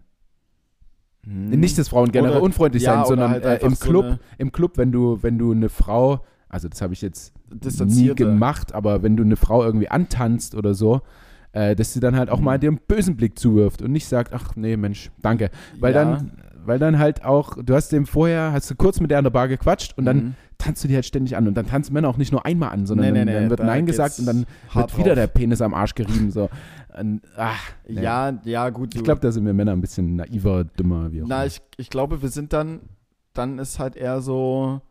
Nicht, 1.24 1.78
dass 1.78 1.90
Frauen 1.90 2.12
generell 2.12 2.38
Oder- 2.38 2.44
unfreundlich 2.44 2.82
ja, 2.84 2.96
sein, 2.96 3.06
sondern 3.06 3.30
halt 3.30 3.46
äh, 3.46 3.58
im 3.58 3.76
so 3.76 3.86
Club, 3.86 4.06
eine- 4.06 4.20
im 4.40 4.52
Club, 4.52 4.78
wenn 4.78 4.92
du, 4.92 5.20
wenn 5.22 5.38
du 5.38 5.52
eine 5.52 5.70
Frau, 5.70 6.26
also 6.50 6.68
das 6.68 6.82
habe 6.82 6.94
ich 6.94 7.02
jetzt 7.04 7.32
nie 7.86 8.16
gemacht, 8.16 8.74
aber 8.74 9.04
wenn 9.04 9.16
du 9.16 9.24
eine 9.24 9.36
Frau 9.36 9.64
irgendwie 9.64 9.88
antanzt 9.90 10.56
oder 10.56 10.74
so, 10.74 11.02
äh, 11.52 11.76
dass 11.76 11.94
sie 11.94 12.00
dann 12.00 12.16
halt 12.16 12.32
auch 12.32 12.40
mal 12.40 12.58
dir 12.58 12.70
einen 12.70 12.80
bösen 12.88 13.18
Blick 13.18 13.38
zuwirft 13.38 13.84
und 13.84 13.92
nicht 13.92 14.08
sagt, 14.08 14.34
ach 14.34 14.56
nee, 14.56 14.76
Mensch, 14.78 15.12
danke. 15.22 15.52
Weil 15.80 15.94
Ja. 15.94 16.06
dann, 16.06 16.32
weil 16.66 16.80
dann 16.80 17.00
halt 17.00 17.24
auch, 17.26 17.58
du 17.62 17.74
hast 17.76 17.92
dem 17.92 18.06
vorher, 18.06 18.52
hast 18.52 18.70
du 18.70 18.76
kurz 18.76 19.00
mit 19.00 19.12
der 19.12 19.18
an 19.20 19.24
der 19.24 19.32
Bar 19.32 19.48
gequatscht 19.48 19.98
und 19.98 20.06
dann 20.06 20.18
Mhm. 20.18 20.36
tanzt 20.58 20.84
du 20.84 20.88
die 20.88 20.96
halt 20.96 21.06
ständig 21.06 21.36
an 21.36 21.48
und 21.48 21.54
dann 21.56 21.66
tanzen 21.66 21.94
Männer 21.94 22.08
auch 22.10 22.18
nicht 22.18 22.32
nur 22.32 22.46
einmal 22.46 22.70
an, 22.70 22.86
sondern 22.86 23.08
Nee, 23.08 23.12
nee, 23.12 23.20
dann, 23.20 23.28
nee, 23.28 23.34
dann 23.42 23.50
wird 23.50 23.60
da 23.60 23.64
Nein 23.66 23.86
gesagt 23.86 24.20
und 24.20 24.26
dann 24.26 24.46
wird 24.74 24.98
wieder 24.98 25.16
der 25.16 25.28
drauf. 25.28 25.34
Penis 25.34 25.62
am 25.62 25.74
Arsch 25.74 25.96
gerieben. 25.96 26.32
So. 26.32 26.50
Und, 27.00 27.22
ach, 27.38 27.72
nee. 27.88 28.02
Ja, 28.02 28.40
ja, 28.44 28.70
gut. 28.70 28.94
Ich 28.96 29.04
glaube, 29.04 29.22
da 29.22 29.32
sind 29.32 29.46
wir 29.46 29.54
Männer 29.54 29.72
ein 29.72 29.82
bisschen 29.82 30.16
naiver, 30.18 30.64
dümmer, 30.66 31.12
wie 31.12 31.24
auch 31.24 31.28
Na, 31.28 31.38
immer. 31.38 31.46
ich, 31.48 31.62
ich 31.78 31.90
glaube, 31.90 32.22
wir 32.22 32.30
sind 32.30 32.54
dann, 32.54 32.82
dann 33.34 33.60
ist 33.60 33.80
halt 33.80 33.96
eher 33.96 34.22
so, 34.22 34.82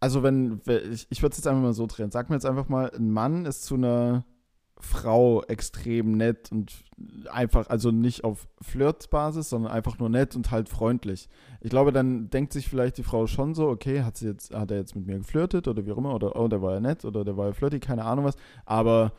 also 0.00 0.22
wenn, 0.22 0.60
wenn- 0.64 0.92
ich, 0.92 1.06
ich 1.10 1.22
würde 1.22 1.32
es 1.32 1.38
jetzt 1.38 1.46
einfach 1.46 1.62
mal 1.62 1.72
so 1.72 1.86
drehen. 1.86 2.10
Sag 2.10 2.28
mir 2.28 2.36
jetzt 2.36 2.46
einfach 2.46 2.68
mal, 2.68 2.90
ein 2.96 3.10
Mann 3.10 3.46
ist 3.46 3.64
zu 3.64 3.74
einer 3.74 4.24
Frau 4.80 5.42
extrem 5.44 6.12
nett 6.12 6.52
und 6.52 6.72
einfach, 7.30 7.68
also 7.68 7.90
nicht 7.90 8.24
auf 8.24 8.46
Flirtbasis, 8.62 9.50
sondern 9.50 9.72
einfach 9.72 9.98
nur 9.98 10.08
nett 10.08 10.36
und 10.36 10.50
halt 10.50 10.68
freundlich. 10.68 11.28
Ich 11.60 11.70
glaube, 11.70 11.90
dann 11.92 12.30
denkt 12.30 12.52
sich 12.52 12.68
vielleicht 12.68 12.96
die 12.98 13.02
Frau 13.02 13.26
schon 13.26 13.54
so, 13.54 13.68
okay, 13.68 14.02
hat 14.02 14.16
sie 14.16 14.26
jetzt, 14.28 14.54
hat 14.54 14.70
er 14.70 14.78
jetzt 14.78 14.94
mit 14.94 15.06
mir 15.06 15.18
geflirtet 15.18 15.66
oder 15.68 15.84
wie 15.84 15.92
auch 15.92 15.98
immer, 15.98 16.14
oder 16.14 16.36
oh, 16.36 16.46
der 16.48 16.62
war 16.62 16.74
ja 16.74 16.80
nett 16.80 17.04
oder 17.04 17.24
der 17.24 17.36
war 17.36 17.46
ja 17.46 17.52
flirty, 17.52 17.80
keine 17.80 18.04
Ahnung 18.04 18.24
was, 18.24 18.36
aber 18.66 19.12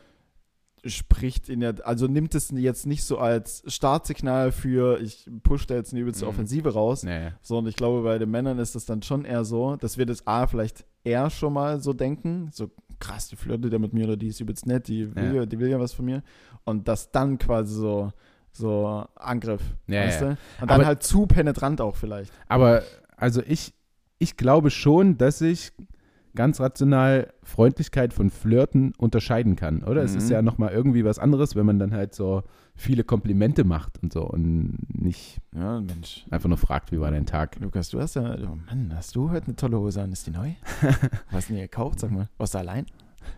spricht 0.86 1.50
ihn 1.50 1.60
ja, 1.60 1.72
also 1.84 2.06
nimmt 2.06 2.34
es 2.34 2.50
jetzt 2.56 2.86
nicht 2.86 3.04
so 3.04 3.18
als 3.18 3.62
Startsignal 3.66 4.50
für, 4.50 4.98
ich 5.00 5.28
push 5.42 5.66
da 5.66 5.74
jetzt 5.74 5.92
eine 5.92 6.00
übelste 6.00 6.24
Mhm. 6.24 6.30
Offensive 6.30 6.72
raus, 6.72 7.02
Nee. 7.02 7.32
so, 7.42 7.58
und 7.58 7.66
ich 7.66 7.76
glaube, 7.76 8.02
bei 8.02 8.18
den 8.18 8.30
Männern 8.30 8.58
ist 8.58 8.74
das 8.74 8.86
dann 8.86 9.02
schon 9.02 9.26
eher 9.26 9.44
so, 9.44 9.76
dass 9.76 9.98
wir 9.98 10.06
das 10.06 10.26
A 10.26 10.46
vielleicht 10.46 10.86
eher 11.04 11.28
schon 11.28 11.52
mal 11.52 11.80
so 11.80 11.92
denken, 11.92 12.48
so 12.50 12.70
krass, 13.00 13.28
die 13.28 13.36
flirtet 13.36 13.72
ja 13.72 13.78
mit 13.78 13.92
mir 13.92 14.04
oder 14.06 14.16
die 14.16 14.28
ist 14.28 14.40
übelst 14.40 14.66
nett, 14.66 14.86
die 14.88 15.14
will 15.16 15.34
ja, 15.34 15.46
die 15.46 15.58
will 15.58 15.68
ja 15.68 15.80
was 15.80 15.92
von 15.92 16.04
mir. 16.04 16.22
Und 16.64 16.86
das 16.86 17.10
dann 17.10 17.38
quasi 17.38 17.74
so, 17.74 18.12
so 18.52 19.04
Angriff, 19.16 19.62
Ja, 19.86 20.02
weißt 20.04 20.20
ja. 20.20 20.26
du? 20.26 20.30
Und 20.32 20.38
dann 20.60 20.70
Aber- 20.70 20.86
halt 20.86 21.02
zu 21.02 21.26
penetrant 21.26 21.80
auch 21.80 21.96
vielleicht. 21.96 22.32
Aber 22.48 22.82
also 23.16 23.42
ich, 23.46 23.74
ich 24.18 24.36
glaube 24.36 24.70
schon, 24.70 25.16
dass 25.18 25.40
ich 25.40 25.72
ganz 26.34 26.60
rational 26.60 27.32
Freundlichkeit 27.42 28.12
von 28.12 28.30
Flirten 28.30 28.92
unterscheiden 28.98 29.56
kann, 29.56 29.82
oder? 29.82 30.02
Es 30.02 30.12
Mhm. 30.12 30.18
ist 30.18 30.30
ja 30.30 30.42
nochmal 30.42 30.72
irgendwie 30.72 31.04
was 31.04 31.18
anderes, 31.18 31.56
wenn 31.56 31.66
man 31.66 31.78
dann 31.78 31.92
halt 31.92 32.14
so 32.14 32.42
viele 32.76 33.04
Komplimente 33.04 33.64
macht 33.64 34.02
und 34.02 34.12
so 34.12 34.22
und 34.22 34.78
nicht 34.88 35.40
Ja, 35.54 35.80
Mensch. 35.80 36.24
einfach 36.30 36.48
nur 36.48 36.58
fragt, 36.58 36.92
wie 36.92 37.00
war 37.00 37.10
dein 37.10 37.26
Tag? 37.26 37.56
Lukas, 37.60 37.88
du 37.90 38.00
hast 38.00 38.14
ja, 38.14 38.36
oh 38.42 38.56
Mann, 38.66 38.92
hast 38.94 39.14
du 39.16 39.30
heute 39.30 39.46
eine 39.46 39.56
tolle 39.56 39.78
Hose 39.78 40.00
an? 40.02 40.12
Ist 40.12 40.26
die 40.26 40.30
neu? 40.30 40.52
Was 40.80 41.32
hast 41.32 41.48
du 41.50 41.54
denn 41.54 41.62
gekauft? 41.62 42.00
Sag 42.00 42.10
mal, 42.10 42.28
warst 42.38 42.54
du 42.54 42.58
allein? 42.58 42.86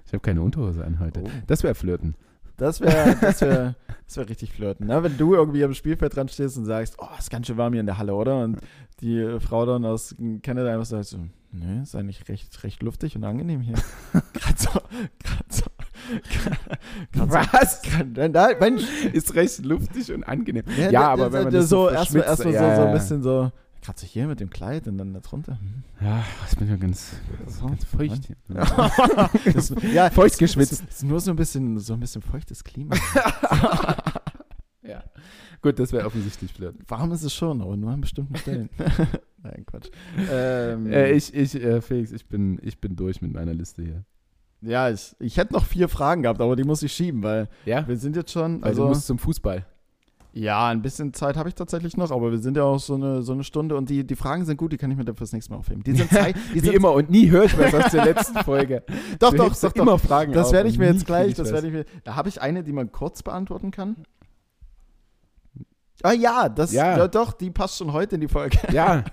Ich 0.07 0.13
habe 0.13 0.21
keine 0.21 0.43
Unterhose 0.43 0.85
an 0.85 1.01
heute. 1.01 1.23
Oh. 1.25 1.31
Das 1.47 1.63
wäre 1.63 1.75
Flirten. 1.75 2.15
Das 2.59 2.81
wäre 2.81 3.17
das 3.21 3.41
wär, 3.41 3.75
das 4.07 4.17
wär 4.17 4.29
richtig 4.29 4.53
flirten. 4.53 4.87
Ne? 4.87 5.03
Wenn 5.03 5.17
du 5.17 5.35
irgendwie 5.35 5.65
am 5.65 5.75
Spielfeld 5.75 6.15
dran 6.15 6.29
stehst 6.29 6.59
und 6.59 6.67
sagst, 6.67 6.97
oh, 6.99 7.09
ist 7.19 7.31
ganz 7.31 7.47
schön 7.47 7.57
warm 7.57 7.73
hier 7.73 7.81
in 7.81 7.87
der 7.87 7.99
Halle, 7.99 8.15
oder? 8.15 8.45
Und 8.45 8.59
die 9.01 9.39
Frau 9.41 9.65
dann 9.67 9.85
aus 9.85 10.15
Kanada 10.43 10.71
einfach 10.73 10.85
sagt 10.87 11.07
so, 11.07 11.19
nö, 11.53 11.83
ist 11.83 11.95
eigentlich 11.95 12.29
recht, 12.29 12.63
recht 12.65 12.83
luftig 12.83 13.15
und 13.17 13.25
angenehm 13.25 13.61
hier. 13.61 13.75
Gerade 14.33 14.57
so, 14.59 14.71
gerade 14.71 15.45
so, 15.49 15.65
Was? 17.15 17.83
Nein, 18.17 18.57
Mensch. 18.59 18.83
Ist 19.13 19.35
recht 19.35 19.65
luftig 19.65 20.13
und 20.13 20.25
angenehm. 20.25 20.65
Ja, 20.77 20.91
Ja, 20.91 20.91
da- 20.91 21.09
aber 21.13 21.25
da- 21.27 21.33
wenn 21.33 21.45
man 21.45 21.53
da 21.53 21.59
das 21.61 21.69
so 21.69 21.85
so 21.85 21.91
erstmal 21.91 22.23
verschwitzt- 22.25 22.29
erstmal 22.29 22.53
so, 22.55 22.59
ja, 22.59 22.77
so 22.77 22.83
ein 22.83 22.89
ja. 22.89 22.93
bisschen 22.95 23.23
so 23.23 23.53
kratze 23.83 24.07
ich 24.07 24.13
hier 24.13 24.27
mit 24.29 24.39
dem 24.39 24.49
Kleid 24.49 24.87
und 24.87 24.97
dann 24.99 25.13
da 25.13 25.19
drunter. 25.21 25.59
Hm. 25.59 25.83
Ja, 26.01 26.25
ich 26.49 26.57
bin 26.57 26.69
ja 26.69 26.77
ganz, 26.77 27.15
So. 27.49 27.67
ganz 27.67 27.85
feucht. 27.85 28.27
hier. 28.27 28.37
Das, 29.55 29.75
ja, 29.93 30.09
Feucht 30.11 30.33
es- 30.35 30.39
geschwitzt. 30.39 30.73
Es 30.89 30.97
ist 30.97 31.03
nur 31.05 31.19
so 31.21 31.31
ein 31.33 31.37
bisschen 31.37 31.79
so 31.81 31.95
ein 31.95 32.01
bisschen 32.01 32.23
feuchtes 32.23 32.63
Klima. 32.63 32.95
Ja. 34.93 35.05
Gut, 35.61 35.79
das 35.79 35.93
wäre 35.93 36.07
offensichtlich 36.07 36.53
blöd. 36.55 36.75
Warm 36.89 37.13
ist 37.13 37.23
es 37.23 37.33
schon, 37.35 37.61
aber 37.63 37.77
nur 37.77 37.91
an 37.91 38.01
bestimmten 38.01 38.35
Stellen. 38.37 38.69
Nein, 39.43 39.65
Quatsch. 39.67 39.91
Ähm, 40.31 40.91
Äh, 40.91 41.13
ich, 41.13 41.33
ich, 41.35 41.55
äh, 41.55 41.81
Felix, 41.81 42.13
ich 42.13 42.27
bin, 42.27 42.59
ich 42.63 42.81
bin 42.81 42.97
durch 42.97 43.23
mit 43.23 43.33
meiner 43.33 43.55
Liste 43.55 43.83
hier. 43.83 44.05
ja, 44.61 44.91
ich, 44.91 45.15
ich 45.21 45.37
hätte 45.37 45.53
noch 45.53 45.65
vier 45.65 45.89
Fragen 45.89 46.23
gehabt, 46.23 46.41
aber 46.41 46.57
die 46.57 46.65
muss 46.65 46.83
ich 46.83 46.93
schieben, 46.93 47.23
weil 47.23 47.49
Ja? 47.65 47.87
wir 47.87 47.97
sind 47.97 48.17
jetzt 48.17 48.33
schon. 48.33 48.57
Also, 48.63 48.67
Also, 48.67 48.83
du 48.83 48.89
musst 48.89 49.07
zum 49.07 49.19
Fußball. 49.19 49.65
ja, 50.33 50.69
ein 50.69 50.81
bisschen 50.83 51.13
Zeit 51.15 51.37
habe 51.37 51.49
ich 51.49 51.55
tatsächlich 51.55 51.97
noch, 51.97 52.11
aber 52.11 52.31
wir 52.33 52.39
sind 52.39 52.57
ja 52.57 52.65
auch 52.65 52.79
so 52.81 52.95
eine, 52.95 53.23
so 53.23 53.33
eine 53.33 53.45
Stunde 53.45 53.77
und 53.77 53.89
die, 53.91 54.05
die 54.05 54.17
Fragen 54.17 54.45
sind 54.45 54.57
gut, 54.57 54.73
die 54.73 54.79
kann 54.79 54.91
ich 54.91 54.97
mir 54.97 55.05
dann 55.05 55.15
fürs 55.17 55.33
nächste 55.33 55.53
Mal 55.53 55.59
aufheben. 55.59 55.83
Die 55.85 55.93
sind 55.95 56.11
Zeit. 56.11 56.35
Die 56.51 56.55
Wie 56.55 56.61
sind, 56.61 56.75
immer 56.75 56.93
und 56.93 57.09
nie 57.11 57.29
höre 57.31 57.45
ich 57.45 57.57
was 57.59 57.73
aus 57.75 57.91
der 57.93 58.05
letzten 58.05 58.39
Folge. 58.45 58.83
Doch, 59.21 59.31
Du 59.31 59.37
doch, 59.37 59.55
doch, 59.61 59.75
immer 59.77 59.99
Fragen 59.99 60.33
Das 60.33 60.53
werde 60.53 60.69
ich 60.69 60.79
mir 60.79 60.87
jetzt 60.87 61.07
gleich, 61.07 61.35
das 61.35 61.53
werde 61.53 61.67
ich 61.69 61.73
mir. 61.73 61.85
Da 62.05 62.17
habe 62.17 62.29
ich 62.29 62.41
eine, 62.41 62.63
die 62.65 62.73
man 62.73 62.91
kurz 62.91 63.23
beantworten 63.23 63.71
kann. 63.71 63.97
Ah 66.03 66.13
ja, 66.13 66.49
das 66.49 66.73
Ja. 66.73 66.99
ja. 66.99 67.09
doch, 67.09 67.33
die 67.33 67.51
passt 67.51 67.79
schon 67.79 67.93
heute 67.93 68.17
in 68.17 68.21
die 68.21 68.29
Folge. 68.29 68.59
Ja, 68.73 69.05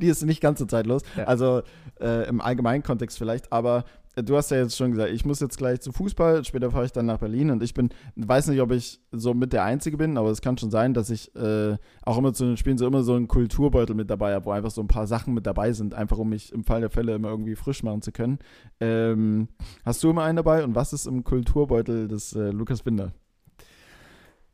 Die 0.00 0.06
ist 0.08 0.24
nicht 0.24 0.40
ganz 0.40 0.58
so 0.58 0.66
zeitlos. 0.66 1.02
Ja. 1.16 1.24
Also 1.24 1.62
äh, 2.00 2.28
im 2.28 2.40
allgemeinen 2.40 2.82
Kontext 2.82 3.18
vielleicht, 3.18 3.52
aber 3.52 3.84
äh, 4.16 4.22
du 4.22 4.36
hast 4.36 4.50
ja 4.50 4.58
jetzt 4.58 4.76
schon 4.76 4.92
gesagt, 4.92 5.10
ich 5.10 5.24
muss 5.24 5.40
jetzt 5.40 5.58
gleich 5.58 5.80
zu 5.80 5.92
Fußball, 5.92 6.44
später 6.44 6.70
fahre 6.70 6.84
ich 6.84 6.92
dann 6.92 7.06
nach 7.06 7.18
Berlin 7.18 7.50
und 7.50 7.62
ich 7.62 7.74
bin, 7.74 7.90
weiß 8.16 8.48
nicht, 8.48 8.60
ob 8.60 8.72
ich 8.72 9.00
so 9.12 9.34
mit 9.34 9.52
der 9.52 9.64
Einzige 9.64 9.96
bin, 9.96 10.18
aber 10.18 10.30
es 10.30 10.40
kann 10.40 10.58
schon 10.58 10.70
sein, 10.70 10.94
dass 10.94 11.10
ich 11.10 11.34
äh, 11.36 11.76
auch 12.02 12.18
immer 12.18 12.32
zu 12.32 12.44
den 12.44 12.56
Spielen 12.56 12.78
so 12.78 12.86
immer 12.86 13.02
so 13.02 13.14
einen 13.14 13.28
Kulturbeutel 13.28 13.94
mit 13.94 14.10
dabei 14.10 14.34
habe, 14.34 14.46
wo 14.46 14.50
einfach 14.50 14.70
so 14.70 14.80
ein 14.80 14.88
paar 14.88 15.06
Sachen 15.06 15.34
mit 15.34 15.46
dabei 15.46 15.72
sind, 15.72 15.94
einfach 15.94 16.18
um 16.18 16.28
mich 16.28 16.52
im 16.52 16.64
Fall 16.64 16.80
der 16.80 16.90
Fälle 16.90 17.14
immer 17.14 17.28
irgendwie 17.28 17.56
frisch 17.56 17.82
machen 17.82 18.02
zu 18.02 18.12
können. 18.12 18.38
Ähm, 18.80 19.48
hast 19.84 20.02
du 20.02 20.10
immer 20.10 20.24
einen 20.24 20.36
dabei 20.36 20.64
und 20.64 20.74
was 20.74 20.92
ist 20.92 21.06
im 21.06 21.24
Kulturbeutel 21.24 22.08
des 22.08 22.34
äh, 22.34 22.50
Lukas 22.50 22.82
Binder? 22.82 23.12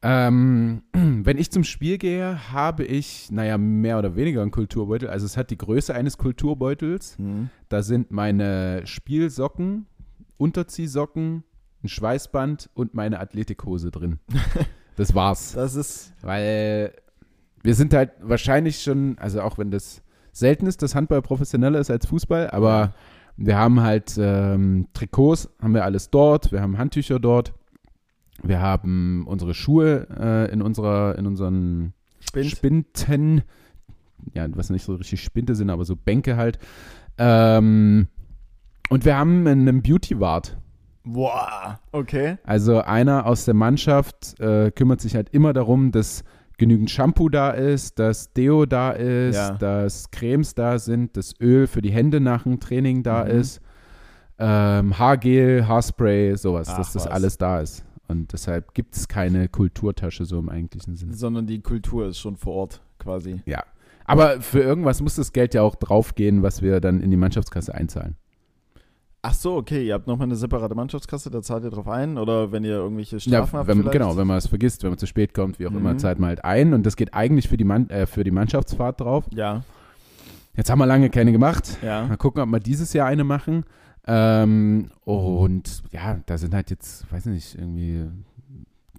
Ähm, 0.02 0.82
wenn 0.92 1.38
ich 1.38 1.50
zum 1.50 1.64
Spiel 1.64 1.98
gehe, 1.98 2.52
habe 2.52 2.84
ich, 2.84 3.30
naja, 3.30 3.58
mehr 3.58 3.98
oder 3.98 4.16
weniger 4.16 4.42
einen 4.42 4.50
Kulturbeutel. 4.50 5.08
Also 5.08 5.26
es 5.26 5.36
hat 5.36 5.50
die 5.50 5.58
Größe 5.58 5.94
eines 5.94 6.18
Kulturbeutels. 6.18 7.16
Da 7.68 7.82
sind 7.82 8.10
meine 8.10 8.82
Spielsocken, 8.84 9.86
Unterziehsocken, 10.36 11.44
ein 11.84 11.88
Schweißband 11.88 12.70
und 12.74 12.94
meine 12.94 13.20
Athletikhose 13.20 13.90
drin. 13.90 14.18
Das 14.94 15.14
war's. 15.14 15.52
Das 15.52 15.74
ist, 15.74 16.12
Weil 16.20 16.92
wir 17.62 17.74
sind 17.74 17.94
halt 17.94 18.10
wahrscheinlich 18.20 18.82
schon, 18.82 19.16
also 19.18 19.40
auch 19.40 19.56
wenn 19.56 19.70
das 19.70 20.02
selten 20.32 20.66
ist, 20.66 20.82
dass 20.82 20.94
Handball 20.94 21.22
professioneller 21.22 21.78
ist 21.78 21.90
als 21.90 22.06
Fußball, 22.06 22.50
aber 22.50 22.94
wir 23.36 23.56
haben 23.56 23.80
halt 23.80 24.18
ähm, 24.18 24.88
Trikots, 24.92 25.48
haben 25.60 25.74
wir 25.74 25.84
alles 25.84 26.10
dort, 26.10 26.52
wir 26.52 26.60
haben 26.60 26.76
Handtücher 26.76 27.18
dort, 27.18 27.54
wir 28.42 28.60
haben 28.60 29.24
unsere 29.26 29.54
Schuhe 29.54 30.06
äh, 30.18 30.52
in 30.52 30.62
unserer, 30.62 31.16
in 31.18 31.26
unseren 31.26 31.92
Spind. 32.20 32.46
Spinten, 32.50 33.42
ja, 34.34 34.46
was 34.54 34.70
nicht 34.70 34.84
so 34.84 34.94
richtig 34.94 35.22
Spinte 35.22 35.54
sind, 35.54 35.70
aber 35.70 35.84
so 35.84 35.96
Bänke 35.96 36.36
halt. 36.36 36.58
Ähm, 37.18 38.08
und 38.88 39.04
wir 39.04 39.16
haben 39.16 39.46
einen 39.46 39.82
Beauty-Wart. 39.82 40.56
Boah, 41.04 41.80
okay. 41.90 42.38
Also 42.44 42.80
einer 42.80 43.26
aus 43.26 43.44
der 43.44 43.54
Mannschaft 43.54 44.38
äh, 44.40 44.70
kümmert 44.70 45.00
sich 45.00 45.16
halt 45.16 45.30
immer 45.30 45.52
darum, 45.52 45.90
dass 45.90 46.22
genügend 46.58 46.90
Shampoo 46.90 47.28
da 47.28 47.50
ist, 47.50 47.98
dass 47.98 48.32
Deo 48.34 48.66
da 48.66 48.92
ist, 48.92 49.34
Ja. 49.36 49.50
dass 49.52 50.10
Cremes 50.12 50.54
da 50.54 50.78
sind, 50.78 51.16
dass 51.16 51.34
Öl 51.40 51.66
für 51.66 51.82
die 51.82 51.90
Hände 51.90 52.20
nach 52.20 52.44
dem 52.44 52.60
Training 52.60 53.02
da 53.02 53.24
Mhm. 53.24 53.30
ist, 53.30 53.60
ähm, 54.38 54.96
Haargel, 54.96 55.66
Haarspray, 55.66 56.36
sowas, 56.36 56.68
Ach, 56.70 56.76
dass 56.78 56.92
das 56.92 57.06
was. 57.06 57.12
alles 57.12 57.38
da 57.38 57.60
ist. 57.60 57.84
Und 58.12 58.32
deshalb 58.32 58.74
gibt 58.74 58.94
es 58.94 59.08
keine 59.08 59.48
Kulturtasche 59.48 60.24
so 60.24 60.38
im 60.38 60.48
eigentlichen 60.48 60.96
Sinne. 60.96 61.14
Sondern 61.14 61.46
die 61.46 61.60
Kultur 61.60 62.06
ist 62.06 62.18
schon 62.18 62.36
vor 62.36 62.54
Ort 62.54 62.80
quasi. 62.98 63.40
Ja. 63.46 63.64
Aber 64.04 64.40
für 64.40 64.60
irgendwas 64.60 65.00
muss 65.00 65.16
das 65.16 65.32
Geld 65.32 65.54
ja 65.54 65.62
auch 65.62 65.74
draufgehen, 65.74 66.42
was 66.42 66.62
wir 66.62 66.80
dann 66.80 67.00
in 67.00 67.10
die 67.10 67.16
Mannschaftskasse 67.16 67.74
einzahlen. 67.74 68.16
Ach 69.24 69.34
so, 69.34 69.54
okay, 69.54 69.86
ihr 69.86 69.94
habt 69.94 70.08
nochmal 70.08 70.26
eine 70.26 70.34
separate 70.34 70.74
Mannschaftskasse, 70.74 71.30
da 71.30 71.42
zahlt 71.42 71.62
ihr 71.62 71.70
drauf 71.70 71.86
ein 71.86 72.18
oder 72.18 72.50
wenn 72.50 72.64
ihr 72.64 72.72
irgendwelche 72.74 73.16
Ja, 73.18 73.20
Strafen 73.20 73.58
habt 73.60 73.68
wenn, 73.68 73.78
vielleicht? 73.78 73.92
genau, 73.92 74.16
wenn 74.16 74.26
man 74.26 74.38
es 74.38 74.48
vergisst, 74.48 74.82
wenn 74.82 74.90
man 74.90 74.98
zu 74.98 75.06
spät 75.06 75.32
kommt, 75.32 75.60
wie 75.60 75.66
auch 75.68 75.72
immer, 75.72 75.92
Mhm. 75.92 75.98
zahlt 76.00 76.18
man 76.18 76.28
halt 76.30 76.44
ein 76.44 76.74
und 76.74 76.84
das 76.84 76.96
geht 76.96 77.14
eigentlich 77.14 77.48
für 77.48 77.56
die, 77.56 77.62
Mann, 77.64 77.88
äh, 77.90 78.06
für 78.06 78.24
die 78.24 78.32
Mannschaftsfahrt 78.32 79.00
drauf. 79.00 79.24
Ja, 79.32 79.62
Jetzt 80.54 80.68
haben 80.70 80.80
wir 80.80 80.86
lange 80.86 81.08
keine 81.08 81.32
gemacht. 81.32 81.78
ja. 81.82 82.06
Mal 82.06 82.16
gucken, 82.18 82.42
ob 82.42 82.48
wir 82.50 82.60
dieses 82.60 82.92
Jahr 82.92 83.06
eine 83.06 83.24
machen. 83.24 83.64
Ähm, 84.06 84.90
und 85.04 85.82
ja, 85.92 86.18
da 86.26 86.38
sind 86.38 86.54
halt 86.54 86.70
jetzt, 86.70 87.10
weiß 87.12 87.26
nicht, 87.26 87.54
irgendwie 87.56 88.06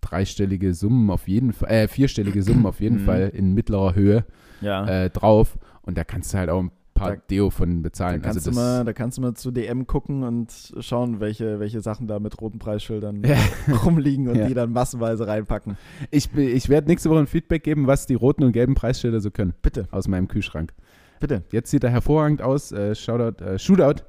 dreistellige 0.01 0.73
Summen 0.73 1.09
auf 1.09 1.27
jeden 1.27 1.53
Fall, 1.53 1.69
äh, 1.69 1.87
vierstellige 1.87 2.43
Summen 2.43 2.65
auf 2.65 2.79
jeden 2.81 3.01
Mhm. 3.01 3.05
Fall 3.05 3.31
in 3.33 3.53
mittlerer 3.53 3.95
Höhe 3.95 4.25
Ja. 4.61 4.85
äh, 4.87 5.09
drauf. 5.09 5.57
Und 5.81 5.97
da 5.97 6.03
kannst 6.03 6.33
du 6.33 6.37
halt 6.37 6.49
auch 6.49 6.61
ein 6.61 6.71
paar 6.93 7.15
Da- 7.15 7.21
Deo 7.29 7.49
von 7.49 7.77
da, 7.77 7.81
bezahlen. 7.89 8.21
kannst 8.21 8.37
also 8.37 8.51
du 8.51 8.55
das, 8.55 8.63
mal, 8.63 8.85
da 8.85 8.93
kannst 8.93 9.17
du 9.17 9.21
mal 9.21 9.33
zu 9.33 9.51
DM 9.51 9.87
gucken 9.87 10.23
und 10.23 10.73
schauen, 10.79 11.19
welche, 11.19 11.59
welche 11.59 11.81
Sachen 11.81 12.07
da 12.07 12.19
mit 12.19 12.39
roten 12.39 12.59
Preisschildern 12.59 13.23
Ja. 13.25 13.35
rumliegen 13.85 14.27
und 14.27 14.35
Ja. 14.35 14.47
die 14.47 14.53
dann 14.53 14.71
massenweise 14.71 15.25
reinpacken. 15.27 15.77
ich, 16.11 16.33
ich 16.35 16.69
werde 16.69 16.87
nächste 16.87 17.09
Woche 17.09 17.19
ein 17.19 17.27
Feedback 17.27 17.63
geben, 17.63 17.87
was 17.87 18.05
die 18.05 18.13
roten 18.13 18.43
und 18.43 18.51
gelben 18.51 18.75
Preisschilder 18.75 19.19
so 19.21 19.31
können 19.31 19.53
Bitte, 19.61 19.87
aus 19.91 20.07
meinem 20.07 20.27
Kühlschrank. 20.27 20.73
bitte. 21.19 21.43
Jetzt 21.51 21.71
sieht 21.71 21.83
er 21.83 21.89
hervorragend 21.89 22.41
aus. 22.41 22.71
Äh, 22.71 22.93
Shoutout, 22.95 23.43
äh, 23.43 23.57
Shootout 23.57 24.03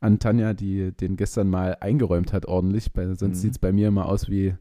an 0.00 0.18
Tanja, 0.18 0.54
die 0.54 0.92
den 0.92 1.16
gestern 1.16 1.48
mal 1.48 1.76
eingeräumt 1.80 2.32
hat 2.32 2.46
ordentlich. 2.46 2.92
Bei, 2.92 3.06
sonst 3.06 3.22
Mhm. 3.22 3.34
sieht 3.34 3.52
es 3.52 3.58
bei 3.58 3.72
mir 3.72 3.88
immer 3.88 4.06
aus 4.06 4.28
wie, 4.28 4.54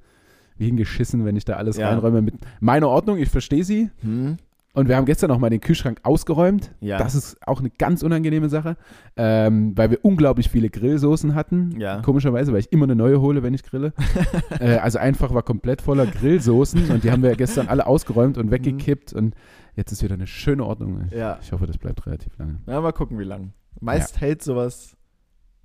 wie 0.58 0.66
hingeschissen, 0.66 1.24
wenn 1.26 1.36
ich 1.36 1.46
da 1.46 1.54
alles 1.54 1.78
Ja. 1.78 1.90
reinräume. 1.90 2.22
Mit 2.22 2.36
meiner 2.60 2.90
Ordnung, 2.90 3.18
ich 3.18 3.30
verstehe 3.30 3.64
sie. 3.64 3.90
Hm? 4.02 4.38
Und 4.74 4.88
wir 4.88 4.96
haben 4.98 5.06
gestern 5.06 5.32
auch 5.32 5.40
mal 5.40 5.50
den 5.50 5.62
Kühlschrank 5.62 6.00
ausgeräumt. 6.04 6.72
Ja. 6.80 7.00
Das 7.00 7.16
ist 7.16 7.38
auch 7.48 7.60
eine 7.60 7.72
ganz 7.72 8.04
unangenehme 8.04 8.50
Sache, 8.50 8.78
ähm, 9.18 9.76
weil 9.76 9.90
wir 9.90 10.00
unglaublich 10.06 10.48
viele 10.50 10.70
Grillsoßen 10.70 11.34
hatten. 11.34 11.80
Ja. 11.80 12.02
Komischerweise, 12.02 12.54
weil 12.54 12.60
ich 12.60 12.72
immer 12.72 12.84
eine 12.86 12.96
neue 12.96 13.20
hole, 13.20 13.42
wenn 13.42 13.54
ich 13.56 13.64
grille. 13.64 13.94
äh, 14.60 14.76
also 14.78 15.00
einfach 15.00 15.34
war 15.34 15.42
komplett 15.42 15.82
voller 15.82 16.06
Grillsoßen 16.06 16.92
und 16.92 17.04
die 17.04 17.12
haben 17.12 17.24
wir 17.24 17.36
gestern 17.36 17.68
alle 17.68 17.88
ausgeräumt 17.88 18.38
und 18.38 18.52
weggekippt 18.52 19.12
und 19.12 19.34
jetzt 19.76 19.92
ist 19.92 20.04
wieder 20.04 20.14
eine 20.14 20.28
schöne 20.28 20.64
Ordnung. 20.66 21.08
Ja. 21.12 21.40
Ich 21.42 21.52
hoffe, 21.52 21.66
das 21.66 21.78
bleibt 21.80 22.06
relativ 22.06 22.38
lange. 22.38 22.60
ja, 22.68 22.80
mal 22.80 22.92
gucken, 22.94 23.18
wie 23.18 23.24
lang. 23.24 23.54
Meist 23.82 24.22
hält 24.22 24.44
sowas 24.44 24.96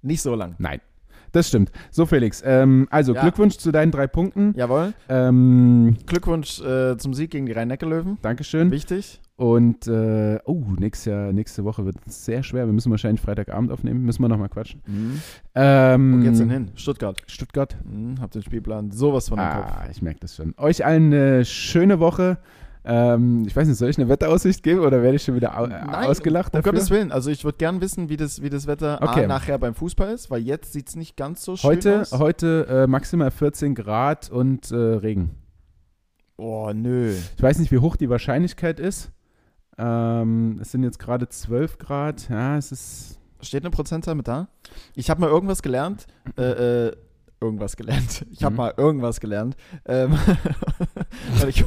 nicht 0.04 0.22
so 0.22 0.34
lang. 0.34 0.54
Nein. 0.58 0.80
Das 1.32 1.48
stimmt. 1.48 1.72
So, 1.90 2.06
Felix. 2.06 2.42
Ähm, 2.46 2.86
also, 2.92 3.12
Ja. 3.12 3.22
Glückwunsch 3.22 3.56
zu 3.56 3.72
deinen 3.72 3.90
drei 3.90 4.06
Punkten. 4.06 4.54
Jawohl. 4.56 4.94
Ähm, 5.08 5.96
Glückwunsch 6.06 6.60
äh, 6.60 6.96
zum 6.96 7.12
Sieg 7.12 7.32
gegen 7.32 7.46
die 7.46 7.52
Rhein-Neckar-Löwen. 7.52 8.18
Dankeschön. 8.22 8.70
Wichtig. 8.70 9.20
Und, 9.34 9.88
äh, 9.88 10.38
oh, 10.44 10.62
nächstes 10.78 11.06
Jahr, 11.06 11.32
nächste 11.32 11.64
Woche 11.64 11.84
wird 11.84 11.96
es 12.06 12.24
sehr 12.24 12.44
schwer. 12.44 12.66
Wir 12.66 12.72
müssen 12.72 12.92
wahrscheinlich 12.92 13.20
Freitagabend 13.20 13.72
aufnehmen. 13.72 14.04
Müssen 14.04 14.22
wir 14.22 14.28
nochmal 14.28 14.48
quatschen. 14.48 14.80
Mhm. 14.86 15.20
Ähm, 15.56 16.20
Wo 16.20 16.24
geht's 16.24 16.38
denn 16.38 16.50
hin? 16.50 16.70
Stuttgart. 16.76 17.20
Stuttgart. 17.26 17.76
Mhm, 17.84 18.20
hab 18.20 18.30
den 18.30 18.42
Spielplan 18.42 18.92
sowas 18.92 19.28
von 19.28 19.40
im 19.40 19.44
Kopf. 19.44 19.64
Ah, 19.66 19.88
ich 19.90 20.02
merke 20.02 20.20
das 20.20 20.36
schon. 20.36 20.54
Euch 20.56 20.84
allen 20.86 21.12
eine 21.12 21.44
schöne 21.44 21.98
Woche. 21.98 22.38
Ähm, 22.86 23.44
ich 23.46 23.56
weiß 23.56 23.66
nicht, 23.66 23.78
soll 23.78 23.88
ich 23.88 23.98
eine 23.98 24.08
Wetteraussicht 24.10 24.62
geben 24.62 24.80
oder 24.80 25.02
werde 25.02 25.16
ich 25.16 25.22
schon 25.24 25.34
wieder 25.34 25.58
au 25.58 25.66
Nein, 25.66 25.88
ausgelacht 25.88 26.52
Um 26.54 26.58
dafür? 26.60 26.72
Gottes 26.72 26.90
Willen. 26.90 27.12
Also 27.12 27.30
ich 27.30 27.42
würde 27.44 27.56
gern 27.56 27.80
wissen, 27.80 28.08
wie 28.10 28.16
das, 28.18 28.42
wie 28.42 28.50
das 28.50 28.66
Wetter 28.66 29.02
A, 29.02 29.10
Okay. 29.10 29.26
nachher 29.26 29.58
beim 29.58 29.74
Fußball 29.74 30.12
ist, 30.12 30.30
weil 30.30 30.42
jetzt 30.42 30.72
sieht 30.74 30.88
es 30.90 30.96
nicht 30.96 31.16
ganz 31.16 31.42
so 31.44 31.56
schön 31.56 31.70
Heute, 31.70 32.00
aus. 32.02 32.12
heute 32.12 32.66
äh, 32.68 32.86
maximal 32.86 33.30
14 33.30 33.74
Grad 33.74 34.30
und 34.30 34.70
äh, 34.70 34.74
Regen. 34.76 35.30
Oh, 36.36 36.72
nö. 36.74 37.14
Ich 37.36 37.42
weiß 37.42 37.58
nicht, 37.58 37.72
wie 37.72 37.78
hoch 37.78 37.96
die 37.96 38.10
Wahrscheinlichkeit 38.10 38.80
ist. 38.80 39.10
Ähm, 39.78 40.58
es 40.60 40.70
sind 40.72 40.82
jetzt 40.82 40.98
gerade 40.98 41.28
12 41.28 41.78
Grad. 41.78 42.28
Ja, 42.28 42.56
es 42.58 42.70
ist. 42.70 43.18
Steht 43.40 43.62
eine 43.62 43.70
Prozentzahl 43.70 44.14
mit 44.14 44.28
da? 44.28 44.48
Ich 44.94 45.10
habe 45.10 45.20
mal 45.20 45.28
irgendwas 45.30 45.62
gelernt. 45.62 46.06
Äh, 46.36 46.86
äh, 46.88 46.92
irgendwas 47.40 47.76
gelernt. 47.76 48.24
Ich 48.30 48.42
habe 48.42 48.52
Mhm. 48.52 48.56
mal 48.56 48.74
irgendwas 48.76 49.20
gelernt. 49.20 49.56
Ähm, 49.86 50.16
ich, 51.48 51.64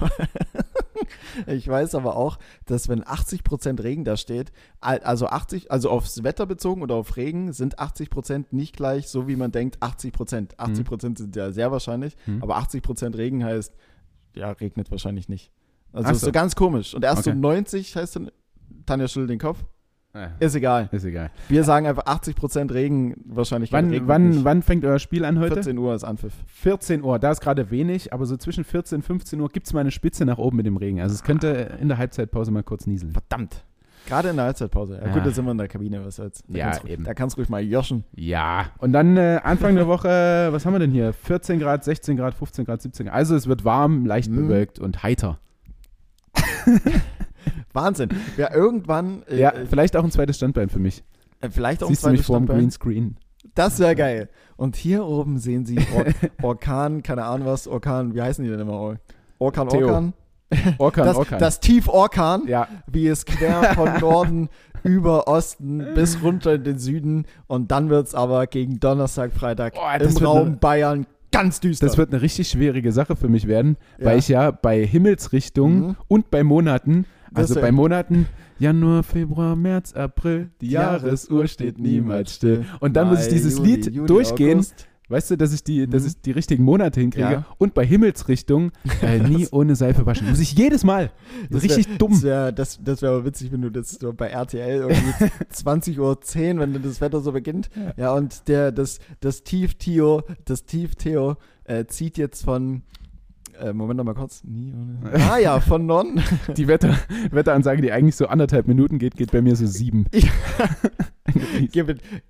ich 1.48 1.68
weiß 1.68 1.96
aber 1.96 2.16
auch, 2.16 2.38
dass 2.66 2.90
wenn 2.90 3.04
80% 3.04 3.82
Regen 3.84 4.04
da 4.04 4.18
steht, 4.18 4.52
al- 4.82 5.00
also 5.00 5.28
80, 5.28 5.72
also 5.72 5.90
aufs 5.90 6.24
Wetter 6.24 6.46
bezogen 6.46 6.82
oder 6.82 6.96
auf 6.96 7.18
Regen, 7.18 7.54
sind 7.54 7.80
80% 7.80 8.46
nicht 8.52 8.76
gleich 8.76 9.08
so, 9.08 9.28
wie 9.28 9.36
man 9.36 9.52
denkt, 9.52 9.80
80%. 9.82 10.56
80% 10.58 11.18
sind 11.18 11.36
ja 11.36 11.52
sehr 11.52 11.72
wahrscheinlich, 11.72 12.16
Mhm. 12.26 12.42
aber 12.44 12.58
80% 12.58 13.18
Regen 13.18 13.44
heißt, 13.44 13.74
ja, 14.36 14.52
regnet 14.52 14.92
wahrscheinlich 14.92 15.30
nicht. 15.30 15.52
Also 15.94 16.14
so. 16.14 16.26
so 16.28 16.32
ganz 16.32 16.56
komisch. 16.56 16.94
Und 16.94 17.04
erst 17.04 17.20
Okay. 17.28 17.32
so 17.32 17.36
90 17.40 17.96
heißt 17.96 18.16
dann, 18.18 18.32
Tanja 18.86 19.08
schüttelt 19.08 19.30
den 19.32 19.40
Kopf. 19.40 19.64
Ist 20.40 20.56
egal. 20.56 20.90
ist 20.92 21.04
egal. 21.06 21.30
Wir 21.50 21.64
sagen 21.64 21.88
einfach 21.88 22.06
80% 22.06 22.74
Regen, 22.74 23.16
wahrscheinlich 23.26 23.72
Wann, 23.72 24.08
wann, 24.08 24.44
wann 24.44 24.62
fängt 24.62 24.84
euer 24.86 25.00
Spiel 25.00 25.26
an 25.26 25.40
heute? 25.40 25.56
14 25.56 25.78
Uhr 25.78 25.94
ist 25.96 26.04
Anpfiff. 26.04 26.34
14 26.48 27.04
Uhr, 27.04 27.20
da 27.20 27.32
ist 27.32 27.42
gerade 27.42 27.72
wenig, 27.72 28.14
aber 28.14 28.26
so 28.26 28.38
zwischen 28.38 28.64
14 28.64 28.98
und 28.98 29.02
15 29.04 29.40
Uhr 29.42 29.50
gibt 29.50 29.68
es 29.68 29.74
mal 29.74 29.82
eine 29.82 29.92
Spitze 29.92 30.26
nach 30.26 30.38
oben 30.38 30.58
mit 30.58 30.66
dem 30.66 30.78
Regen. 30.78 31.00
Also 31.02 31.14
es 31.16 31.24
könnte 31.24 31.78
in 31.82 31.88
der 31.88 31.98
Halbzeitpause 31.98 32.52
mal 32.52 32.64
kurz 32.64 32.88
nieseln. 32.88 33.12
Verdammt. 33.12 33.64
Gerade 34.08 34.30
in 34.30 34.38
der 34.38 34.46
Halbzeitpause. 34.46 35.00
Ja, 35.02 35.08
Ja. 35.08 35.14
gut, 35.14 35.26
da 35.26 35.32
sind 35.32 35.44
wir 35.44 35.52
in 35.52 35.58
der 35.58 35.68
Kabine, 35.68 36.06
was 36.06 36.16
soll's. 36.16 36.42
Da 36.48 36.58
Ja, 36.58 36.66
kannst 36.70 36.84
du- 36.84 36.88
eben. 36.88 37.04
Da 37.04 37.14
kannst 37.14 37.36
du 37.36 37.42
ruhig 37.42 37.50
mal 37.50 37.62
joschen. 37.62 38.06
Ja, 38.16 38.68
und 38.78 38.94
dann 38.94 39.18
äh, 39.18 39.42
Anfang 39.44 39.76
der 39.76 39.86
Woche, 39.88 40.48
was 40.52 40.66
haben 40.66 40.74
wir 40.74 40.80
denn 40.80 40.92
hier? 40.92 41.12
14 41.12 41.60
Grad, 41.60 41.84
16 41.84 42.16
Grad, 42.16 42.34
15 42.34 42.64
Grad, 42.64 42.82
17 42.82 43.08
Grad. 43.08 43.16
Also 43.16 43.36
es 43.36 43.48
wird 43.48 43.66
warm, 43.66 44.06
leicht 44.06 44.32
Mhm. 44.32 44.36
bewölkt 44.48 44.80
und 44.80 45.04
heiter. 45.04 45.40
Wahnsinn. 47.78 48.10
Ja, 48.36 48.54
irgendwann, 48.54 49.24
äh, 49.30 49.40
Ja, 49.40 49.54
vielleicht 49.70 49.96
auch 49.96 50.04
ein 50.04 50.12
zweites 50.12 50.36
Standbein 50.38 50.68
für 50.70 50.80
mich. 50.80 51.04
äh, 51.40 51.50
vielleicht 51.50 51.84
auch 51.84 51.88
Siehst 51.88 52.04
du 52.04 52.08
ein 52.08 52.12
mich 52.14 52.20
zweites 52.22 52.28
vor 52.28 52.36
dem 52.40 52.46
Standbein. 52.46 52.58
Greenscreen? 52.60 53.16
Das 53.56 53.80
wäre 53.80 53.96
geil. 53.96 54.30
Und 54.58 54.76
hier 54.76 55.06
oben 55.06 55.38
sehen 55.38 55.66
Sie 55.66 55.78
Or 55.96 56.06
Orkan, 56.50 57.02
keine 57.04 57.24
Ahnung 57.24 57.48
was, 57.48 57.68
Orkan, 57.68 58.14
wie 58.16 58.22
heißen 58.22 58.44
die 58.44 58.50
denn 58.50 58.60
immer? 58.60 58.98
Orkan, 59.40 59.70
Theo. 59.70 59.88
Orkan? 59.88 60.14
Orkan, 60.78 61.06
das, 61.06 61.16
Orkan. 61.18 61.40
das 61.40 61.60
Tief 61.60 61.88
Orkan, 61.88 62.44
ja, 62.48 62.68
wie 62.92 63.08
es 63.08 63.26
quer 63.26 63.74
von 63.76 63.90
Norden 64.02 64.50
über 64.84 65.28
Osten 65.28 65.86
bis 65.94 66.22
runter 66.24 66.54
in 66.56 66.64
den 66.64 66.80
Süden. 66.80 67.26
Und 67.48 67.70
dann 67.72 67.90
wird 67.90 68.08
es 68.08 68.16
aber 68.16 68.48
gegen 68.48 68.80
Donnerstag, 68.80 69.34
Freitag 69.34 69.74
Oh, 69.78 70.04
im 70.04 70.18
Raum 70.18 70.48
eine- 70.48 70.56
Bayern 70.58 71.06
ganz 71.32 71.60
düster. 71.60 71.86
das 71.86 71.98
wird 71.98 72.14
eine 72.14 72.22
richtig 72.22 72.48
schwierige 72.50 72.92
Sache 72.94 73.16
für 73.18 73.28
mich 73.28 73.48
werden, 73.48 73.76
Ja. 74.00 74.06
weil 74.06 74.20
ich 74.20 74.28
ja 74.30 74.52
bei 74.52 74.86
Himmelsrichtungen 74.86 75.80
Mhm. 75.90 75.96
und 76.08 76.32
bei 76.32 76.44
Monaten, 76.44 77.06
also 77.38 77.56
bei 77.62 77.72
Monaten 77.72 78.26
Januar, 78.60 79.04
Februar, 79.04 79.56
März, 79.56 79.94
April, 79.94 80.50
die 80.62 80.70
Jahresuhr 80.70 81.48
steht 81.48 81.78
niemals 81.80 82.34
still. 82.36 82.66
Und 82.80 82.94
dann 82.96 83.08
muss 83.10 83.20
ich 83.22 83.26
Mai, 83.28 83.32
dieses 83.34 83.58
Juni, 83.58 83.68
Lied 83.76 83.94
Juli, 83.94 84.08
durchgehen. 84.08 84.58
August. 84.60 84.88
Weißt 85.10 85.32
du, 85.32 85.38
dass 85.38 85.54
ich 85.54 85.64
die, 85.64 85.88
dass 85.88 86.02
Mhm. 86.04 86.08
ich 86.10 86.22
die 86.22 86.32
richtigen 86.32 86.66
Monate 86.66 87.00
hinkriege 87.00 87.32
Ja. 87.32 87.46
und 87.58 87.74
bei 87.74 87.86
Himmelsrichtung 87.86 88.72
äh, 89.02 89.20
nie 89.20 89.48
ohne 89.52 89.78
Seife 89.78 90.06
waschen. 90.06 90.28
Muss 90.30 90.40
ich 90.42 90.52
jedes 90.52 90.84
Mal. 90.84 91.12
Das 91.50 91.64
richtig 91.64 91.88
wär, 91.88 91.98
dumm. 91.98 92.12
Das 92.12 92.24
wäre 92.24 92.52
das, 92.54 92.80
das 92.84 93.02
wär 93.02 93.12
aber 93.12 93.24
witzig, 93.24 93.54
wenn 93.54 93.62
du 93.62 93.70
das 93.72 93.92
so 93.92 94.12
bei 94.12 94.28
RTL 94.28 94.82
irgendwie 94.82 95.26
20.10 95.54 96.00
Uhr, 96.00 96.60
wenn 96.60 96.74
dann 96.74 96.84
das 96.84 97.00
Wetter 97.00 97.22
so 97.22 97.32
beginnt. 97.32 97.70
Ja, 97.96 98.14
und 98.16 98.50
der, 98.50 98.74
das, 98.74 99.00
das 99.22 99.44
Tief 99.44 99.76
Theo, 99.76 100.24
das 100.44 100.66
Tief 100.66 100.96
Theo 100.96 101.38
äh, 101.64 101.86
zieht 101.86 102.18
jetzt 102.18 102.44
von. 102.44 102.82
Äh, 103.60 103.74
Moment 103.74 103.98
noch 103.98 104.04
mal 104.04 104.14
kurz. 104.14 104.44
Nie 104.44 104.74
ohne. 104.74 105.00
Ah 105.32 105.38
ja, 105.38 105.60
von 105.60 105.86
Norden. 105.86 106.22
Die 106.56 106.68
Wetter, 106.68 106.96
Wetteransage, 107.32 107.82
die 107.82 107.92
eigentlich 107.92 108.16
so 108.16 108.28
anderthalb 108.28 108.68
Minuten 108.68 109.00
geht, 109.00 109.16
geht 109.16 109.32
bei 109.32 109.42
mir 109.42 109.56
so 109.56 109.66
sieben. 109.66 110.06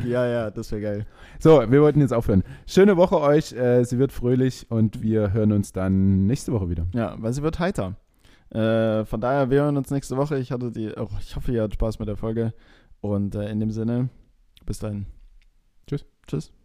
Ja, 0.04 0.28
ja, 0.28 0.52
das 0.52 0.72
wäre 0.72 0.82
geil. 0.82 1.06
So, 1.40 1.64
wir 1.70 1.82
wollten 1.82 2.02
jetzt 2.02 2.14
aufhören. 2.14 2.44
Schöne 2.66 2.98
Woche 2.98 3.20
euch. 3.20 3.54
Äh, 3.54 3.84
sie 3.84 4.00
wird 4.00 4.12
fröhlich 4.12 4.68
und 4.70 5.02
wir 5.02 5.34
hören 5.34 5.52
uns 5.52 5.72
dann 5.72 6.26
nächste 6.26 6.52
Woche 6.54 6.70
wieder. 6.70 6.88
Ja, 6.94 7.16
weil 7.20 7.34
sie 7.34 7.44
wird 7.44 7.60
heiter. 7.60 7.96
Äh, 8.50 9.06
von 9.06 9.22
daher, 9.22 9.50
wir 9.50 9.64
hören 9.64 9.78
uns 9.78 9.92
nächste 9.92 10.18
Woche. 10.18 10.38
Ich 10.38 10.52
hatte 10.52 10.72
die, 10.72 10.92
oh, 10.96 11.10
ich 11.20 11.36
hoffe, 11.36 11.52
ihr 11.52 11.64
hattet 11.64 11.76
Spaß 11.76 12.00
mit 12.00 12.08
der 12.08 12.18
Folge. 12.18 12.54
Und 13.02 13.36
äh, 13.36 13.50
in 13.50 13.60
dem 13.60 13.72
Sinne, 13.72 14.10
bis 14.66 14.80
dahin. 14.80 15.06
Tschüss. 15.88 16.06
Tschüss. 16.28 16.57